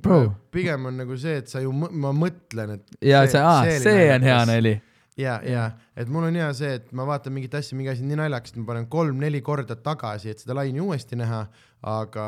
pigem 0.52 0.84
on 0.90 0.98
nagu 1.00 1.16
see, 1.16 1.38
et 1.40 1.48
sa 1.48 1.62
ju, 1.64 1.70
ma 1.72 2.10
mõtlen, 2.12 2.74
et 2.76 2.98
ja 3.08 3.22
See- 3.24 3.38
see, 3.40 3.78
see 3.80 3.86
see 3.86 4.10
on 4.14 4.26
hea 4.28 4.40
nali. 4.50 4.74
ja, 5.16 5.38
ja, 5.48 5.62
et 5.96 6.10
mul 6.12 6.26
on 6.28 6.36
hea 6.36 6.50
see, 6.58 6.74
et 6.76 6.90
ma 6.92 7.06
vaatan 7.08 7.32
mingit 7.32 7.54
asja, 7.56 7.76
mingi 7.78 7.88
asi 7.94 8.04
nii 8.04 8.18
naljakas, 8.20 8.52
et 8.52 8.58
ma 8.60 8.66
panen 8.74 8.84
kolm-neli 8.92 9.40
korda 9.46 9.78
tagasi, 9.80 10.34
et 10.34 10.44
seda 10.44 10.58
laine 10.58 10.82
uuesti 10.84 11.16
näha, 11.16 11.46
aga 11.86 12.26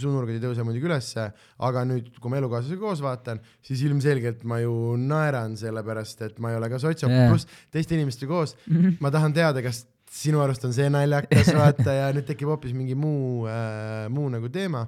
suunurgad 0.00 0.36
ei 0.36 0.42
tõuse 0.42 0.64
muidugi 0.66 0.88
ülesse, 0.88 1.28
aga 1.62 1.84
nüüd, 1.86 2.08
kui 2.18 2.32
ma 2.32 2.40
elukaaslasega 2.40 2.80
koos 2.80 3.02
vaatan, 3.04 3.42
siis 3.64 3.82
ilmselgelt 3.86 4.44
ma 4.48 4.62
ju 4.62 4.96
naeran 4.98 5.56
sellepärast, 5.60 6.24
et 6.26 6.40
ma 6.42 6.52
ei 6.52 6.58
ole 6.58 6.70
ka 6.72 6.80
sotsiop 6.82 7.12
Jaa. 7.12 7.26
yeah., 7.26 7.32
pluss 7.32 7.66
teiste 7.74 7.98
inimestega 7.98 8.32
koos 8.32 8.56
ma 9.02 9.12
tahan 9.14 9.36
teada, 9.36 9.62
kas 9.64 9.84
sinu 10.12 10.42
arust 10.44 10.64
on 10.68 10.74
see 10.76 10.88
naljakas 10.92 11.52
vaata 11.56 11.94
ja 11.96 12.08
nüüd 12.16 12.26
tekib 12.28 12.50
hoopis 12.52 12.74
mingi 12.76 12.96
muu 12.98 13.46
äh,, 13.48 14.08
muu 14.12 14.28
nagu 14.32 14.50
teema. 14.52 14.86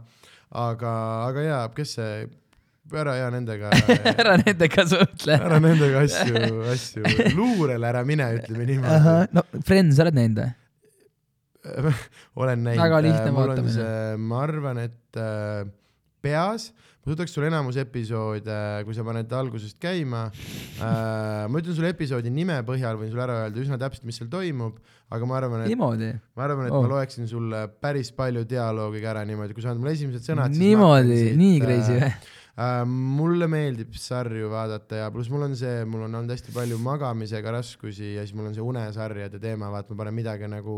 aga, 0.54 0.90
aga 1.28 1.42
jaa, 1.42 1.62
kes 1.74 1.94
see, 1.96 2.26
ära 2.94 3.16
ja 3.18 3.30
nendega, 3.32 3.70
ära 4.20 4.36
nendega 4.42 4.84
suhtle. 4.86 5.38
ära 5.38 5.60
nendega 5.62 6.04
asju, 6.04 6.42
asju, 6.74 7.06
luurele 7.38 7.88
ära 7.88 8.04
mine, 8.06 8.28
ütleme 8.40 8.68
niimoodi. 8.68 9.16
no 9.34 9.46
Friends 9.64 10.02
oled 10.04 10.18
näinud 10.18 10.42
või? 10.42 10.52
olen 12.40 12.64
näinud. 12.68 12.82
Väga 12.82 13.02
lihtne 13.04 13.30
mul 13.32 13.44
on 13.44 13.54
vaatamine. 13.54 13.92
ma 14.30 14.40
arvan, 14.44 14.80
et 14.84 15.20
äh, 15.20 15.62
peas, 16.24 16.70
ma 17.04 17.12
suudaks 17.12 17.34
sulle 17.36 17.50
enamus 17.50 17.78
episoode, 17.80 18.58
kui 18.86 18.96
sa 18.96 19.04
paned 19.06 19.32
algusest 19.36 19.78
käima 19.82 20.26
äh, 20.30 21.44
ma 21.50 21.60
ütlen 21.60 21.76
sulle 21.76 21.92
episoodi 21.92 22.32
nime 22.32 22.60
põhjal, 22.68 22.98
võin 23.00 23.12
sulle 23.12 23.26
ära 23.26 23.40
öelda 23.44 23.60
üsna 23.64 23.80
täpselt, 23.80 24.06
mis 24.08 24.20
seal 24.20 24.30
toimub, 24.32 24.78
aga 25.12 25.28
ma 25.28 25.40
arvan, 25.40 25.66
et 25.66 25.74
ma 25.76 25.90
arvan, 26.46 26.68
et 26.68 26.72
Oh. 26.72 26.80
oh. 26.80 26.86
ma 26.86 26.94
loeksin 26.96 27.28
sulle 27.30 27.66
päris 27.82 28.12
palju 28.16 28.46
dialoogi 28.48 29.04
ka 29.04 29.12
ära 29.16 29.26
niimoodi, 29.28 29.56
kui 29.56 29.64
sa 29.64 29.72
annad 29.72 29.84
mulle 29.84 29.96
esimesed 29.98 30.24
sõnad. 30.30 30.56
niimoodi, 30.56 31.20
nii 31.40 31.60
crazy 31.64 31.98
või? 31.98 32.08
äh,. 32.08 32.32
Mulle 32.86 33.48
meeldib 33.50 33.96
sarju 33.98 34.46
vaadata 34.52 35.00
ja 35.00 35.08
pluss 35.10 35.30
mul 35.32 35.42
on 35.48 35.56
see, 35.58 35.82
mul 35.90 36.04
on 36.06 36.20
olnud 36.20 36.30
hästi 36.30 36.54
palju 36.54 36.78
magamisega 36.78 37.50
raskusi 37.56 38.12
ja 38.14 38.22
siis 38.22 38.36
mul 38.38 38.46
on 38.50 38.54
see 38.54 38.62
unesarjade 38.62 39.40
teema, 39.42 39.72
vaat 39.74 39.90
ma 39.90 39.98
panen 40.04 40.14
midagi 40.14 40.46
nagu 40.50 40.76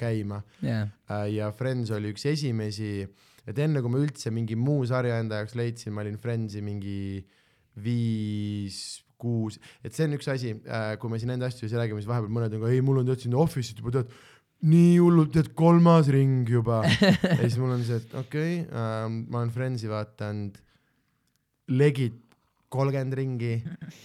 käima. 0.00 0.40
Jaa, 0.64 0.88
äh, 1.10 1.28
ja 1.36 1.52
Friends 1.54 1.94
oli 1.94 2.10
üks 2.14 2.26
esimesi, 2.32 3.06
et 3.46 3.62
enne 3.62 3.84
kui 3.84 3.94
ma 3.94 4.02
üldse 4.02 4.34
mingi 4.34 4.58
muu 4.58 4.82
sarja 4.90 5.20
enda 5.22 5.38
jaoks 5.42 5.54
leidsin, 5.60 5.94
ma 5.94 6.02
olin 6.02 6.18
Friendsi 6.18 6.64
mingi 6.66 7.22
viis, 7.84 8.82
kuus, 9.18 9.60
et 9.86 9.94
see 9.94 10.08
on 10.08 10.18
üks 10.18 10.26
asi, 10.30 10.52
kui 10.98 11.10
me 11.10 11.22
siin 11.22 11.36
enda 11.36 11.46
asju 11.46 11.68
siis 11.68 11.78
räägime, 11.78 12.02
siis 12.02 12.10
vahepeal 12.10 12.34
mõned 12.34 12.58
on 12.58 12.66
ka, 12.66 12.74
ei, 12.74 12.82
mul 12.84 13.04
on 13.04 13.08
tead 13.08 13.22
siin 13.22 13.38
Office'it 13.38 13.78
juba 13.78 13.94
tead 13.94 14.10
nii 14.64 14.98
hullult, 14.98 15.30
tead 15.34 15.52
kolmas 15.54 16.10
ring 16.12 16.48
juba. 16.48 16.82
Ja 17.22 17.38
siis 17.38 17.58
mul 17.60 17.74
on 17.76 17.86
see, 17.86 18.02
et 18.02 18.14
okei 18.18 18.60
okay, 18.64 18.70
äh,, 18.74 19.06
ma 19.30 19.44
olen 19.44 19.54
Friendsi 19.54 19.90
vaadanud 19.90 20.63
legit 21.68 22.20
kolmkümmend 22.74 23.14
ringi 23.16 23.54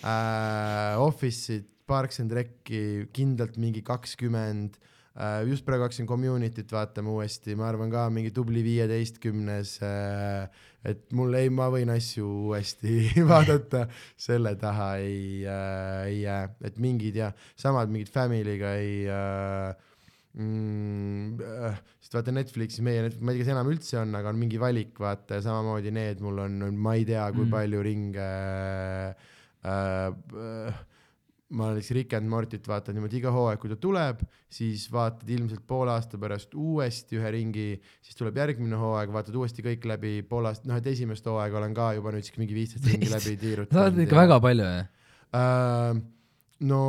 äh,, 0.03 0.95
Office'it, 1.01 1.65
Parks 1.89 2.19
and 2.21 2.31
Rec'i 2.31 3.07
kindlalt 3.13 3.57
mingi 3.57 3.81
kakskümmend 3.85 4.77
äh,, 5.17 5.41
just 5.49 5.65
praegu 5.65 5.87
hakkasin 5.87 6.07
Community't 6.09 6.71
vaatama 6.71 7.15
uuesti, 7.17 7.57
ma 7.57 7.67
arvan 7.71 7.91
ka 7.91 8.05
mingi 8.13 8.31
tubli 8.35 8.63
viieteistkümnes 8.65 9.79
äh,, 9.85 10.45
et 10.85 11.09
mul 11.17 11.35
ei, 11.39 11.49
ma 11.49 11.71
võin 11.73 11.91
asju 11.95 12.29
uuesti 12.45 13.09
vaadata, 13.31 13.87
selle 14.17 14.53
taha 14.61 14.93
ei 15.01 15.43
äh,, 15.49 16.07
ei 16.11 16.21
jää, 16.23 16.43
et 16.69 16.79
mingid 16.79 17.19
ja 17.19 17.33
samad 17.59 17.91
mingid 17.91 18.13
Family'ga 18.13 18.75
ei 18.79 19.05
äh, 19.09 19.88
mm,. 20.37 21.39
äh, 21.41 21.79
sest 22.01 22.19
vaata 22.19 22.35
Netflixis 22.35 22.83
meie, 22.85 23.07
ma 23.19 23.33
ei 23.33 23.39
tea, 23.39 23.45
kas 23.45 23.53
enam 23.55 23.71
üldse 23.71 24.01
on, 24.01 24.13
aga 24.19 24.33
on 24.33 24.41
mingi 24.41 24.61
valik, 24.61 24.93
vaata 25.01 25.39
ja 25.39 25.45
samamoodi 25.47 25.93
need 25.95 26.21
mul 26.25 26.43
on, 26.45 26.59
on, 26.69 26.77
ma 26.77 26.97
ei 26.99 27.07
tea, 27.09 27.25
kui 27.33 27.47
Mm. 27.47 27.55
palju 27.55 27.81
ringe 27.85 28.29
äh, 29.65 30.05
äh, 30.05 30.85
ma 31.49 31.71
näiteks 31.71 31.89
Rick 31.97 32.13
and 32.13 32.29
Morty't 32.29 32.67
vaatan 32.69 32.93
niimoodi 32.97 33.17
iga 33.17 33.31
hooaeg, 33.33 33.57
kui 33.61 33.71
ta 33.71 33.77
tuleb, 33.81 34.21
siis 34.53 34.85
vaatad 34.93 35.29
ilmselt 35.33 35.63
poole 35.69 35.93
aasta 35.95 36.19
pärast 36.21 36.53
uuesti 36.53 37.17
ühe 37.17 37.31
ringi, 37.33 37.69
siis 38.05 38.17
tuleb 38.19 38.37
järgmine 38.37 38.77
hooaeg, 38.77 39.09
vaatad 39.13 39.37
uuesti 39.39 39.65
kõik 39.65 39.87
läbi 39.89 40.19
pool 40.29 40.49
aastat, 40.49 40.67
noh 40.69 40.77
et 40.77 40.91
esimest 40.93 41.25
hooaega 41.25 41.57
olen 41.61 41.73
ka 41.77 41.89
juba 41.97 42.13
nüüdseks 42.13 42.41
mingi 42.41 42.57
viisteist 42.57 42.85
ringi 42.91 43.09
läbi 43.09 43.33
tiirutanud. 43.45 43.79
sa 43.79 43.87
oled 43.87 44.05
ikka 44.05 44.21
väga 44.21 44.39
palju 44.45 44.69
või? 44.69 44.85
äh,. 45.39 46.03
no 46.69 46.83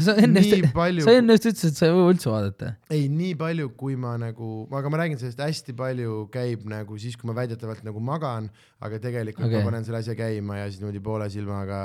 sa 0.00 0.14
enne 0.16 0.40
nii 0.40 0.52
just, 0.54 0.70
palju 0.76 1.04
sa, 1.04 1.14
enne 1.20 1.36
just 1.36 1.48
ütlesid, 1.50 1.74
et 1.74 1.80
sa 1.80 1.88
ei 1.88 1.94
või 1.96 2.14
üldse 2.14 2.30
vaadata. 2.32 2.70
ei 2.94 3.08
nii 3.12 3.34
palju, 3.40 3.72
kui 3.76 3.96
ma 4.00 4.14
nagu, 4.20 4.52
aga 4.72 4.92
ma 4.92 5.02
räägin 5.02 5.20
sellest 5.20 5.42
hästi 5.42 5.74
palju 5.76 6.22
käib 6.32 6.64
nagu 6.70 6.96
siis, 7.00 7.18
kui 7.20 7.28
ma 7.28 7.36
väidetavalt 7.36 7.84
nagu 7.84 8.00
magan, 8.04 8.48
aga 8.80 9.02
tegelikult 9.02 9.48
okay. 9.48 9.60
Ma 9.60 9.68
panen 9.68 9.84
selle 9.84 10.00
asja 10.00 10.16
käima 10.18 10.62
ja 10.62 10.70
siis 10.70 10.80
niimoodi 10.80 11.02
poole 11.04 11.28
silmaga 11.32 11.82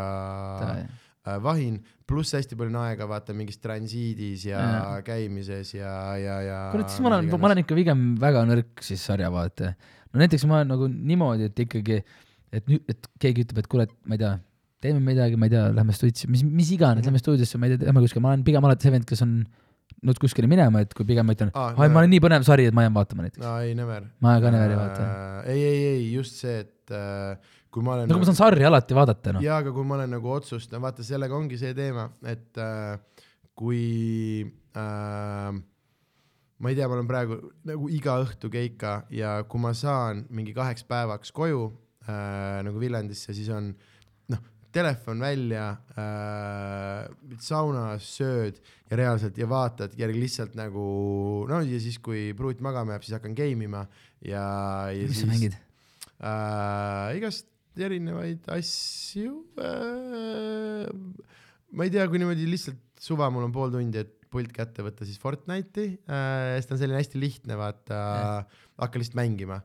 äh, 0.72 1.38
vahin, 1.44 1.82
pluss 2.08 2.32
hästi 2.38 2.56
palju 2.56 2.72
on 2.72 2.80
aega 2.86 3.08
vaata 3.10 3.36
mingis 3.36 3.60
transiidis 3.64 4.48
ja 4.48 4.62
Jaa. 4.64 5.02
käimises 5.08 5.74
ja, 5.76 5.92
ja, 6.22 6.40
ja. 6.46 6.60
kurat, 6.72 6.92
siis 6.94 7.04
ma 7.04 7.12
olen, 7.12 7.28
ma 7.34 7.52
olen 7.52 7.64
ikka 7.66 7.78
pigem 7.78 8.10
väga 8.22 8.46
nõrk 8.48 8.86
siis 8.88 9.04
sarjavaataja. 9.10 9.76
no 10.14 10.24
näiteks 10.24 10.48
ma 10.48 10.62
olen 10.62 10.72
nagu 10.76 10.88
niimoodi, 10.88 11.52
et 11.52 11.66
ikkagi, 11.68 12.00
et 12.56 12.72
nüüd, 12.72 12.88
et 12.88 13.12
keegi 13.20 13.44
ütleb, 13.44 13.66
et 13.66 13.72
kuule, 13.72 13.90
ma 14.08 14.16
ei 14.16 14.24
tea, 14.24 14.38
teeme 14.84 15.02
midagi, 15.04 15.38
ma 15.40 15.48
ei 15.48 15.54
tea, 15.54 15.68
lähme 15.76 15.96
stuudiosse, 15.96 16.30
mis, 16.32 16.44
mis 16.46 16.70
iganes, 16.76 17.06
lähme 17.08 17.22
stuudiosse, 17.22 17.60
ma 17.62 17.70
ei 17.70 17.76
tea, 17.76 17.90
lähme 17.90 18.04
kuskile, 18.04 18.24
ma 18.24 18.34
olen 18.34 18.46
pigem 18.48 18.68
alati 18.68 18.88
see 18.88 18.94
vend, 18.94 19.08
kes 19.10 19.24
on 19.26 19.38
nõus 20.06 20.20
kuskile 20.22 20.50
minema, 20.50 20.84
et 20.86 20.94
kui 20.94 21.08
pigem 21.08 21.26
ma 21.26 21.34
ütlen, 21.34 21.52
ai, 21.58 21.90
ma 21.90 22.04
olen 22.04 22.12
nii 22.14 22.22
põnev 22.24 22.46
sari, 22.46 22.68
et 22.70 22.76
ma 22.76 22.86
jään 22.86 22.98
vaatama 22.98 23.26
näiteks. 23.26 23.42
no 23.42 23.54
ei, 23.64 23.74
never. 23.78 24.06
ma 24.24 24.36
ka 24.44 24.52
never 24.54 24.74
ei 24.74 24.80
vaata. 24.80 25.08
ei, 25.54 25.64
ei, 25.64 25.80
ei 25.94 26.04
just 26.12 26.38
see, 26.44 26.60
et 26.66 26.94
äh, 26.94 27.56
kui 27.74 27.86
ma 27.86 27.96
olen 27.96 28.12
nagu 28.12 28.22
ma 28.22 28.30
saan 28.30 28.40
sarja 28.40 28.70
alati 28.70 28.98
vaadata, 28.98 29.38
noh. 29.38 29.46
jaa, 29.46 29.62
aga 29.64 29.74
kui 29.74 29.88
ma 29.88 29.98
olen 29.98 30.14
nagu 30.18 30.36
otsustanud, 30.36 30.84
vaata 30.86 31.08
sellega 31.08 31.38
ongi 31.38 31.58
see 31.62 31.74
teema, 31.78 32.10
et 32.30 32.62
äh, 32.62 33.26
kui 33.58 33.82
äh, 34.78 35.50
ma 36.58 36.72
ei 36.72 36.78
tea, 36.78 36.86
ma 36.86 37.00
olen 37.00 37.10
praegu 37.10 37.42
nagu 37.68 37.90
iga 37.94 38.20
õhtu 38.22 38.54
keika 38.54 39.00
ja 39.14 39.40
kui 39.50 39.62
ma 39.66 39.74
saan 39.78 40.28
mingi 40.30 40.54
kaheks 40.58 40.86
päevaks 40.90 41.34
koju 41.34 41.70
äh, 42.06 42.62
nagu 42.68 42.82
Viljandisse, 42.82 43.34
siis 43.34 43.50
on 43.54 43.74
noh, 43.74 43.96
telefon 44.76 45.22
välja 45.24 45.68
äh,, 45.98 47.08
saunas 47.44 48.08
sööd 48.18 48.60
ja 48.90 49.00
reaalselt 49.00 49.38
ja 49.40 49.48
vaatad 49.50 49.96
ja 50.00 50.10
lihtsalt 50.12 50.58
nagu 50.58 50.88
no 51.50 51.62
ja 51.66 51.80
siis, 51.82 52.00
kui 52.04 52.32
pruut 52.38 52.62
magama 52.64 52.96
jääb, 52.96 53.06
siis 53.08 53.18
hakkan 53.18 53.38
game 53.38 53.68
ima 53.68 53.86
ja, 54.22 54.44
ja 54.94 55.06
mis 55.08 55.16
sa 55.16 55.24
siis 55.24 55.32
mängid? 55.32 55.58
äh, 56.20 57.18
igast 57.20 57.50
erinevaid 57.78 58.48
asju 58.58 59.42
äh,. 59.62 60.90
ma 61.72 61.88
ei 61.88 61.94
tea, 61.94 62.08
kui 62.10 62.22
niimoodi 62.22 62.50
lihtsalt 62.50 62.84
suva, 63.00 63.30
mul 63.34 63.46
on 63.48 63.54
pool 63.56 63.74
tundi, 63.74 64.02
et 64.02 64.14
pult 64.34 64.52
kätte 64.54 64.84
võtta, 64.84 65.08
siis 65.08 65.20
Fortnite'i 65.22 65.96
äh,, 66.10 66.58
sest 66.58 66.72
ta 66.72 66.76
on 66.78 66.84
selline 66.84 67.00
hästi 67.00 67.22
lihtne, 67.22 67.58
vaata 67.60 67.98
yeah., 67.98 68.62
hakka 68.82 69.00
lihtsalt 69.02 69.18
mängima. 69.20 69.62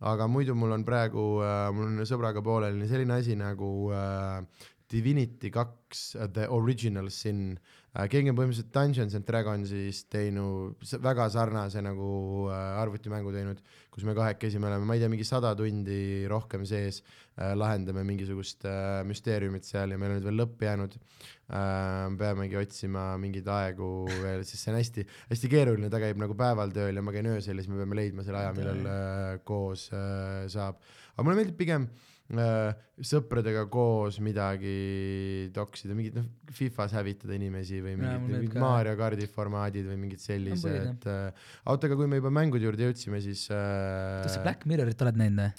Aga 0.00 0.26
muidu 0.28 0.54
mul 0.54 0.72
on 0.72 0.84
praegu 0.84 1.42
äh,, 1.44 1.70
mul 1.74 1.86
on 1.92 2.06
sõbraga 2.08 2.42
pooleli 2.42 2.88
selline 2.88 3.20
asi 3.20 3.36
nagu 3.36 3.90
äh, 3.92 4.42
Divinity 4.90 5.50
kaks, 5.50 6.16
The 6.32 6.48
Original 6.52 7.10
Sin 7.10 7.54
äh,. 7.56 7.83
Keegi 7.94 8.32
on 8.32 8.38
põhimõtteliselt 8.38 8.72
Dungeons 8.74 9.14
and 9.14 9.26
Dragonsis 9.28 10.00
teinud 10.10 10.94
väga 11.02 11.28
sarnase 11.30 11.82
nagu 11.84 12.08
äh, 12.50 12.80
arvutimängu 12.82 13.30
teinud, 13.34 13.60
kus 13.94 14.06
me 14.06 14.16
kahekesi 14.18 14.58
me 14.58 14.66
oleme, 14.66 14.88
ma 14.88 14.96
ei 14.96 15.02
tea, 15.04 15.10
mingi 15.12 15.26
sada 15.26 15.52
tundi 15.58 16.24
rohkem 16.30 16.64
sees 16.66 17.04
äh,, 17.04 17.52
lahendame 17.54 18.02
mingisugust 18.08 18.66
äh, 18.66 19.04
müsteeriumit 19.06 19.68
seal 19.68 19.94
ja 19.94 20.00
meil 20.00 20.16
on 20.16 20.18
nüüd 20.18 20.26
veel 20.26 20.40
lõpp 20.42 20.64
jäänud 20.66 20.96
äh,. 20.98 22.08
peamegi 22.18 22.58
otsima 22.58 23.12
mingeid 23.22 23.50
aegu 23.54 23.90
veel, 24.10 24.42
sest 24.42 24.64
see 24.64 24.74
on 24.74 24.80
hästi, 24.80 25.06
hästi 25.30 25.52
keeruline, 25.52 25.92
ta 25.92 26.02
käib 26.02 26.18
nagu 26.18 26.34
päeval 26.38 26.74
tööl 26.74 26.98
ja 26.98 27.04
ma 27.04 27.14
käin 27.14 27.30
öösel 27.30 27.54
ja 27.54 27.62
siis 27.62 27.70
me 27.70 27.78
peame 27.78 28.00
leidma 28.00 28.26
selle 28.26 28.42
aja, 28.42 28.56
millal 28.58 28.82
äh, 28.90 29.30
koos 29.46 29.86
äh, 29.94 30.48
saab. 30.50 30.82
aga 31.14 31.28
mulle 31.28 31.38
meeldib 31.44 31.62
pigem 31.62 31.86
äh, 31.86 32.10
sõpradega 32.24 33.66
koos 33.68 34.16
midagi 34.24 35.50
toksida, 35.54 35.92
mingid 35.96 36.14
noh, 36.16 36.28
Fifas 36.56 36.94
hävitada 36.96 37.36
inimesi 37.36 37.82
või 37.84 37.98
mingid, 37.98 38.22
mulle 38.22 38.38
mingid 38.40 38.54
ka. 38.54 38.62
Mario 38.62 38.94
kardi 38.96 39.26
formaadid 39.28 39.90
või 39.90 39.98
mingid 40.06 40.22
sellised 40.22 41.04
äh,. 41.10 41.50
oota, 41.68 41.90
aga 41.90 41.98
kui 42.00 42.08
me 42.08 42.20
juba 42.22 42.32
mängude 42.32 42.64
juurde 42.64 42.88
jõudsime, 42.88 43.20
siis 43.24 43.44
äh, 43.52 44.22
kas 44.24 44.38
sa 44.38 44.44
Black 44.46 44.64
Mirrorit 44.70 45.04
oled 45.04 45.20
näinud 45.20 45.42
või? 45.42 45.50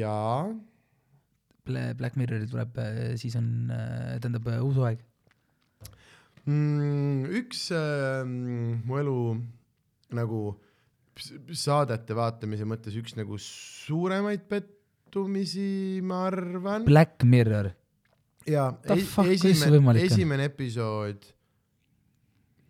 jaa, 0.00 0.50
Bla- 1.68 1.92
Black 1.98 2.18
Mirroril 2.18 2.50
tuleb, 2.50 2.82
siis 3.20 3.38
on, 3.38 3.70
tähendab 4.18 4.50
äh, 4.50 4.58
uus 4.66 4.82
hooaeg. 4.82 5.06
mm, 6.42 7.30
üks 7.44 7.68
äh, 7.76 8.26
mu 8.26 8.98
elu 8.98 9.16
nagu 10.18 10.42
saadete 11.54 12.16
vaatamise 12.18 12.66
mõttes 12.66 12.98
üks 12.98 13.14
nagu 13.14 13.38
suuremaid 13.38 14.48
pettumisi, 15.10 16.00
ma 16.02 16.26
arvan. 16.26 16.84
Black 16.84 17.24
Mirror, 17.24 17.72
jaa, 18.46 18.70
The 18.86 19.02
fuck, 19.02 19.26
kuidas 19.26 19.58
see 19.58 19.72
võimalik 19.74 20.06
on? 20.06 20.06
esimene 20.06 20.46
episood, 20.46 21.26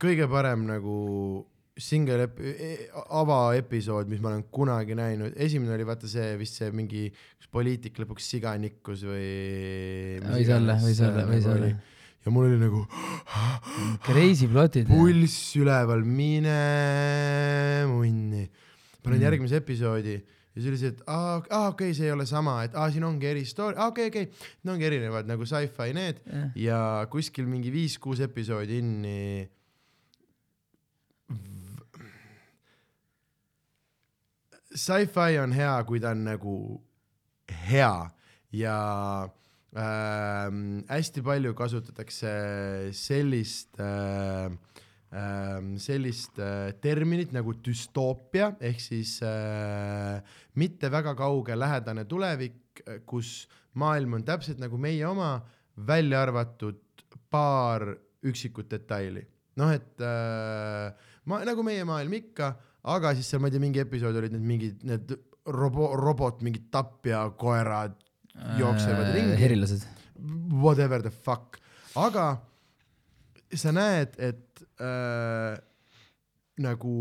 kõige 0.01 0.29
parem 0.31 0.65
nagu 0.69 0.97
single 1.81 2.25
ep-, 2.27 2.41
avaepisood, 3.21 4.09
mis 4.11 4.21
ma 4.25 4.33
olen 4.33 4.47
kunagi 4.53 4.97
näinud, 4.97 5.37
esimene 5.37 5.77
oli 5.77 5.87
vaata 5.89 6.09
see 6.11 6.33
vist 6.41 6.57
see 6.61 6.73
mingi, 6.73 7.07
kus 7.37 7.53
poliitik 7.53 8.01
lõpuks 8.01 8.33
siga 8.33 8.57
nikkus 8.61 9.05
või. 9.09 9.29
Võis 10.25 10.51
olla, 10.57 10.81
võis 10.81 11.05
olla, 11.05 11.29
võis 11.29 11.49
olla.. 11.49 11.71
ja 12.25 12.33
mul 12.35 12.49
oli 12.49 12.59
nagu 12.61 12.83
Crazy 14.09 14.49
plotid. 14.49 14.89
pulss 14.89 15.55
üleval, 15.61 16.05
mine 16.09 16.59
munni. 17.93 18.49
panen 19.01 19.19
Mm. 19.21 19.25
järgmise 19.29 19.61
episoodi 19.61 20.19
ja 20.61 20.65
siis 20.67 20.75
oli 20.75 20.81
see, 20.83 20.93
et 20.93 21.01
aa, 21.07 21.39
aa 21.41 21.69
okei 21.71 21.89
okay,, 21.89 21.95
see 21.97 22.11
ei 22.11 22.13
ole 22.13 22.27
sama, 22.29 22.59
et 22.67 22.77
aa, 22.77 22.91
siin 22.93 23.07
ongi 23.09 23.29
eri 23.31 23.47
story, 23.49 23.79
aa 23.79 23.89
okei 23.89 24.11
okay,, 24.11 24.27
okei 24.27 24.29
okay., 24.29 24.59
need 24.61 24.75
ongi 24.75 24.89
erinevad 24.91 25.31
nagu 25.31 25.49
sci-fi 25.49 25.95
need 25.97 26.21
ja 26.61 26.81
kuskil 27.11 27.49
mingi 27.49 27.73
viis-kuus 27.73 28.21
episoodi 28.27 28.79
inni 28.83 29.49
sci-fi 34.75 35.41
on 35.43 35.57
hea, 35.57 35.75
kui 35.89 36.01
ta 36.03 36.13
on 36.15 36.25
nagu 36.29 36.57
hea 37.67 37.95
ja 38.55 38.77
ähm, 39.75 40.83
hästi 40.91 41.23
palju 41.27 41.55
kasutatakse 41.59 42.35
sellist 42.95 43.81
äh, 43.81 44.51
sellist 45.11 46.39
äh, 46.39 46.71
terminit 46.79 47.33
nagu 47.35 47.57
düstoopia 47.59 48.53
ehk 48.63 48.79
siis 48.79 49.17
äh, 49.27 50.21
mitte 50.55 50.91
väga 50.93 51.17
kauge 51.19 51.57
lähedane 51.59 52.05
tulevik, 52.07 52.85
kus 53.11 53.49
maailm 53.75 54.21
on 54.21 54.25
täpselt 54.25 54.61
nagu 54.63 54.79
meie 54.79 55.03
oma, 55.09 55.41
välja 55.87 56.23
arvatud 56.23 56.79
paar 57.31 57.89
üksikut 58.23 58.71
detaili. 58.71 59.25
noh, 59.59 59.73
et 59.75 59.99
äh, 60.01 60.95
ma 61.27 61.41
nagu 61.45 61.65
meie 61.67 61.83
maailm 61.85 62.15
ikka, 62.21 62.53
aga 62.95 63.11
siis 63.17 63.29
seal 63.29 63.43
ma 63.43 63.51
ei 63.51 63.57
tea, 63.57 63.65
mingi 63.65 63.83
episood 63.83 64.17
olid 64.17 64.37
need 64.37 64.47
mingid 64.47 64.85
need 64.87 65.11
robo-, 65.51 65.97
robot, 65.99 66.45
mingid 66.47 66.71
tapjakoerad 66.71 67.99
jooksevad 68.61 69.11
ringi. 69.17 69.35
herilased. 69.43 69.89
whatever 70.55 71.03
the 71.03 71.11
fuck, 71.11 71.59
aga 71.99 72.37
sa 73.59 73.73
näed, 73.75 74.15
et 74.23 74.65
äh, 74.83 75.57
nagu 76.61 76.97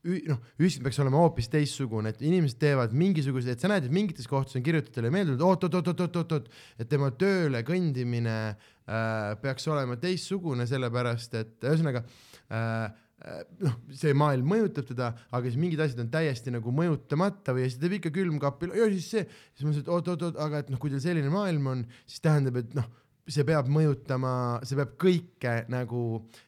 noh, 0.00 0.38
ühiskond 0.60 0.86
peaks 0.86 1.00
olema 1.02 1.20
hoopis 1.20 1.50
teistsugune, 1.52 2.12
et 2.12 2.22
inimesed 2.24 2.60
teevad 2.60 2.94
mingisuguseid, 2.96 3.56
et 3.56 3.64
sa 3.64 3.68
näed, 3.70 3.86
et 3.86 3.94
mingites 3.94 4.28
kohtades 4.30 4.56
on 4.56 4.64
kirjutajatel 4.64 5.10
meeldinud 5.12 5.44
oot-oot-oot-oot-oot-oot, 5.44 6.48
et 6.80 6.88
tema 6.90 7.10
tööle 7.20 7.60
kõndimine 7.66 8.36
äh, 8.48 9.36
peaks 9.42 9.68
olema 9.70 9.98
teistsugune, 10.00 10.66
sellepärast 10.70 11.36
et 11.40 11.68
ühesõnaga 11.68 12.02
äh, 12.06 12.86
äh, 13.26 13.42
noh, 13.66 13.76
see 13.96 14.16
maailm 14.16 14.48
mõjutab 14.54 14.88
teda, 14.88 15.12
aga 15.28 15.44
siis 15.50 15.60
mingid 15.60 15.84
asjad 15.84 16.00
on 16.06 16.12
täiesti 16.14 16.54
nagu 16.54 16.72
mõjutamata 16.80 17.56
või 17.56 17.68
siis 17.68 17.80
teeb 17.82 17.98
ikka 17.98 18.14
külmkapi, 18.16 18.72
ja 18.80 18.88
siis 18.94 19.12
see, 19.18 19.26
siis 19.52 19.66
ma 19.66 19.74
mõtlesin, 19.74 19.84
et 19.84 19.94
oot-oot-oot, 19.98 20.40
aga 20.48 20.64
et 20.64 20.72
noh, 20.72 20.80
kui 20.80 20.94
teil 20.94 21.04
selline 21.04 21.32
maailm 21.34 21.72
on, 21.74 21.86
siis 22.06 22.24
tähendab, 22.24 22.62
et 22.62 22.72
noh, 22.78 22.88
see 23.28 23.44
peab 23.48 23.68
mõjutama, 23.72 24.32
see 24.66 24.78
peab 24.78 24.94
kõike 25.00 25.56
nagu, 25.72 26.04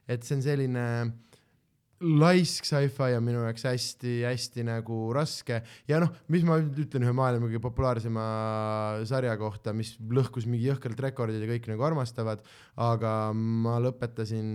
et 0.09 0.25
see 0.25 0.39
on 0.39 0.45
selline 0.45 0.87
laisk 2.03 2.67
sci-fi 2.67 3.15
on 3.15 3.23
minu 3.25 3.43
jaoks 3.45 3.65
hästi-hästi 3.69 4.65
nagu 4.67 4.97
raske. 5.15 5.61
Ja 5.91 6.01
noh, 6.03 6.11
mis 6.35 6.43
ma 6.47 6.57
ütlen 6.59 7.07
ühe 7.07 7.13
maailma 7.15 7.47
kõige 7.47 7.63
populaarsema 7.63 8.25
sarja 9.09 9.37
kohta, 9.39 9.75
mis 9.77 9.95
lõhkus 10.11 10.49
mingi 10.51 10.67
jõhkralt 10.67 11.03
rekordid 11.05 11.43
ja 11.43 11.51
kõik 11.51 11.69
nagu 11.71 11.87
armastavad, 11.87 12.43
aga 12.91 13.13
ma 13.37 13.77
lõpetasin 13.85 14.49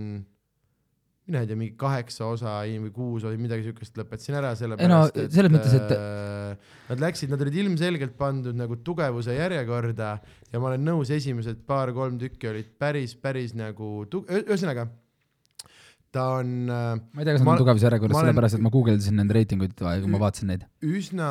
mina 1.28 1.42
ei 1.44 1.48
tea, 1.48 1.58
mingi 1.60 1.74
kaheksa 1.76 2.28
osa 2.32 2.58
või 2.64 2.92
kuus 2.94 3.26
või 3.28 3.40
midagi 3.40 3.66
siukest 3.66 3.98
lõpetasin 4.00 4.38
ära 4.38 4.54
Ei 4.54 4.54
no, 4.88 5.02
sellepärast, 5.04 5.18
et 5.20 5.34
selles 5.36 5.52
mõttes, 5.52 5.74
et- 5.76 5.96
äh, 5.96 6.77
nad 6.88 7.02
läksid, 7.02 7.32
nad 7.32 7.42
olid 7.44 7.58
ilmselgelt 7.64 8.16
pandud 8.18 8.56
nagu 8.58 8.78
tugevuse 8.84 9.36
järjekorda 9.36 10.14
ja 10.52 10.62
ma 10.62 10.72
olen 10.72 10.86
nõus, 10.88 11.12
esimesed 11.14 11.60
paar-kolm 11.68 12.20
tükki 12.20 12.50
olid 12.52 12.72
päris, 12.80 13.16
päris 13.18 13.54
nagu 13.58 14.06
tu-, 14.10 14.24
ühesõnaga 14.28 14.88
ta 16.14 16.24
on 16.38 16.52
äh, 16.72 16.96
ma 16.96 17.20
ei 17.20 17.26
tea, 17.26 17.34
kas 17.36 17.42
nad 17.42 17.52
on 17.52 17.62
tugevuse 17.62 17.86
järjekorras, 17.88 18.20
sellepärast 18.22 18.58
et 18.58 18.64
ma 18.64 18.72
guugeldasin 18.72 19.18
nende 19.20 19.36
reitinguid, 19.36 19.74
kui 19.76 20.12
ma 20.12 20.20
vaatasin 20.22 20.52
neid. 20.52 20.64
üsna, 20.84 21.28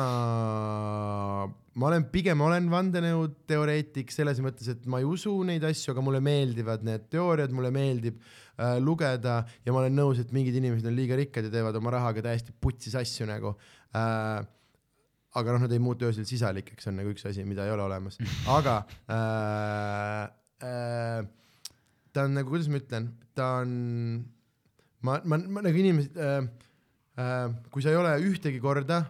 ma 1.78 1.88
olen 1.90 2.06
pigem 2.12 2.44
olen 2.46 2.68
vandenõuteoreetik 2.72 4.12
selles 4.14 4.42
mõttes, 4.44 4.70
et 4.70 4.86
ma 4.90 5.02
ei 5.02 5.08
usu 5.08 5.34
neid 5.48 5.66
asju, 5.66 5.94
aga 5.94 6.04
mulle 6.04 6.22
meeldivad 6.24 6.86
need 6.86 7.08
teooriad, 7.10 7.54
mulle 7.54 7.72
meeldib 7.74 8.20
äh, 8.22 8.76
lugeda 8.82 9.40
ja 9.64 9.74
ma 9.74 9.82
olen 9.82 9.98
nõus, 9.98 10.22
et 10.22 10.30
mingid 10.36 10.60
inimesed 10.60 10.86
on 10.90 10.94
liiga 10.98 11.18
rikkad 11.18 11.48
ja 11.48 11.56
teevad 11.58 11.80
oma 11.80 11.96
rahaga 11.98 12.22
täiesti 12.30 12.54
putsis 12.54 12.94
asju 12.98 13.26
nagu 13.30 13.56
äh,. 13.96 14.46
Aga 15.36 15.54
noh, 15.54 15.64
nad 15.66 15.72
ei 15.74 15.82
muutu 15.82 16.08
öösel 16.08 16.26
sisalikeks, 16.28 16.88
on 16.88 16.96
nagu 17.00 17.12
üks 17.12 17.26
asi, 17.28 17.44
mida 17.48 17.66
ei 17.66 17.74
ole 17.74 17.84
olemas, 17.84 18.16
aga 18.58 18.78
äh, 19.12 20.22
äh, 20.64 21.20
ta 22.12 22.24
on 22.24 22.38
nagu, 22.38 22.50
kuidas 22.52 22.70
ma 22.72 22.80
ütlen, 22.80 23.10
ta 23.36 23.50
on, 23.62 23.74
ma, 25.04 25.20
ma, 25.24 25.38
ma 25.38 25.64
nagu 25.66 25.82
inimesed 25.84 26.16
äh, 26.16 26.40
äh,, 27.18 27.44
kui 27.72 27.84
sa 27.84 27.92
ei 27.92 28.00
ole 28.00 28.16
ühtegi 28.30 28.62
korda 28.62 29.02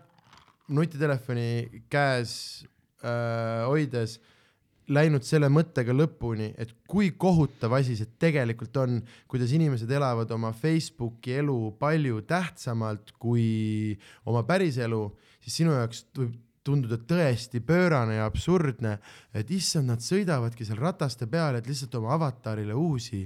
nutitelefoni 0.69 1.85
käes 1.89 2.33
äh, 3.01 3.65
hoides 3.69 4.19
läinud 4.89 5.25
selle 5.27 5.51
mõttega 5.53 5.93
lõpuni, 5.93 6.51
et 6.57 6.71
kui 6.89 7.11
kohutav 7.21 7.75
asi 7.77 7.97
see 7.99 8.09
tegelikult 8.21 8.77
on, 8.81 8.99
kuidas 9.29 9.53
inimesed 9.53 9.91
elavad 9.93 10.31
oma 10.33 10.55
Facebooki 10.57 11.37
elu 11.43 11.57
palju 11.81 12.23
tähtsamalt 12.29 13.13
kui 13.21 13.97
oma 14.29 14.45
päriselu, 14.49 15.03
siis 15.49 15.63
sinu 15.63 15.73
jaoks 15.73 16.05
võib 16.17 16.37
tunduda 16.69 16.99
tõesti 17.09 17.63
pöörane 17.65 18.19
ja 18.19 18.27
absurdne, 18.29 18.99
et 19.33 19.51
issand, 19.55 19.89
nad 19.89 20.05
sõidavadki 20.05 20.67
seal 20.69 20.81
rataste 20.83 21.25
peal, 21.31 21.57
et 21.57 21.69
lihtsalt 21.69 21.95
oma 21.97 22.13
avatarile 22.19 22.77
uusi 22.77 23.23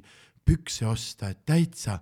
pükse 0.47 0.86
osta, 0.86 1.32
et 1.32 1.43
täitsa, 1.49 1.99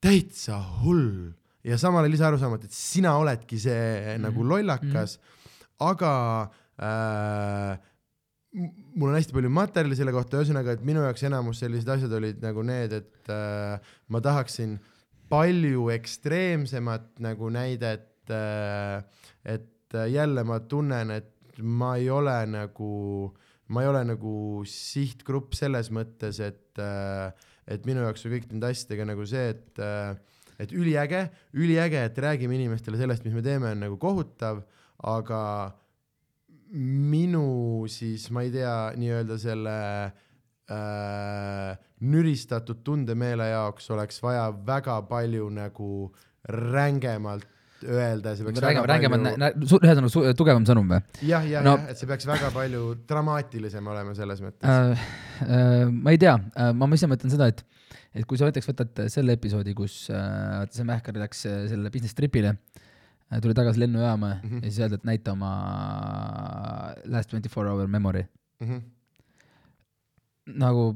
täitsa 0.00 0.56
hull 0.80 1.28
ja 1.66 1.76
samal 1.80 2.06
ajal 2.06 2.14
lisaarusaamatu, 2.14 2.70
et 2.70 2.78
sina 2.78 3.16
oledki 3.20 3.58
see 3.60 3.74
mm 3.74 4.08
-hmm. 4.08 4.24
nagu 4.28 4.48
lollakas 4.48 5.18
mm, 5.18 5.22
-hmm. 5.22 5.90
aga 5.90 6.12
äh, 6.80 7.78
mul 8.94 9.10
on 9.10 9.14
hästi 9.14 9.32
palju 9.32 9.50
materjali 9.50 9.96
selle 9.96 10.12
kohta, 10.12 10.40
ühesõnaga, 10.40 10.72
et 10.72 10.84
minu 10.84 11.02
jaoks 11.04 11.22
enamus 11.22 11.60
sellised 11.60 11.88
asjad 11.88 12.12
olid 12.12 12.42
nagu 12.42 12.62
need, 12.62 12.92
et 12.92 13.28
äh, 13.28 13.80
ma 14.08 14.20
tahaksin 14.20 14.78
palju 15.28 15.90
ekstreemsemat 15.90 17.18
nagu 17.18 17.50
näidet 17.50 18.30
äh,, 18.30 19.02
et 19.46 19.94
äh, 19.94 20.08
jälle 20.10 20.44
ma 20.44 20.60
tunnen, 20.60 21.12
et 21.14 21.60
ma 21.62 21.94
ei 21.96 22.10
ole 22.10 22.36
nagu, 22.50 22.90
ma 23.72 23.82
ei 23.84 23.90
ole 23.90 24.02
nagu 24.10 24.36
sihtgrupp 24.68 25.54
selles 25.56 25.92
mõttes, 25.94 26.40
et 26.42 26.82
äh, 26.82 27.30
et 27.66 27.86
minu 27.86 28.04
jaoks 28.04 28.26
on 28.26 28.34
kõik 28.36 28.50
nende 28.52 28.68
asjadega 28.70 29.08
nagu 29.08 29.24
see, 29.26 29.48
et 29.54 29.80
äh, 29.82 30.14
et 30.62 30.72
üliäge, 30.72 31.26
üliäge, 31.52 32.00
et 32.08 32.18
räägime 32.22 32.56
inimestele 32.56 32.96
sellest, 32.96 33.26
mis 33.26 33.34
me 33.36 33.42
teeme, 33.44 33.74
on 33.74 33.82
nagu 33.84 33.98
kohutav, 34.00 34.62
aga 35.04 35.40
minu 36.72 37.84
siis, 37.92 38.30
ma 38.32 38.46
ei 38.46 38.52
tea, 38.54 38.76
nii-öelda 38.96 39.36
selle 39.40 39.74
äh, 40.72 41.76
nüristatud 42.08 42.80
tundemeele 42.86 43.50
jaoks 43.52 43.90
oleks 43.94 44.22
vaja 44.24 44.48
väga 44.66 44.98
palju 45.10 45.50
nagu 45.54 45.90
rängemalt 46.48 47.46
öelda, 47.86 48.34
see 48.36 48.46
peaks 48.46 48.62
räägime, 48.64 48.88
räägime, 48.90 49.18
palju, 49.22 49.78
ühesõnaga 49.78 50.34
tugevam 50.38 50.66
sõnum 50.68 50.90
või? 50.90 51.00
jah, 51.28 51.46
jah 51.48 51.64
no- 51.66 51.78
et 51.90 52.00
see 52.00 52.08
peaks 52.10 52.26
väga 52.28 52.50
palju 52.54 52.82
dramaatilisem 53.08 53.92
olema 53.92 54.14
selles 54.18 54.42
mõttes. 54.44 54.66
äh,. 54.66 55.06
Äh, 55.46 55.84
ma 55.92 56.14
ei 56.14 56.20
tea 56.20 56.36
äh,, 56.36 56.72
ma 56.72 56.88
ise 56.96 57.08
mõtlen 57.10 57.32
seda, 57.32 57.50
et, 57.52 57.62
et 58.16 58.26
kui 58.28 58.40
sa 58.40 58.48
näiteks 58.48 58.70
võtad 58.72 59.06
selle 59.12 59.36
episoodi, 59.36 59.76
kus 59.76 60.06
äh, 60.10 60.64
see 60.74 60.86
Mähkar 60.88 61.18
läks 61.20 61.46
äh, 61.46 61.64
sellele 61.70 61.92
business 61.94 62.16
trip'ile 62.18 62.54
äh,, 62.56 63.40
tuli 63.40 63.56
tagasi 63.56 63.84
lennujaama 63.84 64.34
mm. 64.34 64.50
-hmm. 64.50 64.64
ja 64.64 64.70
siis 64.70 64.82
öeldi, 64.84 65.00
et 65.00 65.08
näita 65.12 65.32
oma 65.36 65.54
last 67.04 67.30
twenty 67.30 67.48
four 67.48 67.66
hour 67.70 67.86
memory. 67.86 68.24
Mm 68.60 68.68
-hmm. 68.68 68.80
nagu 70.46 70.94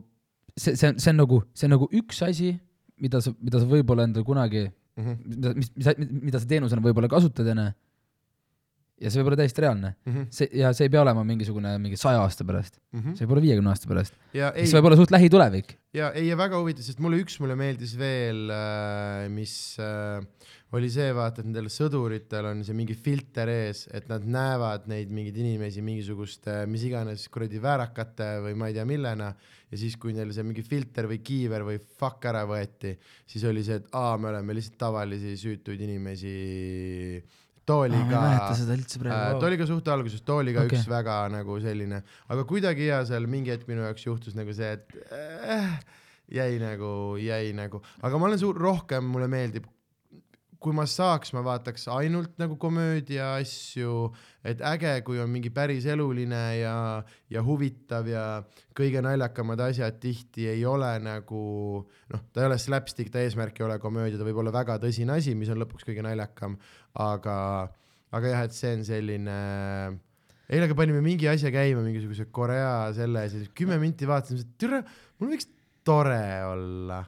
see, 0.57 0.77
see 0.77 0.89
on, 0.89 0.99
see 0.99 1.11
on 1.11 1.17
nagu, 1.17 1.43
see 1.55 1.67
on 1.67 1.75
nagu 1.77 1.89
üks 1.93 2.23
asi, 2.27 2.55
mida 3.01 3.21
sa, 3.25 3.33
mida 3.41 3.61
sa 3.61 3.69
võib-olla 3.69 4.07
endal 4.09 4.25
kunagi, 4.27 4.69
Mm 4.97 5.05
-hmm. 5.07 5.37
mida, 5.37 5.55
mis, 5.55 5.71
mis, 5.77 5.89
mida 6.27 6.41
sa 6.41 6.51
teenusena 6.51 6.83
võib-olla 6.85 7.09
kasutad, 7.09 7.47
onju. 7.47 7.71
ja 9.01 9.11
see 9.11 9.21
võib 9.23 9.31
olla 9.31 9.41
täiesti 9.41 9.63
reaalne. 9.65 9.95
Mm 10.05 10.13
-hmm. 10.13 10.27
see 10.31 10.49
ja 10.61 10.73
see 10.77 10.89
ei 10.89 10.93
pea 10.93 11.03
olema 11.03 11.25
mingisugune 11.25 11.79
mingi 11.79 11.97
saja 11.97 12.21
aasta 12.21 12.45
pärast, 12.45 12.81
Mm 12.93 13.01
-hmm. 13.01 13.17
see 13.17 13.27
võib 13.27 13.33
olla 13.33 13.47
viiekümne 13.47 13.71
aasta 13.71 13.89
pärast, 13.89 14.15
see, 14.33 14.77
võib 14.77 14.91
olla 14.91 14.97
suht 14.97 15.11
lähitulevik. 15.11 15.79
ja 15.95 16.13
ei 16.13 16.29
ja 16.29 16.37
väga 16.37 16.59
huvitav, 16.59 16.83
sest 16.83 16.99
mulle 16.99 17.23
üks 17.23 17.41
mulle 17.41 17.57
meeldis 17.57 17.97
veel, 17.99 18.51
mis 19.31 19.77
äh, 19.79 20.21
oli 20.79 20.91
see, 20.93 21.11
vaata, 21.15 21.43
et 21.43 21.49
nendel 21.49 21.67
sõduritel 21.73 22.47
on 22.47 22.61
see 22.67 22.77
mingi 22.79 22.95
filter 22.95 23.51
ees, 23.51 23.87
et 23.97 24.07
nad 24.11 24.23
näevad 24.23 24.87
neid 24.91 25.11
mingeid 25.15 25.41
inimesi 25.43 25.83
mingisuguste 25.83 26.61
mis 26.71 26.85
iganes 26.87 27.25
kuradi 27.33 27.59
väärakate 27.63 28.29
või 28.45 28.55
ma 28.59 28.69
ei 28.71 28.77
tea 28.77 28.87
millena. 28.87 29.33
Ja 29.71 29.79
siis, 29.79 29.97
kui 30.03 30.15
neil 30.15 30.31
see 30.35 30.47
mingi 30.47 30.63
filter 30.67 31.07
või 31.11 31.21
kiiver 31.27 31.65
või 31.67 31.79
fuck 31.79 32.25
ära 32.27 32.45
võeti, 32.47 32.97
siis 33.27 33.45
oli 33.51 33.65
see, 33.67 33.81
et 33.83 33.91
aa, 33.99 34.17
me 34.19 34.31
oleme 34.31 34.57
lihtsalt 34.59 34.79
tavalisi 34.79 35.37
süütuid 35.39 35.83
inimesi. 35.87 36.35
Too 37.67 37.87
oli 37.87 37.95
ma 37.95 38.03
ei 38.03 38.11
ka 38.11 38.23
mäleta 38.25 38.55
seda 38.59 38.75
üldse 38.79 38.99
äh, 38.99 39.03
praegu. 39.05 39.41
Too 39.43 39.51
oli 39.51 39.59
ka 39.61 39.69
suht 39.71 39.91
alguses, 39.95 40.23
too 40.27 40.39
oli 40.43 40.55
ka 40.55 40.65
Okei. 40.65 40.75
okay. 40.75 40.83
üks 40.83 40.91
väga 40.91 41.19
nagu 41.35 41.59
selline, 41.63 42.03
aga 42.31 42.47
kuidagi 42.51 42.89
ja 42.89 43.03
seal 43.07 43.27
mingi 43.31 43.55
hetk 43.55 43.67
minu 43.71 43.85
jaoks 43.87 44.07
juhtus 44.07 44.39
nagu 44.39 44.55
see, 44.55 44.71
et 44.79 44.97
äh, 45.15 45.77
jäi 46.35 46.63
nagu, 46.63 46.95
jäi 47.21 47.53
nagu, 47.59 47.83
aga 48.03 48.19
ma 48.23 48.31
olen 48.31 48.43
suur, 48.43 48.59
rohkem 48.59 49.07
mulle 49.07 49.31
meeldib, 49.31 49.67
kui 50.61 50.75
ma 50.77 50.85
saaks, 50.89 51.33
ma 51.33 51.41
vaataks 51.45 51.87
ainult 51.95 52.35
nagu 52.41 52.59
komöödia 52.61 53.31
asju, 53.39 54.11
et 54.45 54.61
äge, 54.65 54.93
kui 55.07 55.21
on 55.23 55.31
mingi 55.33 55.49
päris 55.55 55.87
eluline 55.89 56.41
ja, 56.59 56.75
ja 57.33 57.45
huvitav 57.45 58.09
ja 58.11 58.25
kõige 58.77 59.01
naljakamad 59.05 59.63
asjad 59.71 59.97
tihti 60.03 60.51
ei 60.53 60.67
ole 60.69 60.93
nagu 61.05 61.45
noh, 61.87 62.27
ta 62.33 62.45
ei 62.45 62.51
ole 62.51 62.61
slapstick, 62.61 63.13
ta 63.13 63.23
eesmärk 63.25 63.57
ei 63.61 63.67
ole 63.71 63.79
komöödia, 63.81 64.21
ta 64.21 64.29
võib 64.29 64.43
olla 64.43 64.53
väga 64.55 64.77
tõsine 64.83 65.17
asi, 65.17 65.33
mis 65.39 65.53
on 65.53 65.63
lõpuks 65.63 65.89
kõige 65.89 66.05
naljakam, 66.05 66.59
aga, 67.01 67.39
aga 68.13 68.35
jah, 68.35 68.45
et 68.45 68.57
see 68.57 68.75
on 68.77 68.85
selline 68.89 69.39
eile 70.51 70.69
ka 70.69 70.77
panime 70.77 71.01
mingi 71.05 71.29
asja 71.31 71.53
käima, 71.55 71.81
mingisuguse 71.87 72.29
Korea 72.35 72.91
selle 72.97 73.25
siis 73.33 73.49
kümme 73.57 73.81
minti 73.81 74.09
vaatasime, 74.09 74.45
et 74.45 74.55
türa, 74.61 74.83
mul 75.21 75.33
võiks 75.33 75.49
tore 75.87 76.23
olla. 76.51 77.01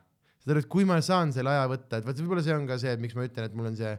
Saad 0.43 0.55
aru, 0.55 0.65
et 0.65 0.71
kui 0.71 0.87
ma 0.89 0.99
saan 1.05 1.33
selle 1.35 1.53
aja 1.53 1.69
võtta, 1.71 2.01
et 2.01 2.07
vaata, 2.07 2.25
võib-olla 2.25 2.43
see 2.45 2.57
on 2.57 2.67
ka 2.67 2.79
see, 2.83 2.93
et 2.97 3.03
miks 3.03 3.15
ma 3.19 3.27
ütlen, 3.29 3.47
et 3.47 3.57
mul 3.59 3.71
on 3.71 3.79
see, 3.79 3.93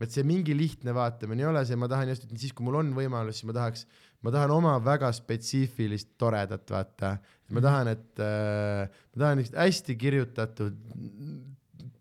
et 0.00 0.16
see 0.16 0.26
mingi 0.26 0.56
lihtne 0.56 0.94
vaatamine 0.96 1.44
ei 1.44 1.50
ole 1.50 1.62
see, 1.68 1.78
ma 1.78 1.88
tahan 1.90 2.10
just, 2.10 2.26
et 2.26 2.40
siis 2.40 2.54
kui 2.56 2.66
mul 2.66 2.80
on 2.80 2.92
võimalus, 2.96 3.40
siis 3.40 3.48
ma 3.50 3.56
tahaks, 3.56 3.84
ma 4.24 4.32
tahan 4.34 4.54
oma 4.54 4.76
väga 4.82 5.12
spetsiifilist 5.14 6.14
toredat 6.20 6.72
vaata. 6.72 7.16
ma 7.54 7.64
tahan, 7.64 7.90
et 7.92 8.22
äh, 8.24 9.02
ma 9.12 9.24
tahan 9.26 9.42
niisugust 9.42 9.60
hästi 9.60 9.98
kirjutatud 10.00 10.78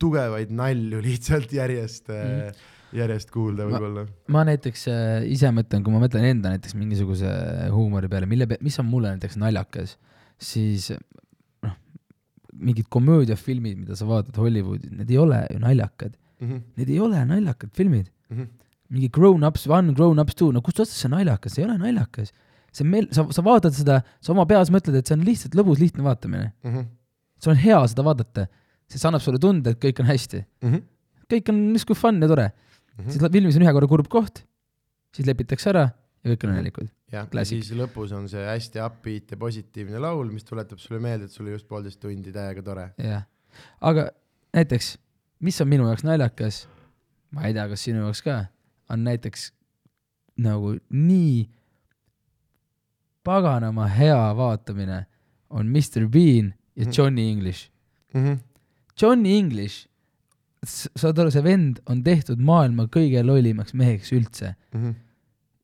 tugevaid 0.01 0.53
nalju 0.55 1.01
lihtsalt 1.03 1.51
järjest 1.53 2.09
äh,, 2.13 2.55
järjest 2.95 3.31
kuulda 3.33 3.67
võib-olla. 3.67 4.05
ma 4.33 4.45
näiteks 4.47 4.87
äh, 4.91 5.27
ise 5.33 5.51
mõtlen, 5.55 5.83
kui 5.83 5.93
ma 5.93 6.01
mõtlen 6.03 6.29
enda 6.29 6.53
näiteks 6.55 6.77
mingisuguse 6.79 7.29
huumori 7.73 8.09
peale, 8.11 8.29
mille, 8.29 8.47
mis 8.63 8.79
on 8.81 8.87
mulle 8.89 9.13
näiteks 9.15 9.37
naljakas, 9.41 9.97
siis 10.41 10.91
mingid 12.63 12.87
komöödiafilmid, 12.93 13.77
mida 13.83 13.95
sa 13.99 14.07
vaatad 14.09 14.37
Hollywoodis, 14.39 14.91
need 14.91 15.11
ei 15.11 15.17
ole 15.21 15.43
ju 15.51 15.59
naljakad, 15.63 16.15
Mhm, 16.43 16.57
need 16.77 16.89
ei 16.89 16.99
ole 16.99 17.21
naljakad 17.29 17.69
filmid. 17.77 18.09
mingi 18.89 19.07
Grown 19.09 19.43
Ups 19.47 19.67
One, 19.67 19.93
Grown 19.93 20.19
Ups 20.19 20.35
Two, 20.35 20.51
no 20.51 20.61
kust 20.61 20.79
otsast 20.79 20.99
see 21.01 21.09
naljakas, 21.09 21.53
see 21.55 21.63
ei 21.63 21.69
ole 21.69 21.77
naljakas. 21.77 22.31
see 22.73 22.83
meil, 22.85 23.07
sa, 23.13 23.23
sa 23.31 23.41
vaatad 23.45 23.73
seda, 23.73 24.01
sa 24.21 24.31
oma 24.33 24.45
peas 24.49 24.69
mõtled, 24.73 24.95
et 24.97 25.07
see 25.07 25.13
on 25.17 25.23
lihtsalt 25.25 25.53
lõbus, 25.55 25.79
lihtne 25.79 26.03
vaatamine. 26.03 26.51
mhm, 26.63 26.87
sul 27.39 27.51
on 27.53 27.57
hea 27.61 27.79
seda 27.87 28.03
vaadata, 28.03 28.47
sest 28.89 29.01
see 29.01 29.07
annab 29.09 29.21
sulle 29.21 29.39
tunde, 29.39 29.69
et 29.75 29.79
kõik 29.79 29.99
on 30.01 30.05
hästi. 30.09 30.43
kõik 31.29 31.49
on 31.49 31.61
justkui 31.77 31.95
fun 31.95 32.21
ja 32.21 32.27
tore. 32.27 32.51
mhm. 32.99 33.09
siis 33.09 33.31
filmis 33.31 33.55
on 33.57 33.63
ühe 33.63 33.73
korra 33.73 33.87
kurb 33.87 34.07
koht, 34.09 34.43
siis 35.15 35.25
lepitakse 35.27 35.69
ära 35.69 35.91
ja 36.23 36.31
kõik 36.33 36.43
on 36.47 36.53
õnnelikud. 36.55 36.89
jah, 37.13 37.27
ja 37.33 37.43
siis 37.45 37.69
lõpus 37.77 38.11
on 38.17 38.25
see 38.31 38.43
hästi 38.47 38.81
upbeat 38.83 39.31
ja 39.35 39.37
positiivne 39.37 39.99
laul, 40.01 40.31
mis 40.33 40.43
tuletab 40.47 40.79
sulle 40.81 40.99
meelde, 41.03 41.25
et 41.29 41.31
sul 41.35 41.45
oli 41.47 41.55
just 41.55 41.67
poolteist 41.69 41.99
tundi 42.01 42.31
täiega 42.35 42.63
tore. 42.65 42.89
jah, 42.97 43.23
aga 43.81 44.07
näiteks, 44.57 44.95
mis 45.45 45.61
on 45.61 45.67
minu 45.69 45.85
jaoks 45.89 46.03
naljakas, 46.07 46.63
ma 47.31 47.45
ei 47.47 47.53
tea, 47.53 47.67
kas 47.69 47.83
sinu 47.85 48.03
jaoks 48.07 48.21
ka, 48.25 48.39
on 48.89 49.03
näiteks 49.05 49.51
nagu 50.43 50.75
nii 50.89 51.45
paganama 53.23 53.87
hea 53.87 54.19
vaatamine 54.37 55.05
on 55.49 55.67
Mr 55.69 56.07
Bean 56.09 56.53
ja 56.75 56.85
Mhm. 56.85 56.91
Johnny 56.97 57.29
English. 57.31 57.69
Mhm. 58.13 58.33
Johnny 59.01 59.37
English, 59.37 59.87
saad 60.65 61.19
aru, 61.19 61.31
see 61.31 61.43
vend 61.43 61.79
on 61.89 62.03
tehtud 62.03 62.39
maailma 62.39 62.85
kõige 62.87 63.23
lollimaks 63.25 63.73
meheks 63.73 64.11
üldse. 64.11 64.55
Mhm. 64.73 64.91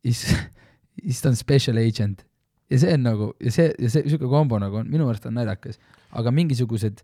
siis, 0.05 0.21
siis 1.05 1.21
ta 1.23 1.31
on 1.31 1.39
special 1.39 1.79
agent 1.81 2.25
ja 2.69 2.81
see 2.81 2.97
on 2.97 3.05
nagu 3.05 3.29
ja 3.41 3.53
see 3.53 3.71
ja 3.77 3.91
see 3.91 4.09
siuke 4.11 4.29
kombo 4.29 4.59
nagu 4.61 4.81
on 4.81 4.91
minu 4.91 5.07
meelest 5.07 5.25
on 5.29 5.37
naljakas, 5.39 5.79
aga 6.19 6.33
mingisugused, 6.33 7.01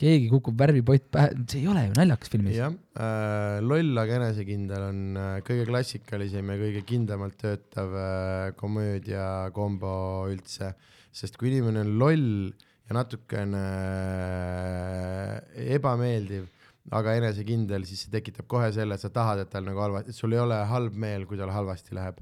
keegi 0.00 0.26
kukub 0.32 0.58
värvipott 0.58 1.06
pähe, 1.14 1.30
see 1.50 1.62
ei 1.62 1.68
ole 1.70 1.84
ju 1.86 1.94
naljakas 1.98 2.32
filmis. 2.32 2.56
jah 2.58 2.74
äh,, 2.98 3.60
loll 3.62 4.02
aga 4.02 4.18
enesekindel 4.18 4.88
on 4.88 5.00
äh, 5.20 5.36
kõige 5.46 5.68
klassikalisem 5.70 6.50
ja 6.50 6.58
kõige 6.64 6.82
kindlamalt 6.88 7.38
töötav 7.40 7.94
äh, 7.94 8.48
komöödia 8.58 9.26
kombo 9.54 9.94
üldse, 10.32 10.74
sest 11.14 11.38
kui 11.38 11.52
inimene 11.52 11.84
on 11.86 11.94
loll 12.02 12.30
ja 12.88 12.98
natukene 12.98 13.62
äh, 13.62 15.38
ebameeldiv, 15.78 16.50
aga 16.94 17.14
enesekindel, 17.20 17.86
siis 17.88 18.04
see 18.04 18.12
tekitab 18.12 18.48
kohe 18.50 18.68
selle, 18.74 18.98
et 18.98 19.04
sa 19.04 19.10
tahad, 19.14 19.40
et 19.44 19.50
tal 19.52 19.64
nagu 19.64 19.80
halvasti, 19.80 20.12
et 20.12 20.18
sul 20.18 20.34
ei 20.36 20.42
ole 20.42 20.58
halb 20.68 20.98
meel, 21.00 21.24
kui 21.28 21.38
tal 21.40 21.52
halvasti 21.54 21.96
läheb. 21.96 22.18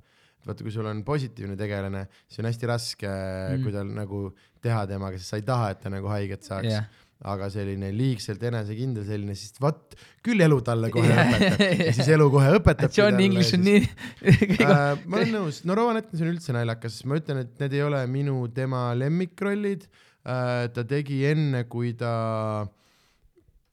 vaata, 0.48 0.64
kui 0.64 0.74
sul 0.74 0.88
on 0.90 1.04
positiivne 1.06 1.56
tegelane, 1.58 2.06
siis 2.26 2.42
on 2.42 2.48
hästi 2.50 2.70
raske 2.70 3.12
mm., 3.12 3.62
kui 3.62 3.74
tal 3.74 3.94
nagu 3.94 4.24
teha 4.62 4.82
temaga, 4.90 5.20
sest 5.20 5.34
sa 5.34 5.40
ei 5.40 5.46
taha, 5.46 5.72
et 5.74 5.80
ta 5.82 5.92
nagu 5.92 6.10
haiget 6.10 6.46
saaks 6.46 6.70
jah, 6.70 6.88
aga 7.32 7.46
selline 7.54 7.92
liigselt 7.94 8.42
enesekindel 8.48 9.06
selline, 9.06 9.34
siis 9.38 9.54
vot 9.62 9.94
küll 10.26 10.42
elu 10.42 10.58
talle 10.66 10.90
kohe 10.94 11.06
Jah, 11.06 11.30
õpetab 11.30 11.82
ja 11.86 11.94
siis 11.94 12.10
elu 12.16 12.28
kohe 12.34 12.52
õpetab. 12.58 12.94
John 12.96 13.20
English 13.22 13.54
on 13.58 13.66
nii 13.66 13.82
äh,. 14.66 15.02
ma 15.06 15.20
olen 15.20 15.34
nõus, 15.36 15.62
no 15.68 15.76
Rowan 15.78 16.00
Atkinson 16.02 16.28
on 16.28 16.34
üldse 16.34 16.56
naljakas, 16.56 17.00
ma 17.06 17.20
ütlen, 17.20 17.44
et 17.46 17.62
need 17.62 17.78
ei 17.78 17.84
ole 17.86 18.02
minu 18.10 18.40
tema 18.54 18.88
lemmikrollid 18.98 19.86
äh,. 19.86 20.70
ta 20.74 20.86
tegi 20.88 21.22
enne, 21.30 21.64
kui 21.70 21.94
ta 21.98 22.14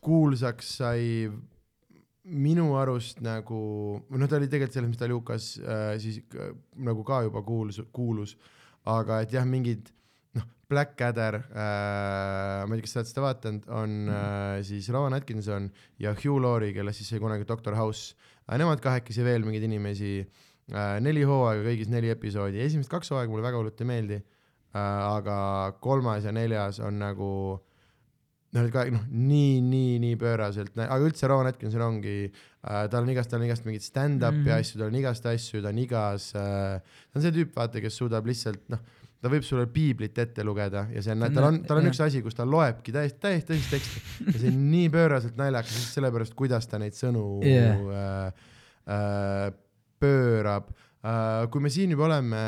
kuulsaks 0.06 0.76
sai 0.80 1.30
minu 2.30 2.74
arust 2.78 3.22
nagu, 3.26 3.60
noh, 4.10 4.30
ta 4.30 4.38
oli 4.38 4.50
tegelikult 4.50 4.76
selles, 4.76 4.92
mis 4.92 5.00
ta 5.02 5.08
Lukas 5.10 5.52
äh, 5.60 5.94
siis 6.02 6.20
äh, 6.38 6.52
nagu 6.86 7.04
ka 7.08 7.24
juba 7.26 7.42
kuulus, 7.46 7.82
kuulus, 7.96 8.36
aga 8.90 9.22
et 9.24 9.34
jah, 9.34 9.48
mingid 9.50 9.90
noh, 10.38 10.46
Blackadder 10.70 11.40
äh,, 11.42 12.66
ma 12.66 12.76
ei 12.76 12.80
tea, 12.80 12.86
kas 12.86 12.96
sa 12.96 13.02
oled 13.02 13.12
seda 13.12 13.26
vaadanud, 13.26 13.70
on 13.82 13.96
äh, 14.14 14.60
siis 14.68 14.90
Rowan 14.94 15.18
Atkinson 15.18 15.70
ja 16.02 16.14
Hugh 16.18 16.42
Laurie, 16.42 16.74
kellest 16.76 17.02
siis 17.02 17.14
sai 17.14 17.22
kunagi 17.24 17.48
Doctor 17.50 17.78
House. 17.80 18.16
Äh,. 18.46 18.58
Nemad 18.62 18.84
kahekesi 18.84 19.26
veel 19.26 19.46
mingeid 19.48 19.66
inimesi 19.66 20.14
äh,, 20.22 21.00
neli 21.04 21.26
hooaega, 21.28 21.66
kõigis 21.72 21.90
neli 21.92 22.14
episoodi, 22.14 22.62
esimesed 22.66 22.92
kaks 22.94 23.14
hooaega 23.14 23.34
mulle 23.34 23.48
väga 23.48 23.62
hullult 23.62 23.82
ei 23.82 23.90
meeldi 23.90 24.20
äh,, 24.20 24.78
aga 24.78 25.40
kolmas 25.82 26.30
ja 26.30 26.36
neljas 26.36 26.82
on 26.86 27.02
nagu 27.02 27.32
noh, 28.56 28.70
ka 28.74 28.86
noh, 28.90 29.04
nii, 29.10 29.60
nii, 29.62 29.98
nii 30.04 30.20
pööraselt, 30.20 30.78
aga 30.82 31.02
üldse 31.06 31.30
Rowan 31.30 31.50
Atkinson 31.52 31.84
ongi 31.86 32.16
äh,, 32.26 32.86
tal 32.90 33.04
on 33.04 33.12
igast, 33.14 33.30
tal 33.32 33.42
on 33.42 33.50
igast 33.50 33.68
mingeid 33.68 33.86
stand-up'i 33.86 34.46
mm 34.46 34.56
asju, 34.56 34.80
tal 34.82 34.90
on 34.90 34.98
igast 35.02 35.28
asju, 35.30 35.62
ta 35.66 35.74
on 35.74 35.84
igas 35.84 36.32
äh,, 36.40 36.80
ta 36.82 37.20
on 37.20 37.26
see 37.26 37.36
tüüp, 37.36 37.54
vaata, 37.58 37.84
kes 37.84 38.00
suudab 38.02 38.30
lihtsalt 38.30 38.66
noh, 38.74 38.82
ta 39.20 39.32
võib 39.32 39.46
sulle 39.46 39.68
piiblit 39.72 40.18
ette 40.24 40.46
lugeda 40.48 40.86
ja 40.94 41.04
see 41.04 41.14
on, 41.14 41.28
tal 41.36 41.50
on, 41.50 41.62
tal 41.68 41.82
on 41.82 41.88
Jah. 41.88 41.94
üks 41.94 42.02
asi, 42.08 42.24
kus 42.26 42.38
ta 42.38 42.48
loebki 42.48 42.94
täiesti, 42.96 43.20
täiesti 43.22 43.54
tõsist 43.54 43.74
teksti 43.76 44.04
ja 44.32 44.36
see 44.38 44.52
on 44.54 44.60
nii 44.74 44.92
pööraselt 44.94 45.40
naljakas 45.40 45.76
lihtsalt 45.76 46.00
sellepärast, 46.00 46.38
kuidas 46.40 46.70
ta 46.72 46.80
neid 46.82 46.98
sõnu 46.98 47.26
Jah. 47.46 47.82
äh, 48.02 48.46
äh, 48.96 49.48
pöörab 50.00 50.72
äh,. 51.04 51.46
kui 51.52 51.62
me 51.62 51.74
siin 51.74 51.92
juba 51.94 52.08
oleme, 52.08 52.44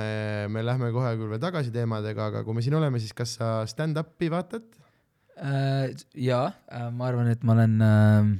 me 0.49 0.63
lähme 0.65 0.93
kohe 0.95 1.13
küll 1.19 1.35
veel 1.35 1.43
tagasi 1.43 1.75
teemadega, 1.75 2.31
aga 2.31 2.45
kui 2.47 2.55
me 2.55 2.63
siin 2.63 2.79
oleme, 2.79 3.03
siis 3.03 3.13
kas 3.13 3.35
sa 3.37 3.57
stand-up'i 3.69 4.31
vaatad? 4.31 4.80
Äh, 5.41 5.93
jaa, 6.15 6.51
ma 6.93 7.07
arvan, 7.07 7.29
et 7.31 7.43
ma 7.43 7.53
olen 7.55 7.77
äh, 7.81 8.31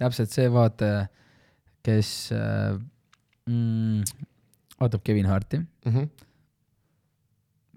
täpselt 0.00 0.32
see 0.34 0.48
vaataja, 0.52 1.06
kes 1.86 2.08
äh, 2.36 2.74
mm, 3.48 4.02
vaatab 4.80 5.04
Kevin 5.04 5.26
Harti, 5.30 5.58
Mm 5.58 5.92
-hmm. 5.94 6.08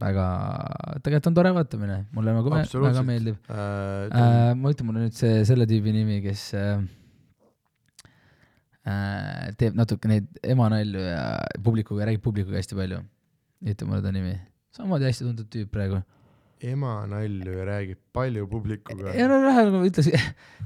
väga, 0.01 0.25
tegelikult 1.03 1.27
on 1.27 1.33
tore 1.33 1.53
vaatamine, 1.53 2.05
mulle 2.11 2.33
nagu 2.33 2.49
väga 2.49 3.03
meeldib 3.03 3.37
Äh, 3.49 4.09
äh,. 4.11 4.55
ma 4.55 4.71
ütlen 4.71 4.85
mulle 4.85 5.05
nüüd 5.05 5.13
see, 5.13 5.45
selle 5.45 5.65
tüübi 5.65 5.93
nimi, 5.93 6.21
kes 6.21 6.53
äh, 6.53 6.81
äh, 8.85 9.53
teeb 9.57 9.75
natuke 9.75 10.07
neid 10.07 10.27
emanalju 10.43 10.99
ja 10.99 11.39
publikuga, 11.63 12.05
räägib 12.05 12.21
publikuga 12.21 12.57
hästi 12.57 12.75
palju. 12.75 13.03
ütle 13.61 13.87
mulle 13.87 14.01
ta 14.01 14.11
nimi, 14.11 14.33
samamoodi 14.73 15.05
hästi 15.05 15.23
tuntud 15.23 15.47
tüüp 15.53 15.69
praegu. 15.71 16.01
Ema 16.67 16.93
nalju 17.09 17.53
ja 17.57 17.65
räägib 17.65 17.99
palju 18.13 18.47
publikuga. 18.49 19.13
ja 19.17 19.27
no 19.29 19.39
lähe 19.41 19.63
nagu 19.67 19.81
ütles, 19.87 20.09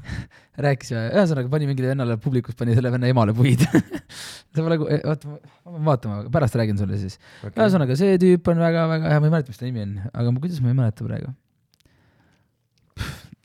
rääkis 0.66 0.92
ja 0.92 1.06
ühesõnaga 1.14 1.52
pani 1.52 1.70
mingile 1.70 1.94
vennale 1.94 2.18
publikus, 2.22 2.58
pani 2.60 2.76
selle 2.76 2.92
venna 2.94 3.10
emale 3.12 3.36
puid. 3.38 3.64
see 4.56 4.62
pole 4.62 4.76
nagu, 4.76 4.90
oota, 4.98 5.32
ma 5.32 5.40
pean 5.72 5.88
vaatama, 5.90 6.20
pärast 6.36 6.60
räägin 6.60 6.80
sulle 6.82 7.00
siis. 7.02 7.18
ühesõnaga, 7.52 7.98
see 8.00 8.20
tüüp 8.22 8.52
on 8.52 8.62
väga-väga 8.66 9.16
hea, 9.16 9.24
ma 9.24 9.32
ei 9.32 9.36
mäleta, 9.38 9.56
mis 9.56 9.62
ta 9.62 9.68
nimi 9.70 9.84
on, 9.86 9.98
aga 10.12 10.36
ma, 10.36 10.44
kuidas 10.46 10.62
ma 10.64 10.72
ei 10.74 10.80
mäleta 10.82 11.08
praegu. 11.08 11.34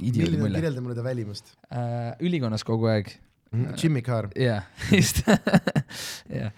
milline, 0.00 0.54
kirjelda 0.56 0.80
mulle 0.80 0.96
ta 0.96 1.04
välimust 1.04 1.54
äh,. 1.70 2.14
ülikonnas 2.24 2.64
kogu 2.64 2.88
aeg. 2.90 3.10
-hmm. 3.52 3.74
Jimmy 3.76 4.02
Carr. 4.02 4.30
jah, 4.36 4.64
just, 4.96 5.22
jah. 6.28 6.52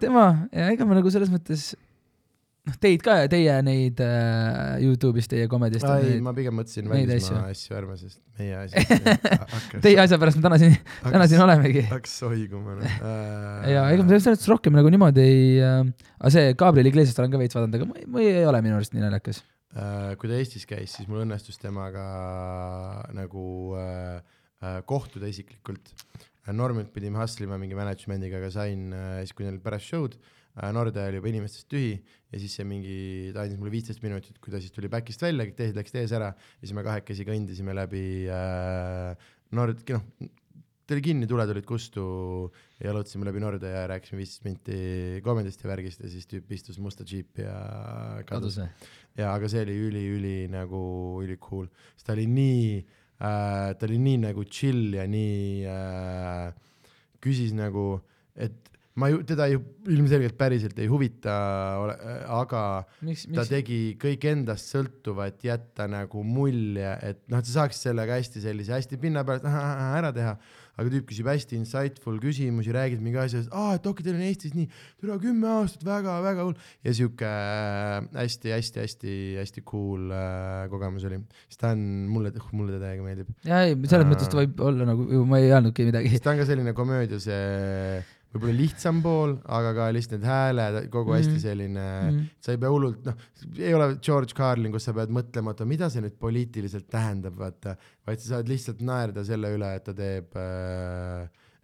tema 0.00 0.48
ja 0.52 0.70
ega 0.72 0.86
ma 0.86 0.98
nagu 0.98 1.10
selles 1.12 1.30
mõttes, 1.32 1.72
noh, 2.68 2.78
teid 2.82 3.02
ka 3.04 3.16
teie 3.32 3.56
neid 3.66 4.00
äh, 4.04 4.78
Youtube'is 4.84 5.30
teie 5.30 5.48
komedist. 5.50 5.86
ei, 5.98 6.18
ma 6.24 6.34
pigem 6.36 6.56
mõtlesin 6.60 6.88
välismaa 6.90 7.48
asju. 7.52 7.76
ärme, 7.78 7.98
sest 8.00 8.20
meie 8.38 8.62
asi 8.62 8.84
hakkas, 9.56 9.82
Teie 9.84 9.98
asja 10.04 10.20
pärast 10.20 10.40
me 10.40 10.46
täna 10.46 10.60
siin, 10.60 10.78
täna 11.02 11.28
siin 11.30 11.44
olemegi. 11.44 11.84
hakkas 11.90 12.16
soiguma 12.22 12.78
noh 12.78 12.88
äh, 12.88 13.68
ja 13.74 13.86
ega 13.92 14.04
ma 14.04 14.12
selles 14.12 14.28
suhtes 14.28 14.50
rohkem 14.52 14.76
nagu 14.78 14.92
niimoodi 14.92 15.24
ei 15.24 15.44
äh,, 15.64 15.84
aga 16.18 16.34
see 16.34 16.56
Gabriel 16.58 16.90
Iglesiast 16.92 17.20
olen 17.22 17.34
ka 17.34 17.40
veits 17.40 17.58
vaadanud, 17.58 17.78
aga 17.78 17.88
ma 17.90 18.00
ei, 18.00 18.10
ma 18.14 18.24
ei 18.24 18.48
ole 18.48 18.62
minu 18.64 18.78
arust 18.78 18.94
nii 18.96 19.04
naljakas. 19.04 19.42
Äh, 19.76 20.14
kui 20.20 20.30
ta 20.30 20.38
Eestis 20.38 20.64
käis, 20.68 20.94
siis 20.96 21.08
mul 21.10 21.26
õnnestus 21.26 21.60
temaga 21.60 22.06
nagu 23.16 23.44
äh, 23.76 24.18
äh, 24.62 24.80
kohtuda 24.88 25.28
isiklikult. 25.28 25.92
Normilt 26.48 26.88
pidime 26.94 27.20
hustle 27.20 27.44
ima 27.44 27.58
mingi 27.60 27.76
management'iga, 27.76 28.40
aga 28.40 28.48
sain 28.54 28.88
äh, 28.96 29.18
siis, 29.20 29.34
kui 29.36 29.44
neil 29.44 29.60
pärast 29.60 29.90
show'd 29.90 30.16
äh,, 30.58 30.72
Norde 30.74 31.06
oli 31.06 31.20
juba 31.20 31.30
inimestest 31.30 31.68
tühi 31.70 31.94
ja 31.96 32.40
siis 32.42 32.58
see 32.58 32.66
mingi, 32.68 32.98
ta 33.34 33.44
andis 33.44 33.60
mulle 33.60 33.72
viisteist 33.72 34.02
minutit, 34.04 34.36
kui 34.42 34.52
ta 34.52 34.60
siis 34.62 34.74
tuli 34.74 34.90
back'ist 34.92 35.22
välja, 35.24 35.46
kõik 35.48 35.58
teised 35.58 35.78
läksid 35.78 36.02
ees 36.02 36.14
ära 36.18 36.32
ja 36.34 36.64
siis 36.64 36.74
me 36.76 36.84
kahekesi 36.86 37.26
kõndisime 37.28 37.76
läbi 37.76 38.04
äh, 38.32 39.30
Nord, 39.56 39.80
noh, 39.94 40.04
ta 40.88 40.96
oli 40.96 41.04
kinni, 41.04 41.26
tuled 41.28 41.50
olid 41.52 41.66
kustu 41.68 42.02
ja 42.78 42.88
jalutasime 42.88 43.26
läbi 43.28 43.42
Norde 43.44 43.72
ja 43.72 43.82
rääkisime 43.90 44.22
viisteist 44.22 44.46
minti 44.46 44.78
komedist 45.24 45.64
ja 45.64 45.68
värgist 45.68 46.04
ja 46.04 46.08
siis 46.12 46.28
tüüp 46.30 46.52
istus 46.56 46.78
musta 46.80 47.04
džiipi 47.04 47.44
ja 47.44 47.58
kadus. 48.28 48.56
Jaa, 49.18 49.34
aga 49.34 49.50
see 49.52 49.66
oli 49.66 49.74
üli-üli 49.88 50.36
nagu 50.52 50.80
üli 51.24 51.36
cool, 51.42 51.68
sest 51.92 52.08
ta 52.08 52.16
oli 52.16 52.24
nii 52.32 52.62
äh,, 52.80 53.74
ta 53.76 53.88
oli 53.88 53.98
nii 54.00 54.22
nagu 54.28 54.46
chill 54.48 54.96
ja 54.96 55.04
nii 55.10 55.68
äh, 55.68 56.56
küsis 57.24 57.52
nagu, 57.56 57.98
et 58.32 58.67
ma 58.98 59.08
ju, 59.12 59.22
teda 59.26 59.46
ju 59.50 59.62
ilmselgelt 59.88 60.36
päriselt 60.38 60.78
ei 60.82 60.88
huvita, 60.90 61.34
aga 62.34 62.62
miks, 63.06 63.26
ta 63.28 63.42
miks, 63.42 63.50
tegi 63.52 63.80
kõik 64.00 64.28
endast 64.32 64.72
sõltuva, 64.74 65.28
et 65.30 65.44
jätta 65.46 65.88
nagu 65.90 66.22
mulje, 66.26 66.94
et 67.06 67.22
noh, 67.30 67.40
et 67.40 67.48
sa 67.48 67.62
saaksid 67.62 67.90
sellega 67.90 68.18
hästi 68.18 68.42
sellise 68.44 68.74
hästi 68.74 68.98
pinnapealt 69.00 69.46
ära 69.48 70.10
teha, 70.16 70.34
aga 70.78 70.92
tüüp 70.92 71.08
küsib 71.10 71.26
hästi 71.26 71.56
insightful 71.58 72.18
küsimusi, 72.22 72.70
räägib 72.74 73.02
mingi 73.02 73.18
asjast, 73.22 73.50
aa, 73.50 73.78
et 73.78 73.86
okei, 73.90 74.04
teil 74.06 74.18
on 74.18 74.26
Eestis 74.28 74.54
nii, 74.54 74.68
tule 75.00 75.16
kümme 75.22 75.48
aastat 75.56 75.86
väga, 75.86 76.18
väga 76.26 76.46
hull 76.46 76.68
ja 76.86 76.94
sihuke 76.94 77.32
hästi-hästi-hästi-hästi 78.18 79.64
cool 79.68 80.12
äh, 80.14 80.68
kogemus 80.70 81.08
oli, 81.08 81.22
sest 81.48 81.62
ta 81.62 81.72
on 81.74 81.82
mulle, 82.12 82.34
mulle 82.52 82.76
ta 82.76 82.84
täiega 82.84 83.06
meeldib, 83.06 83.32
jaa 83.46 83.64
ei, 83.66 83.74
selles 83.86 84.06
Aa. 84.06 84.12
mõttes 84.12 84.30
ta 84.30 84.42
võib 84.42 84.62
olla 84.68 84.86
nagu, 84.92 85.08
ma 85.26 85.42
ei 85.42 85.50
öelnudki 85.50 85.88
midagi. 85.88 86.22
ta 86.22 86.34
on 86.34 86.42
ka 86.42 86.46
selline 86.48 86.76
komöödia 86.78 87.18
see 87.22 87.98
võib-olla 88.38 88.56
lihtsam 88.62 89.02
pool, 89.04 89.34
aga 89.58 89.72
ka 89.76 89.88
lihtsalt 89.94 90.14
need 90.18 90.26
hääled, 90.30 90.78
kogu 90.94 91.12
hästi 91.16 91.34
Mhm. 91.34 91.42
selline 91.42 91.86
Mm. 92.12 92.20
sa 92.40 92.52
ei 92.54 92.60
pea 92.62 92.70
hullult, 92.72 93.02
noh, 93.06 93.14
ei 93.58 93.74
ole 93.74 93.88
George 94.00 94.34
Carlin, 94.38 94.72
kus 94.72 94.84
sa 94.88 94.94
pead 94.96 95.10
mõtlema, 95.10 95.52
oota, 95.52 95.66
mida 95.68 95.90
see 95.90 96.00
nüüd 96.06 96.16
poliitiliselt 96.18 96.86
tähendab, 96.88 97.34
vaata, 97.36 97.76
vaid 98.06 98.18
sa 98.22 98.36
saad 98.36 98.48
lihtsalt 98.48 98.80
naerda 98.80 99.24
selle 99.26 99.50
üle, 99.56 99.74
et 99.76 99.84
ta 99.84 99.92
teeb, 99.98 100.32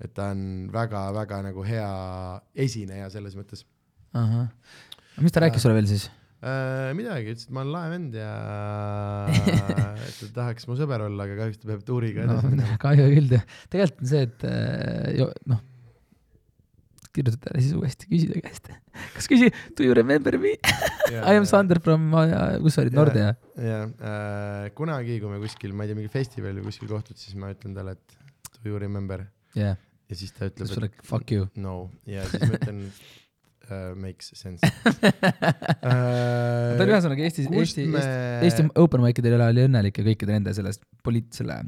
et 0.04 0.12
ta 0.14 0.30
on 0.34 0.68
väga-väga 0.74 1.42
nagu 1.46 1.62
hea 1.64 1.88
esineja 2.66 3.08
selles 3.14 3.34
mõttes 3.38 3.64
ahah, 4.14 4.48
mis 5.22 5.32
ta 5.32 5.40
rääkis 5.46 5.62
sulle 5.62 5.74
veel 5.78 5.86
siis? 5.90 6.08
äh,. 6.44 6.90
midagi, 6.98 7.32
ütles, 7.32 7.46
et 7.46 7.52
ma 7.56 7.62
olen 7.62 7.72
lahe 7.72 7.90
vend 7.94 8.14
ja 8.18 8.32
et 10.08 10.16
ta 10.20 10.26
tahaks 10.40 10.66
mu 10.68 10.76
sõber 10.76 11.06
olla, 11.06 11.24
aga 11.24 11.38
kahjuks 11.40 11.62
ta 11.62 11.70
peab 11.70 11.84
tuuriga 11.88 12.26
edasi 12.26 12.44
no 12.44 12.50
minema. 12.52 12.76
kahju 12.82 13.06
küll, 13.14 13.38
tegelikult 13.72 14.02
on 14.04 14.10
see, 14.10 14.26
et 14.28 14.44
äh, 14.50 15.38
noh, 15.54 15.62
kirjutada 17.14 17.48
talle 17.48 17.62
siis 17.62 17.76
uuesti, 17.78 18.08
küsida 18.10 18.42
käest. 18.44 18.70
kas 19.16 19.30
küsi, 19.30 19.50
do 19.78 19.86
you 19.86 19.94
remember 19.96 20.38
me? 20.42 20.56
I 21.30 21.38
am 21.38 21.46
Sander 21.48 21.80
from, 21.84 22.10
kus 22.64 22.76
sa 22.76 22.84
olid, 22.84 22.94
Jaa. 22.94 23.00
Nordea? 23.00 23.32
jah 23.54 23.86
äh,, 23.86 24.68
kunagi, 24.76 25.20
kui 25.22 25.30
me 25.30 25.40
kuskil, 25.42 25.74
ma 25.76 25.86
ei 25.86 25.92
tea, 25.92 25.98
mingi 26.00 26.12
festivalil 26.12 26.60
või 26.62 26.72
kuskil 26.72 26.90
kohtud, 26.90 27.18
siis 27.20 27.38
ma 27.38 27.52
ütlen 27.54 27.76
talle, 27.76 27.96
et 27.96 28.22
do 28.60 28.72
you 28.72 28.80
remember 28.80 29.26
jah, 29.54 29.76
ja 30.10 30.18
siis 30.18 30.32
ta 30.36 30.48
ütleb, 30.50 30.70
sulle 30.70 30.90
fuck 31.06 31.30
you. 31.32 31.46
no 31.60 31.90
ja 32.08 32.24
siis 32.30 32.42
ma 32.48 32.58
ütlen 32.58 32.80
uh, 32.88 33.92
makes 34.04 34.32
sense 34.36 34.64
uh,. 34.64 35.04
ta 35.84 36.82
oli 36.84 36.90
ühesõnaga 36.94 37.26
Eestis, 37.28 37.48
Eesti, 37.50 37.86
me 37.92 38.02
Eesti, 38.02 38.18
Eesti 38.48 38.68
open 38.82 39.04
mic'idel 39.04 39.38
oli 39.38 39.66
õnnelik 39.68 40.00
ja 40.00 40.06
kõikide 40.10 40.36
nende 40.36 40.54
sellest 40.56 40.84
poliit-, 41.06 41.32
selle 41.36 41.60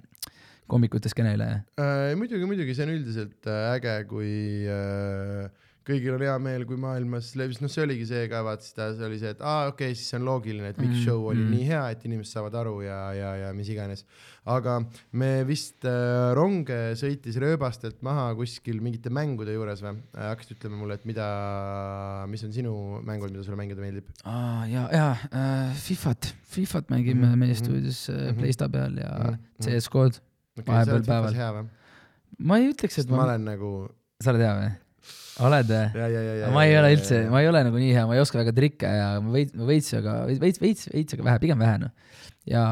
koomikute 0.70 1.09
skeene 1.12 1.36
üle. 1.38 1.51
uh, 1.80 2.10
muidugi, 2.18 2.48
muidugi 2.48 2.74
see 2.74 2.88
on 2.88 2.97
üldiselt 2.97 3.47
uh, 3.51 3.70
äge, 3.76 4.01
kui 4.10 4.32
uh, 4.70 5.47
kõigil 5.86 6.16
on 6.16 6.22
hea 6.24 6.32
meel, 6.43 6.64
kui 6.66 6.74
maailmas 6.82 7.28
levis, 7.38 7.60
noh, 7.62 7.70
see 7.70 7.84
oligi 7.84 8.09
see 8.09 8.24
ka, 8.26 8.40
vaata 8.43 8.64
seda, 8.66 8.88
see 8.98 9.05
oli 9.06 9.20
see, 9.20 9.30
et 9.36 9.43
aa, 9.47 9.68
okei 9.70 9.93
okay,, 9.93 9.94
siis 9.94 10.09
see 10.10 10.18
on 10.18 10.24
loogiline, 10.26 10.72
et 10.72 10.80
miks 10.82 10.97
Mm, 10.97 11.02
show 11.05 11.28
oli 11.30 11.44
mm. 11.44 11.52
nii 11.55 11.66
hea, 11.68 11.82
et 11.94 12.02
inimesed 12.09 12.32
saavad 12.34 12.56
aru 12.59 12.72
ja, 12.82 12.97
ja, 13.14 13.28
ja 13.44 13.52
mis 13.55 13.70
iganes. 13.70 14.02
aga 14.51 14.80
me 15.14 15.30
vist 15.47 15.86
uh, 15.86 16.32
rong 16.34 16.66
sõitis 16.98 17.38
rööbastelt 17.43 18.02
maha 18.06 18.26
kuskil 18.38 18.82
mingite 18.82 19.10
mängude 19.14 19.55
juures 19.55 19.82
või 19.86 19.94
uh,? 19.94 20.26
hakkasid 20.32 20.56
ütlema 20.59 20.82
mulle, 20.82 20.98
et 20.98 21.06
mida, 21.06 21.26
mis 22.34 22.43
on 22.47 22.52
sinu 22.55 22.74
mängud, 23.06 23.30
mida 23.30 23.47
sulle 23.47 23.59
mängida 23.62 23.82
meeldib? 23.82 24.10
aa 24.26 24.66
ja, 24.70 24.88
ja 24.90 25.09
äh, 25.30 25.74
Fifat, 25.86 26.32
Fifat 26.51 26.90
mängime 26.90 27.28
Mhm, 27.30 27.38
meie 27.47 27.55
mhm, 27.55 27.62
stuudios 27.62 28.09
äh, 28.10 28.24
mhm. 28.32 28.40
Playsta 28.43 28.68
peal 28.68 28.98
ja 28.98 29.12
Mhm, 29.16 29.38
mhm. 29.38 29.66
CS-kood. 29.70 30.18
Okay, 30.56 30.72
Vahepeal 30.72 31.06
päeval. 31.06 31.68
ma 32.38 32.58
ei 32.60 32.72
ütleks, 32.72 32.98
et 33.02 33.12
ma 33.12 33.20
ma, 33.20 33.28
olen 33.30 33.48
nagu 33.52 33.70
sa 34.22 34.32
oled 34.32 34.44
hea 34.44 34.54
või? 34.58 34.70
oled 35.46 35.72
või? 35.72 36.52
ma 36.54 36.64
ei 36.64 36.78
ole 36.80 36.92
üldse, 36.96 37.20
ma 37.32 37.42
ei 37.42 37.50
ole 37.50 37.62
nagu 37.66 37.80
nii 37.80 37.92
hea, 37.92 38.06
ma 38.08 38.16
ei 38.16 38.22
oska 38.22 38.40
väga 38.40 38.54
trikke 38.56 38.92
ja 38.98 39.10
ma 39.24 39.34
veits, 39.34 39.56
ma 39.58 39.68
veits, 39.68 39.90
aga 39.98 40.16
veits, 40.30 40.62
veits, 40.62 40.88
veits, 40.94 41.16
aga 41.16 41.28
vähe, 41.28 41.42
pigem 41.44 41.60
vähe 41.60 41.82
noh. 41.84 41.92
ja 42.48 42.64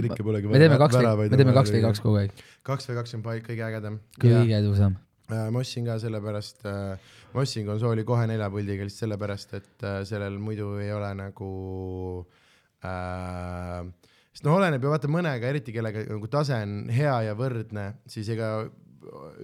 trikke 0.00 0.26
polegi 0.26 0.52
me 0.52 0.60
teeme 0.60 0.78
kaks 0.80 1.00
me 1.00 1.40
teeme 1.40 1.56
kaks 1.56 1.74
või 1.74 1.82
kaks 1.86 2.04
kogu 2.04 2.20
aeg, 2.20 2.44
kaks 2.68 2.90
või 2.90 3.00
kaks 3.00 3.18
on 3.18 3.24
paik 3.24 3.48
kõige 3.48 3.66
ägedam. 3.70 3.98
kõige 4.20 4.60
edusam. 4.60 4.98
ma 5.32 5.60
ostsin 5.62 5.88
ka 5.88 5.98
sellepärast, 6.02 6.64
ma 6.68 7.44
ostsin 7.44 7.68
konsooli 7.68 8.04
kohe 8.06 8.28
neljapuldiga 8.30 8.86
lihtsalt 8.86 9.06
sellepärast, 9.06 9.56
et 9.60 9.86
äh, 9.88 10.02
sellel 10.08 10.36
muidu 10.38 10.74
ei 10.84 10.92
ole 10.92 11.12
nagu 11.18 11.52
äh,, 12.84 13.80
sest 14.34 14.46
noh, 14.46 14.58
oleneb 14.58 14.82
ju 14.82 14.90
vaata 14.90 15.10
mõnega, 15.10 15.50
eriti 15.52 15.74
kellega 15.74 16.04
nagu 16.10 16.30
tase 16.30 16.58
on 16.66 16.88
hea 16.92 17.14
ja 17.28 17.36
võrdne, 17.38 17.92
siis 18.10 18.28
ega 18.34 18.66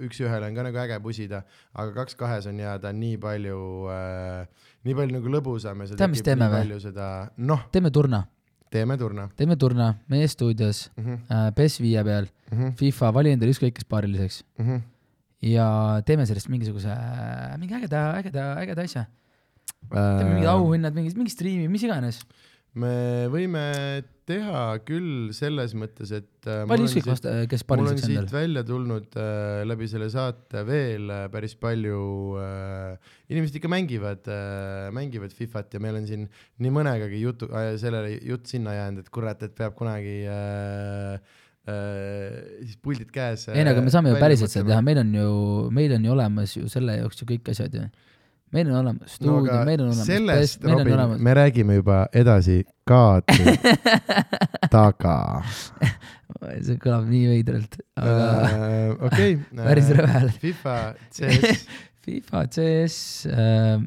üks-ühele 0.01 0.49
on 0.49 0.57
ka 0.57 0.65
nagu 0.67 0.81
äge 0.83 0.99
pusida, 1.05 1.43
aga 1.75 1.95
kaks 2.01 2.17
kahes 2.19 2.49
on 2.51 2.61
ja 2.63 2.77
ta 2.83 2.93
on 2.95 3.01
nii 3.03 3.17
palju 3.23 3.61
äh,, 3.93 4.67
nii 4.89 4.97
palju 4.99 5.17
nagu 5.19 5.33
lõbusam 5.37 5.83
ja 5.83 5.91
seal 5.91 6.01
Tead, 6.01 6.13
mis 6.15 6.25
teeme 6.27 6.49
või? 6.49 6.63
palju 6.63 6.81
seda, 6.83 7.09
noh, 7.51 7.67
teeme 7.75 7.93
turna, 7.95 8.23
teeme 8.73 8.97
turna 9.01 9.29
teeme 9.39 9.57
turna 9.61 9.93
meie 10.13 10.29
stuudios 10.31 10.89
mm. 10.97 11.05
-hmm, 11.05 11.23
äh, 11.37 11.49
PES 11.57 11.81
viie 11.85 12.05
peal, 12.05 12.29
mm 12.51 12.59
-hmm, 12.59 12.77
FIFA, 12.81 13.13
vali 13.15 13.35
endale 13.35 13.55
ükskõik 13.55 13.77
kes 13.79 13.89
paariliseks 13.89 14.43
mm 14.59 14.67
-hmm. 14.67 14.83
ja 15.53 16.03
teeme 16.07 16.27
sellest 16.27 16.49
mingisuguse, 16.49 16.95
mingi 17.59 17.75
ägeda, 17.75 18.05
ägeda, 18.21 18.53
ägeda 18.65 18.83
asja. 18.83 19.05
teeme 19.91 20.35
mingid 20.35 20.49
auhinnad, 20.49 20.95
mingi, 20.95 21.15
mingi 21.17 21.31
striimi, 21.31 21.69
mis 21.69 21.83
iganes. 21.83 22.23
me 22.75 23.27
võime 23.29 24.03
teha 24.31 24.63
küll 24.87 25.33
selles 25.37 25.75
mõttes, 25.79 26.13
et 26.17 26.49
äh, 26.49 26.63
vali 26.71 26.87
ükskõik 26.87 27.09
vastu, 27.11 27.33
kes 27.51 27.65
mul 27.65 27.67
on 27.67 27.71
paariliseks 27.73 28.07
siit 28.07 28.21
endale. 28.21 28.35
välja 28.37 28.63
tulnud 28.71 29.19
äh, 29.19 29.61
läbi 29.69 29.89
selle 29.91 30.09
saate 30.13 30.65
veel 30.69 31.11
äh, 31.15 31.27
päris 31.33 31.57
palju 31.61 32.01
äh,, 32.41 33.13
inimesed 33.33 33.61
ikka 33.61 33.73
mängivad 33.73 34.31
äh,, 34.31 34.89
mängivad 34.97 35.35
Fifat 35.37 35.77
ja 35.77 35.83
meil 35.83 36.01
on 36.01 36.09
siin 36.09 36.27
nii 36.63 36.75
mõnegagi 36.79 37.21
jutu 37.21 37.51
äh,, 37.51 37.75
sellele 37.83 38.17
jutt 38.17 38.51
sinna 38.51 38.77
jäänud, 38.79 39.05
et 39.05 39.15
kurat, 39.15 39.43
et 39.47 39.57
peab 39.59 39.77
kunagi 39.79 40.21
äh, 40.31 41.19
äh, 41.69 42.39
siis 42.65 42.79
puldid 42.83 43.11
käes 43.15 43.49
äh, 43.49 43.59
ei 43.59 43.67
no 43.67 43.75
aga 43.75 43.85
me 43.85 43.93
saame 43.93 44.15
ju 44.15 44.21
päriselt 44.23 44.53
seda 44.53 44.73
teha, 44.73 44.85
meil 44.85 45.03
on 45.03 45.13
ju, 45.15 45.33
meil 45.75 45.97
on 45.99 46.07
ju 46.07 46.15
olemas 46.15 46.57
ju 46.57 46.71
selle 46.73 47.01
jaoks 47.01 47.21
ju 47.23 47.29
kõik 47.35 47.53
asjad 47.53 47.77
ju. 47.77 47.89
Meil 48.55 48.71
on 48.71 48.81
olemas 48.81 49.13
stuudio 49.19 49.53
no,, 49.53 49.65
meil 49.69 49.81
on 49.85 49.91
olemas 49.93 50.07
sellest, 50.09 50.57
test, 50.59 50.65
meil 50.65 50.75
on 50.75 50.81
Robin, 50.83 50.95
olemas. 50.99 51.21
me 51.27 51.35
räägime 51.39 51.77
juba 51.79 51.99
edasi 52.23 52.57
kaadri 52.89 53.55
taga. 54.73 55.17
see 56.65 56.77
kõlab 56.81 57.07
nii 57.11 57.29
veidralt, 57.31 57.79
aga 58.01 58.27
Äh, 58.51 58.91
okei. 59.07 59.37
päris 59.69 59.91
rõvel. 59.97 60.31
FIFA, 60.43 60.75
CS, 61.17 61.65
FIFA, 62.07 62.43
CS 62.55 62.97
äh,, 63.31 63.79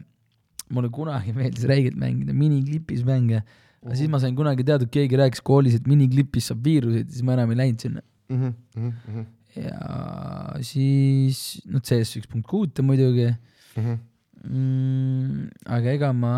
mulle 0.74 0.90
kunagi 0.94 1.34
meeldis 1.36 1.66
räigelt 1.70 1.98
mängida 2.00 2.34
miniklipis 2.38 3.04
mänge, 3.08 3.44
aga 3.84 3.98
siis 4.00 4.10
ma 4.12 4.20
sain 4.22 4.36
kunagi 4.38 4.64
teada, 4.66 4.86
et 4.88 4.94
keegi 4.94 5.18
rääkis 5.20 5.42
koolis, 5.46 5.76
et 5.80 5.88
miniklipis 5.90 6.48
saab 6.52 6.64
viiruseid, 6.66 7.10
siis 7.14 7.26
ma 7.26 7.36
enam 7.38 7.52
ei 7.54 7.60
läinud 7.64 7.84
sinna. 7.84 8.04
Mhm, 8.34 9.26
ja 9.60 10.56
siis, 10.66 11.42
no 11.70 11.82
CS 11.84 12.16
üks 12.22 12.30
punkt 12.32 12.48
kuute 12.50 12.82
muidugi 12.86 13.28
mm,, 13.78 13.98
aga 14.44 15.92
ega 15.96 16.10
ma, 16.14 16.34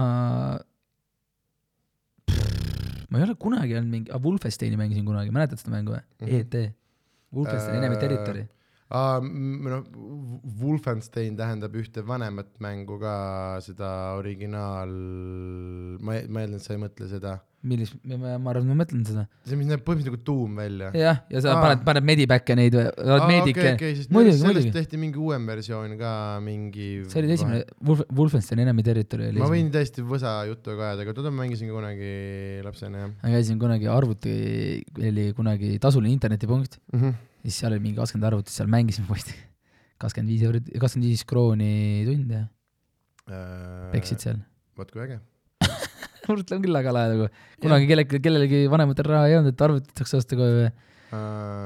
ma 3.10 3.18
ei 3.20 3.24
ole 3.26 3.36
kunagi 3.40 3.76
olnud 3.80 3.92
mingi, 3.92 4.12
Wolfensteini 4.24 4.78
mängisin 4.80 5.06
kunagi, 5.08 5.32
mäletad 5.34 5.58
seda 5.62 5.74
mängu 5.76 5.96
või 5.96 6.04
Mhm. 6.22 6.36
ET, 6.40 6.74
Wolfenstein 7.36 7.78
Enemy 7.82 7.96
Äh, 7.96 8.00
Territory. 8.00 8.48
uh,. 8.94 9.18
noh, 9.22 9.84
Wolfenstein 10.62 11.36
tähendab 11.40 11.74
ühte 11.80 12.06
vanemat 12.06 12.54
mängu 12.64 13.00
ka, 13.02 13.16
seda 13.66 13.90
originaal, 14.20 14.94
ma, 16.00 16.22
ma 16.30 16.46
eeldan, 16.46 16.60
et 16.60 16.66
sa 16.66 16.76
ei 16.76 16.82
mõtle 16.82 17.10
seda. 17.10 17.40
millist, 17.66 17.96
ma 18.06 18.36
arvan, 18.52 18.68
ma 18.70 18.76
mõtlen 18.84 19.02
seda. 19.08 19.24
see, 19.48 19.58
mis 19.58 19.66
näeb 19.66 19.82
põhimõtteliselt 19.82 20.14
nagu 20.14 20.28
tuum 20.28 20.60
välja. 20.62 20.92
jah, 20.94 21.24
ja 21.34 21.42
sa 21.42 21.56
Aa. 21.56 21.64
paned, 21.64 21.84
paned 21.88 22.08
mediback'e 22.12 22.58
neid 22.60 22.78
või, 22.78 22.86
oled 23.08 23.28
meedik 23.32 23.58
okei, 23.58 23.74
okei, 23.80 23.98
sest 23.98 24.14
muidugi, 24.14 24.38
sellest, 24.38 24.52
muidugi. 24.52 24.74
tehti 24.78 25.02
mingi 25.02 25.22
uuem 25.26 25.50
versioon 25.50 25.98
ka, 25.98 26.14
mingi. 26.46 26.90
see 27.10 27.24
oli 27.24 27.34
esimene, 27.40 27.64
Wolf, 27.90 28.06
Wolfenstein 28.14 28.62
Enemy 28.68 28.86
Territory 28.86 29.32
oli 29.34 29.42
ma 29.42 29.50
võin 29.50 29.74
täiesti 29.74 30.06
võsa 30.06 30.38
juttu 30.52 30.78
ka 30.78 30.92
ajada, 30.92 31.08
aga 31.08 31.18
toda 31.18 31.34
ma 31.34 31.42
mängisin 31.42 31.74
kunagi 31.74 32.12
lapsena 32.66 33.08
jah 33.08 33.16
ma 33.18 33.34
käisin 33.34 33.62
kunagi 33.62 33.90
arvuti, 33.90 34.36
oli 35.02 35.32
kunagi 35.38 35.80
tasuline 35.82 36.14
internetipunkt, 36.14 36.78
mm. 36.94 37.02
-hmm. 37.02 37.24
Siis 37.46 37.62
seal 37.62 37.76
oli 37.76 37.84
mingi 37.84 38.00
kakskümmend 38.00 38.30
arvutit, 38.32 38.54
seal 38.56 38.72
mängisime 38.72 39.08
poisti. 39.14 39.38
kakskümmend 40.02 40.34
viis 40.34 40.44
eurot, 40.48 40.74
kakskümmend 40.82 41.10
viis 41.14 41.24
krooni 41.30 41.72
tund 42.10 42.36
ja 42.36 42.44
peksid 43.94 44.22
seal. 44.22 44.42
vot 44.78 44.92
kui 44.92 45.06
äge. 45.06 45.22
mul 46.28 46.42
on 46.42 46.66
küll 46.66 46.78
väga 46.80 46.94
lahe 46.96 47.14
nagu, 47.14 47.30
kunagi 47.62 47.88
kellelgi, 47.90 48.20
kellelgi 48.24 48.66
vanematel 48.72 49.10
raha 49.12 49.30
ei 49.30 49.38
olnud, 49.40 49.54
et 49.54 49.64
arvutit 49.66 50.02
saaks 50.02 50.18
osta 50.20 50.38
kohe 50.40 50.52
või, 50.58 50.68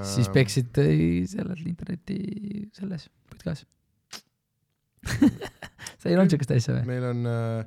siis 0.08 0.30
peksid 0.34 0.80
sellel 1.32 1.66
interneti 1.66 2.20
selles 2.76 3.08
putkas. 3.30 3.66
sa 6.00 6.10
ei 6.10 6.18
olnud 6.18 6.32
siukest 6.34 6.52
asja 6.56 6.76
või? 6.76 6.88
meil 6.90 7.06
on 7.08 7.28
äh, 7.32 7.60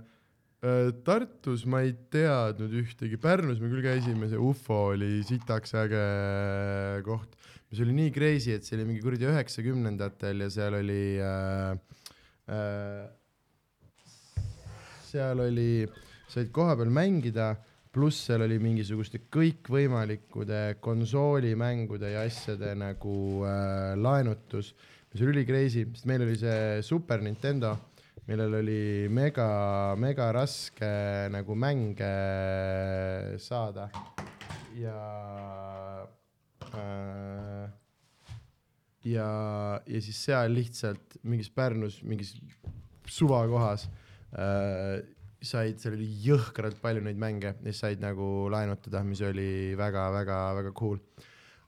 äh, 0.68 0.90
Tartus 1.06 1.64
ma 1.64 1.80
ei 1.84 1.94
teadnud 2.12 2.74
ühtegi, 2.82 3.16
Pärnus 3.20 3.60
me 3.62 3.70
küll 3.72 3.84
käisime, 3.84 4.28
see 4.28 4.40
ufo 4.40 4.82
oli 4.92 5.14
sitaks 5.26 5.72
äge 5.80 6.02
koht, 7.08 7.32
mis 7.72 7.80
oli 7.80 7.96
nii 7.96 8.12
crazy, 8.12 8.52
et 8.52 8.66
see 8.68 8.76
oli 8.76 8.84
mingi 8.90 9.00
kuradi 9.00 9.24
üheksakümnendatel 9.30 10.44
ja 10.44 10.48
seal 10.52 10.76
oli 10.76 11.02
äh, 11.24 11.72
äh, 12.52 13.06
seal 15.12 15.40
oli, 15.44 15.84
said 16.28 16.50
kohapeal 16.52 16.92
mängida, 16.92 17.54
pluss 17.92 18.26
seal 18.28 18.44
oli 18.46 18.58
mingisuguste 18.62 19.22
kõikvõimalikude 19.32 20.78
konsoolimängude 20.84 22.12
ja 22.14 22.26
asjade 22.28 22.74
nagu 22.76 23.16
äh, 23.48 23.92
laenutus, 24.00 24.72
mis 25.12 25.24
oli 25.24 25.34
üli 25.34 25.46
crazy, 25.48 25.86
sest 25.92 26.08
meil 26.08 26.24
oli 26.24 26.36
see 26.40 26.80
Super 26.84 27.24
Nintendo, 27.24 27.74
millel 28.28 28.60
oli 28.62 28.80
mega, 29.12 29.48
mega 30.00 30.30
raske 30.32 30.92
nagu 31.32 31.56
mänge 31.58 32.12
saada. 33.42 33.90
Ja 34.76 34.96
ja, 39.04 39.28
ja 39.86 40.02
siis 40.02 40.20
seal 40.24 40.54
lihtsalt 40.54 41.18
mingis 41.26 41.50
Pärnus 41.50 42.00
mingis 42.06 42.34
suvakohas 43.08 43.88
äh, 44.36 45.02
said, 45.42 45.78
seal 45.82 45.96
oli 45.96 46.08
jõhkralt 46.22 46.78
palju 46.82 47.02
neid 47.04 47.18
mänge 47.20 47.54
siis 47.64 47.82
said 47.82 48.02
nagu 48.02 48.48
laenutada, 48.52 49.02
mis 49.06 49.22
oli 49.26 49.74
väga-väga-väga 49.78 50.74
cool 50.78 51.00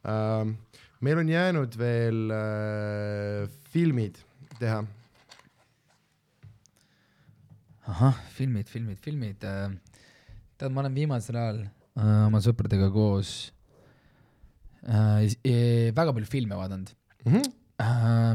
ähm,. 0.07 0.57
meil 1.05 1.19
on 1.21 1.29
jäänud 1.29 1.79
veel 1.79 2.31
äh, 2.33 3.49
filmid 3.73 4.21
teha. 4.61 4.85
ahah, 7.85 8.21
filmid, 8.33 8.69
filmid, 8.71 8.99
filmid. 9.03 9.43
tead, 10.57 10.71
ma 10.71 10.85
olen 10.85 10.95
viimasel 10.95 11.37
ajal 11.41 11.65
äh, 11.67 12.23
oma 12.29 12.41
sõpradega 12.45 12.89
koos 12.95 13.35
äh, 13.51 13.54
väga 14.85 16.13
palju 16.13 16.29
filme 16.29 16.59
vaadanud 16.59 16.93
Mm 17.25 17.33
-hmm. 17.33 17.47
äh,. 17.81 18.35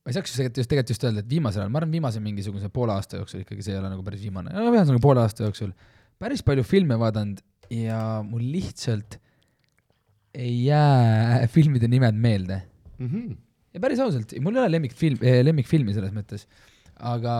ma 0.00 0.08
ei 0.08 0.14
saaks 0.16 0.30
just 0.30 0.38
tegelikult 0.38 0.56
just, 0.56 0.70
tegelikult 0.70 0.90
just 0.94 1.04
öelda, 1.04 1.20
et 1.20 1.28
viimasel 1.28 1.60
ajal, 1.60 1.72
ma 1.72 1.78
arvan, 1.82 1.92
viimase 1.92 2.20
mingisuguse 2.24 2.70
poole 2.72 2.94
aasta 2.94 3.18
jooksul 3.20 3.42
ikkagi, 3.42 3.62
see 3.62 3.74
ei 3.74 3.80
ole 3.80 3.90
nagu 3.92 4.02
päris 4.06 4.22
viimane, 4.22 4.54
ühesõnaga 4.54 5.02
poole 5.02 5.20
aasta 5.20 5.44
jooksul 5.44 5.74
päris 6.18 6.42
palju 6.46 6.64
filme 6.64 6.96
vaadanud 6.98 7.42
ja 7.70 8.22
mul 8.24 8.46
lihtsalt 8.54 9.18
ei 10.36 10.64
jää 10.68 11.46
filmide 11.52 11.88
nimed 11.88 12.14
meelde 12.14 12.62
Mm 12.96 13.08
-hmm. 13.10 13.36
ja 13.74 13.80
päris 13.80 14.00
ausalt, 14.00 14.32
mul 14.40 14.56
ei 14.56 14.62
ole 14.62 14.70
lemmikfilm, 14.72 15.18
lemmikfilmi 15.20 15.92
selles 15.92 16.14
mõttes, 16.16 16.46
aga 16.96 17.34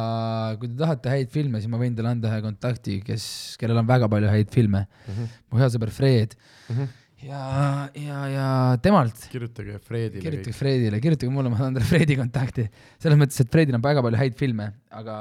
kui 0.60 0.68
te 0.68 0.76
tahate 0.76 1.08
häid 1.08 1.30
filme, 1.32 1.62
siis 1.62 1.70
ma 1.72 1.78
võin 1.80 1.96
teile 1.96 2.10
anda 2.12 2.28
ühe 2.28 2.42
kontakti, 2.44 3.00
kes, 3.00 3.56
kellel 3.60 3.80
on 3.80 3.88
väga 3.88 4.08
palju 4.12 4.28
häid 4.28 4.52
filme. 4.52 4.84
Mm 4.84 5.14
-hmm. 5.14 5.38
mu 5.50 5.58
hea 5.62 5.68
sõber 5.72 5.90
Fred 5.90 6.36
Mm 6.68 6.76
-hmm. 6.76 6.88
ja, 7.24 7.88
ja, 7.96 8.18
ja 8.28 8.46
temalt 8.84 9.26
kirjutage 9.32 9.78
Fredile 9.84 10.20
kirjutage 10.22 10.52
kõik. 10.52 10.58
Fredile, 10.58 11.00
kirjutage 11.02 11.32
mulle, 11.32 11.50
ma 11.52 11.58
saan 11.60 11.76
talle 11.76 11.88
Fredi 11.88 12.16
kontakti. 12.18 12.66
selles 13.02 13.18
mõttes, 13.20 13.40
et 13.42 13.50
Fredil 13.52 13.76
on 13.78 13.84
väga 13.84 14.02
palju 14.04 14.20
häid 14.20 14.36
filme, 14.38 14.70
aga 14.92 15.16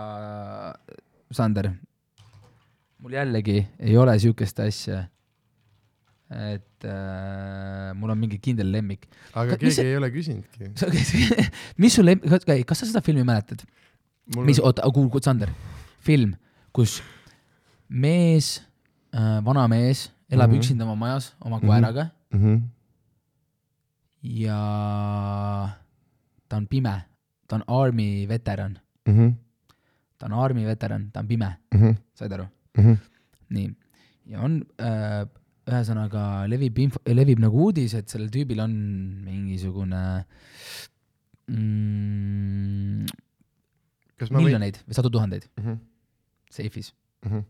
Sander, 1.35 1.71
mul 3.03 3.15
jällegi 3.17 3.59
ei 3.79 3.95
ole 3.99 4.13
siukest 4.21 4.59
asja, 4.65 5.05
et 6.35 6.85
äh, 6.89 7.91
mul 7.97 8.11
on 8.13 8.19
mingi 8.19 8.39
kindel 8.41 8.71
lemmik. 8.73 9.07
aga 9.33 9.55
Mis 9.55 9.59
keegi 9.61 9.75
see- 9.77 9.91
ei 9.93 9.97
ole 9.99 10.09
küsinudki. 10.13 10.71
mis 11.81 11.95
su 11.95 12.03
lemmik, 12.05 12.65
kas 12.67 12.81
sa 12.83 12.89
seda 12.89 13.01
filmi 13.05 13.23
mäletad? 13.27 13.63
mis, 14.41 14.57
oota, 14.59 14.81
kuul-, 14.89 15.21
Sander, 15.21 15.51
film, 16.01 16.33
kus 16.73 16.99
mees 17.87 18.57
äh,, 19.13 19.37
vanamees 19.45 20.07
elab 20.29 20.49
mm. 20.49 20.53
-hmm. 20.53 20.59
üksinda 20.59 20.83
oma 20.85 20.95
majas 20.95 21.35
oma 21.41 21.57
Mhm. 21.57 21.67
koeraga 21.67 22.03
mm? 22.31 22.39
-hmm. 22.41 22.57
ja 24.23 24.59
ta 26.49 26.57
on 26.57 26.67
pime, 26.67 26.95
ta 27.47 27.55
on 27.55 27.63
army 27.67 28.25
veteran, 28.27 28.79
Mm 29.07 29.13
-hmm. 29.17 29.31
ta 30.17 30.25
on 30.25 30.33
army 30.33 30.65
veteran, 30.65 31.09
ta 31.13 31.19
on 31.19 31.27
pime, 31.27 31.49
Mm 31.73 31.79
-hmm. 31.81 31.95
said 32.13 32.31
aru? 32.33 32.45
Mm 32.77 32.83
-hmm. 32.83 32.97
nii, 33.49 33.67
ja 34.25 34.39
on 34.41 34.61
äh, 34.81 35.25
ühesõnaga 35.67 36.47
levib 36.49 36.77
info, 36.79 36.99
levib 37.05 37.39
nagu 37.39 37.57
uudis, 37.65 37.93
et 37.93 38.09
sellel 38.09 38.29
tüübil 38.29 38.59
on 38.61 38.71
mingisugune 39.25 40.25
mm, 41.47 43.05
kas 44.19 44.29
ma 44.31 44.39
võin? 44.39 44.45
miljoneid 44.45 44.79
või 44.87 44.97
sadu 44.97 45.09
tuhandeid 45.13 45.47
Mm 45.57 45.63
-hmm. 45.65 45.77
seifis 46.51 46.93
Mm 47.25 47.31
-hmm. 47.31 47.43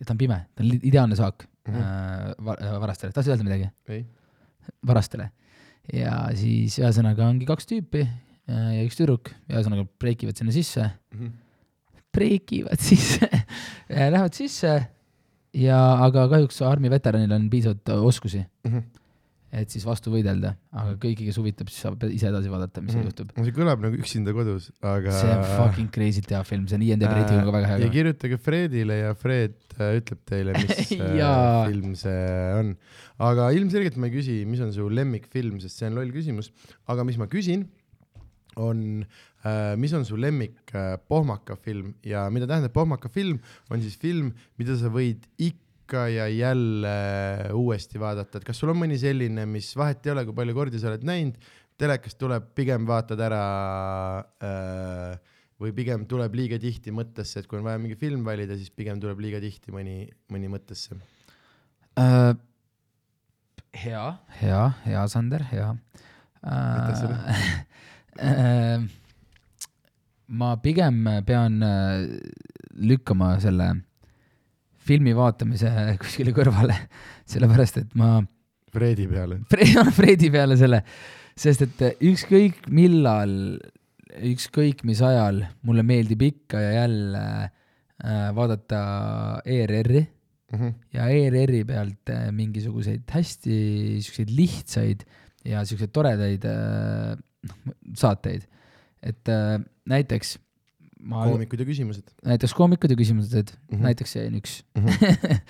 ja 0.00 0.06
ta 0.06 0.12
on 0.12 0.18
pime, 0.18 0.38
ta 0.54 0.62
on 0.64 0.70
ideaalne 0.82 1.16
saak 1.16 1.46
mm. 1.66 1.74
-hmm. 1.74 2.62
äh, 2.62 2.80
varastele, 2.80 3.12
tahtsid 3.12 3.32
öelda 3.34 3.44
midagi? 3.44 3.70
ei. 3.88 4.04
varastele. 4.86 5.30
ja 5.92 6.28
siis 6.34 6.78
ühesõnaga 6.78 7.28
ongi 7.28 7.46
kaks 7.46 7.66
tüüpi 7.70 8.02
äh, 8.02 8.70
ja 8.78 8.84
üks 8.86 8.96
tüdruk, 8.98 9.30
ühesõnaga 9.50 9.86
breikivad 10.00 10.36
sinna 10.36 10.52
sisse, 10.52 10.90
Mhm. 11.14 11.32
breikivad 12.14 12.80
sisse, 12.90 13.28
lähevad 13.88 14.34
sisse 14.34 14.86
ja 15.54 15.80
aga 16.04 16.28
kahjuks 16.28 16.62
armi 16.62 16.90
veteranil 16.90 17.32
on 17.32 17.50
piisavalt 17.50 17.88
oskusi, 18.02 18.44
Mhm. 18.64 18.78
Et 19.54 19.70
siis 19.70 19.84
vastu 19.86 20.10
võidelda, 20.10 20.54
aga 20.74 20.96
kõiki, 21.00 21.24
kes 21.28 21.36
huvitab, 21.38 21.68
siis 21.70 21.84
saab 21.86 22.02
ise 22.10 22.26
edasi 22.28 22.50
vaadata, 22.50 22.82
mis 22.82 22.92
seal 22.92 23.04
Mhm. 23.04 23.10
juhtub. 23.12 23.30
see 23.46 23.54
kõlab 23.54 23.80
nagu 23.84 23.96
üksinda 23.96 24.32
kodus, 24.34 24.70
aga. 24.82 25.12
see 25.12 25.30
on 25.30 25.44
fucking 25.56 25.90
crazy't 25.94 26.28
hea 26.30 26.42
film, 26.44 26.66
see 26.66 26.76
on 26.76 26.82
IMDb 26.82 27.12
reitinguga 27.14 27.52
väga 27.54 27.66
hea 27.70 27.78
ja 27.86 27.88
kirjutage 27.94 28.38
Fredile 28.42 28.98
ja 29.04 29.14
Fred 29.14 29.54
äh, 29.78 29.96
ütleb 30.00 30.20
teile, 30.26 30.52
mis 30.58 30.92
äh, 30.98 31.70
film 31.70 31.94
see 31.94 32.26
on. 32.58 32.76
aga 33.18 33.50
ilmselgelt 33.56 33.96
ma 33.96 34.10
ei 34.10 34.16
küsi, 34.18 34.40
mis 34.46 34.60
on 34.60 34.72
su 34.74 34.88
lemmikfilm, 34.90 35.60
sest 35.62 35.78
see 35.78 35.86
on 35.88 35.94
loll 36.00 36.10
küsimus, 36.12 36.50
aga 36.88 37.04
mis 37.06 37.16
ma 37.16 37.26
küsin, 37.30 37.68
on 38.56 39.04
äh,, 39.44 39.76
mis 39.76 39.92
on 39.92 40.04
su 40.08 40.16
lemmik 40.16 40.72
äh, 40.74 40.96
pohmaka 41.08 41.56
film 41.60 41.94
ja 42.04 42.26
mida 42.32 42.46
tähendab 42.50 42.72
pohmaka 42.72 43.08
film, 43.12 43.38
on 43.70 43.80
siis 43.84 43.96
film, 44.00 44.32
mida 44.58 44.76
sa 44.80 44.88
võid 44.92 45.22
ikka 45.38 45.62
ja 45.92 46.26
jälle 46.28 46.96
uuesti 47.54 48.00
vaadata, 48.00 48.38
et 48.38 48.46
kas 48.48 48.58
sul 48.58 48.72
on 48.72 48.80
mõni 48.80 48.98
selline, 49.00 49.46
mis 49.50 49.70
vahet 49.78 50.06
ei 50.06 50.12
ole, 50.14 50.24
kui 50.26 50.34
palju 50.36 50.56
kordi 50.56 50.80
sa 50.82 50.90
oled 50.90 51.06
näinud, 51.06 51.38
telekast 51.78 52.18
tuleb, 52.18 52.50
pigem 52.56 52.86
vaatad 52.88 53.20
ära 53.20 53.42
äh, 54.42 55.34
või 55.62 55.72
pigem 55.76 56.06
tuleb 56.08 56.34
liiga 56.36 56.58
tihti 56.60 56.92
mõttesse, 56.94 57.40
et 57.40 57.48
kui 57.48 57.60
on 57.60 57.66
vaja 57.68 57.80
mingi 57.80 57.96
film 58.00 58.24
valida, 58.26 58.56
siis 58.58 58.72
pigem 58.74 59.00
tuleb 59.02 59.20
liiga 59.22 59.40
tihti 59.42 59.74
mõni, 59.74 60.02
mõni 60.32 60.50
mõttesse. 60.52 60.98
Äh, 62.00 62.32
hea, 63.84 64.06
hea, 64.40 64.62
hea 64.84 65.08
Sander, 65.12 65.46
hea 65.52 65.72
sulle. 67.00 67.18
äh. 68.20 68.86
ma 70.26 70.56
pigem 70.58 71.04
pean 71.26 71.62
äh, 71.62 72.06
lükkama 72.74 73.36
selle 73.40 73.68
filmi 74.86 75.12
vaatamise 75.16 75.70
kuskile 76.02 76.32
kõrvale, 76.36 76.76
sellepärast 77.28 77.82
et 77.82 77.94
ma 77.98 78.18
Fredi 78.76 79.06
peale. 79.08 79.38
Fre- 79.50 79.68
Fredi 79.98 80.28
peale 80.34 80.56
selle, 80.60 80.82
sest 81.38 81.62
et 81.64 81.84
ükskõik 82.04 82.66
millal, 82.74 83.32
ükskõik 84.26 84.82
mis 84.88 85.00
ajal 85.04 85.42
mulle 85.66 85.84
meeldib 85.86 86.22
ikka 86.26 86.60
ja 86.60 86.72
jälle 86.82 87.22
äh, 87.46 88.28
vaadata 88.36 88.82
ERR-i 89.44 90.04
Mhm. 90.46 90.68
ja 90.94 91.08
ERR-i 91.10 91.64
pealt 91.66 92.10
äh, 92.14 92.28
mingisuguseid 92.30 93.02
hästi 93.10 93.56
siukseid 93.98 94.28
lihtsaid 94.30 95.00
ja 95.50 95.64
siukseid 95.66 95.90
toredaid 95.90 96.44
äh, 96.46 97.16
noh, 97.48 97.72
saateid, 97.98 98.44
et 99.02 99.26
näiteks 99.90 100.36
ma, 101.06 101.24
koomikud 101.30 101.62
ja 101.62 101.66
küsimused 101.68 102.10
näiteks 102.26 102.54
koomikud 102.56 102.92
ja 102.92 102.98
küsimused 102.98 103.34
mm, 103.36 103.46
Mhm. 103.46 103.76
-hmm. 103.76 103.82
näiteks 103.88 104.12
see 104.16 104.26
on 104.26 104.38
üks 104.40 104.54
mm. 104.74 104.86
-hmm. 104.86 105.40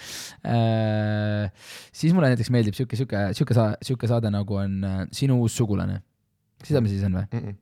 Siis 1.92 2.12
mulle 2.12 2.28
näiteks 2.32 2.50
meeldib 2.52 2.74
siuke, 2.76 2.96
siuke, 2.96 3.22
siuke 3.36 3.54
sa-, 3.56 3.76
siuke 3.82 4.08
saade 4.10 4.30
nagu 4.30 4.54
on 4.60 4.84
äh, 4.84 5.06
Sinu 5.12 5.40
uus 5.40 5.56
sugulane. 5.56 6.02
seda 6.64 6.80
me 6.80 6.88
siis 6.88 7.04
on 7.04 7.12
või? 7.12 7.26
Mm 7.32 7.40
-mm. 7.46 7.54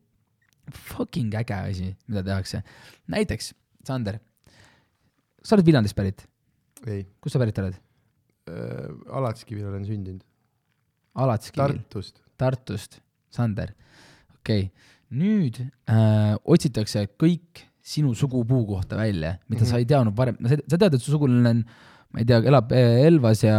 Fucking 0.73 1.35
äge 1.35 1.55
asi, 1.55 1.97
mida 2.09 2.23
tehakse. 2.23 2.63
näiteks, 3.07 3.55
Sander, 3.85 4.19
sa 5.45 5.57
oled 5.57 5.67
Viljandist 5.67 5.97
pärit, 5.97 6.27
ei 6.87 7.05
kust 7.21 7.33
sa 7.33 7.39
pärit 7.39 7.59
oled? 7.59 7.75
äh,, 8.49 9.13
Alatskivil 9.19 9.67
olen 9.67 9.85
sündinud, 9.85 10.25
Alatskivil, 11.15 11.79
Tartust. 11.79 12.23
Tartust, 12.37 13.01
Sander, 13.31 13.75
okei 14.39 14.63
okay.. 14.63 14.71
nüüd 15.11 15.61
äh, 15.89 16.35
otsitakse 16.45 17.07
kõik 17.21 17.69
sinu 17.85 18.15
sugupuu 18.17 18.63
kohta 18.67 18.97
välja, 18.97 19.35
mida 19.49 19.61
mm 19.61 19.67
-hmm. 19.67 19.71
sa 19.71 19.79
ei 19.79 19.85
teadnud 19.85 20.17
varem, 20.17 20.37
sa 20.49 20.57
sa 20.69 20.79
tead, 20.81 20.95
et 20.97 21.03
su 21.03 21.11
sugulane 21.13 21.51
on, 21.51 21.65
ma 22.13 22.21
ei 22.23 22.25
tea, 22.25 22.39
elab 22.49 22.73
äh, 22.73 23.05
Elvas 23.07 23.43
ja 23.45 23.59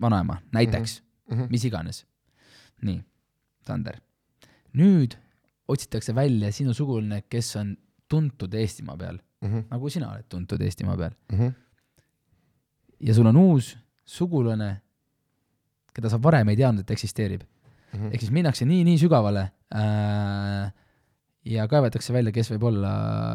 vanaema, 0.00 0.38
näiteks 0.52 1.00
mm, 1.02 1.08
Mhm. 1.36 1.42
-hmm. 1.44 1.50
mis 1.50 1.64
iganes. 1.64 2.04
nii, 2.82 3.00
Sander, 3.66 3.96
nüüd 4.74 5.14
otsitakse 5.68 6.14
välja 6.14 6.52
sinu 6.52 6.74
sugulane, 6.74 7.22
kes 7.28 7.56
on 7.56 7.76
tuntud 8.08 8.54
Eestimaa 8.54 8.96
peal, 8.96 9.18
Mhm. 9.42 9.58
nagu 9.70 9.90
sina 9.90 10.12
oled 10.12 10.24
tuntud 10.28 10.60
Eestimaa 10.60 10.96
peal 10.96 11.10
Mhm. 11.32 11.48
ja 13.00 13.14
sul 13.14 13.26
on 13.26 13.36
uus 13.36 13.76
sugulane, 14.04 14.80
keda 15.94 16.08
sa 16.08 16.18
varem 16.22 16.48
ei 16.48 16.56
teadnud, 16.56 16.80
et 16.80 16.90
eksisteerib. 16.90 17.42
Mhm. 17.94 18.06
ehk 18.12 18.20
siis 18.20 18.30
minnakse 18.32 18.64
nii, 18.64 18.84
nii 18.84 18.98
sügavale 18.98 19.50
äh, 19.74 20.72
ja 21.48 21.64
kaevatakse 21.70 22.12
välja, 22.14 22.32
kes 22.34 22.50
võib 22.54 22.66
olla 22.70 22.92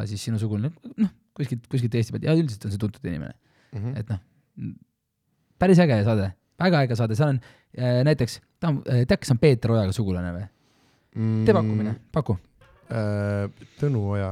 siis 0.10 0.22
sinu 0.28 0.40
sugulane, 0.42 0.74
noh, 1.02 1.12
kuskilt, 1.38 1.66
kuskilt 1.72 1.96
Eesti 1.98 2.14
pealt 2.16 2.28
ja 2.30 2.36
üldiselt 2.38 2.68
on 2.70 2.74
see 2.76 2.82
tuntud 2.82 3.06
inimene, 3.10 3.34
Mhm. 3.74 3.94
et 3.98 4.10
noh, 4.14 4.20
päris 5.60 5.80
äge 5.82 5.98
saade, 6.06 6.28
väga 6.62 6.84
äge 6.86 6.96
saade, 7.00 7.16
seal 7.18 7.32
on 7.34 7.40
äh, 7.78 8.02
näiteks, 8.06 8.40
ta 8.62 8.70
on, 8.70 8.82
tead, 8.86 9.18
kes 9.18 9.32
on 9.34 9.40
Peeter 9.42 9.72
Ojaga 9.74 9.96
sugulane 9.96 10.34
või? 10.36 10.50
tee 11.46 11.54
pakkumine, 11.54 11.96
paku. 12.14 12.34
Mm, 12.38 12.94
äh, 12.98 13.68
Tõnu 13.80 14.00
Oja, 14.16 14.32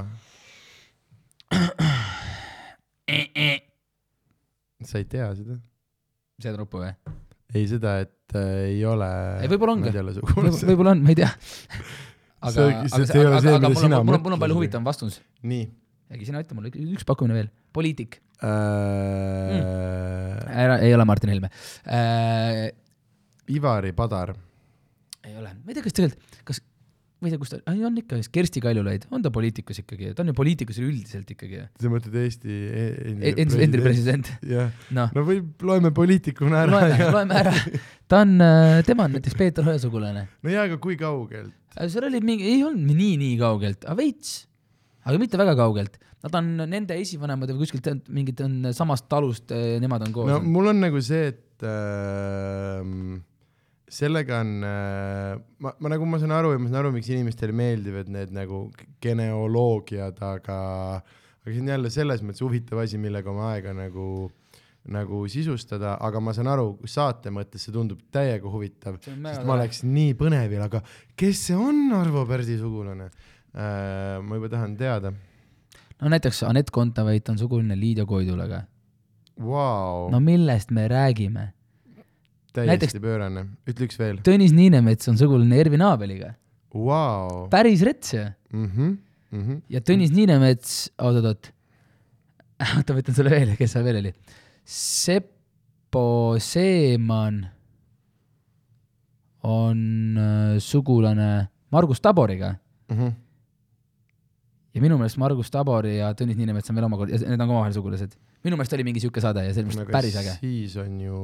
sa 4.86 4.98
ei 5.02 5.06
tea 5.10 5.28
seda? 5.38 5.58
seda 6.42 6.58
nuppu 6.58 6.82
või? 6.82 6.94
ei, 7.54 7.66
seda, 7.70 7.98
et 8.06 8.36
äh, 8.38 8.72
ei 8.72 8.86
ole. 8.88 9.08
Ei, 9.44 9.50
võib-olla 9.52 9.76
võib-olla 9.82 10.14
sugulased. 10.16 10.68
võib-olla 10.70 10.94
on, 10.96 11.02
ma 11.04 11.12
ei 11.14 11.18
tea. 11.20 11.30
aga, 12.42 12.68
aga 12.82 13.06
aga, 13.06 13.38
aga 13.38 13.54
mida 13.60 13.70
mul 13.70 13.78
sina 13.78 14.00
on, 14.02 14.06
mul 14.08 14.18
on, 14.18 14.24
mul 14.26 14.36
on 14.38 14.42
palju 14.42 14.58
huvitavam 14.60 14.86
vastus. 14.88 15.22
nii 15.46 15.66
äkki 16.12 16.28
sina 16.28 16.42
ütle 16.44 16.58
mulle 16.58 16.72
üks 16.98 17.06
pakkumine 17.08 17.38
veel, 17.38 17.50
poliitik. 17.76 18.20
äh,. 18.42 18.50
ära, 20.64 20.80
ei 20.84 20.94
ole 20.96 21.06
Martin 21.08 21.32
Helme 21.34 21.50
äh,. 21.86 22.72
Ivari 23.52 23.92
Padar, 23.96 24.30
ei 25.28 25.36
ole, 25.36 25.50
ma 25.60 25.72
ei 25.72 25.76
tea, 25.76 25.84
kas 25.86 25.96
tegelikult, 25.98 26.42
kas, 26.48 26.62
ma 27.22 27.30
ei 27.30 27.34
tea, 27.36 27.40
kus 27.42 27.52
ta, 27.54 27.60
on 27.70 27.98
ikka, 28.02 28.18
Kersti 28.34 28.62
Kaljulaid, 28.64 29.06
on 29.14 29.22
ta 29.22 29.30
poliitikus 29.34 29.78
ikkagi, 29.84 30.10
ta 30.18 30.24
on 30.24 30.32
ju 30.32 30.36
poliitikus 30.38 30.80
üldiselt 30.82 31.30
ikkagi. 31.30 31.62
sa 31.78 31.92
mõtled 31.94 32.18
Eesti 32.18 32.50
e- 32.50 32.96
endine 33.30 33.68
endine. 33.68 33.84
president, 33.86 34.32
jah, 34.50 34.72
noh, 34.98 35.14
no 35.14 35.26
võib, 35.28 35.52
loeme 35.68 35.94
poliitikuna 35.94 36.64
ära. 36.64 36.74
loeme, 36.74 37.10
loeme 37.14 37.38
ära. 37.44 37.54
ta 38.10 38.24
on, 38.26 38.34
tema 38.88 39.06
on 39.06 39.20
näiteks 39.20 39.38
Peeter 39.38 39.70
Oja 39.70 39.84
sugulane. 39.86 40.26
no 40.42 40.54
jaa, 40.54 40.66
aga 40.66 40.82
kui 40.82 40.98
kaugelt? 40.98 41.54
seal 41.78 42.10
oli 42.10 42.24
mingi, 42.26 42.50
ei 42.56 42.66
olnud 42.66 42.90
nii, 42.90 43.14
nii 43.22 43.38
kaugelt, 43.40 43.86
aga 43.86 44.00
veits, 44.02 44.42
aga 45.06 45.22
mitte 45.22 45.40
väga 45.40 45.56
kaugelt. 45.62 46.02
Nad 46.22 46.36
on 46.38 46.50
nende 46.70 46.98
esivanemad 47.02 47.50
või 47.54 47.64
kuskilt 47.64 47.88
mingid 48.14 48.42
on 48.46 48.74
samast 48.78 49.08
talust, 49.10 49.54
nemad 49.54 50.04
on 50.06 50.12
koos 50.14 50.30
no. 50.30 50.42
mul 50.46 50.70
on 50.70 50.82
nagu 50.84 51.02
see, 51.02 51.32
et 51.32 51.66
äh, 51.66 52.82
sellega 53.92 54.40
on 54.42 54.52
äh,, 54.64 55.40
ma, 55.64 55.74
ma 55.80 55.92
nagu 55.92 56.08
ma 56.08 56.20
saan 56.22 56.34
aru 56.36 56.54
ja 56.54 56.60
ma 56.62 56.70
saan 56.70 56.82
aru, 56.86 56.94
miks 56.96 57.10
inimestele 57.12 57.56
meeldivad 57.56 58.12
need 58.14 58.32
nagu 58.36 58.66
geneoloogiad, 59.04 60.22
aga, 60.24 60.60
aga 61.02 61.50
see 61.50 61.64
on 61.64 61.74
jälle 61.74 61.92
selles 61.94 62.24
mõttes 62.26 62.44
huvitav 62.46 62.84
asi, 62.86 63.02
millega 63.02 63.32
oma 63.34 63.50
aega 63.52 63.74
nagu, 63.76 64.30
nagu 64.96 65.24
sisustada, 65.32 65.98
aga 66.02 66.22
ma 66.24 66.36
saan 66.38 66.52
aru, 66.54 66.70
saate 66.90 67.34
mõttes 67.36 67.68
see 67.68 67.76
tundub 67.76 68.00
täiega 68.16 68.52
huvitav, 68.52 69.02
sest 69.04 69.44
ma 69.46 69.58
oleks 69.58 69.84
nii 69.88 70.16
põnevil, 70.20 70.64
aga 70.70 70.84
kes 71.20 71.48
see 71.50 71.60
on 71.60 71.92
Arvo 72.00 72.24
Pärdi 72.30 72.58
sugulane 72.62 73.12
äh,? 73.12 74.18
ma 74.24 74.40
juba 74.40 74.56
tahan 74.56 74.80
teada 74.80 75.12
no 76.02 76.10
näiteks 76.10 76.44
Anett 76.48 76.72
Kontaveit 76.72 77.30
on 77.30 77.38
sugulane 77.38 77.76
Liidia 77.80 78.06
Koidulaga. 78.06 78.64
wow,. 79.38 80.12
no 80.12 80.20
millest 80.20 80.72
me 80.72 80.88
räägime? 80.88 81.52
Täiesti 82.54 82.72
näiteks- 82.72 83.02
pöörane, 83.04 83.46
ütle 83.70 83.88
üks 83.88 84.00
veel 84.00 84.20
Tõnis 84.26 84.54
Niinemets 84.56 85.08
on 85.12 85.18
sugulane 85.18 85.60
Ervin 85.60 85.82
Abeliga. 85.86 86.34
wow.. 86.74 87.48
päris 87.50 87.82
rets 87.88 88.14
ju. 88.14 88.26
mm. 88.54 88.66
-hmm. 88.68 88.98
Mm 89.32 89.44
-hmm. 89.48 89.62
ja 89.70 89.80
Tõnis 89.80 90.12
Niinemets, 90.12 90.92
oot-oot-oot, 91.00 91.52
oota, 92.78 92.94
ma 92.94 93.00
ütlen 93.00 93.16
sulle 93.16 93.30
veel, 93.32 93.56
kes 93.58 93.72
seal 93.72 93.84
veel 93.84 94.02
oli. 94.02 94.14
Seppo 94.66 96.36
Seeman 96.40 97.46
on 99.44 100.18
äh, 100.18 100.60
sugulane 100.60 101.50
Margus 101.72 102.02
Taboriga 102.02 102.56
Mm 102.92 102.98
-hmm. 102.98 103.12
ja 104.74 104.82
minu 104.82 104.98
meelest 104.98 105.18
Margus 105.18 105.52
Tabori 105.52 105.98
ja 105.98 106.12
Tõnis 106.14 106.36
Niinemets 106.36 106.70
on 106.70 106.76
veel 106.76 106.86
omakorda, 106.86 107.18
need 107.18 107.40
on 107.40 107.48
ka 107.48 107.54
omavahel 107.54 107.74
sugulased. 107.74 108.16
Minu 108.46 108.58
meelest 108.58 108.74
oli 108.78 108.86
mingi 108.88 109.04
siuke 109.04 109.22
saade 109.24 109.44
ja 109.46 109.54
see 109.54 109.64
oli 109.64 109.70
minu 109.74 109.84
arust 109.86 109.94
päris 109.98 110.18
äge. 110.22 110.34
siis 110.42 110.78
on 110.82 110.98
ju 111.02 111.20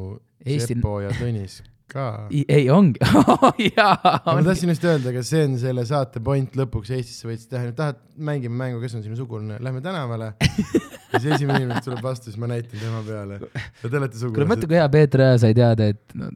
Eesti- 0.45 0.76
Seppo 0.76 0.99
ja 1.02 1.10
Tõnis 1.18 1.60
ka. 1.91 2.27
ei, 2.31 2.65
ongi 2.73 2.99
jaa, 3.77 3.95
ma 4.27 4.41
tahtsin 4.44 4.69
just 4.73 4.84
öelda, 4.88 5.14
kas 5.15 5.30
see 5.31 5.45
on 5.48 5.56
selle 5.61 5.85
saate 5.88 6.19
point 6.23 6.56
lõpuks 6.60 6.91
Eestisse 6.98 7.30
võtsid 7.30 7.52
teha, 7.53 7.72
tahad, 7.77 8.02
mängime 8.18 8.57
mängu, 8.60 8.81
kes 8.84 8.98
on 8.99 9.06
sinu 9.06 9.15
sugulane, 9.19 9.57
lähme 9.64 9.81
tänavale. 9.85 10.34
ja 10.41 11.19
siis 11.22 11.31
esimene 11.39 11.61
inimene 11.64 11.81
tuleb 11.85 12.03
vastu, 12.03 12.30
siis 12.30 12.39
ma 12.41 12.49
näitan 12.52 12.80
tema 12.81 13.02
peale. 13.07 13.39
ja 13.39 13.88
te 13.89 13.95
olete 14.02 14.19
kuule 14.19 14.27
mõtle, 14.27 14.27
sugulased. 14.27 14.68
kui 14.68 14.80
hea 14.81 14.89
Peeter 14.98 15.26
Oja 15.30 15.39
sai 15.45 15.56
teada, 15.57 15.88
et 15.95 16.18
no, 16.19 16.30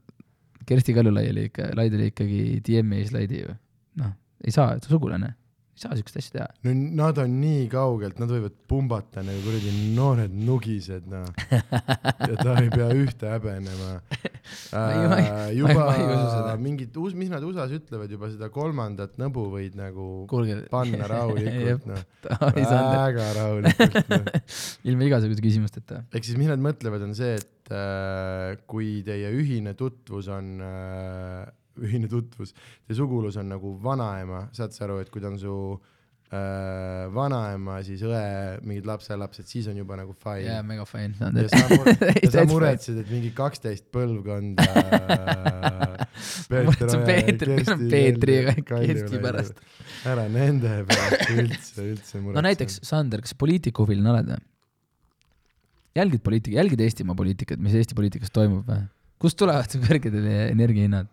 Kersti 0.72 0.94
Kaljulaid 0.96 1.32
oli 1.34 1.46
ikka, 1.50 1.68
Laid 1.76 1.96
oli 1.98 2.10
ikkagi 2.14 2.42
DM-i 2.64 3.04
slaidi 3.10 3.44
ju. 3.44 3.56
noh, 4.00 4.14
ei 4.46 4.56
saa, 4.56 4.78
ta 4.80 4.88
sugulane, 4.92 5.34
ei 5.82 5.88
saa 5.90 5.98
siukest 5.98 6.18
asja 6.22 6.34
teha. 6.36 6.48
no 6.68 6.74
nad 7.02 7.18
on 7.24 7.34
nii 7.42 7.64
kaugelt, 7.72 8.20
nad 8.22 8.30
võivad 8.30 8.54
pumbata 8.70 9.24
nagu 9.26 9.42
kuradi 9.46 9.72
noored 9.98 10.34
nugised, 10.46 11.08
noh. 11.10 11.26
ja 11.50 12.36
ta 12.38 12.56
ei 12.62 12.70
pea 12.74 12.90
ühte 12.94 13.32
häbenema. 13.32 13.90
ei- 14.78 15.08
ma 15.10 15.18
ei- 15.22 15.58
juba 15.58 15.74
ma 15.80 15.96
ei 15.98 16.06
seda. 16.06 16.54
mingit, 16.62 16.98
mis 17.18 17.32
nad 17.34 17.44
USA-s 17.46 17.74
ütlevad 17.80 18.14
juba 18.14 18.30
seda 18.34 18.52
kolmandat 18.54 19.18
nõbu 19.22 19.48
võid 19.56 19.78
nagu 19.80 20.08
kuulge. 20.30 20.60
panna 20.72 21.10
rahulikult, 21.10 21.88
noh. 21.92 22.04
väga 22.22 23.32
rahulikult, 23.40 24.14
noh. 24.14 24.30
ilma 24.92 25.10
igasuguse 25.10 25.42
küsimusteta. 25.44 26.04
ehk 26.14 26.28
siis 26.30 26.38
mis 26.38 26.52
nad 26.52 26.62
mõtlevad, 26.62 27.08
on 27.10 27.18
see, 27.18 27.40
et 27.42 27.74
äh, 27.74 28.60
kui 28.70 29.00
teie 29.08 29.34
ühine 29.34 29.74
tutvus 29.80 30.30
on 30.32 30.54
äh,, 30.62 31.50
ühine 31.80 32.10
tutvus, 32.12 32.54
teie 32.86 32.98
sugulus 32.98 33.38
on 33.40 33.50
nagu 33.52 33.78
vanaema, 33.84 34.48
saad 34.56 34.76
sa 34.76 34.86
aru, 34.88 35.00
et 35.04 35.10
kui 35.14 35.24
ta 35.24 35.30
on 35.32 35.38
su 35.40 35.56
äh, 36.32 37.08
vanaema, 37.16 37.78
siis 37.86 38.04
õe 38.08 38.22
mingid 38.66 38.88
lapselapsed, 38.90 39.48
siis 39.50 39.70
on 39.72 39.80
juba 39.80 39.98
nagu 40.00 40.16
fine 40.20 40.46
jaa, 40.48 40.62
mega 40.68 40.86
fine. 40.90 41.16
ja 41.44 41.48
sa, 41.52 41.64
mur 41.72 41.92
ja 41.92 42.32
sa 42.36 42.46
muretsed, 42.50 43.02
et 43.04 43.12
mingi 43.14 43.32
kaksteist 43.38 43.88
põlvkonda 43.94 44.68
Peetri- 46.52 47.64
Peetri 47.90 48.38
ja 48.38 48.56
Kersti 48.56 49.20
pärast.. 49.24 49.60
ära 50.12 50.28
nende 50.32 50.82
pärast 50.90 51.36
üldse, 51.36 51.86
üldse 51.86 52.20
muretse. 52.20 52.38
no 52.38 52.46
näiteks, 52.48 52.80
Sander, 52.88 53.24
kas 53.24 53.36
poliitikahuviline 53.40 54.12
oled 54.16 54.34
või? 54.34 54.42
jälgid 55.98 56.24
poliitika, 56.24 56.56
jälgid 56.60 56.84
Eestimaa 56.84 57.16
poliitikat, 57.20 57.60
mis 57.60 57.76
Eesti 57.76 57.98
poliitikas 57.98 58.32
toimub 58.36 58.68
või? 58.68 58.86
kust 59.22 59.40
tulevad 59.40 59.72
su 59.72 59.82
kõrged 59.84 60.16
energiahinnad? 60.22 61.10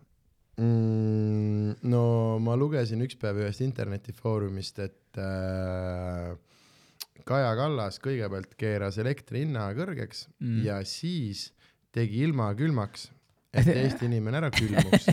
mm,? 0.59 1.78
no 1.89 2.05
ma 2.43 2.56
lugesin 2.59 3.02
üks 3.06 3.18
päev 3.20 3.43
ühest 3.44 3.62
internetifoorumist, 3.64 4.82
et 4.85 5.20
äh, 5.22 6.35
Kaja 7.28 7.52
Kallas 7.59 7.98
kõigepealt 8.01 8.55
keeras 8.59 8.98
elektri 9.02 9.44
hinna 9.44 9.68
kõrgeks 9.76 10.26
Mm. 10.39 10.60
ja 10.64 10.80
siis 10.86 11.48
tegi 11.94 12.22
ilma 12.26 12.52
külmaks 12.59 13.09
et 13.52 13.68
Eesti 13.82 14.09
inimene 14.09 14.40
ära 14.43 14.51
külmuks. 14.55 15.09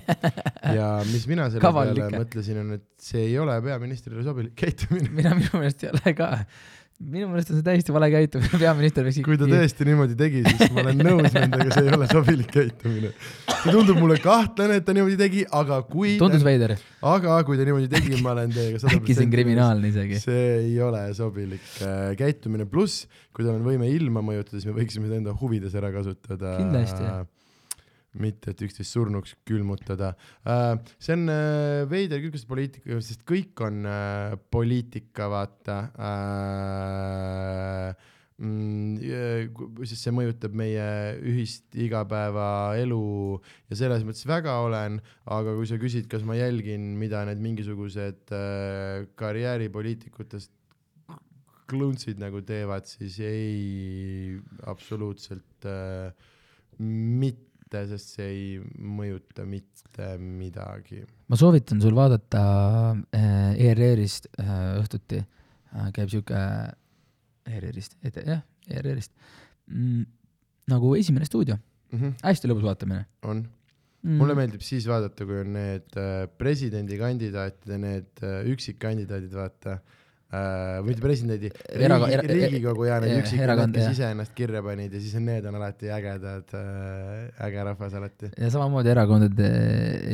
ja 0.76 0.90
mis 1.08 1.26
mina 1.30 1.48
selle 1.50 1.64
Kaval 1.64 1.94
peale 1.96 2.22
mõtlesin, 2.24 2.60
on, 2.62 2.74
et 2.80 2.88
see 3.02 3.28
ei 3.30 3.38
ole 3.42 3.56
peaministrile 3.64 4.26
sobilik 4.26 4.56
käitumine. 4.60 5.12
mina 5.16 5.36
minu 5.38 5.62
meelest 5.62 5.86
ei 5.86 5.92
ole 5.94 6.16
ka. 6.18 6.32
Minu 7.04 7.28
meelest 7.28 7.52
on 7.52 7.60
see 7.60 7.66
täiesti 7.66 7.94
vale 7.96 8.08
käitumine, 8.14 8.60
peaminister 8.64 9.04
võiks 9.08 9.20
kui 9.26 9.40
ta 9.40 9.50
tõesti 9.50 9.88
niimoodi 9.90 10.16
tegi, 10.20 10.44
siis 10.46 10.72
ma 10.72 10.86
olen 10.86 11.04
nõus 11.04 11.36
nendega, 11.36 11.68
see 11.76 11.84
ei 11.84 11.98
ole 11.98 12.08
sobilik 12.12 12.54
käitumine. 12.54 13.12
see 13.52 13.76
tundub 13.76 14.00
mulle 14.00 14.18
kahtlane, 14.24 14.80
et 14.80 14.88
ta 14.88 14.96
niimoodi 14.96 15.20
tegi, 15.20 15.44
aga 15.60 15.82
kui, 15.90 16.16
tundus 16.22 16.46
veider, 16.48 16.78
aga 17.04 17.42
kui 17.48 17.60
ta 17.60 17.68
niimoodi 17.68 17.92
tegi, 17.92 18.16
ma 18.24 18.32
olen 18.38 18.56
teiega 18.56 18.80
sada 18.82 18.96
äkki 18.96 19.18
see 19.18 19.28
on 19.28 19.36
kriminaalne 19.36 19.92
isegi. 19.92 20.22
see 20.24 20.48
ei 20.62 20.80
ole 20.84 21.04
sobilik 21.18 21.68
äh, 21.84 22.14
käitumine, 22.20 22.70
pluss 22.70 23.04
kui 23.36 23.44
tal 23.44 23.58
on 23.58 23.66
võime 23.68 23.90
ilma 23.92 24.24
mõjutada, 24.24 24.56
siis 24.56 24.70
me 24.70 24.78
võiksime 24.78 25.10
seda 25.10 25.20
enda 25.20 25.36
huvides 25.36 25.76
ära 25.76 25.92
kasutada. 25.92 26.56
Kindlasti. 26.62 27.04
mitte, 28.22 28.52
et 28.54 28.62
üksteist 28.66 28.96
surnuks 28.96 29.36
külmutada. 29.48 30.14
see 31.00 31.14
on 31.16 31.30
äh, 31.32 31.86
veider 31.90 32.22
küll, 32.24 32.34
kas 32.36 32.46
poliitika, 32.50 33.00
sest 33.04 33.26
kõik 33.28 33.62
on 33.66 33.86
äh, 33.90 34.36
poliitika, 34.52 35.30
vaata 35.32 35.78
äh,. 36.10 37.96
sest 38.36 40.02
see 40.02 40.12
mõjutab 40.12 40.52
meie 40.60 40.86
ühist 41.24 41.72
igapäevaelu 41.80 43.06
ja 43.72 43.78
selles 43.80 44.04
mõttes 44.04 44.28
väga 44.28 44.58
olen, 44.66 45.00
aga 45.32 45.54
kui 45.56 45.70
sa 45.70 45.80
küsid, 45.80 46.10
kas 46.12 46.26
ma 46.28 46.36
jälgin, 46.36 46.98
mida 47.00 47.24
need 47.30 47.40
mingisugused 47.46 48.36
äh, 48.36 49.08
karjääripoliitikutest 49.16 50.52
kluntsid 51.70 52.22
nagu 52.22 52.42
teevad, 52.46 52.86
siis 52.90 53.18
ei, 53.26 54.38
absoluutselt 54.70 55.68
äh, 55.70 56.14
mitte, 56.80 57.55
sest 57.90 58.16
see 58.18 58.28
ei 58.28 58.46
mõjuta 58.80 59.46
mitte 59.50 60.16
midagi. 60.22 61.02
ma 61.28 61.40
soovitan 61.40 61.82
sul 61.84 61.96
vaadata 61.98 62.44
äh, 63.16 63.52
ERR-ist 63.68 64.30
äh, 64.40 64.54
õhtuti 64.82 65.22
äh,, 65.22 65.90
käib 65.96 66.12
siuke 66.14 66.40
ERR-ist, 67.46 67.98
jah, 68.04 68.42
ERR-ist 68.70 69.14
mm,, 69.68 70.06
nagu 70.72 70.96
Esimene 70.98 71.28
stuudio, 71.30 71.60
hästi 72.24 72.50
lõbus 72.50 72.66
vaatamine 72.66 73.04
on, 73.28 73.44
mm.. 73.44 74.18
mulle 74.22 74.38
meeldib 74.40 74.64
siis 74.66 74.88
vaadata, 74.90 75.28
kui 75.28 75.44
on 75.44 75.54
need 75.58 76.00
presidendikandidaatide 76.40 77.80
need 77.82 78.26
üksikkandidaadid, 78.56 79.36
vaata 79.36 79.80
või 80.34 80.88
mitte 80.90 81.04
presidendi, 81.04 81.50
Eraga- 81.70 82.10
era- 82.12 82.26
riigikogu 82.28 82.88
ja 82.88 82.98
need 83.04 83.30
erakond, 83.40 83.76
kes 83.78 83.92
ise 83.94 84.08
ennast 84.12 84.34
kirja 84.36 84.62
panid 84.66 84.92
ja 84.94 85.00
siis 85.00 85.14
on 85.20 85.26
need 85.30 85.46
on 85.46 85.56
alati 85.60 85.92
ägedad 85.94 86.56
äh,, 86.58 87.46
äge 87.48 87.64
rahvas 87.70 87.94
alati. 88.02 88.32
ja 88.38 88.50
samamoodi 88.52 88.90
erakondade 88.96 89.50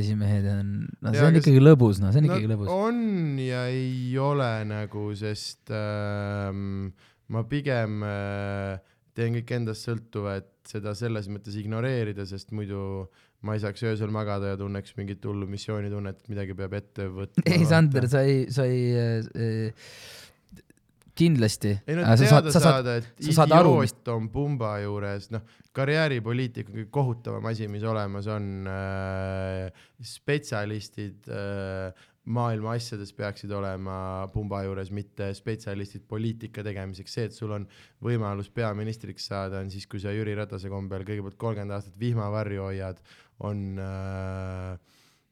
esimehed 0.01 0.45
on, 0.51 0.69
no 1.01 1.13
see 1.15 1.23
on 1.25 1.33
kas- 1.33 1.41
ikkagi 1.45 1.63
lõbus, 1.63 2.01
no 2.03 2.11
see 2.11 2.21
on 2.21 2.27
no, 2.27 2.35
ikkagi 2.35 2.51
lõbus. 2.51 2.69
on 2.75 3.39
ja 3.41 3.65
ei 3.71 4.17
ole 4.21 4.51
nagu, 4.69 5.07
sest 5.17 5.71
ähm, 5.73 6.91
ma 7.31 7.43
pigem 7.47 8.01
äh, 8.03 8.77
teen 9.15 9.33
kõik 9.39 9.55
endast 9.57 9.87
sõltuva, 9.87 10.37
et 10.43 10.49
seda 10.67 10.93
selles 10.95 11.27
mõttes 11.31 11.55
ignoreerida, 11.59 12.23
sest 12.29 12.51
muidu 12.55 13.07
ma 13.41 13.57
ei 13.57 13.61
saaks 13.63 13.83
öösel 13.89 14.11
magada 14.13 14.53
ja 14.53 14.57
tunneks 14.59 14.95
mingit 14.97 15.23
hullu 15.25 15.47
missioonitunnet, 15.49 16.21
et 16.21 16.33
midagi 16.33 16.57
peab 16.57 16.75
ette 16.77 17.07
võtma. 17.09 17.45
ei, 17.49 17.65
Sander, 17.69 18.09
sa 18.11 18.25
ei, 18.27 18.43
sa 18.53 18.67
ei 18.69 18.83
äh,, 18.97 19.87
kindlasti. 21.17 21.73
ei 21.87 21.97
no 21.97 22.05
sa 22.05 22.15
teada 22.15 22.29
saad, 22.29 22.51
sa 22.51 22.59
saad, 22.59 22.67
saada, 22.67 22.95
et 23.01 23.25
sa 23.25 23.37
saad 23.41 23.55
aru, 23.57 23.73
mis- 23.81 23.97
on 24.13 24.29
pumba 24.33 24.75
juures, 24.83 25.31
noh, 25.33 25.43
karjääripoliitika 25.75 26.71
on 26.71 26.77
kõige 26.77 26.93
kohutavam 26.93 27.49
asi, 27.51 27.67
mis 27.71 27.83
olemas 27.87 28.29
on 28.31 28.69
äh,. 28.69 29.83
spetsialistid 30.01 31.29
äh, 31.29 32.07
maailma 32.29 32.75
asjades 32.77 33.11
peaksid 33.17 33.51
olema 33.57 34.27
pumba 34.33 34.61
juures, 34.65 34.91
mitte 34.93 35.31
spetsialistid 35.33 36.03
poliitika 36.09 36.63
tegemiseks. 36.65 37.13
see, 37.13 37.25
et 37.29 37.33
sul 37.33 37.53
on 37.55 37.65
võimalus 38.03 38.51
peaministriks 38.53 39.25
saada, 39.31 39.63
on 39.63 39.71
siis, 39.73 39.87
kui 39.89 39.99
sa 39.99 40.13
Jüri 40.13 40.35
Ratase 40.37 40.69
kombel 40.69 41.05
kõigepealt 41.07 41.39
kolmkümmend 41.41 41.77
aastat 41.77 41.97
vihmavarju 41.99 42.67
hoiad, 42.67 43.01
on 43.47 43.79
äh, 43.81 44.75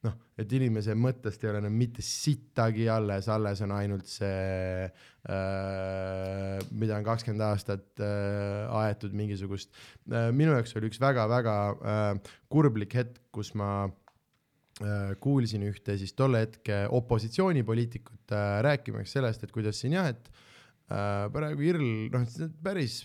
noh, 0.05 0.15
et 0.39 0.53
inimese 0.55 0.95
mõttest 0.97 1.43
ei 1.43 1.51
ole 1.51 1.61
enam 1.63 1.75
mitte 1.75 2.03
sittagi 2.05 2.87
alles, 2.91 3.27
alles 3.31 3.61
on 3.65 3.73
ainult 3.75 4.07
see 4.09 4.85
äh,, 4.87 6.59
mida 6.71 6.97
on 6.99 7.07
kakskümmend 7.07 7.43
aastat 7.49 8.03
äh, 8.03 8.69
aetud 8.81 9.15
mingisugust 9.17 9.73
äh,. 10.07 10.29
minu 10.35 10.55
jaoks 10.55 10.75
oli 10.79 10.91
üks 10.91 11.01
väga-väga 11.03 11.55
äh, 11.73 12.13
kurblik 12.51 12.95
hetk, 12.99 13.19
kus 13.35 13.51
ma 13.59 13.71
äh, 13.87 15.11
kuulsin 15.23 15.67
ühte 15.67 15.97
siis 15.99 16.15
tolle 16.15 16.45
hetke 16.45 16.85
opositsioonipoliitikut 17.01 18.35
äh, 18.35 18.59
rääkimas 18.65 19.17
sellest, 19.17 19.43
et 19.43 19.55
kuidas 19.55 19.83
siin 19.83 19.97
jah, 19.99 20.11
et 20.13 20.31
äh, 20.31 21.27
praegu 21.35 21.67
IRL, 21.67 21.91
noh, 22.15 22.23
päris, 22.63 23.01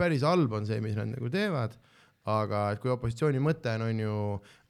päris 0.00 0.24
halb 0.24 0.56
on 0.56 0.68
see, 0.68 0.80
mis 0.84 0.96
nad 0.96 1.12
nagu 1.12 1.28
teevad 1.32 1.76
aga 2.28 2.64
et 2.74 2.80
kui 2.82 2.92
opositsiooni 2.92 3.40
mõte 3.42 3.72
on, 3.78 3.86
on 3.86 4.02
ju 4.02 4.16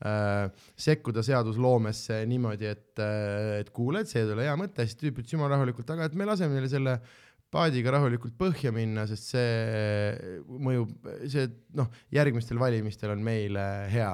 äh, 0.06 0.66
sekkuda 0.78 1.24
seadusloomesse 1.26 2.20
niimoodi, 2.30 2.68
et 2.70 3.02
äh,, 3.02 3.56
et 3.64 3.72
kuule, 3.74 4.04
et 4.04 4.10
see 4.10 4.22
ei 4.22 4.30
ole 4.30 4.46
hea 4.46 4.54
mõte, 4.58 4.86
siis 4.86 4.98
tüüp 5.00 5.18
ütles 5.22 5.34
jumala 5.34 5.56
rahulikult, 5.56 5.90
aga 5.94 6.06
et 6.06 6.14
me 6.18 6.28
laseme 6.28 6.54
neile 6.56 6.70
selle 6.70 6.98
paadiga 7.50 7.96
rahulikult 7.96 8.36
põhja 8.38 8.70
minna, 8.74 9.06
sest 9.10 9.32
see 9.32 10.44
mõjub, 10.46 10.92
see 11.26 11.48
noh, 11.78 11.90
järgmistel 12.14 12.60
valimistel 12.62 13.16
on 13.16 13.24
meile 13.26 13.66
hea. 13.90 14.12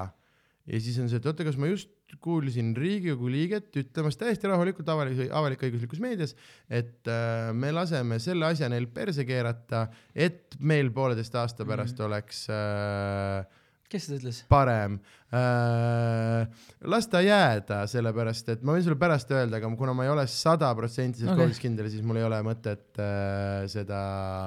ja 0.65 0.81
siis 0.81 0.97
on 1.03 1.11
see, 1.11 1.21
et 1.21 1.29
oota, 1.29 1.45
kas 1.45 1.59
ma 1.61 1.69
just 1.69 1.93
kuulsin 2.23 2.71
Riigikogu 2.77 3.29
liiget 3.31 3.75
ütlemas 3.81 4.17
täiesti 4.19 4.49
rahulikult 4.49 4.87
avalik, 4.89 5.27
avalik-õiguslikus 5.27 6.01
meedias, 6.03 6.33
et 6.69 7.07
äh, 7.11 7.51
me 7.53 7.73
laseme 7.75 8.19
selle 8.23 8.47
asja 8.49 8.69
neil 8.71 8.87
perse 8.93 9.25
keerata, 9.27 9.87
et 10.15 10.57
meil 10.59 10.91
pooleteist 10.95 11.35
aasta 11.35 11.67
pärast 11.67 11.99
mm. 11.99 12.07
oleks 12.07 12.43
äh, 12.53 13.43
kes 13.91 14.07
seda 14.07 14.19
ütles? 14.21 14.41
parem 14.51 14.97
äh,. 15.35 16.47
las 16.87 17.07
ta 17.11 17.21
jääda, 17.23 17.83
sellepärast 17.91 18.51
et 18.55 18.65
ma 18.65 18.75
võin 18.75 18.85
sulle 18.85 18.99
pärast 18.99 19.31
öelda, 19.31 19.59
aga 19.59 19.71
kuna 19.79 19.95
ma 19.95 20.07
ei 20.07 20.11
ole 20.13 20.27
sada 20.31 20.71
protsenti 20.77 21.23
selles 21.23 21.55
okay. 21.55 21.61
kindel, 21.67 21.91
siis 21.91 22.03
mul 22.07 22.19
ei 22.21 22.27
ole 22.27 22.41
mõtet 22.47 22.99
äh, 23.03 23.63
seda 23.71 24.01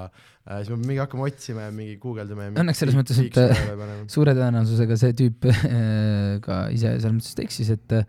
äh,, 0.09 0.29
siis 0.41 0.69
ma 0.71 0.77
pean 0.77 0.87
mingi 0.89 1.01
hakkama 1.03 1.27
otsima 1.29 1.65
ja 1.67 1.71
mingi 1.75 1.97
guugeldama 2.01 2.47
ja. 2.49 2.53
Õnneks 2.63 2.83
selles 2.83 2.97
mõttes, 2.97 3.19
et- 3.21 4.11
suure 4.11 4.35
tõenäosusega 4.37 4.97
see 4.99 5.17
tüüp 5.23 5.49
äh, 5.51 6.37
ka 6.45 6.63
ise 6.73 6.95
selles 6.97 7.17
mõttes 7.19 7.43
eksis, 7.45 7.73
et 7.77 7.99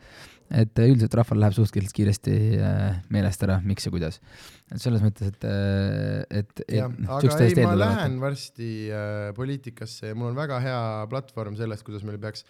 et 0.52 0.80
üldiselt 0.84 1.14
rahval 1.16 1.38
läheb 1.40 1.54
suhteliselt 1.56 1.94
kiiresti 1.96 2.32
äh, 2.60 2.98
meelest 3.14 3.40
ära, 3.46 3.56
miks 3.64 3.86
ja 3.86 3.92
kuidas. 3.94 4.18
et 4.68 4.82
selles 4.82 5.00
mõttes, 5.04 5.30
et, 5.32 5.46
et, 6.42 6.62
et 6.66 6.98
noh, 6.98 7.14
aga 7.16 7.38
ei, 7.46 7.56
ma 7.64 7.72
lähen 7.78 8.18
varsti 8.20 8.68
äh, 8.92 9.30
poliitikasse 9.36 10.12
ja 10.12 10.18
mul 10.18 10.32
on 10.32 10.36
väga 10.36 10.60
hea 10.64 10.82
platvorm 11.12 11.56
sellest, 11.56 11.86
kuidas 11.88 12.04
meil 12.04 12.20
peaks 12.20 12.44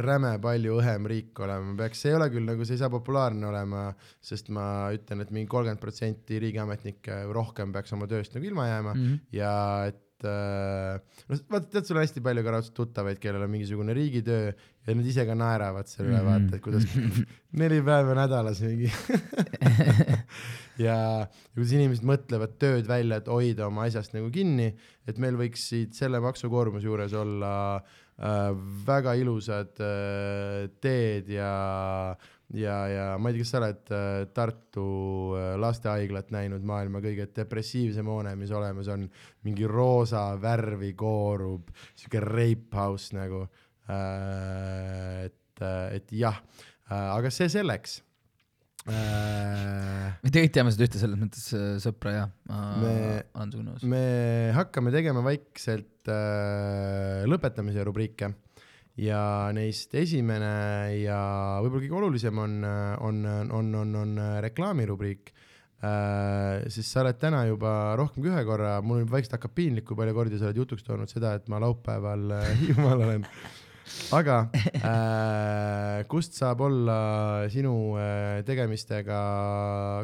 räme 0.00 0.32
palju 0.42 0.78
õhem 0.80 1.06
riik 1.10 1.44
olema, 1.44 1.74
peaks, 1.80 2.02
see 2.02 2.12
ei 2.12 2.18
ole 2.18 2.30
küll 2.32 2.46
nagu, 2.48 2.64
see 2.66 2.76
ei 2.76 2.82
saa 2.82 2.92
populaarne 2.92 3.48
olema, 3.50 3.84
sest 4.24 4.50
ma 4.54 4.88
ütlen, 4.94 5.22
et 5.24 5.30
mingi 5.34 5.50
kolmkümmend 5.52 5.82
protsenti 5.82 6.40
riigiametnikke 6.42 7.22
rohkem 7.34 7.74
peaks 7.74 7.94
oma 7.96 8.08
tööst 8.10 8.36
nagu 8.36 8.48
ilma 8.48 8.68
jääma 8.70 8.94
mm. 8.94 9.06
-hmm. 9.06 9.22
ja 9.36 9.54
et 9.90 10.26
äh, 10.26 11.22
noh, 11.28 11.42
vaata, 11.52 11.70
tead, 11.72 11.88
sul 11.88 11.98
on 11.98 12.04
hästi 12.04 12.22
palju 12.24 12.44
ka 12.44 12.54
raudselt 12.54 12.76
tuttavaid, 12.76 13.20
kellel 13.22 13.44
on 13.46 13.52
mingisugune 13.52 13.96
riigitöö 13.96 14.52
ja 14.86 14.94
nad 14.94 15.06
ise 15.06 15.26
ka 15.26 15.34
naeravad 15.34 15.90
selle 15.90 16.12
üle, 16.12 16.22
Mhm. 16.22 16.30
vaata, 16.30 16.56
et 16.56 16.62
kuidas 16.62 16.86
neli 17.62 17.82
päeva 17.82 18.14
nädalas 18.16 18.62
mingi 18.64 18.92
ja 20.86 20.96
ja 21.26 21.26
kuidas 21.54 21.72
inimesed 21.72 22.04
mõtlevad 22.04 22.56
tööd 22.60 22.88
välja, 22.88 23.20
et 23.20 23.28
hoida 23.28 23.66
oma 23.66 23.86
asjast 23.88 24.12
nagu 24.16 24.30
kinni, 24.30 24.74
et 25.06 25.18
meil 25.18 25.36
võiksid 25.36 25.94
selle 25.96 26.20
maksukoormuse 26.20 26.86
juures 26.86 27.14
olla 27.16 27.52
äh, 27.76 27.94
väga 28.16 29.12
ilusad 29.20 29.76
äh, 29.84 30.70
teed 30.80 31.28
ja 31.28 32.16
ja, 32.54 32.76
ja 32.88 33.06
ma 33.18 33.28
ei 33.28 33.36
tea, 33.36 33.42
kas 33.42 33.50
sa 33.52 33.60
oled 33.60 33.92
äh, 33.92 34.20
Tartu 34.32 34.86
äh, 35.36 35.48
lastehaiglat 35.60 36.30
näinud, 36.32 36.64
maailma 36.64 37.02
kõige 37.04 37.26
depressiivsem 37.36 38.06
hoone, 38.08 38.36
mis 38.38 38.54
olemas 38.54 38.88
on, 38.92 39.04
mingi 39.44 39.66
roosa 39.68 40.30
värvi 40.40 40.94
koorub, 40.96 41.68
siuke 41.98 42.22
rape 42.22 42.78
house 42.78 43.16
nagu 43.16 43.42
äh,, 43.90 45.26
et, 45.26 45.64
et 45.98 46.16
jah 46.16 46.40
äh,, 46.40 47.10
aga 47.18 47.32
see 47.34 47.50
selleks 47.52 48.00
äh,. 48.00 48.05
Me 48.86 50.30
tegelikult 50.30 50.54
teame 50.56 50.72
seda 50.74 50.86
ühte 50.86 51.00
selles 51.00 51.20
mõttes 51.20 51.46
äh, 51.56 51.68
sõpra 51.82 52.12
ja 52.14 52.24
Me- 52.80 53.24
olen 53.34 53.52
sinuga 53.52 53.68
nõus. 53.70 53.86
me 53.88 54.02
hakkame 54.56 54.92
tegema 54.94 55.22
vaikselt 55.26 56.10
äh, 56.12 57.24
lõpetamise 57.28 57.86
rubriike 57.86 58.32
ja 59.00 59.22
neist 59.52 59.92
esimene 59.98 60.52
ja 61.02 61.18
võib-olla 61.64 61.82
kõige 61.82 61.98
olulisem 61.98 62.38
on, 62.40 62.54
on, 63.04 63.18
on, 63.58 63.74
on, 63.82 63.98
on 64.02 64.14
reklaamirubriik 64.46 65.34
äh,. 65.84 66.64
sest 66.72 66.88
sa 66.88 67.02
oled 67.02 67.18
täna 67.20 67.44
juba 67.50 67.94
rohkem 68.00 68.22
kui 68.24 68.32
ühe 68.32 68.46
korra, 68.48 68.78
mul 68.80 69.04
vaikselt 69.10 69.36
hakkab 69.36 69.52
piinlik, 69.58 69.84
kui 69.88 69.98
palju 69.98 70.16
kordi 70.16 70.40
sa 70.40 70.48
oled 70.48 70.62
jutuks 70.62 70.86
toonud 70.86 71.12
seda, 71.12 71.34
et 71.36 71.50
ma 71.52 71.60
laupäeval 71.62 72.30
äh, 72.38 72.50
Hiiumaal 72.62 73.04
olen 73.10 73.26
aga 74.16 74.36
äh, 74.54 76.04
kust 76.10 76.36
saab 76.38 76.62
olla 76.66 77.46
sinu 77.52 77.96
äh, 78.00 78.42
tegemistega 78.46 79.20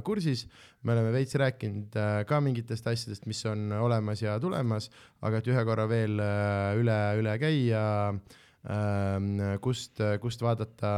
kursis? 0.06 0.46
me 0.82 0.96
oleme 0.96 1.12
veits 1.14 1.36
rääkinud 1.38 1.96
äh, 1.98 2.22
ka 2.26 2.40
mingitest 2.42 2.86
asjadest, 2.90 3.26
mis 3.30 3.42
on 3.46 3.70
olemas 3.78 4.22
ja 4.22 4.38
tulemas, 4.42 4.88
aga 5.22 5.38
et 5.38 5.50
ühe 5.52 5.66
korra 5.68 5.86
veel 5.90 6.18
äh, 6.18 6.72
üle, 6.80 6.98
üle 7.20 7.36
käia 7.42 7.84
äh,, 8.10 9.56
kust, 9.62 10.02
kust 10.22 10.42
vaadata, 10.42 10.92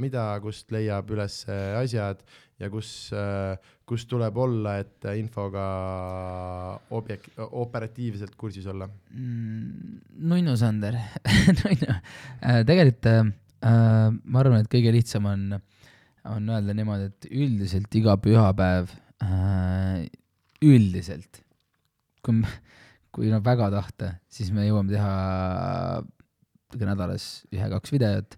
mida, 0.00 0.28
kust 0.44 0.72
leiab 0.72 1.10
üles 1.16 1.42
asjad 1.48 2.24
ja 2.60 2.68
kus 2.72 3.10
äh,, 3.16 3.56
kus 3.90 4.06
tuleb 4.06 4.36
olla, 4.38 4.76
et 4.84 5.06
infoga 5.18 5.64
objek-, 6.94 7.32
operatiivselt 7.58 8.36
kursis 8.38 8.68
olla 8.70 8.86
mm,? 8.86 9.98
nunnu, 10.30 10.54
Sander 10.60 10.94
nunnu. 11.60 11.96
Äh, 12.38 12.62
tegelikult 12.68 13.10
äh, 13.10 13.24
ma 14.14 14.42
arvan, 14.42 14.62
et 14.62 14.70
kõige 14.70 14.94
lihtsam 14.94 15.26
on, 15.30 15.58
on 16.30 16.54
öelda 16.54 16.76
niimoodi, 16.76 17.10
et 17.10 17.30
üldiselt 17.32 17.98
iga 17.98 18.14
pühapäev 18.22 18.94
äh,, 19.26 20.06
üldiselt, 20.62 21.42
kui, 22.22 22.44
kui 23.10 23.32
no 23.32 23.42
väga 23.42 23.72
tahta, 23.74 24.14
siis 24.30 24.52
me 24.54 24.68
jõuame 24.68 24.94
teha 24.94 26.04
nädalas 26.86 27.40
ühe-kaks 27.50 27.90
videot 27.90 28.36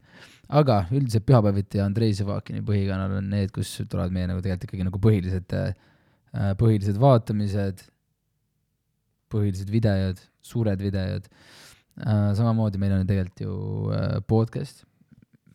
aga 0.52 0.82
üldiselt 0.92 1.24
pühapäeviti 1.28 1.80
ja 1.80 1.86
Andrei 1.88 2.12
Sevakini 2.16 2.62
põhikanal 2.66 3.16
on 3.18 3.30
need, 3.32 3.52
kus 3.54 3.70
tulevad 3.80 4.12
meie 4.14 4.28
nagu 4.28 4.42
tegelikult 4.44 4.68
ikkagi 4.68 4.86
nagu 4.88 5.00
põhilised, 5.02 5.54
äh, 5.56 6.52
põhilised 6.60 7.00
vaatamised, 7.00 7.84
põhilised 9.32 9.72
videod, 9.72 10.20
suured 10.44 10.82
videod. 10.84 11.28
Äh, 12.02 12.32
samamoodi 12.36 12.80
meil 12.80 12.96
on 12.98 13.08
tegelikult 13.08 13.44
ju 13.44 13.56
äh, 13.96 14.18
podcast, 14.28 14.84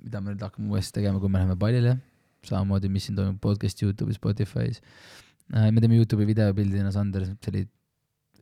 mida 0.01 0.21
me 0.21 0.33
nüüd 0.33 0.45
hakkame 0.45 0.71
uuesti 0.73 0.99
tegema, 0.99 1.21
kui 1.21 1.29
me 1.29 1.41
läheme 1.41 1.57
pallile. 1.59 1.97
samamoodi, 2.47 2.89
mis 2.89 3.03
siin 3.09 3.17
toimub 3.17 3.41
podcast 3.43 3.81
Youtube'is, 3.83 4.17
Spotify's. 4.21 4.77
me 5.51 5.81
teeme 5.81 5.97
Youtube'i 5.97 6.27
videopildina, 6.29 6.93
Sander, 6.95 7.25
see 7.27 7.51
oli, 7.51 7.63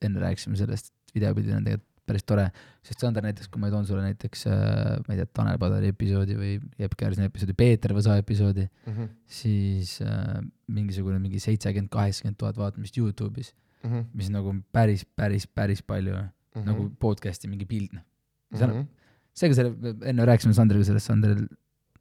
enne 0.06 0.22
rääkisime 0.22 0.60
sellest, 0.60 0.92
videopildina 1.16 1.58
on 1.58 1.66
tegelikult 1.66 1.95
päris 2.06 2.26
tore, 2.28 2.46
sest 2.86 3.02
Sander 3.02 3.26
näiteks, 3.26 3.50
kui 3.52 3.62
ma 3.62 3.72
toon 3.74 3.86
sulle 3.88 4.04
näiteks 4.06 4.46
äh,, 4.52 4.96
ma 5.06 5.16
ei 5.16 5.22
tea, 5.22 5.30
Tanel 5.34 5.60
Padari 5.62 5.92
episoodi 5.94 6.38
või 6.38 6.52
Jepp 6.82 6.98
Kärsini 7.00 7.30
episoodi, 7.30 7.56
Peeter 7.58 7.96
Võsa 7.98 8.18
episoodi 8.22 8.66
mm, 8.68 8.94
-hmm. 8.94 9.12
siis 9.40 9.98
äh, 10.06 10.40
mingisugune 10.68 11.20
mingi 11.20 11.42
seitsekümmend, 11.44 11.92
kaheksakümmend 11.94 12.40
tuhat 12.42 12.58
vaatamist 12.62 12.98
Youtube'is 12.98 13.54
mm, 13.84 13.92
-hmm. 13.92 14.06
mis 14.14 14.32
nagu 14.34 14.56
päris, 14.72 15.06
päris, 15.16 15.48
päris 15.48 15.82
palju 15.82 16.14
mm, 16.14 16.30
-hmm. 16.54 16.66
nagu 16.70 16.90
podcast'i 17.00 17.50
mingi 17.50 17.66
pild, 17.66 17.94
noh 17.94 18.06
mm 18.52 18.60
-hmm.. 18.60 18.88
seega 19.34 19.56
selle, 19.56 19.96
enne 20.06 20.26
rääkisime 20.26 20.54
Sandriga 20.54 20.86
sellest, 20.86 21.12
Sander 21.12 21.36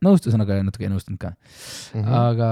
nõustus, 0.04 0.36
aga 0.36 0.62
natuke 0.62 0.84
ei 0.84 0.92
nõustunud 0.92 1.18
ka 1.18 1.32
mm. 1.32 2.00
-hmm. 2.00 2.14
aga 2.20 2.50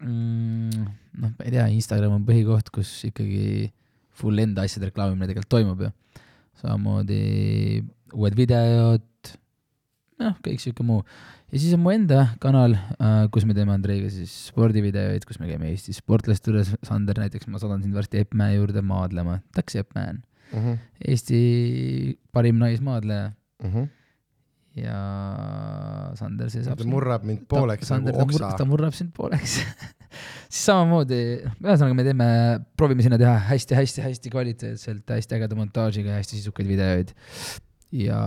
mm, 0.00 0.88
noh, 1.22 1.30
ma 1.30 1.46
ei 1.46 1.54
tea, 1.54 1.68
Instagram 1.74 2.18
on 2.20 2.26
põhikoht, 2.26 2.70
kus 2.74 2.90
ikkagi 3.08 3.72
full 4.18 4.42
enda 4.42 4.66
asjade 4.66 4.90
reklaamimine 4.90 5.28
tegelikult 5.30 5.52
toimub 5.52 5.86
ju. 5.86 5.92
samamoodi 6.62 7.20
uued 8.12 8.34
videod, 8.38 9.04
noh, 10.22 10.34
kõik 10.44 10.60
sihuke 10.62 10.84
muu. 10.86 11.00
ja 11.52 11.60
siis 11.60 11.72
on 11.76 11.82
mu 11.82 11.92
enda 11.94 12.26
kanal 12.42 12.76
äh,, 12.76 13.24
kus 13.32 13.46
me 13.48 13.56
teeme 13.56 13.74
Andreiga 13.74 14.10
siis 14.12 14.34
spordivideoid, 14.50 15.24
kus 15.28 15.40
me 15.40 15.48
käime 15.48 15.70
Eesti 15.72 15.96
sportlaste 15.96 16.52
juures, 16.52 16.74
Sander 16.86 17.18
näiteks, 17.18 17.48
ma 17.48 17.60
saadan 17.62 17.82
sind 17.84 17.96
varsti 17.96 18.20
Epp 18.22 18.36
Mäe 18.38 18.58
juurde 18.58 18.84
maadlema, 18.84 19.40
Taxi 19.56 19.80
Epp 19.82 19.96
Man 19.96 20.22
uh. 20.52 20.58
Mhm. 20.58 20.68
-huh. 20.68 20.78
Eesti 21.08 22.18
parim 22.32 22.60
naismaadleja 22.62 23.32
uh. 23.32 23.66
Mhm. 23.66 23.90
Ja 24.78 26.12
Sander, 26.16 26.48
see 26.52 26.64
saab. 26.64 26.80
ta 26.80 26.86
murrab 26.88 27.26
mind 27.28 27.44
pooleks 27.50 27.90
ta, 27.90 27.98
nagu 28.00 28.24
oksa. 28.24 28.54
ta 28.56 28.66
murrab 28.68 28.96
sind 28.96 29.12
pooleks 29.16 29.58
siis 30.52 30.64
samamoodi, 30.64 31.20
ühesõnaga 31.60 31.96
me 31.98 32.06
teeme, 32.06 32.28
proovime 32.78 33.04
sinna 33.04 33.18
teha 33.20 33.34
hästi-hästi-hästi 33.50 34.32
kvaliteetselt, 34.32 35.04
hästi 35.08 35.38
ägeda 35.38 35.58
montaažiga 35.58 36.14
ja 36.14 36.20
hästi 36.20 36.40
sisukaid 36.40 36.68
videoid. 36.68 37.14
ja 37.96 38.18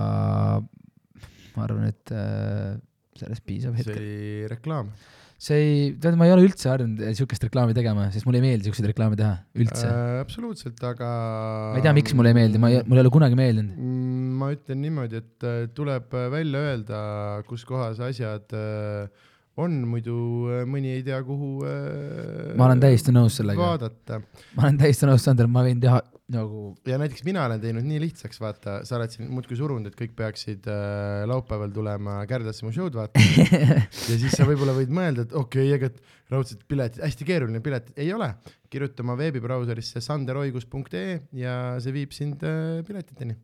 ma 1.55 1.65
arvan, 1.65 1.89
et 1.93 2.13
äh, 2.13 2.75
sellest 3.17 3.45
piisab 3.47 3.77
hetkel. 3.79 3.95
see 3.95 4.01
oli 4.01 4.49
reklaam 4.51 4.93
see 5.35 5.59
ei, 5.59 5.91
tead, 6.01 6.15
ma 6.19 6.29
ei 6.29 6.33
ole 6.35 6.45
üldse 6.47 6.69
harjunud 6.71 7.01
siukest 7.17 7.43
reklaami 7.47 7.75
tegema, 7.75 8.07
sest 8.13 8.27
mulle 8.27 8.39
ei 8.39 8.45
meeldi 8.47 8.69
siukseid 8.69 8.87
reklaame 8.93 9.19
teha, 9.19 9.35
üldse 9.59 9.85
äh,. 9.89 10.21
absoluutselt, 10.23 10.79
aga. 10.87 11.11
ma 11.73 11.81
ei 11.81 11.85
tea, 11.85 11.95
miks 11.97 12.15
mulle 12.15 12.31
ei 12.31 12.39
meeldi, 12.39 12.61
ma 12.61 12.71
ei, 12.71 12.81
mulle 12.87 13.03
ei 13.03 13.05
ole 13.05 13.13
kunagi 13.13 13.39
meeldinud 13.39 13.75
mm,. 13.75 14.33
ma 14.39 14.51
ütlen 14.55 14.81
niimoodi, 14.85 15.21
et 15.23 15.47
äh, 15.47 15.61
tuleb 15.75 16.15
välja 16.33 16.65
öelda, 16.71 16.99
kus 17.49 17.67
kohas 17.67 17.99
asjad 18.03 18.55
äh, 18.55 19.31
on, 19.61 19.77
muidu 19.89 20.17
äh, 20.51 20.63
mõni 20.67 20.95
ei 20.97 21.03
tea, 21.05 21.21
kuhu 21.25 21.63
äh, 21.67 22.55
ma 22.59 22.69
olen 22.69 22.83
täiesti 22.83 23.13
nõus 23.15 23.39
sellega. 23.39 23.61
vaadata. 23.61 24.21
ma 24.57 24.67
olen 24.67 24.79
täiesti 24.81 25.07
nõus, 25.09 25.23
Sander, 25.25 25.51
ma 25.51 25.63
võin 25.67 25.83
teha 25.83 26.01
nagu. 26.31 26.73
ja 26.87 26.97
näiteks 26.99 27.23
mina 27.25 27.43
olen 27.45 27.61
teinud 27.61 27.85
nii 27.85 27.99
lihtsaks, 28.05 28.39
vaata, 28.41 28.79
sa 28.87 28.97
oled 28.97 29.13
siin 29.13 29.29
muudkui 29.31 29.57
surunud, 29.59 29.89
et 29.89 29.97
kõik 29.97 30.15
peaksid 30.17 30.67
äh, 30.71 31.23
laupäeval 31.29 31.73
tulema 31.75 32.17
Kärdasse 32.29 32.65
mu 32.65 32.73
show'd 32.75 32.97
vaatama 32.97 33.47
ja 34.09 34.17
siis 34.17 34.33
sa 34.33 34.47
võib-olla 34.47 34.75
võid 34.77 34.93
mõelda, 34.95 35.27
et 35.27 35.35
okei 35.37 35.73
okay,, 35.75 35.91
et 35.91 36.31
raudselt 36.33 36.63
piletid, 36.69 37.03
hästi 37.05 37.27
keeruline 37.27 37.61
pilet, 37.65 37.91
ei 37.99 38.09
ole. 38.15 38.31
kirjuta 38.73 39.05
oma 39.05 39.17
veebibrauserisse 39.19 40.01
sanderoigus.ee 40.03 41.19
ja 41.37 41.57
see 41.83 41.93
viib 41.95 42.15
sind 42.15 42.41
äh, 42.47 42.81
piletiteni. 42.87 43.37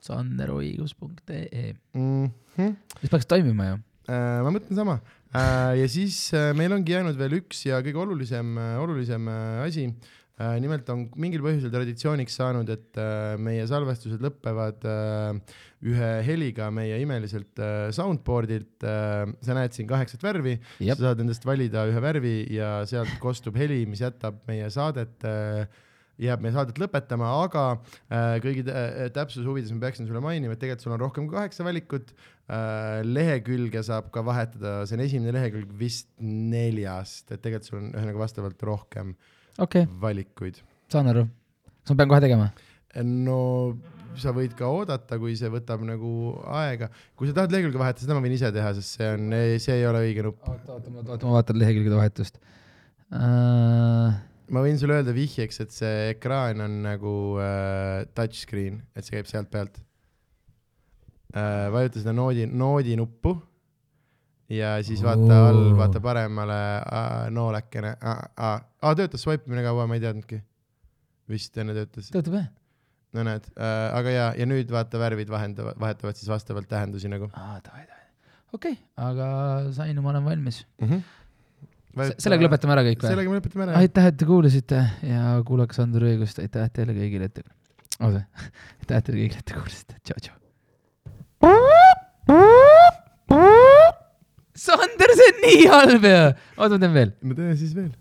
sanderoigus.ee 0.00 1.72
mm 1.94 2.30
-hmm. 2.56 2.76
mis 3.02 3.10
peaks 3.10 3.26
toimima 3.26 3.72
ju 3.72 3.74
äh,? 4.08 4.38
ma 4.46 4.54
mõtlen 4.54 4.78
sama 4.78 5.00
äh, 5.34 5.74
ja 5.80 5.88
siis 5.88 6.30
äh, 6.34 6.54
meil 6.54 6.72
ongi 6.72 6.94
jäänud 6.94 7.18
veel 7.18 7.40
üks 7.42 7.66
ja 7.66 7.82
kõige 7.82 7.98
olulisem 7.98 8.58
äh,, 8.58 8.78
olulisem 8.78 9.26
äh, 9.28 9.66
asi 9.66 9.90
Äh, 9.90 10.21
nimelt 10.40 10.88
on 10.92 11.04
mingil 11.20 11.42
põhjusel 11.44 11.72
traditsiooniks 11.72 12.38
saanud, 12.38 12.70
et 12.72 12.98
äh, 13.00 13.34
meie 13.40 13.66
salvestused 13.68 14.22
lõpevad 14.24 14.86
äh, 14.88 15.58
ühe 15.92 16.10
heliga 16.26 16.70
meie 16.72 17.00
imeliselt 17.02 17.58
soundboard'ilt. 17.92 18.84
sa 19.42 19.56
näed 19.56 19.74
siin 19.74 19.88
kaheksat 19.90 20.22
värvi, 20.22 20.56
sa 20.78 20.98
saad 21.00 21.22
endast 21.24 21.44
valida 21.46 21.84
ühe 21.90 22.02
värvi 22.02 22.36
ja 22.54 22.84
sealt 22.86 23.16
kostub 23.22 23.58
heli, 23.58 23.82
mis 23.90 24.02
jätab 24.04 24.38
meie 24.46 24.70
saadet 24.70 25.26
jääb 26.22 26.42
meie 26.44 26.54
saadet 26.54 26.78
lõpetama, 26.80 27.28
aga 27.46 27.64
äh, 27.72 28.36
kõigi 28.44 28.64
täpsuse 29.14 29.46
huvides 29.48 29.72
ma 29.74 29.86
peaksin 29.86 30.08
sulle 30.08 30.22
mainima, 30.22 30.54
et 30.54 30.62
tegelikult 30.62 30.86
sul 30.86 30.94
on 30.94 31.02
rohkem 31.02 31.28
kui 31.28 31.38
kaheksa 31.38 31.66
valikut. 31.66 32.14
Äh,. 32.52 33.00
lehekülge 33.06 33.80
saab 33.86 34.10
ka 34.12 34.20
vahetada, 34.26 34.82
see 34.84 34.98
on 34.98 35.04
esimene 35.04 35.32
lehekülg 35.32 35.70
vist 35.78 36.10
neljast, 36.20 37.30
et 37.30 37.40
tegelikult 37.40 37.70
sul 37.70 37.78
on 37.78 37.92
ühesõnaga 37.94 38.20
vastavalt 38.20 38.64
rohkem 38.66 39.14
äh, 39.14 39.41
okay. 39.58 39.88
valikuid. 40.00 40.60
saan 40.92 41.10
aru. 41.12 41.26
kas 41.82 41.94
ma 41.94 42.02
pean 42.02 42.12
kohe 42.12 42.22
tegema? 42.24 42.52
no 43.02 43.40
sa 44.20 44.32
võid 44.36 44.54
ka 44.56 44.68
oodata, 44.68 45.16
kui 45.20 45.34
see 45.38 45.50
võtab 45.52 45.84
nagu 45.86 46.10
aega. 46.52 46.90
kui 47.16 47.28
sa 47.28 47.36
tahad 47.36 47.54
lehekülge 47.54 47.80
vahetada, 47.80 48.04
seda 48.04 48.16
ma 48.16 48.24
võin 48.24 48.34
ise 48.36 48.50
teha, 48.54 48.72
sest 48.76 48.98
see 48.98 49.12
on, 49.14 49.36
see 49.62 49.78
ei 49.78 49.86
ole 49.88 50.02
õige 50.08 50.26
nupp. 50.26 50.42
oota, 50.48 50.76
oota, 50.76 50.92
oota, 51.06 51.22
ma 51.28 51.38
vaatan 51.38 51.60
lehekülgede 51.62 51.98
vahetust 51.98 52.40
uh.... 53.12 54.10
ma 54.52 54.64
võin 54.64 54.80
sulle 54.80 54.98
öelda 55.00 55.14
vihjeks, 55.16 55.62
et 55.64 55.76
see 55.76 56.10
ekraan 56.12 56.64
on 56.64 56.82
nagu 56.88 57.14
uh, 57.38 58.02
touchscreen, 58.16 58.82
et 58.96 59.06
see 59.06 59.16
käib 59.16 59.30
sealt 59.30 59.52
pealt 59.52 59.80
uh,. 59.80 61.70
vajuta 61.74 62.02
seda 62.02 62.16
noodi, 62.16 62.46
noodi 62.48 62.98
nuppu 63.00 63.36
ja 64.52 64.74
siis 64.84 65.00
vaata 65.04 65.38
all, 65.48 65.70
vaata 65.78 66.02
paremale 66.04 66.60
noolekene, 67.32 67.96
aa 68.82 68.98
töötas 68.98 69.24
swipe 69.24 69.48
imine 69.48 69.64
kaua, 69.66 69.86
ma 69.90 69.98
ei 69.98 70.04
teadnudki. 70.04 70.42
vist 71.32 71.56
enne 71.62 71.74
töötas. 71.76 72.10
töötab 72.12 72.38
jah. 72.40 72.50
no 73.16 73.24
näed 73.28 73.48
äh,, 73.54 73.88
aga 73.98 74.14
ja, 74.14 74.28
ja 74.38 74.48
nüüd 74.48 74.70
vaata 74.74 75.00
värvid 75.00 75.30
vahendavad, 75.32 75.78
vahetavad 75.80 76.18
siis 76.18 76.30
vastavalt 76.32 76.68
tähendusi 76.70 77.10
nagu. 77.12 77.30
aa, 77.32 77.58
davai, 77.64 77.86
davai. 77.86 78.06
okei 78.52 78.76
okay,, 78.76 78.84
aga 79.08 79.26
sain, 79.76 80.02
ma 80.02 80.14
olen 80.14 80.24
valmis 80.28 80.64
mm. 80.80 80.88
-hmm. 80.88 81.10
Vajuta... 81.96 82.24
sellega 82.24 82.46
lõpetame 82.48 82.72
ära 82.76 82.84
kõik 82.88 83.02
või? 83.02 83.10
sellega 83.12 83.32
me 83.32 83.40
lõpetame 83.40 83.66
ära. 83.66 83.80
aitäh, 83.84 84.06
et 84.10 84.20
te 84.20 84.28
kuulasite 84.28 84.84
ja 85.06 85.32
kuulake 85.48 85.76
Sander 85.76 86.06
Õigust, 86.08 86.40
aitäh 86.42 86.70
teile 86.72 86.96
kõigile, 86.96 87.28
et 87.28 87.34
te, 87.38 87.44
oota, 88.00 88.24
aitäh 88.82 89.02
teile 89.08 89.18
kõigile, 89.20 89.42
et 89.42 89.50
te 89.50 89.58
kuulasite, 89.58 89.98
tšau, 90.02 90.22
tšau. 90.26 90.38
Sander, 94.62 95.10
see 95.18 95.28
on 95.32 95.38
nii 95.42 95.62
halb 95.72 96.04
ja. 96.06 96.22
oota, 96.56 96.76
ma 96.76 96.78
teen 96.78 96.96
veel. 96.96 97.12
no 97.28 97.36
tee 97.36 97.56
siis 97.60 97.76
veel. 97.76 97.92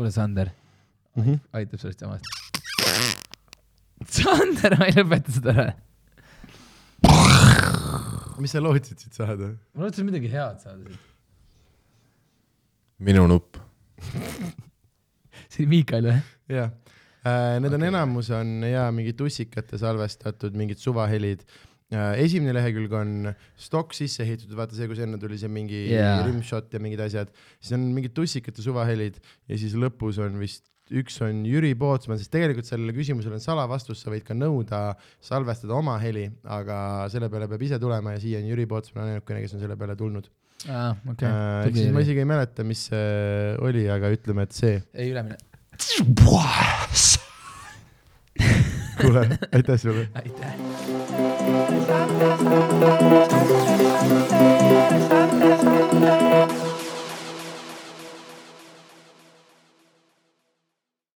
Kuule, 0.00 0.10
Sander 0.14 0.48
mm. 1.16 1.22
-hmm. 1.22 1.38
aitab 1.52 1.80
sellest 1.80 2.00
jamast. 2.00 2.24
Sander, 4.08 4.76
ma 4.80 4.88
ei 4.88 4.96
lõpeta 4.96 5.34
seda 5.36 5.52
ära. 5.52 5.72
mis 8.40 8.54
sa 8.56 8.62
lootsid 8.64 9.02
siit 9.02 9.18
saada? 9.18 9.50
ma 9.74 9.84
lootsin 9.84 10.06
midagi 10.08 10.30
head 10.32 10.62
saada 10.64 10.80
siit. 10.86 11.00
minu 13.08 13.26
nupp 13.28 13.58
see 15.50 15.60
oli 15.60 15.68
Miikal 15.74 16.08
või? 16.08 16.20
jah 16.48 16.72
Need 17.20 17.74
on 17.74 17.82
Okei. 17.82 17.88
enamus 17.90 18.30
on 18.32 18.62
ja 18.64 18.86
mingid 18.96 19.18
tussikate 19.18 19.76
salvestatud 19.76 20.54
mingid 20.56 20.80
suvahelid. 20.80 21.42
Esimene 21.90 22.54
lehekülg 22.54 22.92
on 22.94 23.30
stokk 23.58 23.94
sisse 23.96 24.22
ehitatud, 24.22 24.54
vaata 24.58 24.76
see, 24.78 24.86
kus 24.90 25.00
enne 25.02 25.18
tuli 25.18 25.38
see 25.40 25.50
mingi 25.50 25.86
Jaa. 25.90 26.20
rimshot 26.26 26.70
ja 26.74 26.82
mingid 26.82 27.02
asjad, 27.02 27.32
siis 27.58 27.74
on 27.74 27.88
mingid 27.96 28.14
tussikate 28.14 28.62
suvahelid 28.62 29.18
ja 29.50 29.58
siis 29.58 29.74
lõpus 29.78 30.20
on 30.22 30.38
vist 30.42 30.68
üks 30.90 31.20
on 31.22 31.44
Jüri 31.46 31.72
Pootsman, 31.78 32.18
sest 32.18 32.32
tegelikult 32.34 32.66
sellele 32.66 32.94
küsimusele 32.96 33.36
on 33.38 33.42
salavastus, 33.42 34.02
sa 34.02 34.10
võid 34.12 34.24
ka 34.26 34.34
nõuda 34.34 34.80
salvestada 35.22 35.76
oma 35.76 35.96
heli, 36.02 36.26
aga 36.50 37.06
selle 37.12 37.30
peale 37.30 37.48
peab 37.50 37.62
ise 37.66 37.78
tulema 37.82 38.16
ja 38.16 38.22
siia 38.22 38.40
on 38.42 38.48
Jüri 38.50 38.66
Pootsman 38.70 39.12
ainukene, 39.12 39.44
kes 39.44 39.54
on 39.56 39.62
selle 39.62 39.78
peale 39.80 39.96
tulnud. 39.98 40.26
aa, 40.68 40.90
okei 41.12 41.30
ehk 41.68 41.78
siis 41.78 41.94
ma 41.94 42.02
isegi 42.04 42.24
ei 42.24 42.28
mäleta, 42.28 42.66
mis 42.66 42.88
see 42.90 43.54
oli, 43.62 43.86
aga 43.92 44.10
ütleme, 44.16 44.48
et 44.48 44.56
see. 44.56 44.82
ei 44.94 45.14
ülemine. 45.14 45.38
kuule, 49.00 49.24
aitäh 49.52 49.80
sulle. 49.80 50.10
aitäh. 50.14 50.69
Thank 56.00 56.52
you. 56.52 56.59